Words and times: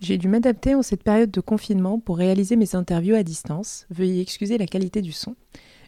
J'ai 0.00 0.16
dû 0.16 0.28
m'adapter 0.28 0.74
en 0.76 0.82
cette 0.82 1.02
période 1.02 1.30
de 1.30 1.40
confinement 1.40 1.98
pour 1.98 2.18
réaliser 2.18 2.54
mes 2.54 2.76
interviews 2.76 3.16
à 3.16 3.24
distance. 3.24 3.86
Veuillez 3.90 4.20
excuser 4.20 4.56
la 4.56 4.66
qualité 4.66 5.02
du 5.02 5.12
son. 5.12 5.34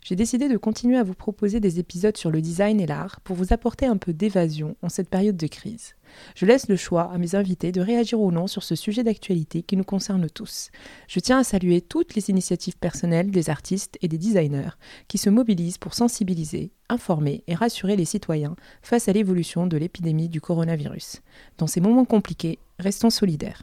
J'ai 0.03 0.17
décidé 0.17 0.49
de 0.49 0.57
continuer 0.57 0.97
à 0.97 1.03
vous 1.03 1.15
proposer 1.15 1.61
des 1.61 1.79
épisodes 1.79 2.17
sur 2.17 2.31
le 2.31 2.41
design 2.41 2.81
et 2.81 2.87
l'art 2.87 3.21
pour 3.21 3.37
vous 3.37 3.53
apporter 3.53 3.87
un 3.87 3.97
peu 3.97 4.13
d'évasion 4.13 4.77
en 4.83 4.89
cette 4.89 5.11
période 5.11 5.37
de 5.37 5.47
crise. 5.47 5.95
Je 6.35 6.47
laisse 6.47 6.69
le 6.69 6.77
choix 6.77 7.13
à 7.13 7.19
mes 7.19 7.35
invités 7.35 7.71
de 7.71 7.81
réagir 7.81 8.21
ou 8.21 8.33
non 8.33 8.47
sur 8.47 8.63
ce 8.63 8.75
sujet 8.75 9.05
d'actualité 9.05 9.63
qui 9.63 9.77
nous 9.77 9.85
concerne 9.85 10.29
tous. 10.29 10.71
Je 11.07 11.21
tiens 11.21 11.39
à 11.39 11.45
saluer 11.45 11.81
toutes 11.81 12.15
les 12.15 12.31
initiatives 12.31 12.79
personnelles 12.79 13.31
des 13.31 13.51
artistes 13.51 13.99
et 14.01 14.09
des 14.09 14.19
designers 14.19 14.71
qui 15.07 15.19
se 15.19 15.31
mobilisent 15.31 15.79
pour 15.79 15.95
sensibiliser, 15.95 16.73
informer 16.89 17.45
et 17.47 17.55
rassurer 17.55 17.97
les 17.97 18.05
citoyens 18.05 18.57
face 18.83 19.09
à 19.09 19.13
l'évolution 19.13 19.67
de 19.67 19.77
l'épidémie 19.77 20.29
du 20.29 20.41
coronavirus. 20.41 21.21
Dans 21.59 21.67
ces 21.67 21.81
moments 21.81 22.07
compliqués, 22.07 22.59
restons 22.79 23.11
solidaires. 23.11 23.63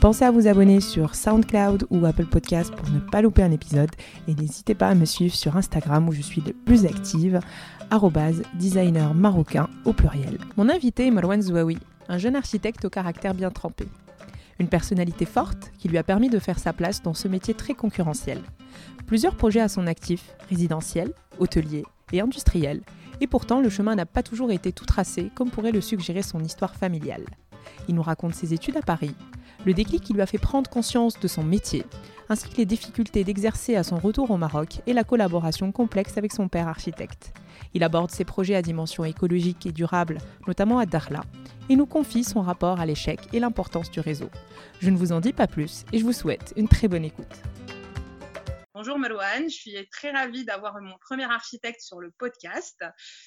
Pensez 0.00 0.24
à 0.24 0.30
vous 0.30 0.46
abonner 0.46 0.80
sur 0.80 1.14
SoundCloud 1.14 1.86
ou 1.90 2.06
Apple 2.06 2.24
Podcast 2.24 2.74
pour 2.74 2.88
ne 2.88 3.00
pas 3.00 3.20
louper 3.20 3.42
un 3.42 3.50
épisode 3.50 3.90
et 4.28 4.34
n'hésitez 4.34 4.74
pas 4.74 4.88
à 4.88 4.94
me 4.94 5.04
suivre 5.04 5.34
sur 5.34 5.58
Instagram 5.58 6.08
où 6.08 6.12
je 6.12 6.22
suis 6.22 6.40
le 6.40 6.54
plus 6.54 6.86
active, 6.86 7.38
designer 8.54 9.12
marocain 9.12 9.68
au 9.84 9.92
pluriel. 9.92 10.38
Mon 10.56 10.70
invité 10.70 11.08
est 11.08 11.10
Marwan 11.10 11.42
Zouaoui, 11.42 11.76
un 12.08 12.16
jeune 12.16 12.34
architecte 12.34 12.86
au 12.86 12.88
caractère 12.88 13.34
bien 13.34 13.50
trempé. 13.50 13.88
Une 14.58 14.68
personnalité 14.68 15.26
forte 15.26 15.70
qui 15.76 15.88
lui 15.88 15.98
a 15.98 16.02
permis 16.02 16.30
de 16.30 16.38
faire 16.38 16.58
sa 16.58 16.72
place 16.72 17.02
dans 17.02 17.14
ce 17.14 17.28
métier 17.28 17.52
très 17.52 17.74
concurrentiel. 17.74 18.40
Plusieurs 19.06 19.36
projets 19.36 19.60
à 19.60 19.68
son 19.68 19.86
actif, 19.86 20.34
résidentiels, 20.48 21.12
hôteliers 21.38 21.84
et 22.14 22.22
industriels, 22.22 22.80
et 23.20 23.26
pourtant 23.26 23.60
le 23.60 23.68
chemin 23.68 23.96
n'a 23.96 24.06
pas 24.06 24.22
toujours 24.22 24.50
été 24.50 24.72
tout 24.72 24.86
tracé 24.86 25.30
comme 25.34 25.50
pourrait 25.50 25.72
le 25.72 25.82
suggérer 25.82 26.22
son 26.22 26.42
histoire 26.42 26.74
familiale. 26.74 27.26
Il 27.86 27.94
nous 27.94 28.02
raconte 28.02 28.34
ses 28.34 28.54
études 28.54 28.78
à 28.78 28.82
Paris, 28.82 29.14
le 29.64 29.74
déclic 29.74 30.02
qui 30.02 30.12
lui 30.12 30.22
a 30.22 30.26
fait 30.26 30.38
prendre 30.38 30.70
conscience 30.70 31.18
de 31.18 31.28
son 31.28 31.42
métier, 31.42 31.84
ainsi 32.28 32.48
que 32.48 32.56
les 32.56 32.66
difficultés 32.66 33.24
d'exercer 33.24 33.76
à 33.76 33.82
son 33.82 33.96
retour 33.96 34.30
au 34.30 34.36
Maroc 34.36 34.80
et 34.86 34.92
la 34.92 35.04
collaboration 35.04 35.72
complexe 35.72 36.16
avec 36.16 36.32
son 36.32 36.48
père 36.48 36.68
architecte. 36.68 37.32
Il 37.74 37.82
aborde 37.82 38.10
ses 38.10 38.24
projets 38.24 38.54
à 38.54 38.62
dimension 38.62 39.04
écologique 39.04 39.66
et 39.66 39.72
durable, 39.72 40.18
notamment 40.46 40.78
à 40.78 40.86
Dakhla, 40.86 41.22
et 41.68 41.76
nous 41.76 41.86
confie 41.86 42.24
son 42.24 42.40
rapport 42.40 42.80
à 42.80 42.86
l'échec 42.86 43.20
et 43.32 43.40
l'importance 43.40 43.90
du 43.90 44.00
réseau. 44.00 44.30
Je 44.80 44.90
ne 44.90 44.96
vous 44.96 45.12
en 45.12 45.20
dis 45.20 45.32
pas 45.32 45.46
plus 45.46 45.84
et 45.92 45.98
je 45.98 46.04
vous 46.04 46.12
souhaite 46.12 46.52
une 46.56 46.68
très 46.68 46.88
bonne 46.88 47.04
écoute. 47.04 47.42
Bonjour 48.82 48.98
Marouane, 48.98 49.50
je 49.50 49.54
suis 49.54 49.76
très 49.92 50.10
ravie 50.10 50.46
d'avoir 50.46 50.80
mon 50.80 50.96
premier 51.02 51.24
architecte 51.24 51.82
sur 51.82 52.00
le 52.00 52.10
podcast. 52.16 52.82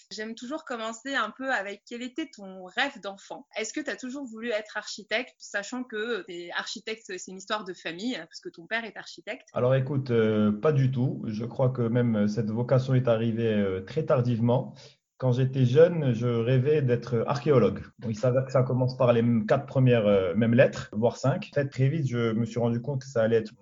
J'aime 0.09 0.33
toujours 0.33 0.65
commencer 0.65 1.13
un 1.13 1.29
peu 1.29 1.53
avec 1.53 1.83
quel 1.87 2.01
était 2.01 2.27
ton 2.35 2.65
rêve 2.65 2.99
d'enfant. 3.03 3.45
Est-ce 3.55 3.71
que 3.71 3.79
tu 3.79 3.91
as 3.91 3.95
toujours 3.95 4.25
voulu 4.25 4.49
être 4.49 4.77
architecte, 4.77 5.35
sachant 5.37 5.83
que 5.83 6.25
es 6.27 6.49
architecte, 6.53 7.03
c'est 7.05 7.29
une 7.29 7.37
histoire 7.37 7.65
de 7.65 7.73
famille, 7.75 8.15
parce 8.17 8.39
que 8.39 8.49
ton 8.49 8.65
père 8.65 8.83
est 8.83 8.97
architecte? 8.97 9.47
Alors 9.53 9.75
écoute, 9.75 10.09
euh, 10.09 10.51
pas 10.51 10.71
du 10.71 10.91
tout. 10.91 11.21
Je 11.27 11.45
crois 11.45 11.69
que 11.69 11.83
même 11.83 12.27
cette 12.27 12.49
vocation 12.49 12.95
est 12.95 13.07
arrivée 13.07 13.53
euh, 13.53 13.81
très 13.81 14.07
tardivement. 14.07 14.73
Quand 15.17 15.33
j'étais 15.33 15.65
jeune, 15.65 16.15
je 16.15 16.27
rêvais 16.27 16.81
d'être 16.81 17.23
archéologue. 17.27 17.83
il 18.09 18.17
s'avère 18.17 18.43
que 18.43 18.51
ça 18.51 18.63
commence 18.63 18.97
par 18.97 19.13
les 19.13 19.23
quatre 19.47 19.67
premières 19.67 20.07
euh, 20.07 20.33
mêmes 20.33 20.55
lettres, 20.55 20.89
voire 20.93 21.17
cinq. 21.17 21.51
Très, 21.51 21.67
très 21.67 21.89
vite, 21.89 22.07
je 22.07 22.31
me 22.31 22.43
suis 22.43 22.59
rendu 22.59 22.81
compte 22.81 23.01
que 23.01 23.07
ça 23.07 23.21
allait 23.21 23.37
être 23.37 23.53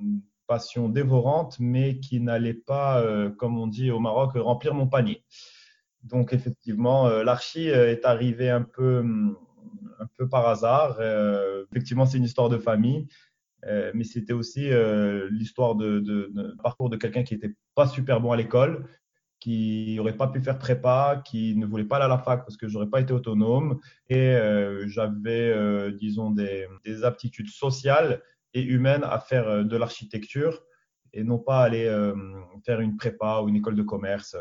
passion 0.52 0.90
dévorante, 0.90 1.56
mais 1.62 2.02
qui 2.02 2.20
n'allait 2.20 2.54
pas, 2.54 3.02
euh, 3.02 3.30
comme 3.30 3.58
on 3.58 3.68
dit 3.68 3.90
au 3.90 4.02
Maroc, 4.02 4.32
remplir 4.36 4.74
mon 4.74 4.86
panier. 4.86 5.24
Donc 6.04 6.34
effectivement, 6.34 7.08
euh, 7.08 7.24
l'archi 7.24 7.70
euh, 7.70 7.90
est 7.90 8.04
arrivé 8.04 8.50
un 8.50 8.64
peu, 8.64 9.02
un 10.02 10.08
peu 10.18 10.28
par 10.28 10.50
hasard. 10.50 11.00
effectivement, 11.72 12.06
c'est 12.06 12.18
une 12.18 12.26
histoire 12.26 12.50
de 12.50 12.58
famille, 12.58 13.08
mais 13.94 14.04
c'était 14.04 14.34
aussi 14.34 14.64
l'histoire 15.30 15.76
de, 15.76 16.34
parcours 16.62 16.90
de 16.90 16.98
quelqu'un 16.98 17.24
qui 17.24 17.36
n'était 17.36 17.56
pas 17.74 17.88
super 17.88 18.20
bon 18.20 18.34
à 18.34 18.36
l'école, 18.36 18.88
qui 19.40 19.94
n'aurait 19.96 20.18
pas 20.18 20.28
pu 20.28 20.42
faire 20.42 20.60
prépa, 20.60 21.22
qui 21.24 21.56
ne 21.56 21.66
voulait 21.66 21.86
pas 21.86 21.96
aller 21.96 22.06
à 22.06 22.16
la 22.18 22.18
fac 22.18 22.42
parce 22.42 22.58
que 22.58 22.68
j'aurais 22.68 22.90
pas 22.90 23.00
été 23.00 23.14
autonome 23.14 23.80
et 24.10 24.36
j'avais, 24.88 25.92
disons, 25.94 26.32
des, 26.32 26.68
aptitudes 27.04 27.50
sociales 27.50 28.22
et 28.54 28.64
humaine 28.64 29.04
à 29.04 29.20
faire 29.20 29.48
euh, 29.48 29.64
de 29.64 29.78
l'architecture 29.78 30.64
et 31.14 31.24
non 31.24 31.40
pas 31.40 31.64
aller 31.64 31.86
euh, 31.86 32.16
faire 32.66 32.80
une 32.80 32.96
prépa 32.96 33.42
ou 33.42 33.50
une 33.50 33.58
école 33.58 33.76
de 33.76 33.84
commerce. 33.84 34.36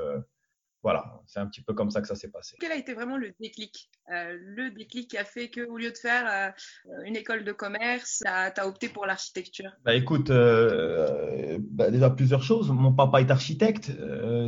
Voilà, 0.83 1.21
c'est 1.27 1.41
un 1.41 1.47
petit 1.47 1.61
peu 1.61 1.75
comme 1.75 1.91
ça 1.91 2.01
que 2.01 2.09
ça 2.09 2.15
s'est 2.15 2.31
passé. 2.31 2.57
Quel 2.59 2.73
a 2.73 2.77
été 2.77 2.95
vraiment 2.95 3.19
le 3.19 3.35
déclic 3.39 3.91
euh, 4.11 4.39
Le 4.41 4.71
déclic 4.71 5.11
qui 5.11 5.19
a 5.19 5.27
fait 5.27 5.51
qu'au 5.51 5.77
lieu 5.77 5.91
de 5.91 5.97
faire 5.97 6.27
euh, 6.27 7.03
une 7.05 7.17
école 7.17 7.45
de 7.45 7.53
commerce, 7.53 8.23
tu 8.25 8.29
as, 8.31 8.67
opté 8.67 8.89
pour 8.89 9.05
l'architecture? 9.05 9.71
Bah, 9.85 9.95
Écoute, 9.95 10.31
euh, 10.31 11.59
bah, 11.61 11.91
déjà 11.91 12.09
plusieurs 12.09 12.43
choses. 12.43 12.71
Mon 12.71 12.95
papa 12.95 13.21
est 13.21 13.31
architecte, 13.31 13.93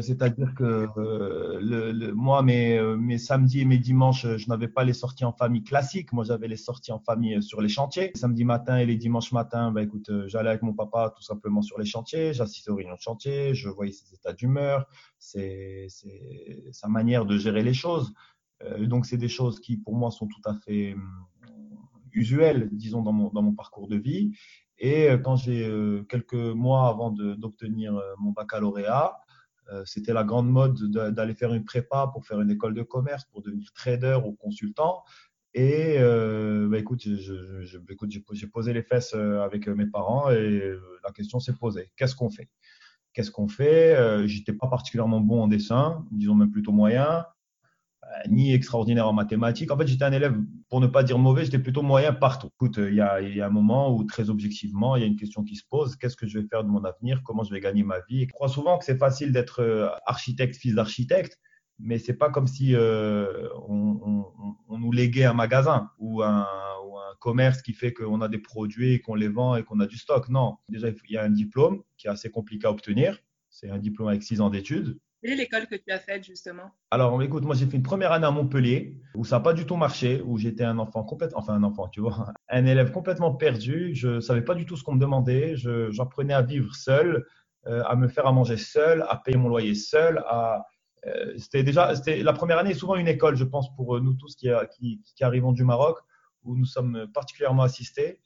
c'est-à-dire 0.00 0.54
que 0.56 0.88
le, 0.96 2.12
moi, 2.12 2.42
mes, 2.42 2.80
mes, 2.96 3.18
samedis 3.18 3.60
et 3.60 3.64
mes 3.66 3.78
dimanches, 3.78 4.26
je 4.36 4.48
n'avais 4.48 4.68
pas 4.68 4.84
les 4.84 4.94
sorties 4.94 5.26
en 5.26 5.32
famille 5.32 5.64
classiques. 5.64 6.12
Moi, 6.14 6.24
j'avais 6.24 6.48
les 6.48 6.56
sorties 6.56 6.92
en 6.92 7.00
famille 7.00 7.42
sur 7.42 7.60
les 7.60 7.68
chantiers. 7.68 8.10
Samedi 8.14 8.44
matin 8.44 8.78
et 8.78 8.86
les 8.86 8.96
dimanches 8.96 9.32
matin, 9.32 9.70
bah, 9.70 9.82
écoute, 9.82 10.10
j'allais 10.28 10.48
avec 10.48 10.62
mon 10.62 10.72
papa 10.72 11.12
tout 11.14 11.22
simplement 11.22 11.60
sur 11.60 11.78
les 11.78 11.84
chantiers. 11.84 12.32
J'assistais 12.32 12.70
aux 12.70 12.76
réunions 12.76 12.94
de 12.94 13.00
chantier, 13.00 13.54
je 13.54 13.68
voyais 13.68 13.92
ses 13.92 14.14
états 14.14 14.32
d'humeur 14.32 14.88
sa 16.72 16.88
manière 16.88 17.26
de 17.26 17.36
gérer 17.36 17.62
les 17.62 17.74
choses. 17.74 18.12
Euh, 18.64 18.86
donc, 18.86 19.06
c'est 19.06 19.16
des 19.16 19.28
choses 19.28 19.60
qui, 19.60 19.76
pour 19.76 19.94
moi, 19.94 20.10
sont 20.10 20.26
tout 20.26 20.40
à 20.44 20.54
fait 20.54 20.94
hum, 20.94 21.26
usuelles, 22.12 22.68
disons, 22.72 23.02
dans 23.02 23.12
mon, 23.12 23.54
parcours 23.54 23.88
de 23.88 23.96
vie. 23.96 24.32
Et 24.78 25.10
euh, 25.10 25.18
quand 25.18 25.36
j'ai 25.36 25.66
euh, 25.66 26.02
quelques 26.04 26.34
mois 26.34 26.88
avant 26.88 27.10
d'obtenir 27.10 28.00
mon 28.18 28.32
baccalauréat, 28.32 29.18
c'était 29.86 30.12
la 30.12 30.22
grande 30.22 30.50
mode 30.50 30.90
d'aller 30.90 31.34
faire 31.34 31.54
une 31.54 31.64
prépa 31.64 32.06
pour 32.12 32.26
faire 32.26 32.42
une 32.42 32.50
école 32.50 32.74
de 32.74 32.82
commerce, 32.82 33.24
pour 33.24 33.40
devenir 33.40 33.72
trader 33.72 34.18
ou 34.22 34.32
consultant. 34.32 35.02
Et 35.54 35.96
bah, 35.98 36.78
écoute, 36.78 37.00
j'ai 37.06 38.46
posé 38.48 38.74
les 38.74 38.82
fesses 38.82 39.14
avec 39.14 39.68
mes 39.68 39.86
parents 39.86 40.30
et 40.30 40.60
la 41.02 41.10
question 41.12 41.40
s'est 41.40 41.54
posée. 41.54 41.90
Qu'est-ce 41.96 42.14
qu'on 42.14 42.28
fait? 42.28 42.50
Qu'est-ce 43.12 43.30
qu'on 43.30 43.48
fait 43.48 43.94
euh, 43.94 44.26
J'étais 44.26 44.52
pas 44.52 44.68
particulièrement 44.68 45.20
bon 45.20 45.42
en 45.42 45.48
dessin, 45.48 46.04
disons 46.10 46.34
même 46.34 46.50
plutôt 46.50 46.72
moyen, 46.72 47.26
euh, 48.04 48.06
ni 48.28 48.54
extraordinaire 48.54 49.06
en 49.06 49.12
mathématiques. 49.12 49.70
En 49.70 49.76
fait, 49.76 49.86
j'étais 49.86 50.04
un 50.04 50.12
élève, 50.12 50.34
pour 50.70 50.80
ne 50.80 50.86
pas 50.86 51.02
dire 51.02 51.18
mauvais, 51.18 51.44
j'étais 51.44 51.58
plutôt 51.58 51.82
moyen 51.82 52.12
partout. 52.12 52.48
Écoute, 52.54 52.78
il 52.78 52.94
y, 52.94 53.00
a, 53.00 53.46
un 53.46 53.50
moment 53.50 53.94
où, 53.94 54.04
très 54.04 54.30
objectivement, 54.30 54.96
il 54.96 55.00
y 55.00 55.04
a 55.04 55.08
une 55.08 55.16
question 55.16 55.44
qui 55.44 55.56
se 55.56 55.64
pose 55.68 55.96
qu'est-ce 55.96 56.16
que 56.16 56.26
je 56.26 56.38
vais 56.38 56.46
faire 56.46 56.64
de 56.64 56.68
mon 56.68 56.84
avenir? 56.84 57.22
Comment 57.24 57.44
je 57.44 57.52
vais 57.52 57.60
gagner 57.60 57.82
ma 57.82 58.00
vie? 58.08 58.22
Je 58.22 58.32
crois 58.32 58.48
souvent 58.48 58.78
que 58.78 58.84
c'est 58.84 58.98
facile 58.98 59.32
d'être 59.32 59.60
euh, 59.60 59.88
architecte, 60.06 60.56
fils 60.56 60.74
d'architecte, 60.74 61.38
mais 61.78 61.98
c'est 61.98 62.16
pas 62.16 62.30
comme 62.30 62.46
si 62.46 62.74
on, 62.76 64.24
on, 64.68 64.78
nous 64.78 64.92
léguait 64.92 65.24
un 65.24 65.32
magasin 65.32 65.90
ou 65.98 66.22
un, 66.22 66.46
commerce 67.22 67.62
qui 67.62 67.72
fait 67.72 67.92
qu'on 67.92 68.20
a 68.20 68.28
des 68.28 68.38
produits 68.38 68.94
et 68.94 69.00
qu'on 69.00 69.14
les 69.14 69.28
vend 69.28 69.54
et 69.56 69.62
qu'on 69.62 69.80
a 69.80 69.86
du 69.86 69.96
stock. 69.96 70.28
Non, 70.28 70.56
déjà, 70.68 70.88
il 70.88 71.10
y 71.10 71.16
a 71.16 71.22
un 71.22 71.30
diplôme 71.30 71.82
qui 71.96 72.08
est 72.08 72.10
assez 72.10 72.30
compliqué 72.30 72.66
à 72.66 72.70
obtenir. 72.70 73.18
C'est 73.48 73.70
un 73.70 73.78
diplôme 73.78 74.08
avec 74.08 74.22
six 74.22 74.40
ans 74.40 74.50
d'études. 74.50 74.98
Quelle 75.22 75.34
est 75.34 75.36
l'école 75.36 75.68
que 75.68 75.76
tu 75.76 75.92
as 75.92 76.00
faite 76.00 76.24
justement? 76.24 76.72
Alors, 76.90 77.22
écoute, 77.22 77.44
moi 77.44 77.54
j'ai 77.54 77.66
fait 77.66 77.76
une 77.76 77.84
première 77.84 78.10
année 78.10 78.26
à 78.26 78.32
Montpellier 78.32 78.98
où 79.14 79.24
ça 79.24 79.36
n'a 79.36 79.40
pas 79.40 79.52
du 79.52 79.66
tout 79.66 79.76
marché, 79.76 80.20
où 80.24 80.36
j'étais 80.36 80.64
un 80.64 80.80
enfant 80.80 81.04
complètement, 81.04 81.38
enfin 81.38 81.54
un 81.54 81.62
enfant, 81.62 81.86
tu 81.86 82.00
vois, 82.00 82.32
un 82.48 82.66
élève 82.66 82.90
complètement 82.90 83.32
perdu. 83.32 83.94
Je 83.94 84.08
ne 84.08 84.20
savais 84.20 84.42
pas 84.42 84.56
du 84.56 84.66
tout 84.66 84.76
ce 84.76 84.82
qu'on 84.82 84.94
me 84.94 85.00
demandait. 85.00 85.54
J'apprenais 85.90 86.34
à 86.34 86.42
vivre 86.42 86.74
seul, 86.74 87.24
euh, 87.68 87.84
à 87.84 87.94
me 87.94 88.08
faire 88.08 88.26
à 88.26 88.32
manger 88.32 88.56
seul, 88.56 89.06
à 89.08 89.16
payer 89.16 89.38
mon 89.38 89.48
loyer 89.48 89.76
seul. 89.76 90.18
À, 90.26 90.66
euh, 91.06 91.34
c'était 91.38 91.62
déjà, 91.62 91.94
c'était 91.94 92.20
la 92.24 92.32
première 92.32 92.58
année 92.58 92.72
est 92.72 92.74
souvent 92.74 92.96
une 92.96 93.08
école, 93.08 93.36
je 93.36 93.44
pense, 93.44 93.72
pour 93.76 94.00
nous 94.00 94.14
tous 94.14 94.34
qui, 94.34 94.48
qui, 94.76 95.00
qui 95.14 95.22
arrivons 95.22 95.52
du 95.52 95.62
Maroc 95.62 95.98
où 96.44 96.56
nous 96.56 96.64
sommes 96.64 97.06
particulièrement 97.12 97.62
assistés. 97.62 98.20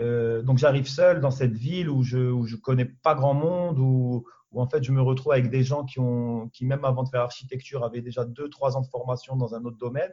Euh, 0.00 0.42
donc 0.42 0.58
j'arrive 0.58 0.86
seul 0.86 1.20
dans 1.20 1.30
cette 1.30 1.54
ville 1.54 1.90
où 1.90 2.02
je 2.02 2.18
ne 2.18 2.56
connais 2.56 2.86
pas 2.86 3.14
grand 3.14 3.34
monde, 3.34 3.78
où, 3.78 4.24
où, 4.52 4.60
en 4.62 4.66
fait 4.66 4.82
je 4.82 4.92
me 4.92 5.02
retrouve 5.02 5.32
avec 5.32 5.50
des 5.50 5.62
gens 5.62 5.84
qui, 5.84 6.00
ont, 6.00 6.48
qui 6.48 6.64
même 6.64 6.84
avant 6.84 7.02
de 7.02 7.08
faire 7.08 7.22
architecture, 7.22 7.84
avaient 7.84 8.00
déjà 8.00 8.24
2-3 8.24 8.76
ans 8.76 8.80
de 8.80 8.86
formation 8.86 9.36
dans 9.36 9.54
un 9.54 9.64
autre 9.64 9.78
domaine. 9.78 10.12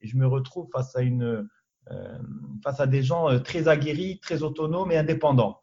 Et 0.00 0.08
je 0.08 0.16
me 0.16 0.26
retrouve 0.26 0.68
face 0.72 0.96
à 0.96 1.02
une, 1.02 1.48
face 2.64 2.80
à 2.80 2.86
des 2.86 3.02
gens 3.02 3.38
très 3.40 3.68
aguerris, 3.68 4.18
très 4.20 4.42
autonomes 4.42 4.90
et 4.92 4.96
indépendants. 4.96 5.60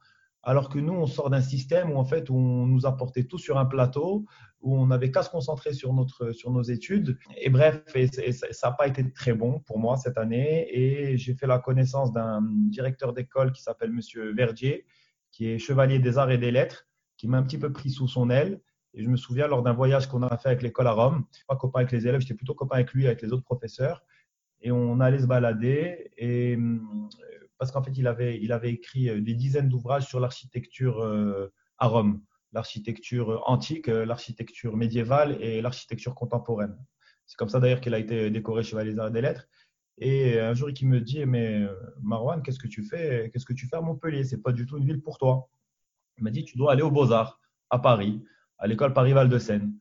Alors 0.48 0.70
que 0.70 0.80
nous, 0.80 0.94
on 0.94 1.08
sort 1.08 1.30
d'un 1.30 1.42
système 1.42 1.92
où 1.92 1.98
en 1.98 2.06
fait, 2.06 2.30
on 2.30 2.66
nous 2.66 2.86
apportait 2.86 3.26
tout 3.26 3.38
sur 3.38 3.58
un 3.58 3.66
plateau, 3.66 4.26
où 4.62 4.78
on 4.78 4.88
n'avait 4.88 5.12
qu'à 5.12 5.22
se 5.22 5.30
concentrer 5.30 5.74
sur, 5.74 5.92
notre, 5.92 6.32
sur 6.32 6.52
nos 6.52 6.62
études. 6.62 7.18
Et 7.36 7.50
bref, 7.50 7.84
ça 8.54 8.70
n'a 8.70 8.74
pas 8.74 8.88
été 8.88 9.12
très 9.12 9.34
bon 9.34 9.60
pour 9.60 9.78
moi 9.78 9.98
cette 9.98 10.18
année. 10.18 10.66
Et 10.72 11.18
j'ai 11.18 11.34
fait 11.34 11.48
la 11.48 11.60
connaissance 11.60 12.14
d'un 12.14 12.42
directeur 12.70 13.12
d'école 13.12 13.52
qui 13.52 13.62
s'appelle 13.62 13.92
Monsieur 13.92 14.34
Verdier, 14.34 14.86
qui 15.32 15.50
est 15.50 15.60
chevalier 15.60 16.00
des 16.00 16.18
arts 16.18 16.32
et 16.32 16.38
des 16.38 16.52
lettres, 16.52 16.88
qui 17.18 17.28
m'a 17.28 17.40
un 17.40 17.44
petit 17.44 17.58
peu 17.58 17.74
pris 17.74 17.90
sous 17.90 18.08
son 18.08 18.30
aile. 18.30 18.62
Et 18.94 19.04
je 19.04 19.10
me 19.10 19.18
souviens 19.18 19.48
lors 19.48 19.64
d'un 19.64 19.74
voyage 19.74 20.08
qu'on 20.08 20.24
a 20.24 20.38
fait 20.38 20.48
avec 20.48 20.62
l'école 20.62 20.88
à 20.88 20.94
Rome, 20.94 21.26
pas 21.50 21.58
copain 21.58 21.82
avec 21.82 21.92
les 21.92 22.08
élèves, 22.08 22.22
j'étais 22.22 22.36
plutôt 22.36 22.54
copain 22.54 22.78
avec 22.78 22.94
lui, 22.94 23.06
avec 23.06 23.22
les 23.22 23.34
autres 23.34 23.44
professeurs. 23.44 24.02
Et 24.62 24.72
on 24.72 25.02
allait 25.02 25.20
se 25.20 25.28
balader. 25.28 26.10
Et 26.18 26.58
parce 27.58 27.72
qu'en 27.72 27.84
fait, 27.84 27.98
il 27.98 28.08
avait, 28.08 28.40
écrit 28.72 29.22
des 29.22 29.34
dizaines 29.34 29.70
d'ouvrages 29.70 30.08
sur 30.08 30.20
l'architecture 30.20 31.02
euh, 31.02 31.52
à 31.78 31.88
Rome 31.88 32.22
l'architecture 32.54 33.44
antique, 33.46 33.90
euh, 33.90 34.06
l'architecture 34.06 34.76
médiévale 34.78 35.38
et 35.42 35.62
l'architecture 35.62 36.16
contemporaine. 36.16 36.76
C'est 37.26 37.38
comme 37.38 37.50
ça 37.50 37.60
d'ailleurs 37.60 37.82
qu'il 37.82 37.94
a 37.94 38.00
été 38.00 38.30
décoré 38.30 38.64
Chevalier 38.64 38.96
des 39.12 39.22
Lettres. 39.22 39.48
Et 40.00 40.40
un 40.40 40.54
jour, 40.54 40.70
il 40.70 40.88
me 40.88 41.02
dit 41.02 41.26
Mais 41.26 41.64
euh, 41.64 41.74
Marwan, 42.02 42.42
qu'est-ce 42.42 42.60
que 42.60 42.68
tu 42.68 42.84
fais? 42.84 43.30
Qu'est-ce 43.32 43.46
que 43.46 43.54
tu 43.54 43.68
fais 43.68 43.76
à 43.76 43.82
Montpellier? 43.82 44.24
C'est 44.24 44.42
pas 44.42 44.52
du 44.52 44.66
tout 44.66 44.78
une 44.78 44.86
ville 44.86 45.02
pour 45.02 45.18
toi. 45.18 45.50
Il 46.18 46.24
m'a 46.24 46.32
dit 46.32 46.46
Tu 46.46 46.58
dois 46.58 46.72
aller 46.72 46.84
aux 46.84 46.92
Beaux-Arts, 46.92 47.40
à 47.70 47.80
Paris, 47.80 48.24
à 48.60 48.68
l'école 48.68 48.94
Paris-Val 48.94 49.30
de 49.30 49.40
Seine. 49.40 49.74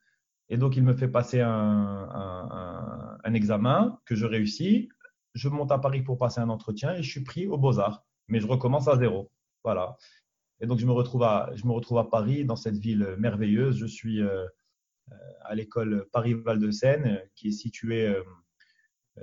Et 0.49 0.56
donc, 0.56 0.76
il 0.76 0.82
me 0.82 0.94
fait 0.94 1.08
passer 1.08 1.40
un, 1.40 3.20
examen 3.34 3.99
que 4.06 4.14
je 4.14 4.25
réussis. 4.25 4.88
Je 5.37 5.50
monte 5.50 5.71
à 5.71 5.79
Paris 5.79 6.00
pour 6.00 6.17
passer 6.17 6.41
un 6.41 6.49
entretien 6.49 6.94
et 6.94 7.03
je 7.03 7.11
suis 7.11 7.23
pris 7.23 7.47
aux 7.47 7.59
Beaux-Arts. 7.59 8.03
Mais 8.29 8.41
je 8.41 8.47
recommence 8.47 8.88
à 8.88 8.97
zéro. 8.97 9.31
Voilà. 9.62 9.97
Et 10.61 10.67
donc, 10.67 10.79
je 10.79 10.87
me 10.87 10.93
retrouve 10.93 11.23
à, 11.23 12.05
Paris, 12.11 12.44
dans 12.47 12.56
cette 12.56 12.79
ville 12.79 13.15
merveilleuse. 13.19 13.77
Je 13.77 13.87
suis 13.87 14.23
euh, 14.23 14.47
à 15.43 15.55
l'école 15.55 16.06
Paris-Val 16.11 16.59
de 16.59 16.71
Seine, 16.71 17.21
qui 17.35 17.49
est 17.49 17.53
située 17.53 18.09
euh, 18.09 18.23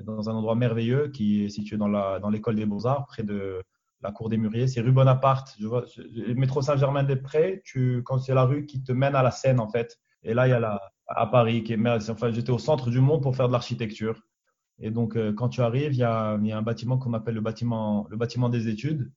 dans 0.04 0.30
un 0.30 0.34
endroit 0.34 0.56
merveilleux, 0.56 1.10
qui 1.10 1.46
est 1.46 1.50
situé 1.50 1.78
dans, 1.78 1.90
dans 1.90 2.30
l'école 2.30 2.56
des 2.56 2.68
Beaux-Arts, 2.68 3.08
près 3.08 3.24
de 3.24 3.64
la 4.02 4.12
cour 4.12 4.30
des 4.30 4.38
Mûriers. 4.38 4.68
C'est 4.68 4.82
rue 4.82 4.92
Bonaparte. 4.92 5.56
Je 5.60 5.66
vois, 5.66 5.86
le 5.98 6.36
métro 6.36 6.62
Saint-Germain-des-Prés, 6.62 7.64
tu, 7.66 8.04
quand 8.04 8.20
c'est 8.20 8.36
la 8.36 8.46
rue 8.46 8.68
qui 8.68 8.84
te 8.84 8.92
mène 8.92 9.16
à 9.16 9.24
la 9.24 9.32
Seine, 9.32 9.60
en 9.60 9.68
fait. 9.68 10.00
Et 10.22 10.36
là, 10.36 10.48
il 10.48 10.52
y 10.52 10.54
a 10.54 10.60
la, 10.60 10.80
à 11.08 11.26
Paris, 11.26 11.64
qui 11.64 11.74
est, 11.74 12.10
enfin, 12.10 12.32
j'étais 12.32 12.52
au 12.52 12.60
centre 12.60 12.92
du 12.92 13.00
monde 13.00 13.24
pour 13.24 13.36
faire 13.36 13.48
de 13.48 13.54
l'architecture. 13.54 14.22
Et 14.80 14.92
donc, 14.92 15.16
euh, 15.16 15.34
quand 15.34 15.50
tu 15.50 15.62
arrives, 15.62 15.94
il 15.94 16.00
y 16.00 16.04
a, 16.04 16.32
un 16.32 16.62
bâtiment 16.62 16.98
qu'on 16.98 17.14
appelle 17.14 17.36
le 17.36 17.42
bâtiment, 17.42 18.08
le 18.10 18.18
bâtiment 18.18 18.50
des 18.50 18.68
études 18.68 19.12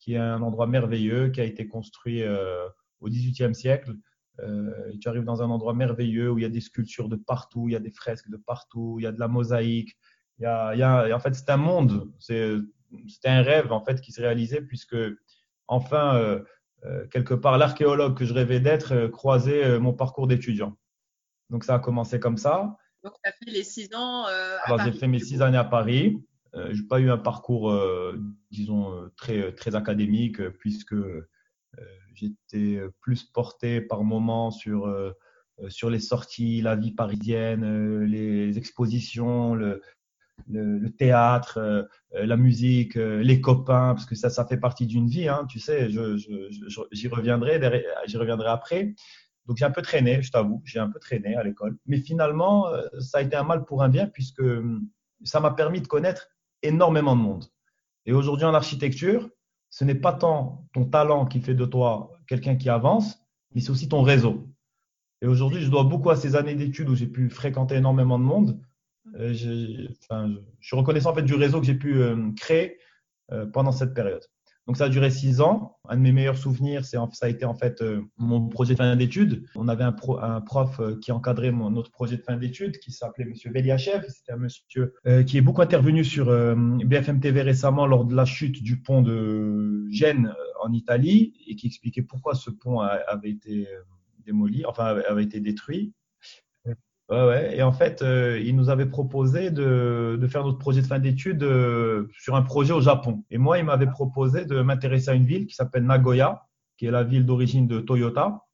qui 0.00 0.14
est 0.14 0.18
un 0.18 0.42
endroit 0.42 0.66
merveilleux, 0.66 1.30
qui 1.30 1.40
a 1.40 1.44
été 1.44 1.66
construit 1.66 2.22
euh, 2.22 2.68
au 3.00 3.08
XVIIIe 3.08 3.54
siècle. 3.54 3.94
Euh, 4.40 4.92
tu 5.00 5.08
arrives 5.08 5.24
dans 5.24 5.42
un 5.42 5.48
endroit 5.48 5.72
merveilleux 5.72 6.30
où 6.30 6.38
il 6.38 6.42
y 6.42 6.44
a 6.44 6.50
des 6.50 6.60
sculptures 6.60 7.08
de 7.08 7.16
partout, 7.16 7.68
il 7.68 7.72
y 7.72 7.76
a 7.76 7.80
des 7.80 7.90
fresques 7.90 8.28
de 8.28 8.36
partout, 8.36 8.96
il 8.98 9.04
y 9.04 9.06
a 9.06 9.12
de 9.12 9.20
la 9.20 9.28
mosaïque. 9.28 9.96
Y 10.40 10.46
a, 10.46 11.14
en 11.14 11.18
fait, 11.20 11.34
c'est 11.34 11.48
un 11.48 11.56
monde, 11.56 12.12
c'est 12.18 12.58
un 13.24 13.42
rêve 13.42 13.72
en 13.72 13.80
fait 13.82 14.00
qui 14.00 14.12
s'est 14.12 14.20
réalisé 14.20 14.60
puisque 14.60 14.96
enfin, 15.68 16.16
euh, 16.84 17.06
quelque 17.06 17.34
part, 17.34 17.56
l'archéologue 17.56 18.14
que 18.14 18.24
je 18.24 18.34
rêvais 18.34 18.60
d'être 18.60 19.06
croisait 19.06 19.78
mon 19.78 19.94
parcours 19.94 20.26
d'étudiant. 20.26 20.76
Donc 21.48 21.64
ça 21.64 21.76
a 21.76 21.78
commencé 21.78 22.18
comme 22.20 22.36
ça. 22.36 22.76
Donc 23.04 23.12
tu 23.22 23.28
as 23.28 23.32
fait 23.32 23.50
les 23.50 23.64
six 23.64 23.94
ans 23.94 24.24
à 24.24 24.58
Alors 24.64 24.80
j'ai 24.80 24.92
fait 24.92 25.06
mes 25.06 25.20
six 25.20 25.42
années 25.42 25.58
à 25.58 25.64
Paris. 25.64 26.18
Euh, 26.56 26.68
je 26.72 26.80
n'ai 26.80 26.88
pas 26.88 27.00
eu 27.00 27.10
un 27.10 27.18
parcours, 27.18 27.70
euh, 27.70 28.18
disons, 28.50 28.92
euh, 28.92 29.12
très, 29.16 29.52
très 29.52 29.74
académique, 29.74 30.40
puisque 30.58 30.94
j'étais 32.14 32.80
plus 33.00 33.24
porté 33.24 33.80
par 33.80 34.04
moments 34.04 34.52
sur, 34.52 34.88
sur 35.66 35.90
les 35.90 35.98
sorties, 35.98 36.62
la 36.62 36.76
vie 36.76 36.92
parisienne, 36.92 38.04
les 38.04 38.56
expositions, 38.56 39.56
le, 39.56 39.82
le, 40.48 40.88
théâtre, 40.90 41.88
la 42.12 42.36
musique, 42.36 42.94
les 42.94 43.40
copains, 43.40 43.94
parce 43.94 44.06
que 44.06 44.14
ça, 44.14 44.30
ça 44.30 44.46
fait 44.46 44.58
partie 44.58 44.86
d'une 44.86 45.08
vie, 45.08 45.26
hein, 45.26 45.46
tu 45.50 45.58
sais, 45.58 45.90
j'y 45.90 47.08
reviendrai, 47.08 47.82
j'y 48.06 48.16
reviendrai 48.16 48.48
après. 48.48 48.94
Donc 49.46 49.56
j'ai 49.58 49.64
un 49.64 49.70
peu 49.70 49.82
traîné, 49.82 50.22
je 50.22 50.30
t'avoue, 50.30 50.62
j'ai 50.64 50.78
un 50.78 50.88
peu 50.88 50.98
traîné 50.98 51.36
à 51.36 51.42
l'école. 51.42 51.76
Mais 51.86 51.98
finalement, 51.98 52.66
ça 53.00 53.18
a 53.18 53.22
été 53.22 53.36
un 53.36 53.42
mal 53.42 53.64
pour 53.64 53.82
un 53.82 53.88
bien, 53.88 54.06
puisque 54.06 54.40
hum, 54.40 54.88
ça 55.22 55.40
m'a 55.40 55.50
permis 55.50 55.80
de 55.80 55.86
connaître 55.86 56.28
énormément 56.62 57.14
de 57.16 57.20
monde. 57.20 57.44
Et 58.06 58.12
aujourd'hui, 58.12 58.46
en 58.46 58.54
architecture, 58.54 59.28
ce 59.70 59.84
n'est 59.84 59.94
pas 59.94 60.12
tant 60.12 60.66
ton 60.72 60.84
talent 60.84 61.26
qui 61.26 61.40
fait 61.40 61.54
de 61.54 61.64
toi 61.64 62.10
quelqu'un 62.26 62.56
qui 62.56 62.68
avance, 62.68 63.18
mais 63.54 63.60
c'est 63.60 63.70
aussi 63.70 63.88
ton 63.88 64.02
réseau. 64.02 64.48
Et 65.22 65.26
aujourd'hui, 65.26 65.62
je 65.62 65.70
dois 65.70 65.84
beaucoup 65.84 66.10
à 66.10 66.16
ces 66.16 66.36
années 66.36 66.54
d'études 66.54 66.88
où 66.88 66.94
j'ai 66.94 67.06
pu 67.06 67.30
fréquenter 67.30 67.76
énormément 67.76 68.18
de 68.18 68.24
monde. 68.24 68.60
Euh, 69.16 69.32
je, 69.32 69.88
suis 70.60 70.76
reconnaissant 70.76 71.10
en 71.10 71.14
fait 71.14 71.22
du 71.22 71.34
réseau 71.34 71.60
que 71.60 71.66
j'ai 71.66 71.74
pu 71.74 72.00
euh, 72.02 72.30
créer 72.36 72.78
euh, 73.32 73.46
pendant 73.46 73.72
cette 73.72 73.94
période. 73.94 74.24
Donc 74.66 74.78
ça 74.78 74.84
a 74.84 74.88
duré 74.88 75.10
six 75.10 75.40
ans. 75.40 75.76
Un 75.88 75.96
de 75.96 76.02
mes 76.02 76.12
meilleurs 76.12 76.38
souvenirs, 76.38 76.84
c'est 76.84 76.96
ça 77.12 77.26
a 77.26 77.28
été 77.28 77.44
en 77.44 77.54
fait 77.54 77.82
euh, 77.82 78.00
mon 78.16 78.48
projet 78.48 78.72
de 78.72 78.78
fin 78.78 78.96
d'études. 78.96 79.44
On 79.54 79.68
avait 79.68 79.84
un, 79.84 79.92
prof 79.92 80.80
euh, 80.80 80.98
qui 81.00 81.12
encadrait 81.12 81.50
mon, 81.50 81.70
notre 81.70 81.90
projet 81.90 82.16
de 82.16 82.22
fin 82.22 82.36
d'études, 82.36 82.78
qui 82.78 82.90
s'appelait 82.90 83.26
Monsieur 83.26 83.50
Beliachev. 83.50 84.06
C'était 84.08 84.32
un 84.32 84.38
monsieur 84.38 84.94
euh, 85.06 85.22
qui 85.22 85.36
est 85.36 85.42
beaucoup 85.42 85.60
intervenu 85.60 86.02
sur 86.02 86.26
BFM 86.26 87.20
TV 87.20 87.42
récemment 87.42 87.86
lors 87.86 88.06
de 88.06 88.14
la 88.14 88.24
chute 88.24 88.62
du 88.62 88.80
pont 88.80 89.02
de 89.02 89.86
Gênes 89.90 90.32
en 90.62 90.72
Italie 90.72 91.34
et 91.46 91.56
qui 91.56 91.66
expliquait 91.66 92.02
pourquoi 92.02 92.34
ce 92.34 92.50
pont 92.50 92.80
avait 92.80 93.30
été 93.30 93.68
démoli, 94.24 94.64
enfin 94.64 94.84
avait 95.06 95.24
été 95.24 95.40
détruit. 95.40 95.92
Ouais, 97.10 97.26
ouais. 97.26 97.56
Et 97.56 97.62
en 97.62 97.72
fait, 97.72 98.00
euh, 98.00 98.40
il 98.40 98.56
nous 98.56 98.70
avait 98.70 98.86
proposé 98.86 99.50
de, 99.50 100.16
de 100.18 100.26
faire 100.26 100.42
notre 100.44 100.58
projet 100.58 100.80
de 100.80 100.86
fin 100.86 100.98
d'études 100.98 101.42
euh, 101.42 102.08
sur 102.18 102.34
un 102.34 102.42
projet 102.42 102.72
au 102.72 102.80
Japon. 102.80 103.24
Et 103.30 103.36
moi, 103.36 103.58
il 103.58 103.64
m'avait 103.64 103.90
proposé 103.90 104.46
de 104.46 104.62
m'intéresser 104.62 105.10
à 105.10 105.14
une 105.14 105.26
ville 105.26 105.46
qui 105.46 105.54
s'appelle 105.54 105.84
Nagoya, 105.84 106.46
qui 106.78 106.86
est 106.86 106.90
la 106.90 107.04
ville 107.04 107.26
d'origine 107.26 107.66
de 107.66 107.80
Toyota, 107.80 108.44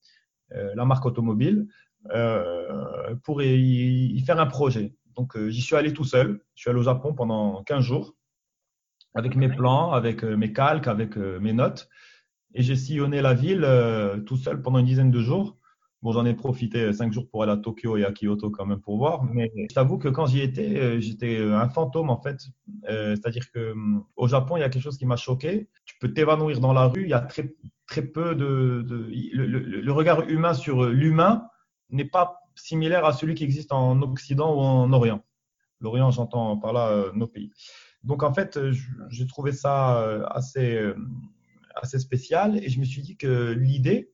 euh, 0.52 0.72
la 0.74 0.84
marque 0.84 1.06
automobile, 1.06 1.68
euh, 2.12 3.14
pour 3.22 3.40
y, 3.42 4.14
y, 4.14 4.20
faire 4.22 4.40
un 4.40 4.46
projet. 4.46 4.94
Donc, 5.16 5.36
euh, 5.36 5.48
j'y 5.48 5.62
suis 5.62 5.76
allé 5.76 5.92
tout 5.92 6.04
seul. 6.04 6.40
Je 6.54 6.62
suis 6.62 6.70
allé 6.70 6.80
au 6.80 6.84
Japon 6.84 7.14
pendant 7.14 7.62
15 7.62 7.84
jours, 7.84 8.16
avec 9.14 9.36
mes 9.36 9.48
plans, 9.48 9.92
avec 9.92 10.24
mes 10.24 10.52
calques, 10.52 10.88
avec 10.88 11.16
mes 11.16 11.52
notes. 11.52 11.88
Et 12.54 12.62
j'ai 12.62 12.74
sillonné 12.74 13.22
la 13.22 13.34
ville 13.34 13.66
tout 14.26 14.36
seul 14.36 14.60
pendant 14.60 14.78
une 14.80 14.86
dizaine 14.86 15.10
de 15.10 15.20
jours. 15.20 15.56
Bon, 16.02 16.12
j'en 16.12 16.24
ai 16.24 16.32
profité 16.32 16.94
cinq 16.94 17.12
jours 17.12 17.28
pour 17.28 17.42
aller 17.42 17.52
à 17.52 17.58
Tokyo 17.58 17.98
et 17.98 18.06
à 18.06 18.12
Kyoto 18.12 18.50
quand 18.50 18.64
même 18.64 18.80
pour 18.80 18.96
voir. 18.96 19.22
Mais 19.24 19.52
je 19.68 19.74
t'avoue 19.74 19.98
que 19.98 20.08
quand 20.08 20.24
j'y 20.24 20.40
étais, 20.40 20.78
euh, 20.78 20.98
j'étais 20.98 21.36
euh, 21.36 21.58
un 21.58 21.68
fantôme 21.68 22.08
en 22.08 22.18
fait. 22.20 22.38
Euh, 22.88 23.14
c'est-à-dire 23.16 23.50
que 23.52 23.72
hum, 23.72 24.04
au 24.16 24.26
Japon, 24.26 24.56
il 24.56 24.60
y 24.60 24.62
a 24.62 24.70
quelque 24.70 24.82
chose 24.82 24.96
qui 24.96 25.04
m'a 25.04 25.16
choqué. 25.16 25.68
Tu 25.84 25.96
peux 26.00 26.14
t'évanouir 26.14 26.60
dans 26.60 26.72
la 26.72 26.86
rue. 26.86 27.02
Il 27.02 27.10
y 27.10 27.14
a 27.14 27.20
très 27.20 27.54
très 27.86 28.02
peu 28.02 28.34
de, 28.34 28.86
le, 29.34 29.92
regard 29.92 30.22
humain 30.28 30.54
sur 30.54 30.84
l'humain 30.84 31.48
n'est 31.90 32.04
pas 32.04 32.40
similaire 32.54 33.04
à 33.04 33.12
celui 33.12 33.34
qui 33.34 33.44
existe 33.44 33.72
en 33.72 34.00
Occident 34.00 34.54
ou 34.54 34.60
en 34.60 34.92
Orient. 34.92 35.22
L'Orient, 35.80 36.10
j'entends 36.10 36.56
par 36.56 36.72
là 36.72 37.06
nos 37.14 37.26
pays. 37.26 37.50
Donc 38.04 38.22
en 38.22 38.32
fait, 38.32 38.58
j'ai 39.08 39.26
trouvé 39.26 39.52
ça 39.52 40.00
assez 40.30 40.80
assez 41.74 41.98
spécial 41.98 42.62
et 42.62 42.68
je 42.68 42.78
me 42.78 42.84
suis 42.84 43.02
dit 43.02 43.16
que 43.16 43.52
l'idée 43.52 44.12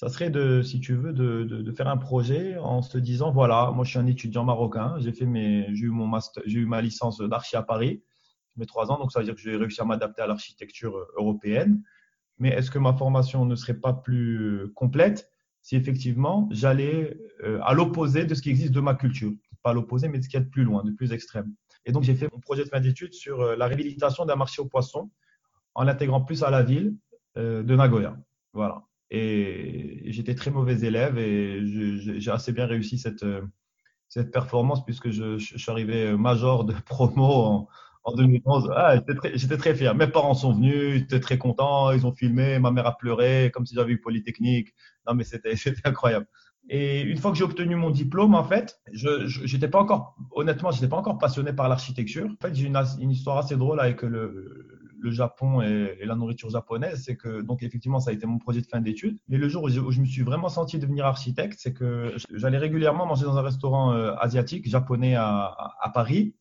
ça 0.00 0.08
serait 0.08 0.30
de, 0.30 0.62
si 0.62 0.80
tu 0.80 0.94
veux, 0.94 1.12
de, 1.12 1.44
de, 1.44 1.60
de, 1.60 1.72
faire 1.72 1.86
un 1.86 1.98
projet 1.98 2.56
en 2.56 2.80
se 2.80 2.96
disant 2.96 3.32
voilà, 3.32 3.70
moi 3.70 3.84
je 3.84 3.90
suis 3.90 3.98
un 3.98 4.06
étudiant 4.06 4.44
marocain, 4.44 4.94
j'ai 4.98 5.12
fait 5.12 5.26
mes, 5.26 5.66
j'ai 5.74 5.84
eu 5.84 5.90
mon 5.90 6.06
master, 6.06 6.42
j'ai 6.46 6.60
eu 6.60 6.64
ma 6.64 6.80
licence 6.80 7.18
d'archi 7.20 7.54
à 7.54 7.62
Paris, 7.62 8.02
mes 8.56 8.64
trois 8.64 8.90
ans, 8.90 8.98
donc 8.98 9.12
ça 9.12 9.18
veut 9.18 9.26
dire 9.26 9.34
que 9.34 9.42
j'ai 9.42 9.54
réussi 9.56 9.78
à 9.82 9.84
m'adapter 9.84 10.22
à 10.22 10.26
l'architecture 10.26 10.96
européenne. 11.18 11.82
Mais 12.38 12.48
est-ce 12.48 12.70
que 12.70 12.78
ma 12.78 12.94
formation 12.94 13.44
ne 13.44 13.54
serait 13.54 13.78
pas 13.78 13.92
plus 13.92 14.72
complète 14.74 15.30
si 15.60 15.76
effectivement 15.76 16.48
j'allais 16.50 17.18
euh, 17.44 17.60
à 17.62 17.74
l'opposé 17.74 18.24
de 18.24 18.34
ce 18.34 18.40
qui 18.40 18.48
existe 18.48 18.72
de 18.72 18.80
ma 18.80 18.94
culture, 18.94 19.32
pas 19.62 19.72
à 19.72 19.74
l'opposé, 19.74 20.08
mais 20.08 20.16
de 20.16 20.24
ce 20.24 20.30
qui 20.30 20.38
est 20.38 20.40
de 20.40 20.48
plus 20.48 20.64
loin, 20.64 20.82
de 20.82 20.92
plus 20.92 21.12
extrême. 21.12 21.52
Et 21.84 21.92
donc 21.92 22.04
j'ai 22.04 22.14
fait 22.14 22.32
mon 22.32 22.40
projet 22.40 22.64
de 22.64 22.70
fin 22.70 22.80
d'études 22.80 23.12
sur 23.12 23.42
euh, 23.42 23.54
la 23.54 23.66
réhabilitation 23.66 24.24
d'un 24.24 24.36
marché 24.36 24.62
aux 24.62 24.66
poissons 24.66 25.10
en 25.74 25.84
l'intégrant 25.84 26.22
plus 26.22 26.42
à 26.42 26.48
la 26.48 26.62
ville 26.62 26.96
euh, 27.36 27.62
de 27.62 27.76
Nagoya. 27.76 28.16
Voilà. 28.54 28.82
Et 29.10 30.02
j'étais 30.12 30.34
très 30.34 30.50
mauvais 30.50 30.80
élève 30.80 31.18
et 31.18 31.60
j'ai 32.20 32.30
assez 32.30 32.52
bien 32.52 32.66
réussi 32.66 32.98
cette, 32.98 33.24
cette 34.08 34.30
performance 34.30 34.84
puisque 34.84 35.10
je, 35.10 35.38
je, 35.38 35.58
suis 35.58 35.70
arrivé 35.70 36.16
major 36.16 36.64
de 36.64 36.74
promo 36.86 37.24
en, 37.24 37.68
en 38.04 38.14
2011. 38.14 38.70
Ah, 38.74 38.96
j'étais 39.34 39.56
très, 39.56 39.74
fier. 39.74 39.94
Mes 39.94 40.06
parents 40.06 40.34
sont 40.34 40.52
venus, 40.52 40.96
ils 40.96 41.02
étaient 41.02 41.20
très 41.20 41.38
contents, 41.38 41.92
ils 41.92 42.06
ont 42.06 42.12
filmé, 42.12 42.58
ma 42.58 42.70
mère 42.70 42.86
a 42.86 42.96
pleuré 42.96 43.50
comme 43.52 43.66
si 43.66 43.74
j'avais 43.74 43.92
eu 43.92 44.00
Polytechnique. 44.00 44.74
Non, 45.06 45.14
mais 45.14 45.24
c'était 45.24 45.54
incroyable. 45.84 46.26
Et 46.68 47.00
une 47.00 47.16
fois 47.16 47.32
que 47.32 47.36
j'ai 47.36 47.44
obtenu 47.44 47.74
mon 47.74 47.90
diplôme, 47.90 48.34
en 48.34 48.44
fait, 48.44 48.80
je 48.92 49.66
pas 49.66 49.80
encore, 49.80 50.16
honnêtement, 50.30 50.70
j'étais 50.70 50.88
pas 50.88 50.98
encore 50.98 51.18
passionné 51.18 51.52
par 51.52 51.68
l'architecture. 51.68 52.28
En 52.30 52.46
fait, 52.46 52.54
j'ai 52.54 52.66
une, 52.66 53.10
histoire 53.10 53.38
assez 53.38 53.56
drôle 53.56 53.80
avec 53.80 54.02
le, 54.02 54.79
le 55.00 55.10
Japon 55.10 55.60
et, 55.62 56.04
la 56.04 56.14
nourriture 56.14 56.50
japonaise. 56.50 57.02
C'est 57.04 57.16
que, 57.16 57.42
donc, 57.42 57.62
effectivement, 57.62 58.00
ça 58.00 58.10
a 58.10 58.12
été 58.12 58.26
mon 58.26 58.38
projet 58.38 58.60
de 58.60 58.66
fin 58.66 58.80
d'études. 58.80 59.18
Mais 59.28 59.38
le 59.38 59.48
jour 59.48 59.64
où 59.64 59.68
je, 59.68 60.00
me 60.00 60.06
suis 60.06 60.22
vraiment 60.22 60.48
senti 60.48 60.78
devenir 60.78 61.06
architecte, 61.06 61.58
c'est 61.58 61.72
que 61.72 62.14
j'allais 62.32 62.58
régulièrement 62.58 63.06
manger 63.06 63.24
dans 63.24 63.36
un 63.36 63.42
restaurant 63.42 63.92
euh, 63.92 64.14
asiatique, 64.16 64.68
japonais 64.68 65.14
à, 65.16 65.90
Paris, 65.94 66.34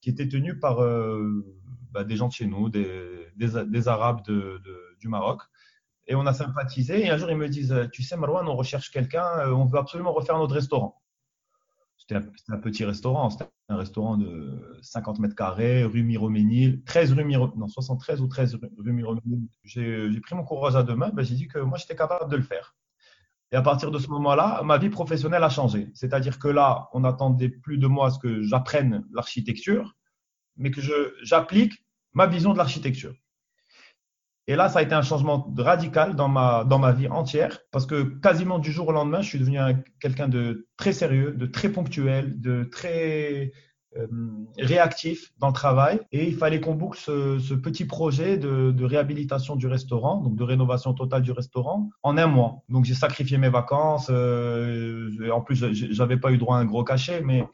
qui 0.00 0.10
était 0.10 0.28
tenu 0.28 0.58
par 0.58 0.82
euh, 0.82 1.44
bah, 1.90 2.04
des 2.04 2.16
gens 2.16 2.28
de 2.28 2.32
chez 2.32 2.46
nous, 2.46 2.68
des, 2.68 3.88
Arabes 3.88 4.22
du 5.00 5.08
Maroc. 5.08 5.42
Et 6.06 6.14
on 6.14 6.26
a 6.26 6.32
sympathisé. 6.32 7.06
Et 7.06 7.10
un 7.10 7.16
jour, 7.16 7.30
ils 7.30 7.36
me 7.36 7.48
disent 7.48 7.74
Tu 7.92 8.02
sais, 8.02 8.16
Marwan, 8.16 8.48
on 8.48 8.56
recherche 8.56 8.90
quelqu'un, 8.90 9.26
euh, 9.38 9.52
on 9.52 9.64
veut 9.64 9.78
absolument 9.78 10.12
refaire 10.12 10.38
notre 10.38 10.54
restaurant. 10.54 11.01
C'était 12.02 12.16
un, 12.48 12.58
petit 12.58 12.84
restaurant, 12.84 13.30
c'était 13.30 13.48
un 13.68 13.76
restaurant 13.76 14.16
de 14.16 14.76
50 14.82 15.20
mètres 15.20 15.36
carrés, 15.36 15.84
rue 15.84 16.02
Miroménil, 16.02 16.82
13 16.82 17.12
rue 17.12 17.24
non, 17.24 17.68
73 17.68 18.20
ou 18.20 18.26
13 18.26 18.58
rue 18.76 18.92
Miroménil. 18.92 19.46
J'ai 19.62 20.20
pris 20.20 20.34
mon 20.34 20.42
courage 20.42 20.74
à 20.74 20.82
deux 20.82 20.96
mains, 20.96 21.10
ben, 21.10 21.22
j'ai 21.22 21.36
dit 21.36 21.46
que 21.46 21.60
moi, 21.60 21.78
j'étais 21.78 21.94
capable 21.94 22.28
de 22.28 22.36
le 22.36 22.42
faire. 22.42 22.74
Et 23.52 23.56
à 23.56 23.62
partir 23.62 23.92
de 23.92 24.00
ce 24.00 24.08
moment-là, 24.08 24.62
ma 24.64 24.78
vie 24.78 24.88
professionnelle 24.88 25.44
a 25.44 25.48
changé. 25.48 25.90
C'est-à-dire 25.94 26.40
que 26.40 26.48
là, 26.48 26.88
on 26.92 27.04
attendait 27.04 27.50
plus 27.50 27.78
de 27.78 27.86
moi 27.86 28.08
à 28.08 28.10
ce 28.10 28.18
que 28.18 28.42
j'apprenne 28.42 29.06
l'architecture, 29.12 29.94
mais 30.56 30.72
que 30.72 30.80
j'applique 31.22 31.72
ma 32.14 32.26
vision 32.26 32.52
de 32.52 32.58
l'architecture. 32.58 33.14
Et 34.48 34.56
là, 34.56 34.68
ça 34.68 34.80
a 34.80 34.82
été 34.82 34.94
un 34.94 35.02
changement 35.02 35.52
radical 35.56 36.16
dans 36.16 36.28
ma, 36.28 36.64
dans 36.64 36.78
ma 36.78 36.92
vie 36.92 37.08
entière 37.08 37.60
parce 37.70 37.86
que 37.86 38.02
quasiment 38.02 38.58
du 38.58 38.72
jour 38.72 38.88
au 38.88 38.92
lendemain, 38.92 39.22
je 39.22 39.28
suis 39.28 39.38
devenu 39.38 39.58
quelqu'un 40.00 40.28
de 40.28 40.66
très 40.76 40.92
sérieux, 40.92 41.32
de 41.32 41.46
très 41.46 41.68
ponctuel, 41.68 42.40
de 42.40 42.64
très 42.64 43.52
euh, 43.96 44.06
réactif 44.58 45.32
dans 45.38 45.48
le 45.48 45.52
travail. 45.52 46.00
Et 46.12 46.26
il 46.26 46.34
fallait 46.34 46.60
qu'on 46.60 46.74
boucle 46.74 46.98
ce, 46.98 47.54
petit 47.54 47.84
projet 47.84 48.38
de, 48.38 48.72
de, 48.72 48.84
réhabilitation 48.84 49.54
du 49.54 49.66
restaurant, 49.66 50.16
donc 50.16 50.34
de 50.34 50.42
rénovation 50.42 50.94
totale 50.94 51.20
du 51.20 51.30
restaurant, 51.30 51.90
en 52.02 52.16
un 52.16 52.26
mois. 52.26 52.62
Donc 52.70 52.86
j'ai 52.86 52.94
sacrifié 52.94 53.36
mes 53.36 53.50
vacances. 53.50 54.08
Euh, 54.10 55.10
en 55.30 55.42
plus, 55.42 55.56
j'avais 55.72 56.16
pas 56.16 56.32
eu 56.32 56.38
droit 56.38 56.56
à 56.56 56.60
un 56.60 56.64
gros 56.64 56.84
cachet, 56.84 57.20
mais 57.20 57.46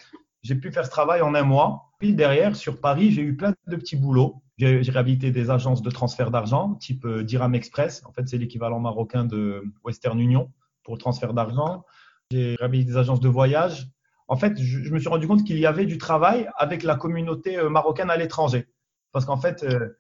j'ai 0.42 0.54
pu 0.54 0.70
faire 0.70 0.86
ce 0.86 0.90
travail 0.90 1.22
en 1.22 1.34
un 1.34 1.42
mois. 1.42 1.90
Puis 1.98 2.14
derrière, 2.14 2.54
sur 2.54 2.80
Paris, 2.80 3.10
j'ai 3.10 3.22
eu 3.22 3.36
plein 3.36 3.52
de 3.66 3.76
petits 3.76 3.96
boulots. 3.96 4.40
J'ai 4.58 4.80
réhabilité 4.90 5.30
des 5.30 5.50
agences 5.50 5.82
de 5.82 5.90
transfert 5.90 6.32
d'argent, 6.32 6.74
type 6.74 7.04
euh, 7.04 7.22
Dirham 7.22 7.54
Express. 7.54 8.02
En 8.06 8.12
fait, 8.12 8.26
c'est 8.28 8.38
l'équivalent 8.38 8.80
marocain 8.80 9.24
de 9.24 9.62
Western 9.84 10.18
Union 10.18 10.52
pour 10.82 10.94
le 10.94 10.98
transfert 10.98 11.32
d'argent. 11.32 11.84
J'ai 12.32 12.56
réhabilité 12.56 12.90
des 12.90 12.96
agences 12.96 13.20
de 13.20 13.28
voyage. 13.28 13.88
En 14.26 14.36
fait, 14.36 14.60
je, 14.60 14.92
me 14.92 14.98
suis 14.98 15.08
rendu 15.08 15.28
compte 15.28 15.44
qu'il 15.44 15.58
y 15.58 15.66
avait 15.66 15.86
du 15.86 15.96
travail 15.96 16.48
avec 16.56 16.82
la 16.82 16.96
communauté 16.96 17.56
euh, 17.56 17.70
marocaine 17.70 18.10
à 18.10 18.16
l'étranger. 18.16 18.66
Parce 19.12 19.24
qu'en 19.24 19.36
fait, 19.36 19.62
euh, 19.62 19.96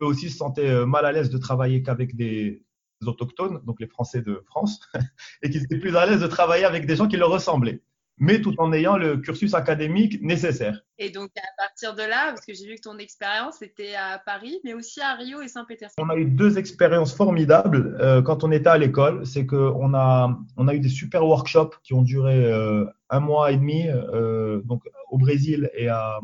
eux 0.00 0.06
aussi 0.06 0.30
se 0.30 0.36
sentaient 0.36 0.86
mal 0.86 1.04
à 1.04 1.10
l'aise 1.10 1.30
de 1.30 1.38
travailler 1.38 1.82
qu'avec 1.82 2.14
des 2.14 2.64
autochtones, 3.04 3.60
donc 3.64 3.80
les 3.80 3.88
Français 3.88 4.22
de 4.22 4.40
France, 4.46 4.80
et 5.42 5.50
qu'ils 5.50 5.64
étaient 5.64 5.78
plus 5.78 5.96
à 5.96 6.06
l'aise 6.06 6.20
de 6.20 6.26
travailler 6.28 6.64
avec 6.64 6.86
des 6.86 6.94
gens 6.94 7.08
qui 7.08 7.16
leur 7.16 7.30
ressemblaient 7.30 7.82
mais 8.18 8.40
tout 8.40 8.54
en 8.58 8.72
ayant 8.72 8.96
le 8.96 9.18
cursus 9.18 9.54
académique 9.54 10.20
nécessaire. 10.22 10.80
Et 10.98 11.10
donc, 11.10 11.30
à 11.36 11.62
partir 11.62 11.94
de 11.94 12.02
là, 12.02 12.28
parce 12.30 12.46
que 12.46 12.54
j'ai 12.54 12.66
vu 12.66 12.76
que 12.76 12.80
ton 12.80 12.98
expérience 12.98 13.60
était 13.62 13.94
à 13.94 14.18
Paris, 14.18 14.58
mais 14.64 14.74
aussi 14.74 15.00
à 15.00 15.14
Rio 15.14 15.42
et 15.42 15.48
Saint-Pétersbourg. 15.48 16.06
On 16.06 16.10
a 16.10 16.16
eu 16.16 16.24
deux 16.24 16.58
expériences 16.58 17.14
formidables 17.14 17.96
euh, 18.00 18.22
quand 18.22 18.44
on 18.44 18.50
était 18.50 18.68
à 18.68 18.78
l'école. 18.78 19.26
C'est 19.26 19.44
qu'on 19.44 19.92
a, 19.94 20.38
on 20.56 20.68
a 20.68 20.74
eu 20.74 20.80
des 20.80 20.88
super 20.88 21.26
workshops 21.26 21.76
qui 21.82 21.92
ont 21.92 22.02
duré 22.02 22.44
euh, 22.46 22.86
un 23.10 23.20
mois 23.20 23.52
et 23.52 23.56
demi, 23.56 23.88
euh, 23.88 24.62
donc 24.64 24.82
au 25.10 25.18
Brésil 25.18 25.70
et 25.74 25.88
à, 25.88 26.18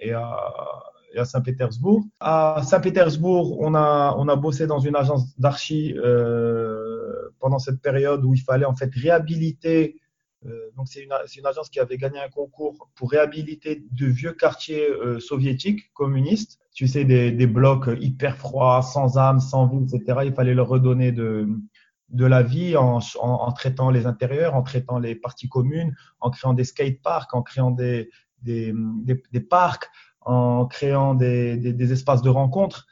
et 0.00 0.12
à, 0.12 0.36
et 1.12 1.18
à 1.18 1.24
Saint-Pétersbourg. 1.26 2.04
À 2.20 2.62
Saint-Pétersbourg, 2.64 3.60
on 3.60 3.74
a, 3.74 4.14
on 4.18 4.28
a 4.28 4.36
bossé 4.36 4.66
dans 4.66 4.80
une 4.80 4.96
agence 4.96 5.38
d'archi 5.38 5.94
pendant 7.38 7.58
cette 7.58 7.82
période 7.82 8.24
où 8.24 8.32
il 8.32 8.40
fallait 8.40 8.64
en 8.64 8.74
fait 8.74 8.90
réhabiliter 8.94 9.96
euh, 9.96 10.03
donc 10.76 10.88
c'est 10.88 11.00
une, 11.02 11.46
agence 11.46 11.70
qui 11.70 11.80
avait 11.80 11.96
gagné 11.96 12.18
un 12.18 12.28
concours 12.28 12.88
pour 12.94 13.10
réhabiliter 13.10 13.84
de 13.90 14.06
vieux 14.06 14.32
quartiers 14.32 14.88
euh, 14.88 15.18
soviétiques 15.20 15.92
communistes. 15.94 16.58
Tu 16.74 16.86
sais, 16.88 17.04
des, 17.04 17.46
blocs 17.46 17.88
hyper 18.00 18.36
froids, 18.36 18.82
sans 18.82 19.16
âme, 19.16 19.40
sans 19.40 19.66
vie, 19.66 19.84
etc. 19.84 20.20
Il 20.24 20.34
fallait 20.34 20.54
leur 20.54 20.68
redonner 20.68 21.12
de, 21.12 21.46
la 22.10 22.42
vie 22.42 22.76
en, 22.76 23.00
traitant 23.52 23.90
les 23.90 24.06
intérieurs, 24.06 24.54
en 24.54 24.62
traitant 24.62 24.98
les 24.98 25.14
parties 25.14 25.48
communes, 25.48 25.94
en 26.20 26.30
créant 26.30 26.52
des 26.52 26.64
skateparks, 26.64 27.32
en 27.32 27.42
créant 27.42 27.70
des, 27.70 28.10
des, 28.42 28.74
parcs, 29.48 29.88
en 30.20 30.66
créant 30.66 31.14
des, 31.14 31.92
espaces 31.92 32.22
de 32.22 32.30
rencontre. 32.30 32.86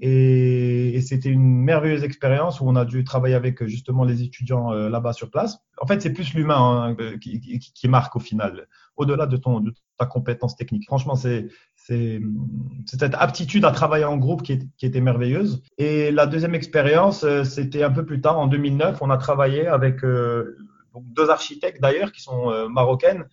Et, 0.00 1.00
c'était 1.00 1.30
une 1.30 1.62
merveilleuse 1.62 2.04
expérience 2.04 2.60
où 2.60 2.68
on 2.68 2.76
a 2.76 2.84
dû 2.84 3.04
travailler 3.04 3.34
avec 3.34 3.64
justement 3.64 4.04
les 4.04 4.22
étudiants 4.22 4.72
euh, 4.72 4.88
là-bas 4.88 5.12
sur 5.12 5.30
place. 5.30 5.58
En 5.80 5.86
fait, 5.86 6.02
c'est 6.02 6.12
plus 6.12 6.34
l'humain 6.34 6.94
hein, 6.98 7.16
qui, 7.20 7.40
qui, 7.40 7.88
marque 7.88 8.14
au 8.16 8.20
final, 8.20 8.66
au-delà 8.96 9.26
de, 9.26 9.36
ton, 9.36 9.60
de 9.60 9.72
ta 9.96 10.06
compétence 10.06 10.56
technique. 10.56 10.84
Franchement, 10.86 11.14
c'est 11.14 11.48
cette 11.86 13.14
aptitude 13.14 13.64
à 13.64 13.70
travailler 13.70 14.04
en 14.04 14.16
groupe 14.16 14.42
qui, 14.42 14.58
était 14.82 15.00
merveilleuse. 15.00 15.62
Et 15.78 16.10
la 16.10 16.26
deuxième 16.26 16.54
expérience, 16.54 17.24
euh, 17.24 17.44
c'était 17.44 17.82
un 17.82 17.90
peu 17.90 18.04
plus 18.04 18.20
tard, 18.20 18.38
en 18.38 18.46
2009, 18.46 19.00
on 19.00 19.10
a 19.10 19.16
travaillé 19.16 19.66
avec 19.66 20.04
euh, 20.04 20.56
deux 20.94 21.30
architectes 21.30 21.80
d'ailleurs 21.80 22.12
qui 22.12 22.22
sont 22.22 22.50
euh, 22.50 22.68
marocaines 22.68 23.26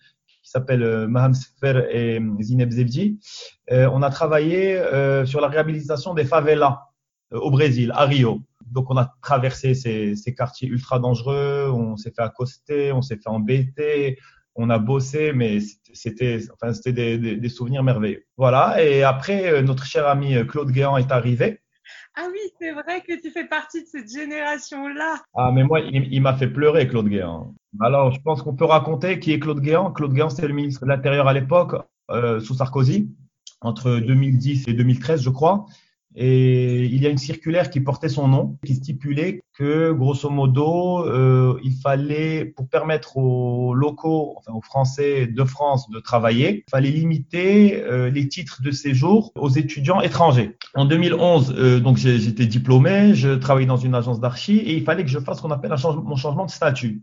qui 0.46 0.52
s'appellent 0.52 0.84
euh, 0.84 1.08
Maham 1.08 1.34
Sefer 1.34 1.88
et 1.90 2.20
euh, 2.20 2.36
Zineb 2.40 2.70
Zebji. 2.70 3.18
Euh, 3.72 3.90
on 3.92 4.00
a 4.02 4.10
travaillé 4.10 4.80
sur 5.26 5.40
la 5.40 5.48
réhabilitation 5.48 6.14
des 6.14 6.24
favelas 6.24 6.82
au 7.32 7.50
Brésil, 7.50 7.90
à 7.94 8.04
Rio. 8.04 8.42
Donc, 8.64 8.88
on 8.90 8.96
a 8.96 9.12
traversé 9.22 9.74
ces, 9.74 10.14
ces 10.14 10.34
quartiers 10.34 10.68
ultra 10.68 11.00
dangereux, 11.00 11.68
on 11.72 11.96
s'est 11.96 12.12
fait 12.14 12.22
accoster, 12.22 12.92
on 12.92 13.02
s'est 13.02 13.16
fait 13.16 13.28
embêter, 13.28 14.18
on 14.54 14.70
a 14.70 14.78
bossé, 14.78 15.32
mais 15.32 15.58
c'était 15.92 16.40
enfin, 16.54 16.72
c'était 16.72 16.92
des, 16.92 17.18
des, 17.18 17.36
des, 17.36 17.48
souvenirs 17.48 17.82
merveilleux. 17.82 18.24
Voilà. 18.36 18.82
Et 18.82 19.02
après, 19.02 19.62
notre 19.62 19.84
cher 19.84 20.06
ami 20.06 20.34
Claude 20.46 20.70
Guéant 20.70 20.96
est 20.96 21.10
arrivé. 21.10 21.60
Ah 22.18 22.28
oui, 22.32 22.38
c'est 22.58 22.72
vrai 22.72 23.02
que 23.06 23.20
tu 23.20 23.30
fais 23.30 23.46
partie 23.46 23.82
de 23.82 23.86
cette 23.86 24.10
génération-là. 24.10 25.16
Ah, 25.34 25.50
mais 25.52 25.64
moi, 25.64 25.80
il, 25.80 26.22
m'a 26.22 26.34
fait 26.34 26.48
pleurer, 26.48 26.88
Claude 26.88 27.08
Guéant. 27.08 27.54
Alors, 27.80 28.10
je 28.10 28.20
pense 28.22 28.42
qu'on 28.42 28.56
peut 28.56 28.64
raconter 28.64 29.20
qui 29.20 29.32
est 29.32 29.38
Claude 29.38 29.60
Guéant. 29.60 29.92
Claude 29.92 30.14
Guéant, 30.14 30.30
c'était 30.30 30.48
le 30.48 30.54
ministre 30.54 30.86
de 30.86 30.88
l'Intérieur 30.88 31.28
à 31.28 31.34
l'époque, 31.34 31.74
euh, 32.10 32.40
sous 32.40 32.54
Sarkozy, 32.54 33.10
entre 33.60 33.98
2010 33.98 34.66
et 34.66 34.72
2013, 34.72 35.20
je 35.20 35.28
crois. 35.28 35.66
Et 36.18 36.86
il 36.86 37.02
y 37.02 37.06
a 37.06 37.10
une 37.10 37.18
circulaire 37.18 37.68
qui 37.68 37.80
portait 37.80 38.08
son 38.08 38.26
nom, 38.26 38.56
qui 38.64 38.74
stipulait 38.74 39.42
que, 39.52 39.92
grosso 39.92 40.30
modo, 40.30 41.04
euh, 41.04 41.60
il 41.62 41.74
fallait, 41.74 42.46
pour 42.46 42.68
permettre 42.68 43.18
aux 43.18 43.74
locaux, 43.74 44.34
enfin 44.38 44.52
aux 44.52 44.62
Français 44.62 45.26
de 45.26 45.44
France 45.44 45.90
de 45.90 46.00
travailler, 46.00 46.64
il 46.66 46.70
fallait 46.70 46.90
limiter 46.90 47.82
euh, 47.84 48.08
les 48.08 48.28
titres 48.28 48.62
de 48.62 48.70
séjour 48.70 49.30
aux 49.34 49.50
étudiants 49.50 50.00
étrangers. 50.00 50.56
En 50.74 50.86
2011, 50.86 51.54
euh, 51.58 51.80
donc 51.80 51.98
j'étais 51.98 52.46
diplômé, 52.46 53.14
je 53.14 53.34
travaillais 53.34 53.66
dans 53.66 53.76
une 53.76 53.94
agence 53.94 54.18
d'archi 54.18 54.56
et 54.56 54.74
il 54.74 54.84
fallait 54.84 55.04
que 55.04 55.10
je 55.10 55.18
fasse 55.18 55.36
ce 55.36 55.42
qu'on 55.42 55.50
appelle 55.50 55.72
un 55.72 55.76
changement, 55.76 56.02
mon 56.02 56.16
changement 56.16 56.46
de 56.46 56.50
statut. 56.50 57.02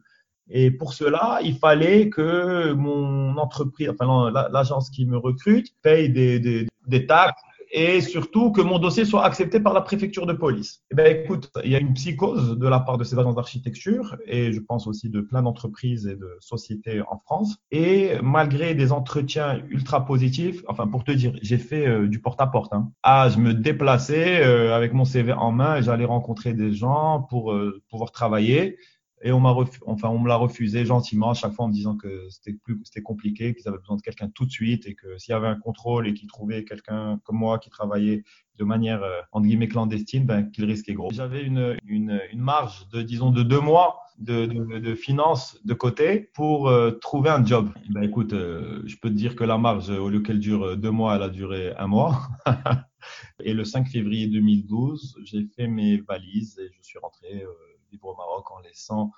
Et 0.50 0.72
pour 0.72 0.94
cela, 0.94 1.40
il 1.44 1.56
fallait 1.56 2.10
que 2.10 2.74
mon 2.74 3.38
entreprise, 3.38 3.90
enfin 3.90 4.32
l'agence 4.52 4.90
qui 4.90 5.06
me 5.06 5.18
recrute, 5.18 5.68
paye 5.84 6.10
des, 6.10 6.40
des, 6.40 6.68
des 6.88 7.06
taxes 7.06 7.42
et 7.74 8.02
surtout 8.02 8.52
que 8.52 8.62
mon 8.62 8.78
dossier 8.78 9.04
soit 9.04 9.26
accepté 9.26 9.60
par 9.60 9.74
la 9.74 9.82
préfecture 9.82 10.28
de 10.28 10.34
police. 10.34 10.84
Eh 10.92 10.96
bien, 10.96 11.06
écoute, 11.06 11.50
il 11.64 11.72
y 11.72 11.76
a 11.76 11.80
une 11.80 11.94
psychose 11.94 12.58
de 12.58 12.68
la 12.68 12.80
part 12.80 13.00
de 13.00 13.04
ces 13.04 13.18
agences 13.18 13.36
d'architecture 13.36 14.16
et 14.28 14.54
je 14.54 14.60
pense 14.60 14.86
aussi 14.86 15.10
de 15.10 15.22
plein 15.22 15.42
d'entreprises 15.42 16.06
et 16.06 16.16
de 16.16 16.38
sociétés 16.40 17.02
en 17.02 17.18
France. 17.18 17.58
Et 17.72 18.12
malgré 18.22 18.76
des 18.76 18.92
entretiens 18.92 19.60
ultra 19.70 20.06
positifs, 20.06 20.64
enfin, 20.68 20.88
pour 20.88 21.04
te 21.04 21.12
dire, 21.12 21.34
j'ai 21.42 21.58
fait 21.58 21.88
euh, 21.88 22.08
du 22.08 22.22
porte-à-porte. 22.22 22.74
Hein. 22.74 22.92
Ah, 23.02 23.30
je 23.30 23.40
me 23.40 23.56
déplaçais 23.56 24.44
euh, 24.46 24.76
avec 24.76 24.94
mon 24.94 25.06
CV 25.06 25.34
en 25.34 25.52
main 25.52 25.82
j'allais 25.82 26.06
rencontrer 26.06 26.54
des 26.54 26.72
gens 26.72 27.26
pour 27.30 27.54
euh, 27.54 27.82
pouvoir 27.90 28.12
travailler. 28.12 28.78
Et 29.26 29.32
on 29.32 29.40
m'a 29.40 29.56
enfin, 29.86 30.10
on 30.10 30.20
me 30.20 30.28
l'a 30.28 30.36
refusé 30.36 30.86
gentiment 30.86 31.30
à 31.30 31.34
chaque 31.34 31.54
fois 31.54 31.66
en 31.66 31.70
me 31.70 31.74
disant 31.74 31.96
que 31.96 32.28
c'était 32.30 32.52
plus, 32.54 32.80
c'était 32.84 33.02
compliqué, 33.02 33.56
qu'ils 33.56 33.68
avaient 33.70 33.78
besoin 33.78 33.96
de 33.96 34.02
quelqu'un 34.02 34.30
tout 34.30 34.46
de 34.46 34.52
suite 34.52 34.86
et 34.86 34.96
que 34.96 35.18
s'il 35.18 35.32
y 35.32 35.36
avait 35.36 35.48
un 35.48 35.56
contrôle 35.56 36.08
et 36.10 36.14
qu'ils 36.14 36.28
trouvaient 36.28 36.66
quelqu'un 36.66 37.22
comme 37.24 37.38
moi 37.38 37.58
qui 37.58 37.70
travaillait 37.70 38.24
de 38.58 38.66
manière, 38.66 39.02
euh, 39.02 39.22
entre 39.32 39.48
guillemets, 39.48 39.70
clandestine, 39.70 40.26
ben, 40.26 40.44
qu'il 40.44 40.66
risquait 40.66 40.94
gros. 40.94 41.10
J'avais 41.12 41.42
une, 41.42 41.78
une, 41.88 42.20
une, 42.32 42.42
marge 42.42 42.88
de, 42.90 43.02
disons, 43.02 43.32
de 43.32 43.44
deux 43.44 43.62
mois 43.62 44.02
de, 44.20 44.46
de, 44.46 44.80
de 44.80 44.96
finances 44.96 45.58
de 45.64 45.74
côté 45.74 46.30
pour 46.34 46.68
euh, 46.68 46.92
trouver 46.92 47.30
un 47.30 47.46
job. 47.46 47.70
Ben, 47.90 48.04
écoute, 48.04 48.34
euh, 48.34 48.84
je 48.86 48.98
peux 48.98 49.10
te 49.10 49.16
dire 49.16 49.38
que 49.38 49.46
la 49.46 49.58
marge, 49.58 49.90
au 49.90 50.10
lieu 50.10 50.20
qu'elle 50.20 50.40
dure 50.40 50.78
deux 50.78 50.92
mois, 50.92 51.16
elle 51.16 51.24
a 51.24 51.30
duré 51.30 51.74
un 51.78 51.88
mois. 51.88 52.28
et 53.40 53.54
le 53.54 53.64
5 53.64 53.88
février 53.88 54.28
2012, 54.28 55.20
j'ai 55.24 55.46
fait 55.56 55.68
mes 55.68 55.98
valises 55.98 56.60
et 56.60 56.70
je 56.76 56.82
suis 56.82 57.00
rentré 57.00 57.46
vivre 57.94 58.08
au 58.08 58.16
Maroc 58.16 58.52
en 58.52 58.60
laissant 58.60 59.12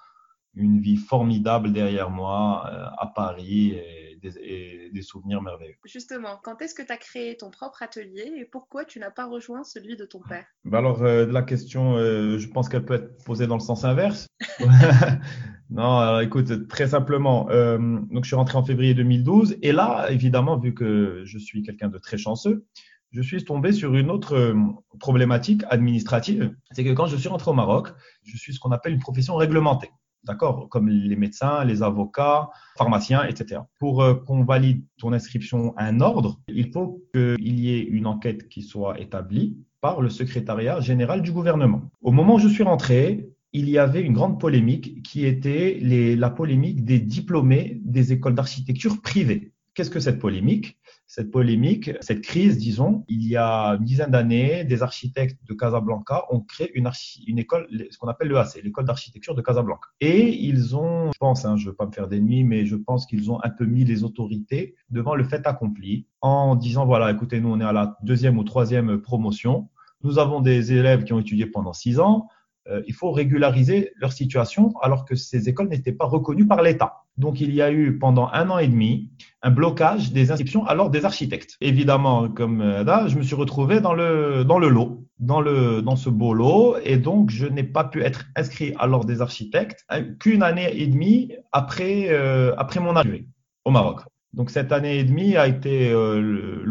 une 0.56 0.80
vie 0.80 0.96
formidable 0.96 1.72
derrière 1.74 2.10
moi 2.10 2.66
euh, 2.68 2.86
à 2.98 3.08
Paris 3.08 3.72
et 3.72 4.18
des, 4.22 4.90
des, 4.92 5.02
souvenirs 5.02 5.42
merveilleux. 5.42 5.76
Justement, 5.86 6.40
quand 6.44 6.62
est-ce 6.62 6.74
que 6.74 6.82
tu 6.82 6.92
as 6.92 6.98
créé 6.98 7.38
ton 7.38 7.52
propre 7.52 7.84
atelier 7.84 8.32
et 8.38 8.46
pourquoi 8.46 8.86
tu 8.86 9.00
n'as 9.00 9.12
pas 9.12 9.26
rejoint 9.26 9.64
celui 9.64 9.98
de 9.98 10.06
ton 10.06 10.20
père? 10.22 10.46
Ben 10.64 10.80
Alors, 10.80 11.04
euh, 11.04 11.26
la 11.26 11.42
question, 11.42 11.96
euh, 11.98 12.38
je 12.38 12.48
pense 12.48 12.70
qu'elle 12.70 12.86
peut 12.86 12.96
être 12.96 13.24
posée 13.26 13.48
dans 13.48 13.56
le 13.56 13.62
sens 13.62 13.84
inverse. 13.84 14.28
non, 15.70 15.98
alors, 15.98 16.22
écoute, 16.22 16.68
très 16.70 16.88
simplement, 16.88 17.46
donc 17.46 18.24
je 18.24 18.28
suis 18.28 18.36
rentré 18.36 18.58
en 18.58 18.64
février 18.64 18.94
2012 18.94 19.58
et 19.62 19.74
là, 19.74 20.08
évidemment, 20.10 20.58
vu 20.58 20.74
que 20.74 21.22
je 21.26 21.38
suis 21.38 21.64
quelqu'un 21.64 21.90
de 21.90 21.98
très 21.98 22.18
chanceux, 22.18 22.66
je 23.12 23.22
suis 23.22 23.44
tombé 23.44 23.72
sur 23.72 23.96
une 23.96 24.10
autre 24.10 24.36
euh, 24.36 24.56
problématique 25.00 25.64
administrative. 25.70 26.54
C'est 26.72 26.84
que 26.84 26.92
quand 26.94 27.08
je 27.08 27.16
suis 27.16 27.30
rentré 27.30 27.52
au 27.52 27.54
Maroc, 27.54 27.90
je 28.24 28.38
suis 28.38 28.54
ce 28.54 28.60
qu'on 28.60 28.72
appelle 28.72 28.94
une 28.94 29.00
profession 29.00 29.36
réglementée. 29.36 29.90
D'accord? 30.24 30.70
Comme 30.70 30.90
les 30.90 31.16
médecins, 31.16 31.64
les 31.64 31.84
avocats, 31.84 32.50
pharmaciens, 32.78 33.24
etc. 33.26 33.62
Pour 33.80 34.02
euh, 34.02 34.16
qu'on 34.16 34.44
valide 34.44 34.84
ton 34.98 35.14
inscription 35.14 35.74
à 35.78 35.86
un 35.86 36.02
ordre, 36.02 36.40
il 36.48 36.72
faut 36.72 37.04
qu'il 37.14 37.60
y 37.60 37.76
ait 37.76 37.84
une 37.84 38.08
enquête 38.08 38.50
qui 38.50 38.64
soit 38.64 39.00
établie 39.00 39.58
par 39.82 40.02
le 40.02 40.10
secrétariat 40.10 40.80
général 40.80 41.22
du 41.22 41.32
gouvernement. 41.32 41.84
Au 42.02 42.12
moment 42.12 42.36
où 42.36 42.40
je 42.40 42.48
suis 42.48 42.64
rentré, 42.64 43.30
il 43.54 43.70
y 43.70 43.78
avait 43.78 44.02
une 44.02 44.14
grande 44.14 44.40
polémique 44.40 45.04
qui 45.04 45.26
était 45.26 45.80
la 45.82 46.30
polémique 46.30 46.84
des 46.84 47.00
diplômés 47.00 47.80
des 47.86 48.12
écoles 48.12 48.36
d'architecture 48.36 49.02
privées. 49.02 49.54
Qu'est-ce 49.76 49.90
que 49.90 50.02
cette 50.02 50.20
polémique? 50.20 50.78
Cette 51.08 51.30
polémique, 51.30 51.92
cette 52.02 52.22
crise, 52.22 52.58
disons, 52.58 53.06
il 53.08 53.28
y 53.28 53.38
a 53.38 53.76
une 53.80 53.86
dizaine 53.86 54.10
d'années, 54.10 54.64
des 54.64 54.82
architectes 54.82 55.38
de 55.48 55.54
Casablanca 55.54 56.26
ont 56.32 56.40
créé 56.40 56.72
une, 56.74 56.90
école, 57.38 57.68
ce 57.92 57.98
qu'on 57.98 58.08
appelle 58.08 58.30
l'EAC, 58.30 58.64
l'école 58.64 58.86
d'architecture 58.86 59.36
de 59.36 59.42
Casablanca. 59.42 59.90
Et 60.02 60.34
ils 60.34 60.76
ont, 60.76 61.12
je 61.12 61.18
pense, 61.20 61.46
hein, 61.46 61.58
je 61.58 61.66
ne 61.66 61.70
veux 61.70 61.76
pas 61.76 61.86
me 61.86 61.92
faire 61.92 62.08
d'ennemis, 62.08 62.44
mais 62.44 62.66
je 62.66 62.76
pense 62.76 63.06
qu'ils 63.06 63.32
ont 63.32 63.40
un 63.44 63.50
peu 63.50 63.66
mis 63.66 63.86
les 63.86 64.04
autorités 64.04 64.76
devant 64.90 65.14
le 65.14 65.24
fait 65.24 65.46
accompli 65.46 66.08
en 66.22 66.56
disant, 66.56 66.86
voilà, 66.88 67.12
écoutez, 67.12 67.40
nous, 67.40 67.50
on 67.50 67.60
est 67.60 67.66
à 67.66 67.74
la 67.74 67.98
deuxième 68.02 68.40
ou 68.40 68.44
troisième 68.44 69.00
promotion. 69.00 69.70
Nous 70.04 70.18
avons 70.18 70.42
des 70.42 70.74
élèves 70.74 71.04
qui 71.04 71.14
ont 71.14 71.20
étudié 71.20 71.46
pendant 71.46 71.74
six 71.74 72.00
ans. 72.00 72.28
Euh, 72.68 72.82
il 72.88 72.96
faut 72.96 73.12
régulariser 73.12 73.92
leur 73.98 74.12
situation 74.12 74.74
alors 74.82 75.06
que 75.06 75.16
ces 75.16 75.50
écoles 75.50 75.68
n'étaient 75.68 75.92
pas 75.92 76.06
reconnues 76.06 76.48
par 76.48 76.64
l'État. 76.64 77.04
Donc 77.18 77.40
il 77.40 77.54
y 77.54 77.62
a 77.62 77.72
eu 77.72 78.00
pendant 78.00 78.28
un 78.34 78.50
an 78.50 78.58
et 78.58 78.68
demi 78.68 79.12
un 79.46 79.52
blocage 79.52 80.12
des 80.12 80.32
inscriptions 80.32 80.66
alors 80.66 80.90
des 80.90 81.06
architectes. 81.06 81.56
Évidemment, 81.62 82.30
comme 82.30 82.62
euh, 82.62 82.84
là, 82.84 83.08
je 83.08 83.16
me 83.16 83.22
suis 83.22 83.36
retrouvé 83.36 83.80
dans 83.80 83.94
le 83.94 84.44
dans 84.44 84.58
le 84.58 84.70
lot, 84.70 85.06
dans 85.20 85.40
le 85.40 85.84
dans 85.84 85.96
ce 85.96 86.10
beau 86.10 86.34
lot, 86.34 86.78
et 86.84 86.98
donc 86.98 87.30
je 87.30 87.46
n'ai 87.46 87.64
pas 87.64 87.84
pu 87.84 88.02
être 88.02 88.26
inscrit 88.36 88.74
alors 88.80 89.06
des 89.06 89.22
architectes 89.22 89.86
hein, 89.90 90.04
qu'une 90.20 90.42
année 90.42 90.76
et 90.82 90.88
demie 90.88 91.32
après 91.52 92.08
euh, 92.10 92.56
après 92.58 92.80
mon 92.80 92.96
arrivée 92.96 93.28
au 93.66 93.72
Maroc. 93.72 94.02
Donc 94.34 94.50
cette 94.50 94.72
année 94.72 94.98
et 94.98 95.04
demie 95.04 95.38
a 95.38 95.48
été 95.48 95.94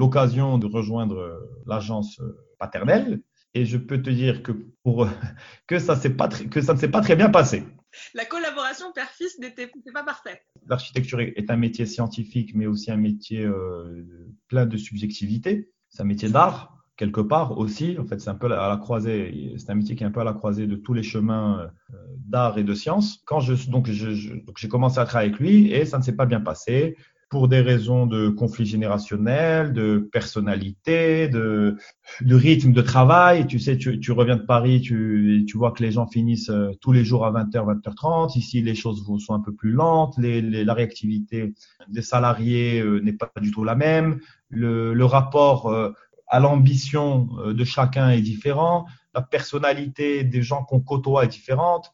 l'occasion 0.01 0.59
de 0.59 0.67
rejoindre 0.67 1.41
l'agence 1.67 2.21
paternelle 2.59 3.21
et 3.55 3.65
je 3.65 3.79
peux 3.79 4.03
te 4.03 4.11
dire 4.11 4.43
que, 4.43 4.53
pour, 4.83 5.09
que, 5.67 5.79
ça, 5.79 5.97
pas, 6.11 6.29
que 6.29 6.61
ça 6.61 6.75
ne 6.75 6.79
s'est 6.79 6.91
pas 6.91 7.01
très 7.01 7.17
bien 7.17 7.31
passé. 7.31 7.65
La 8.13 8.25
collaboration 8.25 8.93
père-fils 8.93 9.39
n'était 9.39 9.71
pas 9.93 10.03
parfaite. 10.03 10.43
L'architecture 10.67 11.21
est 11.21 11.51
un 11.51 11.57
métier 11.57 11.87
scientifique, 11.87 12.55
mais 12.55 12.67
aussi 12.67 12.91
un 12.91 12.97
métier 12.97 13.45
euh, 13.45 14.07
plein 14.49 14.67
de 14.67 14.77
subjectivité. 14.77 15.71
C'est 15.91 16.03
un 16.03 16.07
métier 16.07 16.29
d'art, 16.29 16.85
quelque 16.97 17.21
part 17.21 17.59
aussi. 17.59 17.97
En 17.99 18.05
fait, 18.05 18.21
c'est 18.21 18.31
un 18.31 18.35
peu 18.35 18.51
à 18.53 18.69
la 18.69 18.77
croisée, 18.77 19.55
c'est 19.59 19.71
un 19.71 19.75
métier 19.75 19.95
qui 19.95 20.05
est 20.05 20.07
un 20.07 20.11
peu 20.11 20.21
à 20.21 20.25
la 20.25 20.33
croisée 20.33 20.67
de 20.67 20.77
tous 20.77 20.95
les 20.95 21.03
chemins 21.03 21.71
euh, 21.93 21.97
d'art 22.19 22.59
et 22.59 22.65
de 22.65 22.75
science. 22.75 23.23
Quand 23.27 23.41
je, 23.41 23.71
donc, 23.71 23.89
j'ai 23.89 24.69
commencé 24.69 24.99
à 24.99 25.05
travailler 25.05 25.31
avec 25.31 25.41
lui 25.41 25.71
et 25.71 25.85
ça 25.85 25.99
ne 25.99 26.03
s'est 26.03 26.17
pas 26.17 26.27
bien 26.27 26.41
passé 26.41 26.97
pour 27.31 27.49
des 27.49 27.61
raisons 27.61 28.07
de 28.07 28.29
conflit 28.29 28.67
générationnel, 28.67 29.73
de 29.73 30.09
personnalité, 30.13 31.29
de, 31.29 31.77
de 32.21 32.35
rythme 32.35 32.73
de 32.73 32.83
travail. 32.83 33.47
Tu 33.47 33.59
sais, 33.59 33.77
tu, 33.77 33.99
tu 34.01 34.13
reviens 34.13 34.37
de 34.37 34.43
Paris, 34.43 34.81
tu, 34.81 35.45
tu 35.49 35.57
vois 35.57 35.73
que 35.73 35.83
les 35.83 35.91
gens 35.91 36.07
finissent 36.07 36.51
euh, 36.51 36.73
tous 36.81 36.93
les 36.93 37.05
jours 37.05 37.27
à 37.27 37.33
20h, 37.33 37.81
20h30. 37.81 38.39
Ici, 38.39 38.63
les 38.63 38.75
choses 38.75 39.05
sont 39.19 39.35
un 39.35 39.41
peu 39.41 39.55
plus 39.55 39.73
lentes. 39.73 40.15
Les, 40.19 40.43
la 40.43 40.75
réactivité 40.75 41.55
des 41.89 42.03
salariés 42.03 42.81
euh, 42.81 43.01
n'est 43.01 43.13
pas 43.13 43.31
du 43.41 43.51
tout 43.51 43.65
la 43.65 43.75
même. 43.75 44.21
Le, 44.49 44.95
le 44.95 45.05
rapport 45.05 45.67
euh, 45.67 45.93
à 46.29 46.41
l'ambition 46.41 47.29
de 47.47 47.65
chacun 47.65 48.11
est 48.11 48.23
différent. 48.23 48.87
La 49.15 49.23
personnalité 49.23 50.25
des 50.25 50.43
gens 50.43 50.65
qu'on 50.65 50.81
côtoie 50.81 51.25
est 51.25 51.29
différente. 51.29 51.93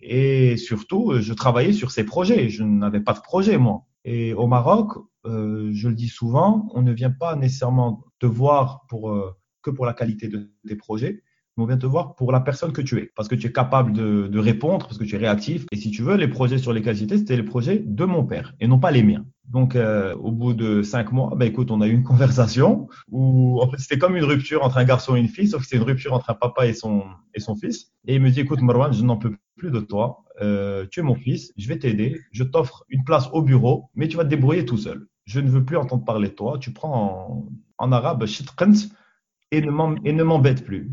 Et 0.00 0.56
surtout, 0.56 1.14
je 1.20 1.32
travaillais 1.32 1.72
sur 1.72 1.90
ces 1.90 2.04
projets. 2.04 2.48
Je 2.48 2.62
n'avais 2.62 3.00
pas 3.00 3.12
de 3.12 3.20
projet, 3.20 3.58
moi. 3.58 3.87
Et 4.10 4.32
au 4.32 4.46
Maroc, 4.46 4.92
euh, 5.26 5.68
je 5.74 5.86
le 5.86 5.94
dis 5.94 6.08
souvent, 6.08 6.66
on 6.72 6.80
ne 6.80 6.92
vient 6.92 7.10
pas 7.10 7.36
nécessairement 7.36 8.06
te 8.18 8.24
voir 8.24 8.86
pour, 8.88 9.10
euh, 9.10 9.36
que 9.60 9.70
pour 9.70 9.84
la 9.84 9.92
qualité 9.92 10.28
de 10.28 10.50
tes 10.66 10.76
projets, 10.76 11.22
mais 11.54 11.64
on 11.64 11.66
vient 11.66 11.76
te 11.76 11.84
voir 11.84 12.14
pour 12.14 12.32
la 12.32 12.40
personne 12.40 12.72
que 12.72 12.80
tu 12.80 12.96
es, 12.96 13.12
parce 13.14 13.28
que 13.28 13.34
tu 13.34 13.48
es 13.48 13.52
capable 13.52 13.92
de, 13.92 14.26
de 14.26 14.38
répondre, 14.38 14.86
parce 14.86 14.96
que 14.96 15.04
tu 15.04 15.14
es 15.14 15.18
réactif. 15.18 15.66
Et 15.72 15.76
si 15.76 15.90
tu 15.90 16.00
veux, 16.00 16.16
les 16.16 16.28
projets 16.28 16.56
sur 16.56 16.72
lesquels 16.72 16.96
j'étais, 16.96 17.18
c'était 17.18 17.36
les 17.36 17.42
projets 17.42 17.80
de 17.84 18.04
mon 18.06 18.24
père 18.24 18.54
et 18.60 18.66
non 18.66 18.78
pas 18.78 18.92
les 18.92 19.02
miens. 19.02 19.26
Donc, 19.48 19.76
euh, 19.76 20.14
au 20.16 20.30
bout 20.30 20.52
de 20.52 20.82
cinq 20.82 21.10
mois, 21.10 21.32
ben 21.34 21.46
écoute, 21.46 21.70
on 21.70 21.80
a 21.80 21.86
eu 21.86 21.92
une 21.92 22.02
conversation 22.04 22.88
où 23.10 23.60
en 23.62 23.70
fait, 23.70 23.78
c'était 23.78 23.98
comme 23.98 24.16
une 24.16 24.24
rupture 24.24 24.62
entre 24.62 24.76
un 24.76 24.84
garçon 24.84 25.16
et 25.16 25.20
une 25.20 25.28
fille, 25.28 25.48
sauf 25.48 25.62
que 25.62 25.66
c'était 25.66 25.78
une 25.78 25.88
rupture 25.88 26.12
entre 26.12 26.30
un 26.30 26.34
papa 26.34 26.66
et 26.66 26.74
son 26.74 27.04
et 27.34 27.40
son 27.40 27.56
fils. 27.56 27.92
Et 28.06 28.16
il 28.16 28.22
me 28.22 28.30
dit, 28.30 28.40
écoute, 28.40 28.60
Marwan, 28.60 28.92
je 28.92 29.02
n'en 29.02 29.16
peux 29.16 29.34
plus 29.56 29.70
de 29.70 29.80
toi. 29.80 30.24
Euh, 30.40 30.86
tu 30.90 31.00
es 31.00 31.02
mon 31.02 31.14
fils, 31.14 31.52
je 31.56 31.66
vais 31.66 31.78
t'aider, 31.78 32.20
je 32.30 32.44
t'offre 32.44 32.84
une 32.88 33.04
place 33.04 33.28
au 33.32 33.42
bureau, 33.42 33.90
mais 33.94 34.06
tu 34.06 34.16
vas 34.16 34.24
te 34.24 34.28
débrouiller 34.28 34.64
tout 34.64 34.76
seul. 34.78 35.06
Je 35.24 35.40
ne 35.40 35.48
veux 35.48 35.64
plus 35.64 35.76
entendre 35.76 36.04
parler 36.04 36.28
de 36.28 36.34
toi. 36.34 36.58
Tu 36.58 36.72
prends 36.72 37.48
en, 37.78 37.86
en 37.86 37.92
arabe 37.92 38.24
et 39.50 39.60
ne 39.60 40.22
m'embête 40.22 40.64
plus. 40.64 40.90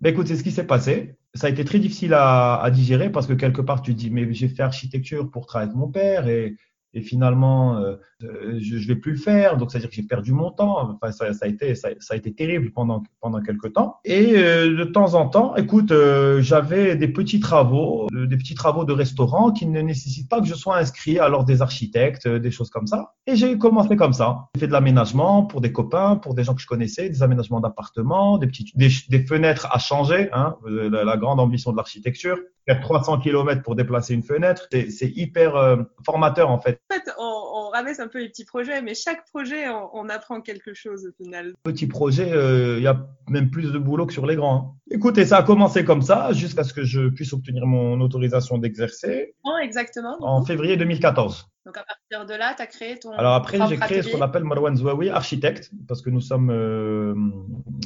Ben 0.00 0.10
écoute, 0.12 0.26
c'est 0.28 0.36
ce 0.36 0.42
qui 0.42 0.50
s'est 0.50 0.66
passé. 0.66 1.16
Ça 1.34 1.46
a 1.46 1.50
été 1.50 1.64
très 1.64 1.78
difficile 1.78 2.14
à, 2.14 2.56
à, 2.56 2.70
digérer 2.70 3.10
parce 3.10 3.26
que 3.26 3.32
quelque 3.32 3.60
part, 3.60 3.82
tu 3.82 3.94
dis, 3.94 4.10
mais 4.10 4.32
j'ai 4.32 4.48
fait 4.48 4.62
architecture 4.62 5.30
pour 5.30 5.46
travailler 5.46 5.70
avec 5.70 5.78
mon 5.78 5.90
père 5.90 6.28
et 6.28 6.56
et 6.94 7.02
finalement 7.02 7.76
euh, 7.76 7.96
euh, 8.22 8.58
je, 8.60 8.78
je 8.78 8.88
vais 8.88 8.96
plus 8.96 9.12
le 9.12 9.18
faire. 9.18 9.56
Donc 9.56 9.70
c'est 9.70 9.78
à 9.78 9.80
dire 9.80 9.90
que 9.90 9.94
j'ai 9.94 10.02
perdu 10.02 10.32
mon 10.32 10.50
temps. 10.50 10.90
Enfin 10.90 11.12
ça, 11.12 11.32
ça 11.32 11.46
a 11.46 11.48
été 11.48 11.74
ça, 11.74 11.90
ça, 12.00 12.14
a 12.14 12.16
été 12.16 12.32
terrible 12.32 12.72
pendant 12.72 13.02
pendant 13.20 13.40
quelques 13.42 13.72
temps. 13.72 13.96
Et 14.04 14.34
euh, 14.36 14.76
de 14.76 14.84
temps 14.84 15.14
en 15.14 15.28
temps 15.28 15.54
écoute 15.56 15.92
j'avais 16.40 16.96
des 16.96 17.08
petits 17.08 17.40
travaux 17.40 18.06
des 18.12 18.36
petits 18.36 18.54
travaux 18.54 18.84
de 18.84 18.92
restaurant 18.92 19.52
qui 19.52 19.66
ne 19.66 19.80
nécessitent 19.80 20.28
pas 20.28 20.40
que 20.40 20.46
je 20.46 20.54
sois 20.54 20.78
inscrit 20.78 21.18
à 21.18 21.28
l'ordre 21.28 21.46
des 21.46 21.62
architectes 21.62 22.26
des 22.28 22.50
choses 22.50 22.70
comme 22.70 22.86
ça. 22.86 23.14
Et 23.26 23.36
j'ai 23.36 23.58
commencé 23.58 23.96
comme 23.96 24.12
ça. 24.12 24.48
J'ai 24.54 24.60
fait 24.60 24.66
de 24.68 24.72
l'aménagement 24.72 25.44
pour 25.44 25.60
des 25.60 25.72
copains 25.72 26.16
pour 26.16 26.34
des 26.34 26.44
gens 26.44 26.54
que 26.54 26.62
je 26.62 26.66
connaissais 26.66 27.08
des 27.08 27.22
aménagements 27.22 27.60
d'appartements 27.60 28.38
des 28.38 28.46
petites 28.46 28.76
des, 28.76 28.88
des, 29.08 29.24
fenêtres 29.26 29.68
à 29.70 29.78
changer 29.78 30.28
hein, 30.32 30.56
la, 30.66 31.04
la 31.04 31.16
grande 31.16 31.40
ambition 31.40 31.72
de 31.72 31.76
l'architecture. 31.76 32.36
Faire 32.66 32.80
300 32.80 33.20
km 33.20 33.62
pour 33.62 33.76
déplacer 33.76 34.14
une 34.14 34.24
fenêtre, 34.24 34.68
c'est 34.70 35.12
hyper 35.14 35.54
euh, 35.54 35.76
formateur 36.04 36.50
en 36.50 36.58
fait. 36.58 36.75
Fait, 36.90 37.02
on, 37.18 37.65
on, 37.76 37.78
ramasse 37.78 38.00
un 38.00 38.08
peu 38.08 38.20
les 38.20 38.28
petits 38.28 38.44
projets, 38.44 38.82
mais 38.82 38.94
chaque 38.94 39.26
projet, 39.26 39.68
on, 39.68 39.90
on 39.94 40.08
apprend 40.08 40.40
quelque 40.40 40.74
chose 40.74 41.06
au 41.06 41.22
final. 41.22 41.54
Petit 41.62 41.86
projet, 41.86 42.32
euh, 42.32 42.78
il 42.78 42.82
y 42.82 42.86
a 42.86 43.06
même 43.28 43.50
plus 43.50 43.72
de 43.72 43.78
boulot 43.78 44.06
que 44.06 44.12
sur 44.12 44.26
les 44.26 44.36
grands. 44.36 44.56
Hein. 44.56 44.76
Écoutez, 44.90 45.26
ça 45.26 45.38
a 45.38 45.42
commencé 45.42 45.84
comme 45.84 46.02
ça 46.02 46.32
jusqu'à 46.32 46.64
ce 46.64 46.72
que 46.72 46.84
je 46.84 47.08
puisse 47.08 47.32
obtenir 47.32 47.66
mon 47.66 48.00
autorisation 48.00 48.58
d'exercer. 48.58 49.34
Oh, 49.44 49.56
exactement. 49.62 50.16
En 50.20 50.44
février 50.44 50.76
2014. 50.76 51.48
Donc 51.66 51.76
à 51.78 51.84
partir 51.84 52.26
de 52.26 52.38
là, 52.38 52.54
tu 52.56 52.62
as 52.62 52.66
créé 52.68 52.96
ton. 52.96 53.10
Alors 53.10 53.34
après, 53.34 53.58
j'ai 53.68 53.76
créé 53.76 54.00
ce 54.00 54.08
qu'on 54.12 54.22
appelle 54.22 54.44
Marwan 54.44 54.76
Zouaoui, 54.76 55.10
architecte, 55.10 55.72
parce 55.88 56.00
que 56.00 56.10
nous 56.10 56.20
sommes 56.20 56.48
euh, 56.50 57.12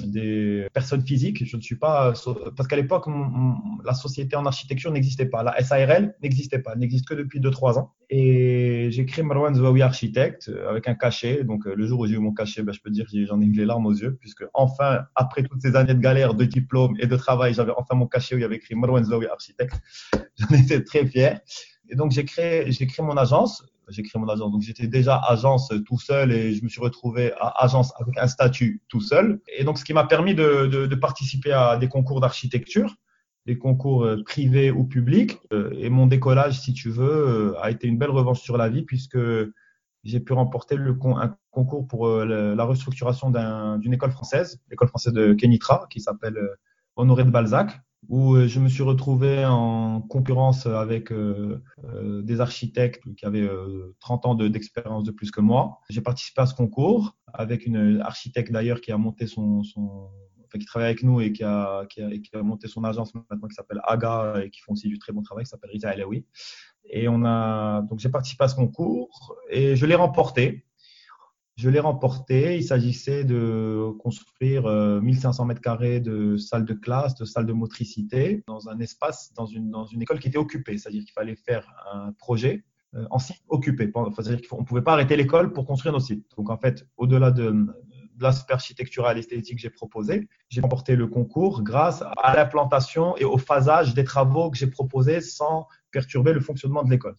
des 0.05 0.66
personnes 0.74 1.00
physiques. 1.00 1.46
Je 1.46 1.57
ne 1.57 1.62
suis 1.62 1.76
pas. 1.76 2.12
Parce 2.55 2.68
qu'à 2.68 2.76
l'époque, 2.76 3.07
la 3.83 3.94
société 3.94 4.37
en 4.37 4.44
architecture 4.44 4.92
n'existait 4.92 5.24
pas. 5.24 5.42
La 5.42 5.59
SARL 5.64 6.14
n'existait 6.22 6.59
pas. 6.59 6.72
Elle 6.74 6.81
n'existe 6.81 7.09
que 7.09 7.14
depuis 7.14 7.40
2-3 7.40 7.79
ans. 7.79 7.94
Et 8.11 8.88
j'ai 8.90 9.07
créé 9.07 9.24
Marwan 9.24 9.55
Zouaoui, 9.55 9.79
architecte, 9.82 10.48
euh, 10.48 10.70
avec 10.70 10.88
un 10.88 10.94
cachet. 10.94 11.44
Donc 11.44 11.66
euh, 11.66 11.74
le 11.74 11.86
jour 11.86 12.00
où 12.00 12.06
j'ai 12.06 12.14
eu 12.14 12.18
mon 12.18 12.32
cachet, 12.32 12.62
ben, 12.62 12.72
je 12.72 12.80
peux 12.80 12.90
dire 12.90 13.06
que 13.10 13.24
j'en 13.26 13.40
ai 13.40 13.44
eu 13.44 13.52
les 13.52 13.64
larmes 13.64 13.86
aux 13.86 13.94
yeux, 13.94 14.16
puisque 14.20 14.44
enfin, 14.54 15.04
après 15.14 15.42
toutes 15.42 15.62
ces 15.62 15.76
années 15.76 15.94
de 15.94 16.00
galère, 16.00 16.34
de 16.34 16.44
diplôme 16.44 16.94
et 17.00 17.06
de 17.06 17.16
travail, 17.16 17.54
j'avais 17.54 17.72
enfin 17.76 17.94
mon 17.94 18.06
cachet 18.06 18.34
où 18.34 18.38
il 18.38 18.42
y 18.42 18.44
avait 18.44 18.56
écrit 18.56 18.74
Marwan 18.74 19.04
Zouaoui, 19.04 19.26
architecte. 19.26 19.80
J'en 20.38 20.56
étais 20.56 20.82
très 20.82 21.06
fier. 21.06 21.40
Et 21.90 21.96
donc, 21.96 22.12
j'ai 22.12 22.24
créé, 22.24 22.70
j'ai 22.70 22.86
créé 22.86 23.04
mon 23.04 23.16
agence. 23.16 23.64
J'ai 23.88 24.02
créé 24.02 24.20
mon 24.20 24.28
agence. 24.28 24.52
Donc, 24.52 24.62
j'étais 24.62 24.86
déjà 24.86 25.20
agence 25.28 25.72
tout 25.86 25.98
seul 25.98 26.30
et 26.30 26.54
je 26.54 26.62
me 26.62 26.68
suis 26.68 26.80
retrouvé 26.80 27.32
à 27.40 27.64
agence 27.64 27.92
avec 28.00 28.16
un 28.16 28.28
statut 28.28 28.80
tout 28.88 29.00
seul. 29.00 29.40
Et 29.58 29.64
donc, 29.64 29.78
ce 29.78 29.84
qui 29.84 29.92
m'a 29.92 30.04
permis 30.04 30.34
de, 30.34 30.66
de, 30.66 30.94
participer 30.94 31.52
à 31.52 31.76
des 31.76 31.88
concours 31.88 32.20
d'architecture, 32.20 32.94
des 33.46 33.58
concours 33.58 34.04
euh, 34.04 34.22
privés 34.24 34.70
ou 34.70 34.84
publics. 34.84 35.38
Et 35.76 35.90
mon 35.90 36.06
décollage, 36.06 36.60
si 36.60 36.72
tu 36.72 36.90
veux, 36.90 37.56
a 37.60 37.70
été 37.72 37.88
une 37.88 37.98
belle 37.98 38.10
revanche 38.10 38.40
sur 38.40 38.56
la 38.56 38.68
vie 38.68 38.82
puisque 38.82 39.18
j'ai 40.04 40.20
pu 40.20 40.32
remporter 40.32 40.76
le 40.76 40.96
un 41.16 41.36
concours 41.50 41.86
pour 41.86 42.08
la 42.08 42.64
restructuration 42.64 43.30
d'une 43.78 43.92
école 43.92 44.12
française, 44.12 44.60
l'école 44.70 44.88
française 44.88 45.12
de 45.12 45.34
Kenitra, 45.34 45.86
qui 45.90 46.00
s'appelle 46.00 46.38
Honoré 46.96 47.24
de 47.24 47.30
Balzac 47.30 47.80
où 48.08 48.34
euh, 48.34 48.46
je 48.46 48.60
me 48.60 48.68
suis 48.68 48.82
retrouvé 48.82 49.44
en 49.44 50.00
concurrence 50.00 50.66
avec 50.66 51.12
euh, 51.12 51.62
euh, 51.84 52.22
des 52.22 52.40
architectes 52.40 53.02
qui 53.16 53.26
avaient 53.26 53.48
30 54.00 54.26
ans 54.26 54.34
d'expérience 54.34 55.04
de, 55.04 55.10
plus 55.10 55.30
que 55.30 55.40
moi. 55.40 55.80
J'ai 55.90 56.00
participé 56.00 56.40
à 56.40 56.46
ce 56.46 56.54
concours 56.54 57.16
avec 57.32 57.66
une 57.66 58.00
architecte 58.00 58.52
d'ailleurs 58.52 58.80
qui 58.80 58.92
a 58.92 58.98
monté 58.98 59.26
son, 59.26 59.62
son 59.62 60.08
qui 60.58 60.64
travaille 60.64 60.88
avec 60.88 61.04
nous 61.04 61.20
et 61.20 61.32
qui 61.32 61.44
a, 61.44 61.86
qui 61.88 62.02
a, 62.02 62.10
qui 62.10 62.30
a 62.34 62.42
monté 62.42 62.66
son 62.66 62.82
agence 62.82 63.14
maintenant 63.14 63.46
qui 63.46 63.54
s'appelle 63.54 63.80
AGA 63.84 64.42
et 64.44 64.50
qui 64.50 64.60
font 64.62 64.72
aussi 64.72 64.88
du 64.88 64.98
très 64.98 65.12
bon 65.12 65.22
travail, 65.22 65.44
qui 65.44 65.50
s'appelle 65.50 65.70
Risa 65.70 65.94
Elaoui. 65.94 66.26
Et 66.84 67.08
on 67.08 67.24
a, 67.24 67.82
donc 67.82 67.98
j'ai 67.98 68.08
participé 68.08 68.44
à 68.44 68.48
ce 68.48 68.56
concours 68.56 69.36
et 69.48 69.76
je 69.76 69.86
l'ai 69.86 69.94
remporté. 69.94 70.64
Je 71.56 71.68
l'ai 71.68 71.80
remporté. 71.80 72.56
Il 72.56 72.64
s'agissait 72.64 73.24
de 73.24 73.90
construire 73.98 74.62
1500 74.62 75.42
euh, 75.42 75.46
mètres 75.46 75.60
carrés 75.60 76.00
de 76.00 76.36
salles 76.36 76.64
de 76.64 76.72
classe, 76.72 77.14
de 77.16 77.24
salles 77.24 77.46
de 77.46 77.52
motricité 77.52 78.42
dans 78.46 78.68
un 78.68 78.78
espace, 78.80 79.32
dans 79.34 79.46
une, 79.46 79.74
école 80.00 80.18
qui 80.20 80.28
était 80.28 80.38
occupée. 80.38 80.78
C'est-à-dire 80.78 81.02
qu'il 81.02 81.12
fallait 81.12 81.36
faire 81.36 81.70
un 81.92 82.12
projet 82.12 82.64
euh, 82.94 83.06
en 83.10 83.18
site 83.18 83.42
occupé. 83.48 83.92
C'est-à-dire 84.16 84.48
qu'on 84.48 84.60
ne 84.60 84.64
pouvait 84.64 84.82
pas 84.82 84.94
arrêter 84.94 85.16
l'école 85.16 85.52
pour 85.52 85.66
construire 85.66 85.92
nos 85.92 86.00
sites. 86.00 86.24
Donc 86.36 86.48
en 86.48 86.56
fait, 86.56 86.86
au-delà 86.96 87.30
de, 87.30 87.50
de 87.50 88.22
l'aspect 88.22 88.54
architectural 88.54 89.16
et 89.16 89.20
esthétique 89.20 89.56
que 89.56 89.60
j'ai 89.60 89.70
proposé, 89.70 90.28
j'ai 90.48 90.60
remporté 90.60 90.96
le 90.96 91.06
concours 91.06 91.62
grâce 91.62 92.02
à 92.22 92.36
l'implantation 92.36 93.16
et 93.16 93.24
au 93.24 93.38
phasage 93.38 93.94
des 93.94 94.04
travaux 94.04 94.50
que 94.50 94.56
j'ai 94.56 94.66
proposés 94.66 95.20
sans 95.20 95.66
perturber 95.90 96.33
le 96.33 96.40
fonctionnement 96.40 96.83
de 96.83 96.90
l'école. 96.90 97.16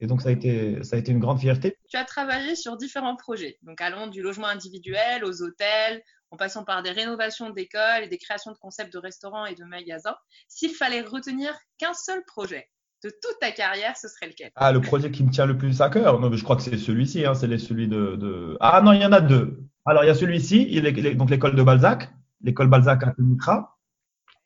Et 0.00 0.06
donc, 0.06 0.20
ça 0.20 0.28
a, 0.28 0.32
été, 0.32 0.82
ça 0.82 0.96
a 0.96 0.98
été 0.98 1.10
une 1.10 1.20
grande 1.20 1.40
fierté. 1.40 1.78
Tu 1.88 1.96
as 1.96 2.04
travaillé 2.04 2.54
sur 2.54 2.76
différents 2.76 3.16
projets, 3.16 3.58
donc 3.62 3.80
allant 3.80 4.08
du 4.08 4.20
logement 4.20 4.46
individuel 4.46 5.24
aux 5.24 5.42
hôtels, 5.42 6.02
en 6.30 6.36
passant 6.36 6.64
par 6.64 6.82
des 6.82 6.90
rénovations 6.90 7.50
d'écoles 7.50 8.04
et 8.04 8.08
des 8.08 8.18
créations 8.18 8.52
de 8.52 8.58
concepts 8.58 8.92
de 8.92 8.98
restaurants 8.98 9.46
et 9.46 9.54
de 9.54 9.64
magasins. 9.64 10.16
S'il 10.48 10.74
fallait 10.74 11.00
retenir 11.00 11.54
qu'un 11.78 11.94
seul 11.94 12.22
projet 12.26 12.68
de 13.04 13.10
toute 13.10 13.38
ta 13.40 13.52
carrière, 13.52 13.96
ce 13.96 14.08
serait 14.08 14.28
lequel? 14.28 14.50
Ah, 14.56 14.72
le 14.72 14.80
projet 14.80 15.10
qui 15.10 15.22
me 15.22 15.30
tient 15.30 15.46
le 15.46 15.56
plus 15.56 15.80
à 15.80 15.88
cœur 15.88 16.18
non, 16.20 16.30
mais 16.30 16.36
Je 16.36 16.44
crois 16.44 16.56
que 16.56 16.62
c'est 16.62 16.76
celui-ci, 16.76 17.24
hein, 17.24 17.34
c'est 17.34 17.58
celui 17.58 17.88
de, 17.88 18.16
de, 18.16 18.56
Ah 18.60 18.80
non, 18.82 18.92
il 18.92 19.00
y 19.00 19.06
en 19.06 19.12
a 19.12 19.20
deux. 19.20 19.62
Alors, 19.84 20.02
il 20.02 20.08
y 20.08 20.10
a 20.10 20.14
celui-ci, 20.14 20.80
donc 21.14 21.30
l'école 21.30 21.54
de 21.54 21.62
Balzac, 21.62 22.10
l'école 22.42 22.68
Balzac 22.68 23.04
à 23.04 23.14
Mitra, 23.18 23.78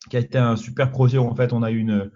qui 0.09 0.17
a 0.17 0.19
été 0.19 0.37
un 0.37 0.55
super 0.55 0.91
projet 0.91 1.17
où 1.17 1.27
en 1.27 1.35
fait 1.35 1.53
on 1.53 1.63
a 1.63 1.71
eu 1.71 1.79
une 1.79 2.11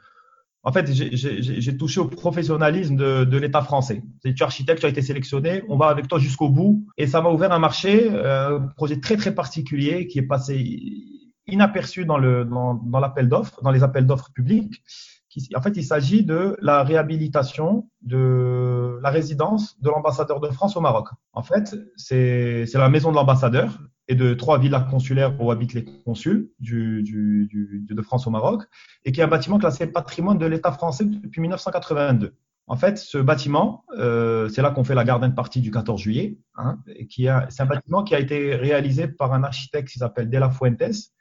en 0.67 0.71
fait, 0.71 0.91
j'ai 0.91 1.77
touché 1.77 1.99
au 1.99 2.07
professionnalisme 2.07 2.95
de, 2.95 3.37
l'État 3.37 3.61
français. 3.61 4.01
Tu 4.23 4.31
es 4.31 4.43
architecte, 4.43 4.79
tu 4.79 4.87
as 4.87 4.89
été 4.89 5.03
sélectionné, 5.03 5.63
on 5.69 5.77
va 5.77 5.87
avec 5.87 6.07
toi 6.07 6.17
jusqu'au 6.17 6.49
bout. 6.49 6.87
Et 6.97 7.05
ça 7.05 7.21
m'a 7.21 7.29
ouvert 7.29 7.51
un 7.51 7.59
marché, 7.59 8.09
euh, 8.11 8.57
un 8.57 8.67
projet 8.75 8.99
très 8.99 9.15
très 9.15 9.35
particulier 9.35 10.07
qui 10.07 10.17
est 10.17 10.23
passé 10.23 10.57
inaperçu 11.45 12.05
dans 12.05 12.17
le 12.17 12.45
dans, 12.45 12.73
dans 12.73 12.99
l'appel 12.99 13.29
d'offres, 13.29 13.61
dans 13.61 13.69
les 13.69 13.83
appels 13.83 14.07
d'offres 14.07 14.31
publics. 14.33 14.81
En 15.55 15.61
fait, 15.61 15.75
il 15.75 15.83
s'agit 15.83 16.23
de 16.23 16.57
la 16.61 16.83
réhabilitation 16.83 17.89
de 18.01 18.99
la 19.01 19.09
résidence 19.09 19.79
de 19.81 19.89
l'ambassadeur 19.89 20.39
de 20.39 20.49
France 20.49 20.77
au 20.77 20.81
Maroc. 20.81 21.07
En 21.33 21.43
fait, 21.43 21.75
c'est 21.95 22.65
la 22.73 22.89
maison 22.89 23.11
de 23.11 23.15
l'ambassadeur 23.15 23.79
et 24.07 24.15
de 24.15 24.33
trois 24.33 24.59
villas 24.59 24.87
consulaires 24.89 25.39
où 25.41 25.51
habitent 25.51 25.73
les 25.73 25.83
consuls 26.05 26.51
de 26.59 28.01
France 28.01 28.27
au 28.27 28.29
Maroc, 28.29 28.63
et 29.03 29.11
qui 29.11 29.19
est 29.19 29.23
un 29.23 29.27
bâtiment 29.27 29.57
classé 29.57 29.87
patrimoine 29.87 30.37
de 30.37 30.45
l'État 30.45 30.71
français 30.71 31.05
depuis 31.05 31.41
1982. 31.41 32.33
En 32.67 32.77
fait, 32.77 32.97
ce 32.97 33.19
bâtiment, 33.19 33.83
euh, 33.97 34.49
c'est 34.49 34.63
là 34.63 34.71
qu'on 34.71 34.83
fait 34.83 34.95
la 34.95 35.03
garden 35.03 35.35
partie 35.35 35.61
du 35.61 35.69
14 35.69 36.01
juillet, 36.01 36.39
hein, 36.55 36.79
qui 37.09 37.27
c'est 37.49 37.61
un 37.61 37.65
bâtiment 37.65 38.03
qui 38.03 38.15
a 38.15 38.19
été 38.19 38.55
réalisé 38.55 39.07
par 39.07 39.33
un 39.33 39.43
architecte 39.43 39.89
qui 39.89 39.99
s'appelle 39.99 40.29
De 40.29 40.37
La 40.37 40.49
Fuentes, 40.49 41.11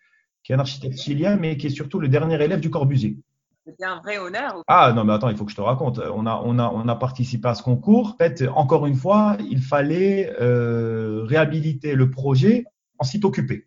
qui 0.42 0.53
est 0.53 0.55
un 0.55 0.59
architecte 0.59 0.98
chilien, 0.98 1.37
mais 1.37 1.57
qui 1.57 1.66
est 1.66 1.70
surtout 1.70 2.00
le 2.00 2.09
dernier 2.09 2.42
élève 2.42 2.61
du 2.61 2.70
Corbusier. 2.70 3.18
C'était 3.66 3.85
un 3.85 4.00
vrai 4.00 4.18
honneur. 4.18 4.62
Ah 4.66 4.92
non, 4.94 5.05
mais 5.05 5.14
attends, 5.14 5.31
il 5.31 5.37
faut 5.37 5.46
que 5.46 5.50
je 5.50 5.57
te 5.57 5.62
raconte. 5.62 5.98
On 5.98 6.27
a, 6.27 6.42
on 6.44 6.59
a, 6.59 6.68
on 6.68 6.87
a 6.87 6.96
participé 6.96 7.48
à 7.48 7.55
ce 7.55 7.62
concours. 7.62 8.11
En 8.14 8.16
fait, 8.16 8.44
encore 8.55 8.87
une 8.87 8.94
fois, 8.94 9.38
il 9.40 9.62
fallait 9.62 10.31
euh, 10.40 11.24
réhabiliter 11.24 11.94
le 11.94 12.11
projet 12.11 12.66
en 12.98 13.05
site 13.05 13.24
occupé. 13.24 13.66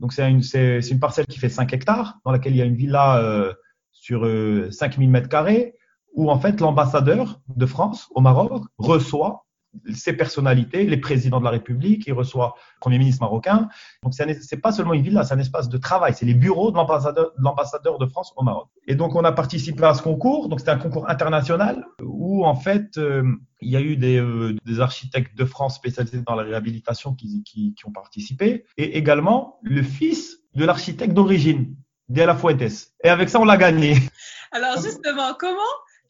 Donc 0.00 0.12
c'est 0.12 0.28
une, 0.28 0.42
c'est, 0.42 0.80
une 0.90 0.98
parcelle 0.98 1.26
qui 1.26 1.38
fait 1.38 1.48
5 1.48 1.72
hectares, 1.72 2.18
dans 2.24 2.32
laquelle 2.32 2.54
il 2.54 2.58
y 2.58 2.62
a 2.62 2.64
une 2.64 2.74
villa 2.74 3.18
euh, 3.18 3.52
sur 3.92 4.26
euh, 4.26 4.70
5000 4.72 5.08
mètres 5.08 5.28
carrés, 5.28 5.76
où 6.14 6.28
en 6.28 6.40
fait 6.40 6.60
l'ambassadeur 6.60 7.40
de 7.48 7.66
France 7.66 8.08
au 8.10 8.20
Maroc 8.20 8.64
reçoit 8.78 9.46
ses 9.94 10.12
personnalités, 10.12 10.84
les 10.84 10.96
présidents 10.96 11.38
de 11.38 11.44
la 11.44 11.50
République, 11.50 12.04
il 12.06 12.12
reçoit 12.12 12.54
le 12.76 12.80
Premier 12.80 12.98
ministre 12.98 13.22
marocain. 13.22 13.68
Donc, 14.02 14.14
ce 14.14 14.22
n'est 14.24 14.60
pas 14.60 14.72
seulement 14.72 14.94
une 14.94 15.02
villa, 15.02 15.24
c'est 15.24 15.34
un 15.34 15.38
espace 15.38 15.68
de 15.68 15.78
travail. 15.78 16.14
C'est 16.14 16.26
les 16.26 16.34
bureaux 16.34 16.70
de 16.70 16.76
l'ambassadeur 16.76 17.98
de 17.98 18.06
France 18.06 18.32
au 18.36 18.42
Maroc. 18.42 18.68
Et 18.86 18.94
donc, 18.94 19.14
on 19.14 19.24
a 19.24 19.32
participé 19.32 19.84
à 19.84 19.94
ce 19.94 20.02
concours. 20.02 20.48
Donc, 20.48 20.60
c'était 20.60 20.72
un 20.72 20.78
concours 20.78 21.08
international 21.08 21.86
où, 22.02 22.44
en 22.44 22.54
fait, 22.54 22.98
euh, 22.98 23.24
il 23.60 23.70
y 23.70 23.76
a 23.76 23.80
eu 23.80 23.96
des, 23.96 24.18
euh, 24.18 24.56
des, 24.64 24.80
architectes 24.80 25.36
de 25.36 25.44
France 25.44 25.76
spécialisés 25.76 26.22
dans 26.26 26.34
la 26.34 26.42
réhabilitation 26.42 27.14
qui, 27.14 27.42
qui, 27.44 27.74
qui 27.74 27.86
ont 27.86 27.92
participé. 27.92 28.64
Et 28.76 28.98
également, 28.98 29.58
le 29.62 29.82
fils 29.82 30.38
de 30.54 30.64
l'architecte 30.64 31.14
d'origine, 31.14 31.74
De 32.08 32.22
La 32.22 32.34
Fuentes. 32.34 32.92
Et 33.04 33.08
avec 33.08 33.28
ça, 33.28 33.40
on 33.40 33.44
l'a 33.44 33.56
gagné. 33.56 33.96
Alors, 34.52 34.82
justement, 34.82 35.32
comment 35.38 35.62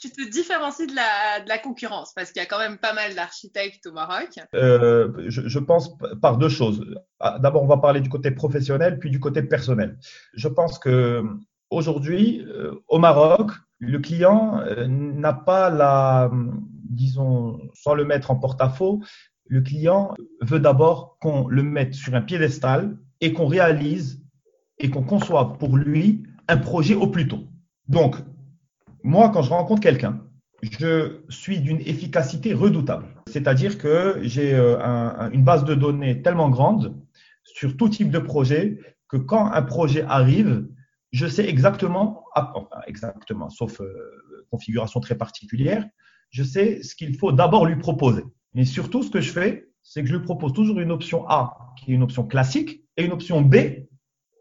tu 0.03 0.11
te 0.11 0.29
différencies 0.29 0.89
de 0.89 0.97
la, 0.97 1.45
de 1.45 1.49
la 1.49 1.59
concurrence 1.59 2.13
Parce 2.15 2.33
qu'il 2.33 2.43
y 2.43 2.45
a 2.45 2.49
quand 2.49 2.59
même 2.59 2.79
pas 2.79 2.93
mal 2.93 3.15
d'architectes 3.15 3.87
au 3.87 3.93
Maroc. 3.93 4.29
Euh, 4.55 5.13
je, 5.29 5.47
je, 5.47 5.59
pense 5.61 5.97
par 6.21 6.39
deux 6.39 6.49
choses. 6.49 6.85
Ah, 7.21 7.39
d'abord, 7.39 7.63
on 7.63 7.69
va 7.69 7.77
parler 7.77 8.01
du 8.01 8.09
côté 8.09 8.33
professionnel, 8.33 8.99
puis 8.99 9.11
du 9.11 9.21
côté 9.21 9.43
personnel. 9.43 9.99
Je 10.35 10.49
pense 10.49 10.81
que 10.81 11.23
aujourd'hui, 11.71 12.45
euh, 12.49 12.73
au 12.89 12.99
Maroc, 12.99 13.53
le 13.79 13.99
client 14.01 14.61
euh, 14.61 14.87
n'a 14.89 15.33
pas 15.33 15.71
la, 15.71 16.31
disons, 16.91 17.61
sans 17.75 17.95
le 17.95 18.05
mettre 18.05 18.33
en 18.33 18.37
porte-à-faux, 18.37 19.03
le 19.47 19.61
client 19.61 20.15
veut 20.41 20.61
d'abord 20.61 21.17
qu'on 21.21 21.47
le 21.47 21.63
mette 21.63 21.95
sur 21.95 22.15
un 22.15 22.23
piédestal 22.23 22.97
et 23.21 23.33
qu'on 23.33 23.47
réalise 23.47 24.21
et 24.79 24.91
qu'on 24.91 25.03
conçoive 25.03 25.59
pour 25.59 25.77
lui 25.77 26.25
un 26.49 26.57
projet 26.57 26.95
au 26.95 27.07
plus 27.07 27.29
tôt. 27.29 27.45
Donc, 27.89 28.17
moi, 29.05 29.31
quand 29.31 29.43
je 29.43 29.51
rencontre 29.51 29.83
quelqu'un, 29.83 30.21
je 30.63 31.21
suis 31.29 31.61
d'une 31.61 31.81
efficacité 31.81 32.55
redoutable. 32.55 33.07
C'est-à-dire 33.27 33.79
que 33.79 34.19
j'ai 34.23 34.55
euh, 34.55 35.31
une 35.31 35.45
base 35.45 35.65
de 35.65 35.75
données 35.75 36.23
tellement 36.23 36.51
grande 36.51 36.97
sur 37.45 37.77
tout 37.77 37.89
type 37.89 38.11
de 38.11 38.19
projet 38.19 38.79
que 39.09 39.17
quand 39.17 39.47
un 39.47 39.63
projet 39.63 40.03
arrive, 40.03 40.67
je 41.11 41.27
sais 41.27 41.49
exactement, 41.49 42.25
enfin 42.35 42.67
exactement, 42.87 43.51
sauf 43.51 43.81
euh, 43.81 43.93
configuration 44.51 45.01
très 45.01 45.17
particulière, 45.17 45.85
je 46.31 46.43
sais 46.43 46.83
ce 46.83 46.95
qu'il 46.95 47.17
faut 47.19 47.33
d'abord 47.33 47.67
lui 47.67 47.77
proposer. 47.77 48.23
Mais 48.55 48.65
surtout, 48.65 49.03
ce 49.03 49.11
que 49.11 49.21
je 49.21 49.33
fais, 49.33 49.69
c'est 49.83 50.03
que 50.03 50.09
je 50.09 50.17
lui 50.17 50.25
propose 50.25 50.53
toujours 50.53 50.79
une 50.79 50.93
option 50.93 51.29
A, 51.29 51.75
qui 51.77 51.93
est 51.93 51.95
une 51.95 52.03
option 52.03 52.25
classique, 52.25 52.85
et 52.97 53.05
une 53.05 53.13
option 53.13 53.43
B, 53.43 53.57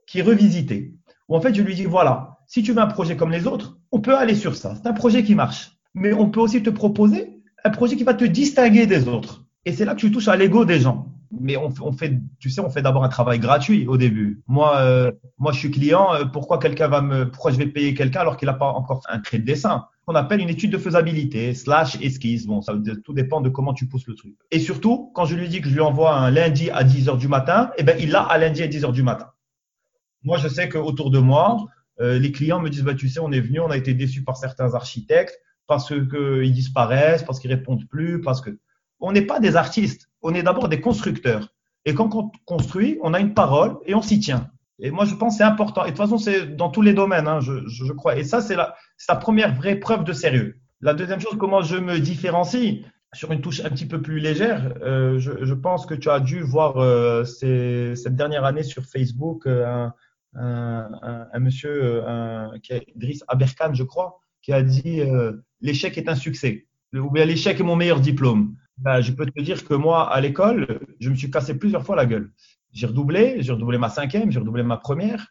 qui 0.07 0.19
est 0.19 0.23
revisitée. 0.23 0.93
Ou 1.27 1.35
en 1.35 1.41
fait, 1.41 1.53
je 1.53 1.61
lui 1.61 1.75
dis, 1.75 1.85
voilà, 1.85 2.39
si 2.47 2.63
tu 2.63 2.73
veux 2.73 2.81
un 2.81 2.87
projet 2.87 3.15
comme 3.17 3.31
les 3.31 3.47
autres, 3.47 3.80
on 3.91 3.99
peut 3.99 4.17
aller 4.17 4.35
sur 4.35 4.55
ça. 4.55 4.75
C'est 4.75 4.87
un 4.87 4.93
projet 4.93 5.23
qui 5.23 5.35
marche. 5.35 5.71
Mais 5.93 6.13
on 6.13 6.29
peut 6.29 6.39
aussi 6.39 6.63
te 6.63 6.69
proposer 6.69 7.41
un 7.63 7.69
projet 7.69 7.95
qui 7.95 8.03
va 8.03 8.13
te 8.13 8.25
distinguer 8.25 8.85
des 8.85 9.07
autres. 9.07 9.45
Et 9.65 9.73
c'est 9.73 9.85
là 9.85 9.93
que 9.93 9.99
tu 9.99 10.11
touches 10.11 10.29
à 10.29 10.35
l'ego 10.35 10.65
des 10.65 10.79
gens. 10.79 11.07
Mais 11.39 11.55
on, 11.55 11.93
fait, 11.93 12.19
tu 12.39 12.49
sais, 12.49 12.59
on 12.59 12.69
fait 12.69 12.81
d'abord 12.81 13.05
un 13.05 13.09
travail 13.09 13.39
gratuit 13.39 13.87
au 13.87 13.95
début. 13.95 14.43
Moi, 14.47 14.77
euh, 14.79 15.11
moi, 15.37 15.53
je 15.53 15.59
suis 15.59 15.71
client. 15.71 16.13
Euh, 16.13 16.25
pourquoi 16.25 16.59
quelqu'un 16.59 16.89
va 16.89 17.01
me, 17.01 17.29
pourquoi 17.29 17.51
je 17.51 17.57
vais 17.57 17.67
payer 17.67 17.93
quelqu'un 17.93 18.19
alors 18.19 18.35
qu'il 18.35 18.47
n'a 18.47 18.53
pas 18.53 18.67
encore 18.67 19.01
un 19.07 19.19
trait 19.19 19.39
de 19.39 19.45
dessin? 19.45 19.85
On 20.07 20.15
appelle 20.15 20.41
une 20.41 20.49
étude 20.49 20.71
de 20.71 20.77
faisabilité 20.77 21.53
slash 21.53 21.95
esquisse. 22.01 22.47
Bon, 22.47 22.61
ça 22.61 22.73
tout 23.05 23.13
dépend 23.13 23.39
de 23.39 23.47
comment 23.47 23.73
tu 23.73 23.87
pousses 23.87 24.07
le 24.07 24.15
truc. 24.15 24.35
Et 24.51 24.59
surtout, 24.59 25.11
quand 25.13 25.23
je 25.23 25.35
lui 25.35 25.47
dis 25.47 25.61
que 25.61 25.69
je 25.69 25.73
lui 25.73 25.81
envoie 25.81 26.17
un 26.17 26.31
lundi 26.31 26.69
à 26.69 26.83
10 26.83 27.07
heures 27.07 27.17
du 27.17 27.29
matin, 27.29 27.71
eh 27.77 27.83
ben, 27.83 27.95
il 27.97 28.09
l'a 28.11 28.23
à 28.23 28.37
lundi 28.37 28.61
à 28.61 28.67
10 28.67 28.83
heures 28.83 28.91
du 28.91 29.03
matin. 29.03 29.27
Moi, 30.23 30.37
je 30.37 30.49
sais 30.49 30.67
qu'autour 30.67 31.11
de 31.11 31.19
moi, 31.19 31.65
euh, 31.99 32.17
les 32.19 32.31
clients 32.31 32.59
me 32.59 32.69
disent, 32.69 32.83
bah, 32.83 32.95
tu 32.95 33.09
sais, 33.09 33.19
on 33.19 33.31
est 33.31 33.41
venu, 33.41 33.59
on 33.59 33.69
a 33.69 33.77
été 33.77 33.93
déçus 33.93 34.23
par 34.23 34.37
certains 34.37 34.73
architectes 34.73 35.39
parce 35.67 35.87
qu'ils 35.87 36.51
disparaissent, 36.51 37.23
parce 37.23 37.39
qu'ils 37.39 37.51
répondent 37.51 37.87
plus, 37.87 38.21
parce 38.21 38.41
que 38.41 38.57
on 38.99 39.11
n'est 39.11 39.25
pas 39.25 39.39
des 39.39 39.55
artistes, 39.55 40.09
on 40.21 40.33
est 40.33 40.43
d'abord 40.43 40.69
des 40.69 40.81
constructeurs. 40.81 41.53
Et 41.85 41.93
quand 41.93 42.13
on 42.15 42.31
construit, 42.45 42.99
on 43.01 43.13
a 43.13 43.19
une 43.19 43.33
parole 43.33 43.77
et 43.85 43.95
on 43.95 44.01
s'y 44.01 44.19
tient. 44.19 44.51
Et 44.79 44.91
moi, 44.91 45.05
je 45.05 45.15
pense 45.15 45.33
que 45.33 45.37
c'est 45.39 45.43
important. 45.43 45.83
Et 45.83 45.91
de 45.91 45.95
toute 45.95 46.03
façon, 46.03 46.17
c'est 46.17 46.55
dans 46.55 46.69
tous 46.69 46.81
les 46.81 46.93
domaines, 46.93 47.27
hein, 47.27 47.39
je, 47.39 47.67
je, 47.67 47.93
crois. 47.93 48.17
Et 48.17 48.23
ça, 48.23 48.41
c'est 48.41 48.55
la, 48.55 48.75
la 49.07 49.15
première 49.15 49.55
vraie 49.55 49.75
preuve 49.75 50.03
de 50.03 50.13
sérieux. 50.13 50.57
La 50.81 50.93
deuxième 50.93 51.19
chose, 51.19 51.37
comment 51.39 51.61
je 51.61 51.77
me 51.77 51.99
différencie 51.99 52.83
sur 53.13 53.31
une 53.31 53.41
touche 53.41 53.61
un 53.63 53.69
petit 53.69 53.85
peu 53.85 54.01
plus 54.01 54.19
légère, 54.19 54.73
euh, 54.81 55.19
je, 55.19 55.43
je, 55.43 55.53
pense 55.53 55.85
que 55.85 55.93
tu 55.93 56.09
as 56.09 56.19
dû 56.19 56.41
voir 56.41 56.77
euh, 56.77 57.25
cette 57.25 58.15
dernière 58.15 58.45
année 58.45 58.63
sur 58.63 58.85
Facebook 58.85 59.45
euh, 59.47 59.87
un, 60.33 61.27
un, 61.33 61.39
monsieur, 61.39 61.83
euh, 61.83 62.07
un, 62.07 62.59
qui 62.59 62.73
est 62.73 62.85
Driss 62.95 63.23
Aberkan, 63.27 63.73
je 63.73 63.83
crois, 63.83 64.19
qui 64.41 64.53
a 64.53 64.61
dit 64.63 65.01
euh, 65.01 65.33
l'échec 65.61 65.97
est 65.97 66.09
un 66.09 66.15
succès, 66.15 66.67
ou 66.93 67.11
bien 67.11 67.25
l'échec 67.25 67.59
est 67.59 67.63
mon 67.63 67.75
meilleur 67.75 67.99
diplôme. 67.99 68.55
Ben, 68.77 69.01
je 69.01 69.11
peux 69.11 69.25
te 69.25 69.41
dire 69.41 69.63
que 69.63 69.73
moi, 69.73 70.11
à 70.11 70.19
l'école, 70.21 70.79
je 70.99 71.09
me 71.09 71.15
suis 71.15 71.29
cassé 71.29 71.57
plusieurs 71.57 71.85
fois 71.85 71.95
la 71.95 72.05
gueule. 72.05 72.31
J'ai 72.71 72.87
redoublé, 72.87 73.37
j'ai 73.39 73.51
redoublé 73.51 73.77
ma 73.77 73.89
cinquième, 73.89 74.31
j'ai 74.31 74.39
redoublé 74.39 74.63
ma 74.63 74.77
première. 74.77 75.27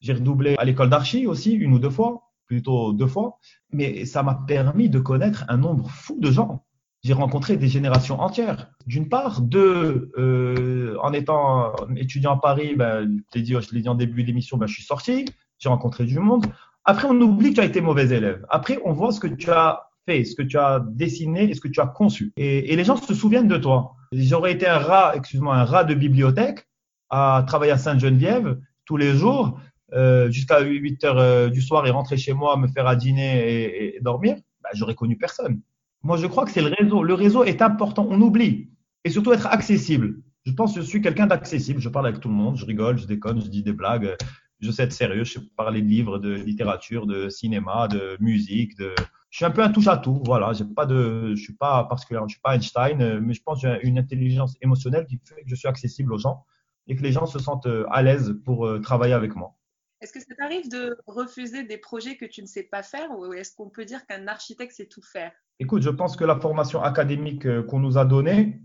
J'ai 0.00 0.12
redoublé 0.12 0.56
à 0.58 0.64
l'école 0.64 0.90
d'archi 0.90 1.26
aussi, 1.26 1.52
une 1.52 1.72
ou 1.72 1.78
deux 1.78 1.90
fois, 1.90 2.30
plutôt 2.46 2.92
deux 2.92 3.06
fois. 3.06 3.38
Mais 3.72 4.04
ça 4.04 4.22
m'a 4.22 4.34
permis 4.46 4.88
de 4.88 4.98
connaître 4.98 5.44
un 5.48 5.56
nombre 5.56 5.88
fou 5.88 6.18
de 6.20 6.30
gens. 6.30 6.64
J'ai 7.04 7.14
rencontré 7.14 7.56
des 7.56 7.66
générations 7.66 8.20
entières. 8.20 8.70
D'une 8.86 9.08
part, 9.08 9.40
deux, 9.40 10.12
euh, 10.18 10.96
en 11.02 11.12
étant 11.12 11.74
étudiant 11.96 12.34
à 12.34 12.40
Paris, 12.40 12.76
ben, 12.76 13.18
je 13.34 13.38
l'ai 13.38 13.80
dit, 13.82 13.88
en 13.88 13.96
début 13.96 14.22
d'émission, 14.22 14.56
ben, 14.56 14.68
je 14.68 14.74
suis 14.74 14.84
sorti, 14.84 15.24
j'ai 15.58 15.68
rencontré 15.68 16.04
du 16.04 16.20
monde. 16.20 16.46
Après, 16.84 17.08
on 17.10 17.20
oublie 17.20 17.50
que 17.50 17.54
tu 17.56 17.60
as 17.60 17.64
été 17.64 17.80
mauvais 17.80 18.08
élève. 18.10 18.46
Après, 18.50 18.78
on 18.84 18.92
voit 18.92 19.10
ce 19.10 19.18
que 19.18 19.26
tu 19.26 19.50
as 19.50 19.88
fait, 20.06 20.24
ce 20.24 20.36
que 20.36 20.42
tu 20.42 20.58
as 20.58 20.80
dessiné 20.90 21.50
et 21.50 21.54
ce 21.54 21.60
que 21.60 21.68
tu 21.68 21.80
as 21.80 21.86
conçu. 21.86 22.32
Et, 22.36 22.74
les 22.74 22.84
gens 22.84 22.96
se 22.96 23.14
souviennent 23.14 23.48
de 23.48 23.56
toi. 23.56 23.94
J'aurais 24.12 24.52
été 24.52 24.68
un 24.68 24.78
rat, 24.78 25.16
excuse-moi, 25.16 25.56
un 25.56 25.64
rat 25.64 25.82
de 25.82 25.94
bibliothèque 25.94 26.68
à 27.10 27.44
travailler 27.48 27.72
à 27.72 27.78
Sainte-Geneviève 27.78 28.58
tous 28.84 28.96
les 28.96 29.12
jours 29.12 29.58
euh, 29.92 30.30
jusqu'à 30.30 30.60
8 30.60 31.04
heures 31.04 31.18
euh, 31.18 31.48
du 31.48 31.60
soir 31.60 31.84
et 31.86 31.90
rentrer 31.90 32.16
chez 32.16 32.32
moi, 32.32 32.56
me 32.56 32.68
faire 32.68 32.86
à 32.86 32.94
dîner 32.94 33.48
et, 33.48 33.96
et 33.96 34.00
dormir. 34.00 34.36
Bah, 34.62 34.70
j'aurais 34.72 34.94
connu 34.94 35.16
personne. 35.16 35.60
Moi, 36.02 36.16
je 36.16 36.26
crois 36.26 36.44
que 36.44 36.50
c'est 36.50 36.62
le 36.62 36.74
réseau. 36.78 37.02
Le 37.02 37.14
réseau 37.14 37.44
est 37.44 37.62
important. 37.62 38.06
On 38.10 38.20
oublie. 38.20 38.70
Et 39.04 39.10
surtout 39.10 39.32
être 39.32 39.46
accessible. 39.46 40.20
Je 40.44 40.52
pense 40.52 40.74
que 40.74 40.80
je 40.80 40.86
suis 40.86 41.00
quelqu'un 41.00 41.26
d'accessible. 41.26 41.80
Je 41.80 41.88
parle 41.88 42.06
avec 42.06 42.20
tout 42.20 42.28
le 42.28 42.34
monde. 42.34 42.56
Je 42.56 42.64
rigole, 42.64 42.98
je 42.98 43.06
déconne, 43.06 43.40
je 43.40 43.48
dis 43.48 43.62
des 43.62 43.72
blagues. 43.72 44.16
Je 44.60 44.70
sais 44.70 44.84
être 44.84 44.92
sérieux. 44.92 45.24
Je 45.24 45.34
sais 45.34 45.40
parler 45.56 45.82
de 45.82 45.86
livres, 45.86 46.18
de 46.18 46.34
littérature, 46.34 47.06
de 47.06 47.28
cinéma, 47.28 47.88
de 47.88 48.16
musique, 48.20 48.76
de, 48.78 48.94
je 49.32 49.38
suis 49.38 49.44
un 49.46 49.50
peu 49.50 49.62
un 49.62 49.70
touche 49.70 49.88
à 49.88 49.96
tout. 49.96 50.22
Voilà, 50.26 50.52
je 50.52 51.34
suis 51.34 51.54
pas 51.54 51.84
particulièrement, 51.84 52.28
je 52.28 52.34
suis 52.34 52.42
pas 52.42 52.54
Einstein, 52.54 53.18
mais 53.20 53.32
je 53.32 53.42
pense 53.42 53.62
que 53.62 53.68
j'ai 53.68 53.88
une 53.88 53.98
intelligence 53.98 54.56
émotionnelle 54.60 55.06
qui 55.06 55.18
fait 55.24 55.42
que 55.42 55.48
je 55.48 55.54
suis 55.54 55.68
accessible 55.68 56.12
aux 56.12 56.18
gens 56.18 56.44
et 56.86 56.96
que 56.96 57.02
les 57.02 57.12
gens 57.12 57.24
se 57.24 57.38
sentent 57.38 57.66
euh, 57.66 57.86
à 57.90 58.02
l'aise 58.02 58.34
pour 58.44 58.66
euh, 58.66 58.80
travailler 58.80 59.14
avec 59.14 59.34
moi. 59.34 59.56
Est-ce 60.02 60.12
que 60.12 60.20
ça 60.20 60.34
t'arrive 60.36 60.68
de 60.68 60.98
refuser 61.06 61.64
des 61.64 61.78
projets 61.78 62.16
que 62.16 62.26
tu 62.26 62.42
ne 62.42 62.46
sais 62.46 62.64
pas 62.64 62.82
faire 62.82 63.10
ou 63.16 63.32
est-ce 63.32 63.54
qu'on 63.56 63.70
peut 63.70 63.86
dire 63.86 64.04
qu'un 64.06 64.26
architecte 64.26 64.72
sait 64.72 64.86
tout 64.86 65.00
faire? 65.00 65.32
Écoute, 65.62 65.82
je 65.82 65.90
pense 65.90 66.16
que 66.16 66.24
la 66.24 66.40
formation 66.40 66.82
académique 66.82 67.46
qu'on 67.66 67.78
nous 67.78 67.96
a 67.96 68.04
donnée 68.04 68.60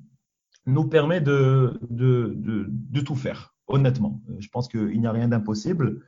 nous 0.65 0.85
permet 0.87 1.21
de, 1.21 1.79
tout 3.05 3.15
faire, 3.15 3.53
honnêtement. 3.67 4.19
Je 4.39 4.47
pense 4.47 4.67
qu'il 4.67 4.99
n'y 4.99 5.05
a 5.05 5.11
rien 5.11 5.27
d'impossible. 5.27 6.03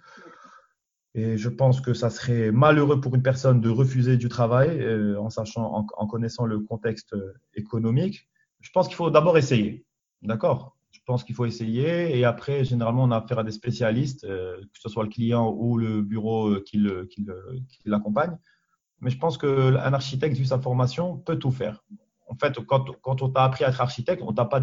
Et 1.14 1.38
je 1.38 1.48
pense 1.48 1.80
que 1.80 1.94
ça 1.94 2.10
serait 2.10 2.52
malheureux 2.52 3.02
pour 3.02 3.14
une 3.14 3.22
personne 3.22 3.62
de 3.62 3.70
refuser 3.70 4.18
du 4.18 4.30
travail 4.30 4.82
euh, 4.82 5.22
en 5.22 5.30
sachant, 5.30 5.88
en, 5.96 6.08
connaissant 6.08 6.48
le 6.48 6.60
contexte 6.60 7.14
euh, 7.14 7.34
économique. 7.54 8.28
Je 8.60 8.72
pense 8.72 8.88
qu'il 8.88 8.96
faut 8.96 9.12
d'abord 9.12 9.38
essayer. 9.38 9.86
D'accord? 10.24 10.76
Je 10.90 11.02
pense 11.06 11.24
qu'il 11.24 11.36
faut 11.36 11.46
essayer 11.46 12.18
et 12.18 12.26
après, 12.26 12.66
généralement, 12.66 13.04
on 13.04 13.12
a 13.12 13.18
affaire 13.18 13.38
à 13.38 13.44
des 13.44 13.52
spécialistes, 13.52 14.24
euh, 14.24 14.58
que 14.58 14.80
ce 14.80 14.90
soit 14.90 15.04
le 15.04 15.10
client 15.10 15.54
ou 15.56 15.78
le 15.78 16.02
bureau 16.02 16.50
euh, 16.50 16.64
qui 16.64 16.80
l'accompagne. 17.86 18.36
Mais 19.02 19.10
je 19.10 19.18
pense 19.18 19.38
qu'un 19.38 19.94
architecte, 19.94 20.38
vu 20.38 20.46
sa 20.46 20.60
formation, 20.60 21.18
peut 21.18 21.38
tout 21.38 21.52
faire. 21.52 21.84
En 22.28 22.36
fait, 22.36 22.60
quand, 22.66 23.22
on 23.22 23.30
t'a 23.30 23.44
appris 23.44 23.64
à 23.64 23.70
être 23.70 23.82
architecte, 23.82 24.22
on 24.26 24.34
t'a 24.34 24.46
pas 24.46 24.62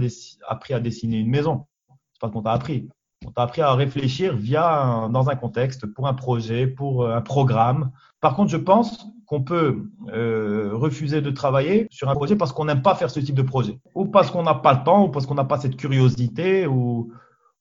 appris 0.49 0.75
à 0.75 0.81
dessiner 0.81 1.19
une 1.19 1.31
maison. 1.31 1.67
C'est 2.13 2.21
pas 2.21 2.29
ce 2.29 2.33
qu'on 2.33 2.43
t'a 2.43 2.53
appris. 2.53 2.89
On 3.27 3.31
t'a 3.31 3.43
appris 3.43 3.63
à 3.63 3.73
réfléchir 3.75 4.37
via 4.37 5.09
dans 5.11 5.29
un 5.29 5.37
contexte, 5.37 5.87
pour 5.87 6.07
un 6.07 6.15
projet, 6.15 6.67
pour 6.67 7.03
euh, 7.03 7.17
un 7.17 7.23
programme. 7.23 7.91
Par 8.21 8.37
contre, 8.37 8.51
je 8.51 8.57
pense 8.57 9.07
qu'on 9.27 9.43
peut 9.43 9.91
euh, 10.13 10.71
refuser 10.73 11.21
de 11.21 11.31
travailler 11.31 11.89
sur 11.91 12.09
un 12.09 12.15
projet 12.15 12.37
parce 12.37 12.53
qu'on 12.53 12.67
n'aime 12.67 12.83
pas 12.83 12.95
faire 12.95 13.11
ce 13.11 13.21
type 13.21 13.35
de 13.35 13.43
projet, 13.43 13.79
ou 13.95 14.07
parce 14.07 14.31
qu'on 14.31 14.45
n'a 14.45 14.55
pas 14.55 14.75
le 14.75 14.85
temps, 14.85 15.07
ou 15.07 15.09
parce 15.09 15.27
qu'on 15.27 15.35
n'a 15.35 15.45
pas 15.45 15.59
cette 15.59 15.77
curiosité, 15.77 16.67
ou 16.67 17.13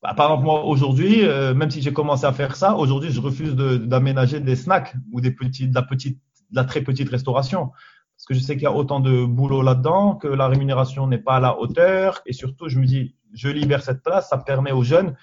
bah, 0.03 0.13
par 0.13 0.27
exemple 0.27 0.45
moi 0.45 0.63
aujourd'hui, 0.65 1.25
euh, 1.25 1.55
même 1.55 1.71
si 1.71 1.81
j'ai 1.81 1.91
commencé 1.91 2.25
à 2.25 2.31
faire 2.31 2.55
ça, 2.55 2.75
aujourd'hui 2.75 3.11
je 3.11 3.19
refuse 3.19 3.55
d'aménager 3.55 4.39
de, 4.39 4.45
des 4.45 4.55
snacks 4.55 4.93
ou 5.11 5.21
des 5.21 5.31
petits, 5.31 5.67
de 5.67 5.73
la 5.73 5.81
petite, 5.81 6.19
de 6.51 6.55
la 6.55 6.63
très 6.63 6.81
petite 6.81 7.09
restauration 7.09 7.71
parce 8.17 8.27
que 8.27 8.33
je 8.33 8.39
sais 8.39 8.53
qu'il 8.53 8.63
y 8.63 8.67
a 8.67 8.71
autant 8.71 9.01
de 9.01 9.25
boulot 9.25 9.61
là-dedans, 9.61 10.15
que 10.15 10.29
la 10.29 10.47
rémunération 10.47 11.05
n'est 11.05 11.17
pas 11.17 11.35
à 11.35 11.39
la 11.41 11.59
hauteur, 11.59 12.21
et 12.25 12.31
surtout 12.31 12.69
je 12.69 12.79
me 12.79 12.85
dis, 12.85 13.13
je 13.33 13.49
libère 13.49 13.83
cette 13.83 14.03
place, 14.03 14.29
ça 14.29 14.37
permet 14.37 14.71
aux 14.71 14.83
jeunes 14.83 15.15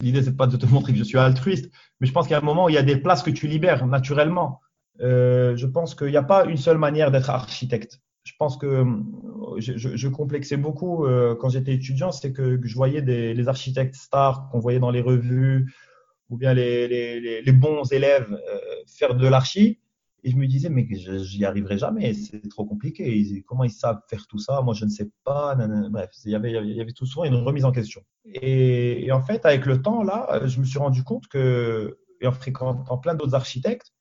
L'idée, 0.00 0.22
c'est 0.22 0.36
pas 0.36 0.46
de 0.46 0.56
te 0.56 0.66
montrer 0.66 0.92
que 0.92 0.98
je 0.98 1.04
suis 1.04 1.18
altruiste, 1.18 1.70
mais 2.00 2.06
je 2.06 2.12
pense 2.12 2.26
qu'il 2.26 2.32
y 2.32 2.34
a 2.34 2.38
un 2.38 2.44
moment 2.44 2.66
où 2.66 2.68
il 2.68 2.74
y 2.74 2.78
a 2.78 2.82
des 2.82 2.96
places 2.96 3.22
que 3.22 3.30
tu 3.30 3.46
libères 3.46 3.86
naturellement. 3.86 4.60
Euh, 5.00 5.56
je 5.56 5.66
pense 5.66 5.94
qu'il 5.94 6.08
n'y 6.08 6.16
a 6.16 6.22
pas 6.22 6.46
une 6.46 6.56
seule 6.56 6.78
manière 6.78 7.10
d'être 7.10 7.30
architecte. 7.30 8.00
Je 8.24 8.32
pense 8.38 8.56
que 8.56 8.66
euh, 8.66 8.86
je, 9.58 9.76
je, 9.76 9.96
je 9.96 10.08
complexais 10.08 10.56
beaucoup 10.56 11.04
euh, 11.04 11.34
quand 11.34 11.50
j'étais 11.50 11.74
étudiant, 11.74 12.12
c'est 12.12 12.32
que, 12.32 12.58
je 12.62 12.74
voyais 12.74 13.02
des, 13.02 13.34
les 13.34 13.48
architectes 13.48 13.94
stars 13.94 14.48
qu'on 14.50 14.58
voyait 14.58 14.78
dans 14.78 14.90
les 14.90 15.00
revues 15.00 15.74
ou 16.28 16.36
bien 16.36 16.54
les, 16.54 16.86
les, 16.88 17.42
les 17.42 17.52
bons 17.52 17.90
élèves 17.92 18.32
euh, 18.32 18.58
faire 18.86 19.14
de 19.14 19.26
l'archi. 19.26 19.79
Et 20.22 20.30
je 20.30 20.36
me 20.36 20.46
disais, 20.46 20.68
mais 20.68 20.86
j'y 20.90 21.44
arriverai 21.44 21.78
jamais, 21.78 22.12
c'est 22.12 22.48
trop 22.48 22.64
compliqué. 22.64 23.42
comment 23.46 23.64
ils 23.64 23.70
savent 23.70 24.00
faire 24.08 24.26
tout 24.26 24.38
ça? 24.38 24.60
Moi, 24.62 24.74
je 24.74 24.84
ne 24.84 24.90
sais 24.90 25.10
pas. 25.24 25.54
Bref, 25.90 26.10
il 26.24 26.32
y, 26.32 26.34
avait, 26.34 26.52
il 26.52 26.76
y 26.76 26.80
avait 26.80 26.92
tout 26.92 27.06
souvent 27.06 27.24
une 27.24 27.36
remise 27.36 27.64
en 27.64 27.72
question. 27.72 28.02
Et, 28.24 29.10
en 29.12 29.22
fait, 29.22 29.46
avec 29.46 29.66
le 29.66 29.80
temps, 29.80 30.02
là, 30.02 30.40
je 30.46 30.60
me 30.60 30.64
suis 30.64 30.78
rendu 30.78 31.04
compte 31.04 31.26
que, 31.28 31.98
et 32.20 32.26
en 32.26 32.32
fréquentant 32.32 32.98
plein 32.98 33.14
d'autres 33.14 33.34
architectes, 33.34 33.92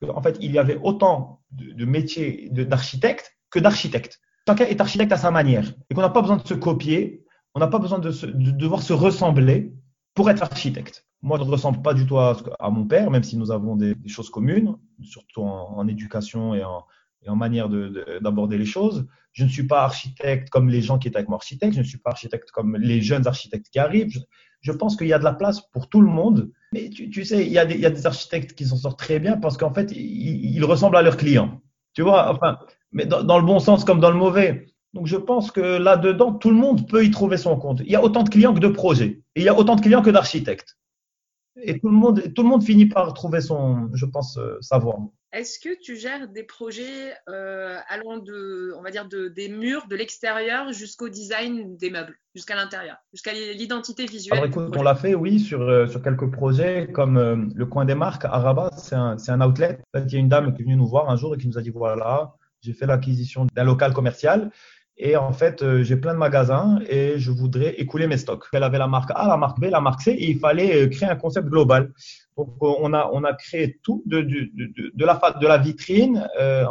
qu'en 0.00 0.22
fait, 0.22 0.38
il 0.40 0.52
y 0.52 0.58
avait 0.58 0.78
autant 0.82 1.42
de, 1.50 1.84
métiers 1.84 2.48
d'architecte 2.50 3.36
que 3.50 3.58
d'architecte. 3.58 4.20
Chacun 4.46 4.64
est 4.64 4.80
architecte 4.80 5.12
à 5.12 5.18
sa 5.18 5.30
manière. 5.30 5.74
Et 5.90 5.94
qu'on 5.94 6.00
n'a 6.00 6.08
pas 6.08 6.22
besoin 6.22 6.38
de 6.38 6.46
se 6.46 6.54
copier, 6.54 7.24
on 7.54 7.60
n'a 7.60 7.68
pas 7.68 7.78
besoin 7.78 7.98
de, 7.98 8.10
devoir 8.52 8.82
se 8.82 8.94
ressembler 8.94 9.74
pour 10.14 10.30
être 10.30 10.42
architecte. 10.42 11.04
Moi, 11.20 11.36
je 11.38 11.44
ne 11.44 11.50
ressemble 11.50 11.82
pas 11.82 11.94
du 11.94 12.06
tout 12.06 12.18
à, 12.18 12.36
mon 12.70 12.86
père, 12.86 13.10
même 13.10 13.24
si 13.24 13.36
nous 13.36 13.50
avons 13.50 13.76
des 13.76 13.96
choses 14.06 14.30
communes, 14.30 14.76
surtout 15.02 15.42
en, 15.42 15.86
éducation 15.88 16.54
et 16.54 16.62
en, 16.64 16.84
manière 17.36 17.68
d'aborder 17.68 18.56
les 18.56 18.64
choses. 18.64 19.06
Je 19.32 19.44
ne 19.44 19.48
suis 19.48 19.66
pas 19.66 19.82
architecte 19.82 20.48
comme 20.48 20.70
les 20.70 20.80
gens 20.80 20.98
qui 20.98 21.08
étaient 21.08 21.18
avec 21.18 21.28
moi 21.28 21.36
architecte, 21.36 21.74
je 21.74 21.80
ne 21.80 21.84
suis 21.84 21.98
pas 21.98 22.10
architecte 22.10 22.50
comme 22.50 22.76
les 22.76 23.02
jeunes 23.02 23.26
architectes 23.26 23.68
qui 23.70 23.78
arrivent. 23.78 24.08
Je, 24.60 24.72
pense 24.72 24.96
qu'il 24.96 25.08
y 25.08 25.12
a 25.12 25.18
de 25.18 25.24
la 25.24 25.34
place 25.34 25.60
pour 25.60 25.88
tout 25.88 26.00
le 26.00 26.08
monde. 26.08 26.50
Mais 26.72 26.88
tu, 26.88 27.24
sais, 27.24 27.44
il 27.44 27.52
y, 27.52 27.58
a 27.58 27.66
des, 27.66 28.06
architectes 28.06 28.54
qui 28.54 28.64
s'en 28.64 28.76
sortent 28.76 28.98
très 28.98 29.18
bien 29.18 29.36
parce 29.36 29.56
qu'en 29.56 29.72
fait, 29.72 29.92
ils, 29.92 30.56
ils, 30.56 30.64
ressemblent 30.64 30.96
à 30.96 31.02
leurs 31.02 31.16
clients. 31.16 31.60
Tu 31.92 32.02
vois, 32.02 32.32
enfin, 32.32 32.58
mais 32.92 33.04
dans, 33.04 33.22
dans, 33.22 33.38
le 33.38 33.44
bon 33.44 33.58
sens 33.58 33.84
comme 33.84 34.00
dans 34.00 34.10
le 34.10 34.16
mauvais. 34.16 34.66
Donc 34.94 35.06
je 35.06 35.16
pense 35.16 35.50
que 35.50 35.60
là-dedans, 35.60 36.32
tout 36.32 36.50
le 36.50 36.56
monde 36.56 36.88
peut 36.88 37.04
y 37.04 37.10
trouver 37.10 37.36
son 37.36 37.56
compte. 37.56 37.80
Il 37.84 37.90
y 37.90 37.96
a 37.96 38.02
autant 38.02 38.22
de 38.22 38.30
clients 38.30 38.54
que 38.54 38.60
de 38.60 38.68
projets. 38.68 39.22
Et 39.34 39.40
il 39.40 39.44
y 39.44 39.48
a 39.48 39.56
autant 39.56 39.76
de 39.76 39.82
clients 39.82 40.02
que 40.02 40.10
d'architectes 40.10 40.78
et 41.62 41.78
tout 41.78 41.88
le 41.88 41.94
monde, 41.94 42.32
tout 42.34 42.42
le 42.42 42.48
monde 42.48 42.62
finit 42.62 42.86
par 42.86 43.12
trouver 43.14 43.40
son, 43.40 43.88
je 43.94 44.06
pense, 44.06 44.38
euh, 44.38 44.58
sa 44.60 44.78
voie. 44.78 44.98
Est-ce 45.30 45.58
que 45.58 45.78
tu 45.78 45.96
gères 45.96 46.26
des 46.28 46.42
projets 46.42 47.12
euh, 47.28 47.76
allant 47.88 48.16
de, 48.16 48.72
on 48.78 48.82
va 48.82 48.90
dire, 48.90 49.06
de, 49.06 49.28
des 49.28 49.50
murs, 49.50 49.86
de 49.86 49.94
l'extérieur 49.94 50.72
jusqu'au 50.72 51.10
design 51.10 51.76
des 51.76 51.90
meubles, 51.90 52.16
jusqu'à 52.34 52.56
l'intérieur, 52.56 52.96
jusqu'à 53.12 53.34
l'identité 53.34 54.06
visuelle 54.06 54.38
Alors 54.38 54.48
écoute, 54.48 54.74
on 54.74 54.82
l'a 54.82 54.94
fait, 54.94 55.14
oui, 55.14 55.38
sur, 55.38 55.60
euh, 55.60 55.86
sur 55.86 56.00
quelques 56.00 56.30
projets 56.30 56.88
comme 56.92 57.18
euh, 57.18 57.36
le 57.54 57.66
coin 57.66 57.84
des 57.84 57.94
marques 57.94 58.24
à 58.24 58.38
Rabat, 58.38 58.70
c'est 58.78 58.94
un, 58.94 59.16
un 59.28 59.40
outlet. 59.42 59.80
En 59.92 59.98
fait, 59.98 60.06
il 60.06 60.12
y 60.14 60.16
a 60.16 60.18
une 60.18 60.30
dame 60.30 60.54
qui 60.54 60.62
est 60.62 60.64
venue 60.64 60.76
nous 60.76 60.88
voir 60.88 61.10
un 61.10 61.16
jour 61.16 61.34
et 61.34 61.38
qui 61.38 61.46
nous 61.46 61.58
a 61.58 61.62
dit 61.62 61.70
voilà, 61.70 62.34
j'ai 62.62 62.72
fait 62.72 62.86
l'acquisition 62.86 63.46
d'un 63.54 63.64
local 63.64 63.92
commercial 63.92 64.50
et 64.98 65.16
en 65.16 65.32
fait, 65.32 65.62
euh, 65.62 65.84
j'ai 65.84 65.96
plein 65.96 66.12
de 66.12 66.18
magasins 66.18 66.80
et 66.88 67.18
je 67.18 67.30
voudrais 67.30 67.74
écouler 67.74 68.08
mes 68.08 68.16
stocks. 68.16 68.44
Elle 68.52 68.64
avait 68.64 68.78
la 68.78 68.88
marque 68.88 69.12
A, 69.14 69.28
la 69.28 69.36
marque 69.36 69.60
B, 69.60 69.66
la 69.70 69.80
marque 69.80 70.02
C 70.02 70.10
et 70.10 70.30
il 70.30 70.38
fallait 70.38 70.74
euh, 70.74 70.88
créer 70.88 71.08
un 71.08 71.14
concept 71.14 71.48
global. 71.48 71.92
Donc, 72.36 72.48
euh, 72.62 72.72
on 72.80 72.92
a, 72.92 73.08
on 73.12 73.22
a 73.22 73.32
créé 73.32 73.78
tout 73.84 74.02
de, 74.06 74.20
de, 74.20 74.50
de, 74.54 74.90
de 74.92 75.04
la, 75.04 75.20
de 75.40 75.46
la 75.46 75.58
vitrine 75.58 76.28
euh, 76.40 76.64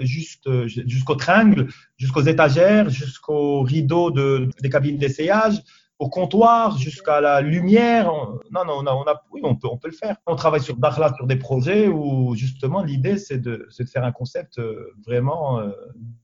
juste, 0.00 0.48
jusqu'au 0.66 1.14
triangle, 1.14 1.68
jusqu'aux 1.96 2.22
étagères, 2.22 2.90
jusqu'aux 2.90 3.62
rideaux 3.62 4.10
de, 4.10 4.48
des 4.60 4.68
cabines 4.68 4.98
d'essayage, 4.98 5.62
au 6.00 6.08
comptoir, 6.08 6.78
jusqu'à 6.78 7.20
la 7.20 7.42
lumière. 7.42 8.10
Non, 8.50 8.64
non, 8.64 8.78
on 8.78 8.86
a, 8.86 8.94
on 8.94 9.02
a, 9.02 9.22
oui, 9.30 9.42
on 9.44 9.54
peut, 9.54 9.68
on 9.70 9.76
peut 9.76 9.88
le 9.88 9.94
faire. 9.94 10.16
On 10.26 10.34
travaille 10.34 10.62
sur 10.62 10.76
Dakhla 10.76 11.12
sur 11.14 11.26
des 11.26 11.36
projets 11.36 11.88
où 11.88 12.34
justement 12.34 12.82
l'idée 12.82 13.18
c'est 13.18 13.38
de, 13.38 13.68
de 13.78 13.84
faire 13.84 14.04
un 14.04 14.10
concept 14.10 14.58
euh, 14.58 14.94
vraiment 15.06 15.60
euh, 15.60 15.70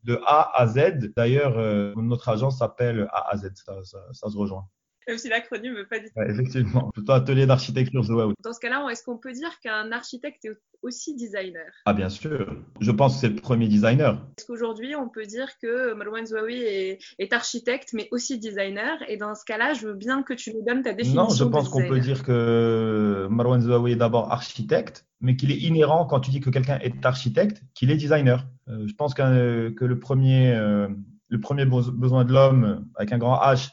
de 0.05 0.19
A 0.27 0.51
à 0.59 0.67
Z. 0.67 1.13
D'ailleurs, 1.15 1.59
euh, 1.59 1.93
notre 1.97 2.31
agence 2.31 2.59
s'appelle 2.59 3.07
A 3.13 3.31
à 3.31 3.37
Z, 3.37 3.51
ça, 3.55 3.75
ça, 3.85 3.99
ça 4.13 4.31
se 4.31 4.37
rejoint. 4.37 4.67
Même 5.07 5.19
si 5.19 5.29
l'acronyme 5.29 5.73
ne 5.73 5.79
veut 5.79 5.87
pas 5.87 6.01
dire. 6.01 6.11
Ouais, 6.17 6.31
effectivement, 6.31 6.91
plutôt 6.93 7.13
atelier 7.13 7.47
d'architecture 7.47 8.03
Zoaout. 8.03 8.35
Dans 8.43 8.53
ce 8.53 8.61
cas-là, 8.61 8.87
est-ce 8.91 9.05
qu'on 9.05 9.19
peut 9.19 9.33
dire 9.33 9.61
qu'un 9.61 9.93
architecte 9.93 10.45
est 10.45 10.57
aussi 10.83 11.15
designer? 11.15 11.71
Ah, 11.85 11.93
bien 11.93 12.09
sûr. 12.09 12.57
Je 12.81 12.91
pense 12.91 13.15
que 13.15 13.21
c'est 13.21 13.29
le 13.29 13.37
premier 13.37 13.69
designer. 13.69 14.27
Est-ce 14.37 14.47
qu'aujourd'hui, 14.47 14.97
on 14.97 15.09
peut 15.09 15.25
dire 15.25 15.49
que 15.63 15.95
Marwan 15.95 16.27
Zouaoui 16.27 16.61
est, 16.61 16.99
est, 17.19 17.33
architecte, 17.33 17.91
mais 17.93 18.09
aussi 18.11 18.39
designer? 18.39 18.99
Et 19.09 19.17
dans 19.17 19.35
ce 19.35 19.45
cas-là, 19.45 19.75
je 19.75 19.87
veux 19.87 19.95
bien 19.95 20.23
que 20.23 20.35
tu 20.35 20.53
nous 20.53 20.65
donnes 20.65 20.83
ta 20.83 20.93
définition. 20.93 21.23
Non, 21.23 21.31
je 21.31 21.45
pense 21.45 21.69
qu'on 21.69 21.87
peut 21.87 22.01
dire 22.01 22.25
que 22.25 23.29
Marwan 23.31 23.61
Zouaoui 23.61 23.93
est 23.93 23.97
d'abord 23.97 24.33
architecte, 24.33 25.07
mais 25.21 25.37
qu'il 25.37 25.53
est 25.53 25.59
inhérent 25.59 26.07
quand 26.07 26.21
tu 26.21 26.31
dis 26.31 26.41
que 26.41 26.51
quelqu'un 26.51 26.79
est 26.81 27.07
architecte, 27.07 27.63
qu'il 27.75 27.93
est 27.93 27.97
designer. 27.97 28.47
Euh, 28.69 28.87
je 28.87 28.95
pense 28.95 29.15
que, 29.15 29.71
que 29.71 29.85
le 29.85 29.99
premier, 30.01 30.53
euh, 30.53 30.89
le 31.29 31.41
premier 31.41 31.65
besoin 31.65 32.25
de 32.25 32.33
l'homme, 32.33 32.89
avec 32.97 33.13
un 33.13 33.19
grand 33.19 33.37
H, 33.37 33.71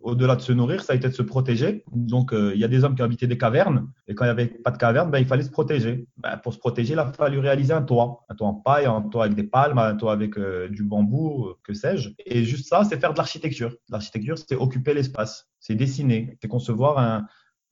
au-delà 0.00 0.36
de 0.36 0.40
se 0.40 0.52
nourrir, 0.52 0.82
ça 0.82 0.92
a 0.92 0.96
été 0.96 1.08
de 1.08 1.14
se 1.14 1.22
protéger. 1.22 1.84
Donc, 1.92 2.32
euh, 2.32 2.52
il 2.54 2.60
y 2.60 2.64
a 2.64 2.68
des 2.68 2.84
hommes 2.84 2.94
qui 2.94 3.02
habitaient 3.02 3.26
des 3.26 3.38
cavernes, 3.38 3.90
et 4.06 4.14
quand 4.14 4.24
il 4.24 4.28
n'y 4.28 4.32
avait 4.32 4.46
pas 4.46 4.70
de 4.70 4.78
caverne, 4.78 5.10
ben, 5.10 5.18
il 5.18 5.26
fallait 5.26 5.42
se 5.42 5.50
protéger. 5.50 6.06
Ben, 6.16 6.36
pour 6.38 6.52
se 6.52 6.58
protéger, 6.58 6.94
il 6.94 6.98
a 6.98 7.12
fallu 7.12 7.38
réaliser 7.38 7.72
un 7.72 7.82
toit. 7.82 8.24
Un 8.28 8.34
toit 8.34 8.48
en 8.48 8.54
paille, 8.54 8.86
un 8.86 9.02
toit 9.02 9.24
avec 9.24 9.36
des 9.36 9.44
palmes, 9.44 9.78
un 9.78 9.94
toit 9.96 10.12
avec 10.12 10.38
euh, 10.38 10.68
du 10.68 10.82
bambou, 10.82 11.54
que 11.62 11.74
sais-je. 11.74 12.10
Et 12.24 12.44
juste 12.44 12.68
ça, 12.68 12.84
c'est 12.84 12.98
faire 12.98 13.12
de 13.12 13.18
l'architecture. 13.18 13.74
L'architecture, 13.88 14.36
c'est 14.38 14.56
occuper 14.56 14.94
l'espace, 14.94 15.48
c'est 15.60 15.74
dessiner, 15.74 16.36
c'est 16.40 16.48
concevoir 16.48 16.98
un, 16.98 17.26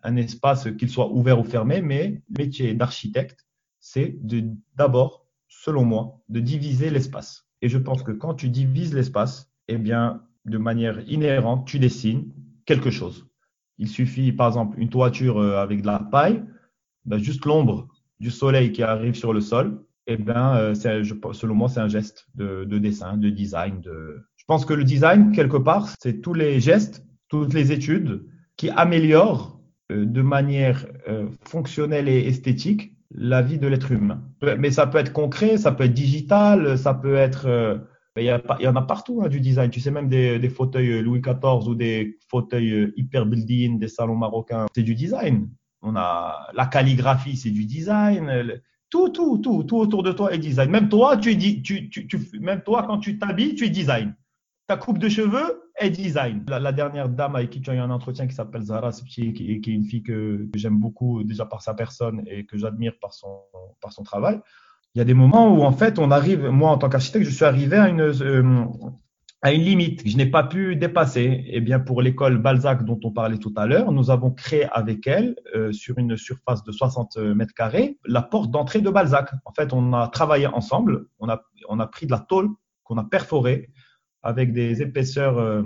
un 0.04 0.16
espace, 0.16 0.68
qu'il 0.78 0.90
soit 0.90 1.10
ouvert 1.10 1.40
ou 1.40 1.44
fermé, 1.44 1.80
mais 1.80 2.22
le 2.28 2.44
métier 2.44 2.74
d'architecte, 2.74 3.46
c'est 3.80 4.16
d'abord, 4.76 5.26
selon 5.48 5.84
moi, 5.84 6.20
de 6.28 6.40
diviser 6.40 6.90
l'espace. 6.90 7.46
Et 7.62 7.68
je 7.68 7.78
pense 7.78 8.02
que 8.02 8.12
quand 8.12 8.34
tu 8.34 8.48
divises 8.50 8.94
l'espace, 8.94 9.50
eh 9.68 9.78
bien, 9.78 10.22
de 10.44 10.58
manière 10.58 11.00
inhérente, 11.08 11.66
tu 11.66 11.78
dessines 11.78 12.30
quelque 12.66 12.90
chose. 12.90 13.26
Il 13.78 13.88
suffit, 13.88 14.32
par 14.32 14.48
exemple, 14.48 14.78
une 14.78 14.88
toiture 14.88 15.38
euh, 15.38 15.56
avec 15.56 15.82
de 15.82 15.86
la 15.86 15.98
paille, 15.98 16.42
ben, 17.04 17.18
juste 17.18 17.44
l'ombre 17.44 17.88
du 18.20 18.30
soleil 18.30 18.72
qui 18.72 18.82
arrive 18.82 19.14
sur 19.14 19.32
le 19.32 19.40
sol, 19.40 19.82
eh 20.06 20.16
ben, 20.16 20.56
euh, 20.56 20.74
selon 20.74 21.54
moi, 21.54 21.68
c'est 21.68 21.80
un 21.80 21.88
geste 21.88 22.26
de, 22.34 22.64
dessin, 22.64 23.16
de 23.16 23.30
design. 23.30 23.80
De... 23.80 24.22
Je 24.36 24.44
pense 24.46 24.64
que 24.64 24.74
le 24.74 24.84
design, 24.84 25.32
quelque 25.32 25.56
part, 25.56 25.88
c'est 26.00 26.20
tous 26.20 26.34
les 26.34 26.60
gestes, 26.60 27.04
toutes 27.28 27.54
les 27.54 27.72
études 27.72 28.26
qui 28.56 28.70
améliorent 28.70 29.60
euh, 29.90 30.04
de 30.04 30.22
manière 30.22 30.86
fonctionnelle 31.44 32.08
et 32.08 32.26
esthétique 32.26 32.92
la 33.10 33.42
vie 33.42 33.58
de 33.58 33.66
l'être 33.66 33.92
humain. 33.92 34.22
Mais 34.58 34.70
ça 34.70 34.86
peut 34.86 34.98
être 34.98 35.12
concret, 35.12 35.56
ça 35.56 35.72
peut 35.72 35.84
être 35.84 35.94
digital, 35.94 36.76
ça 36.76 36.94
peut 36.94 37.14
être 37.14 37.80
il 38.16 38.26
y, 38.60 38.68
en 38.68 38.76
a 38.76 38.82
partout 38.82 39.22
hein, 39.24 39.28
du 39.28 39.40
design. 39.40 39.70
Tu 39.70 39.80
sais, 39.80 39.90
même 39.90 40.08
des, 40.08 40.48
fauteuils 40.48 40.92
euh, 40.92 41.02
Louis 41.02 41.20
XIV 41.20 41.66
ou 41.66 41.74
des 41.74 42.18
fauteuils 42.28 42.72
euh, 42.72 42.92
hyper 42.96 43.26
building, 43.26 43.78
des 43.78 43.88
salons 43.88 44.14
marocains, 44.14 44.66
c'est 44.74 44.84
du 44.84 44.94
design. 44.94 45.48
On 45.82 45.96
a 45.96 46.48
la 46.54 46.66
calligraphie, 46.66 47.36
c'est 47.36 47.50
du 47.50 47.64
design. 47.66 48.60
Tout, 48.88 49.08
tout, 49.08 49.38
tout, 49.38 49.64
tout 49.64 49.78
autour 49.78 50.04
de 50.04 50.12
toi 50.12 50.32
est 50.32 50.38
design. 50.38 50.70
Même 50.70 50.88
toi, 50.88 51.16
tu, 51.16 51.36
tu, 51.36 51.90
tu, 51.90 52.06
tu 52.06 52.20
même 52.40 52.62
toi, 52.62 52.84
quand 52.84 52.98
tu 52.98 53.18
t'habilles, 53.18 53.56
tu 53.56 53.64
es 53.64 53.70
design. 53.70 54.14
Ta 54.68 54.76
coupe 54.76 54.98
de 54.98 55.08
cheveux 55.08 55.70
est 55.76 55.90
design. 55.90 56.44
La, 56.46 56.72
dernière 56.72 57.08
dame 57.08 57.34
avec 57.34 57.50
qui 57.50 57.60
tu 57.60 57.70
as 57.70 57.74
eu 57.74 57.78
un 57.78 57.90
entretien 57.90 58.28
qui 58.28 58.34
s'appelle 58.34 58.62
Zara 58.62 58.92
qui, 58.92 59.32
qui, 59.32 59.50
est 59.50 59.66
une 59.66 59.84
fille 59.84 60.04
que, 60.04 60.48
que 60.52 60.58
j'aime 60.58 60.78
beaucoup 60.78 61.24
déjà 61.24 61.44
par 61.44 61.62
sa 61.62 61.74
personne 61.74 62.22
et 62.28 62.46
que 62.46 62.56
j'admire 62.56 62.94
par 63.00 63.12
son, 63.12 63.40
par 63.80 63.92
son 63.92 64.04
travail 64.04 64.40
il 64.94 64.98
y 64.98 65.00
a 65.00 65.04
des 65.04 65.14
moments 65.14 65.52
où 65.52 65.62
en 65.62 65.72
fait 65.72 65.98
on 65.98 66.10
arrive, 66.10 66.48
moi 66.48 66.70
en 66.70 66.78
tant 66.78 66.88
qu'architecte, 66.88 67.26
je 67.26 67.30
suis 67.30 67.44
arrivé 67.44 67.76
à 67.76 67.88
une 67.88 68.00
euh, 68.00 68.64
à 69.42 69.52
une 69.52 69.62
limite 69.62 70.04
que 70.04 70.08
je 70.08 70.16
n'ai 70.16 70.26
pas 70.26 70.44
pu 70.44 70.74
dépasser. 70.76 71.20
Et 71.20 71.56
eh 71.56 71.60
bien 71.60 71.78
pour 71.78 72.00
l'école 72.00 72.38
Balzac 72.38 72.84
dont 72.84 72.98
on 73.04 73.10
parlait 73.10 73.36
tout 73.36 73.52
à 73.56 73.66
l'heure, 73.66 73.92
nous 73.92 74.10
avons 74.10 74.30
créé 74.30 74.66
avec 74.72 75.06
elle 75.06 75.36
euh, 75.54 75.70
sur 75.72 75.98
une 75.98 76.16
surface 76.16 76.62
de 76.62 76.72
60 76.72 77.16
mètres 77.16 77.52
carrés 77.54 77.98
la 78.06 78.22
porte 78.22 78.50
d'entrée 78.50 78.80
de 78.80 78.88
Balzac. 78.88 79.30
En 79.44 79.52
fait, 79.52 79.72
on 79.72 79.92
a 79.92 80.08
travaillé 80.08 80.46
ensemble, 80.46 81.06
on 81.18 81.28
a 81.28 81.42
on 81.68 81.80
a 81.80 81.86
pris 81.86 82.06
de 82.06 82.12
la 82.12 82.20
tôle 82.20 82.48
qu'on 82.84 82.96
a 82.96 83.04
perforée 83.04 83.70
avec 84.22 84.52
des 84.54 84.80
épaisseurs, 84.80 85.38
euh, 85.38 85.62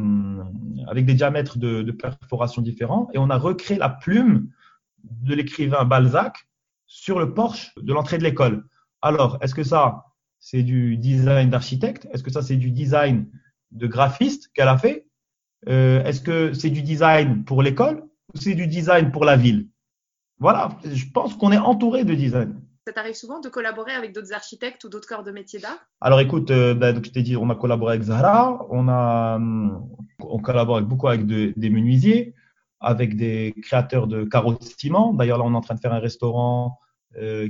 avec 0.88 1.06
des 1.06 1.14
diamètres 1.14 1.58
de, 1.58 1.82
de 1.82 1.92
perforation 1.92 2.60
différents, 2.60 3.08
et 3.14 3.18
on 3.18 3.30
a 3.30 3.38
recréé 3.38 3.78
la 3.78 3.88
plume 3.88 4.50
de 5.04 5.34
l'écrivain 5.34 5.84
Balzac 5.84 6.48
sur 6.86 7.20
le 7.20 7.34
porche 7.34 7.72
de 7.80 7.92
l'entrée 7.92 8.18
de 8.18 8.24
l'école. 8.24 8.64
Alors, 9.02 9.38
est-ce 9.40 9.54
que 9.54 9.62
ça, 9.62 10.06
c'est 10.40 10.62
du 10.62 10.96
design 10.96 11.50
d'architecte? 11.50 12.08
Est-ce 12.12 12.22
que 12.22 12.30
ça, 12.30 12.42
c'est 12.42 12.56
du 12.56 12.70
design 12.70 13.26
de 13.70 13.86
graphiste 13.86 14.50
qu'elle 14.54 14.68
a 14.68 14.78
fait? 14.78 15.06
Euh, 15.68 16.02
Est-ce 16.04 16.20
que 16.20 16.52
c'est 16.52 16.70
du 16.70 16.82
design 16.82 17.44
pour 17.44 17.62
l'école 17.62 18.04
ou 18.34 18.38
c'est 18.38 18.54
du 18.54 18.66
design 18.66 19.10
pour 19.10 19.24
la 19.24 19.36
ville? 19.36 19.68
Voilà, 20.38 20.70
je 20.84 21.04
pense 21.12 21.34
qu'on 21.34 21.52
est 21.52 21.58
entouré 21.58 22.04
de 22.04 22.14
design. 22.14 22.60
Ça 22.86 22.92
t'arrive 22.92 23.14
souvent 23.14 23.40
de 23.40 23.48
collaborer 23.48 23.92
avec 23.92 24.14
d'autres 24.14 24.32
architectes 24.32 24.84
ou 24.84 24.88
d'autres 24.88 25.08
corps 25.08 25.24
de 25.24 25.32
métier 25.32 25.58
d'art? 25.58 25.78
Alors 26.00 26.20
écoute, 26.20 26.50
euh, 26.50 26.74
ben, 26.74 26.94
je 27.04 27.10
t'ai 27.10 27.22
dit, 27.22 27.36
on 27.36 27.50
a 27.50 27.54
collaboré 27.54 27.94
avec 27.94 28.04
Zahra, 28.04 28.66
on, 28.70 28.88
a, 28.88 29.36
hum, 29.36 29.86
on 30.20 30.38
collabore 30.38 30.80
beaucoup 30.82 31.08
avec 31.08 31.26
des 31.26 31.70
menuisiers, 31.70 32.34
avec 32.80 33.16
des 33.16 33.54
créateurs 33.62 34.06
de 34.06 34.24
carreaux 34.24 34.54
de 34.54 34.62
ciment. 34.62 35.12
D'ailleurs, 35.12 35.38
là, 35.38 35.44
on 35.44 35.52
est 35.52 35.56
en 35.56 35.60
train 35.60 35.74
de 35.74 35.80
faire 35.80 35.92
un 35.92 35.98
restaurant 35.98 36.78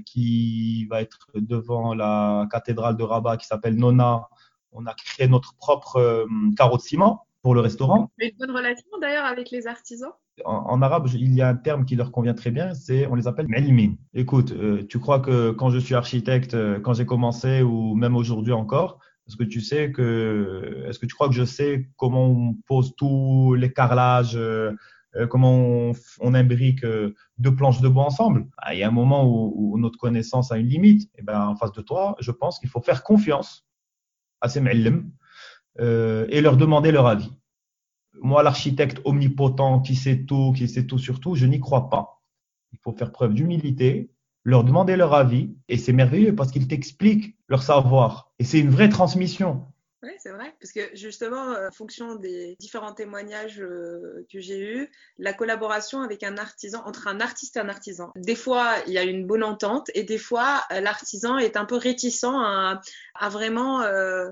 qui 0.06 0.86
va 0.86 1.02
être 1.02 1.30
devant 1.34 1.94
la 1.94 2.46
cathédrale 2.50 2.96
de 2.96 3.02
Rabat 3.02 3.36
qui 3.36 3.46
s'appelle 3.46 3.76
Nona. 3.76 4.28
On 4.72 4.86
a 4.86 4.94
créé 4.94 5.28
notre 5.28 5.54
propre 5.56 5.96
euh, 5.96 6.26
carreau 6.56 6.76
de 6.76 6.82
ciment 6.82 7.26
pour 7.42 7.54
le 7.54 7.60
restaurant. 7.60 8.10
Une 8.18 8.30
bonne 8.38 8.50
relation 8.50 8.88
d'ailleurs 9.00 9.24
avec 9.24 9.50
les 9.50 9.66
artisans? 9.66 10.12
En, 10.44 10.82
arabe, 10.82 11.08
il 11.14 11.34
y 11.34 11.42
a 11.42 11.48
un 11.48 11.56
terme 11.56 11.84
qui 11.84 11.96
leur 11.96 12.12
convient 12.12 12.34
très 12.34 12.52
bien, 12.52 12.72
c'est 12.72 13.06
on 13.08 13.16
les 13.16 13.26
appelle 13.26 13.48
melmin. 13.48 13.94
Écoute, 14.14 14.52
euh, 14.52 14.86
tu 14.88 15.00
crois 15.00 15.18
que 15.18 15.50
quand 15.50 15.70
je 15.70 15.78
suis 15.78 15.96
architecte, 15.96 16.56
quand 16.82 16.94
j'ai 16.94 17.06
commenccommencé 17.06 17.62
ou 17.62 17.96
même 17.96 18.14
aujourd'hui 18.14 18.52
encore, 18.52 19.00
est-ce 19.28 19.36
que 19.36 19.44
tu 19.44 19.60
sais 19.60 19.92
que, 19.92 20.84
est-ce 20.88 20.98
que 20.98 21.06
tu 21.06 21.14
crois 21.14 21.28
que 21.28 21.34
je 21.34 21.44
sais 21.44 21.88
comment 21.96 22.28
on 22.28 22.54
pose 22.66 22.94
tous 22.96 23.54
les 23.54 23.72
carrelages, 23.72 24.36
euh, 24.36 24.72
comment 25.26 25.92
on, 26.20 26.34
imbrique 26.34 26.84
euh, 26.84 27.14
deux 27.38 27.54
planches 27.54 27.80
de 27.80 27.88
bois 27.88 28.04
ensemble? 28.04 28.46
Ah, 28.58 28.74
il 28.74 28.80
y 28.80 28.82
a 28.82 28.88
un 28.88 28.92
moment 28.92 29.26
où, 29.26 29.78
notre 29.78 29.98
connaissance 29.98 30.52
a 30.52 30.58
une 30.58 30.68
limite. 30.68 31.04
Et 31.14 31.20
eh 31.20 31.22
ben, 31.22 31.48
en 31.48 31.56
face 31.56 31.72
de 31.72 31.80
toi, 31.80 32.16
je 32.20 32.30
pense 32.30 32.58
qu'il 32.58 32.68
faut 32.68 32.80
faire 32.80 33.02
confiance 33.02 33.66
à 34.40 34.48
ces 34.48 34.60
mu'allim 34.60 35.10
euh, 35.80 36.26
et 36.28 36.40
leur 36.40 36.56
demander 36.56 36.92
leur 36.92 37.06
avis. 37.06 37.32
Moi, 38.20 38.42
l'architecte 38.42 39.00
omnipotent 39.04 39.80
qui 39.80 39.94
sait 39.94 40.24
tout, 40.24 40.52
qui 40.56 40.68
sait 40.68 40.86
tout 40.86 40.98
sur 40.98 41.20
tout, 41.20 41.36
je 41.36 41.46
n'y 41.46 41.60
crois 41.60 41.88
pas. 41.88 42.22
Il 42.72 42.78
faut 42.78 42.92
faire 42.92 43.12
preuve 43.12 43.34
d'humilité, 43.34 44.10
leur 44.44 44.64
demander 44.64 44.96
leur 44.96 45.14
avis, 45.14 45.54
et 45.68 45.76
c'est 45.76 45.92
merveilleux 45.92 46.34
parce 46.34 46.50
qu'ils 46.50 46.68
t'expliquent 46.68 47.36
leur 47.48 47.62
savoir. 47.62 48.32
Et 48.38 48.44
c'est 48.44 48.58
une 48.58 48.70
vraie 48.70 48.88
transmission. 48.88 49.66
Oui, 50.04 50.10
c'est 50.18 50.30
vrai, 50.30 50.54
parce 50.60 50.70
que 50.70 50.94
justement, 50.94 51.50
euh, 51.50 51.68
en 51.68 51.72
fonction 51.72 52.14
des 52.14 52.56
différents 52.60 52.92
témoignages 52.92 53.60
euh, 53.60 54.24
que 54.32 54.38
j'ai 54.38 54.60
eus, 54.60 54.90
la 55.18 55.32
collaboration 55.32 56.02
avec 56.02 56.22
un 56.22 56.38
artisan, 56.38 56.82
entre 56.86 57.08
un 57.08 57.20
artiste 57.20 57.56
et 57.56 57.60
un 57.60 57.68
artisan, 57.68 58.12
des 58.14 58.36
fois, 58.36 58.76
il 58.86 58.92
y 58.92 58.98
a 58.98 59.02
une 59.02 59.26
bonne 59.26 59.42
entente 59.42 59.90
et 59.94 60.04
des 60.04 60.18
fois, 60.18 60.62
euh, 60.70 60.80
l'artisan 60.80 61.36
est 61.38 61.56
un 61.56 61.64
peu 61.64 61.74
réticent 61.74 62.22
à, 62.24 62.80
vraiment 63.28 63.82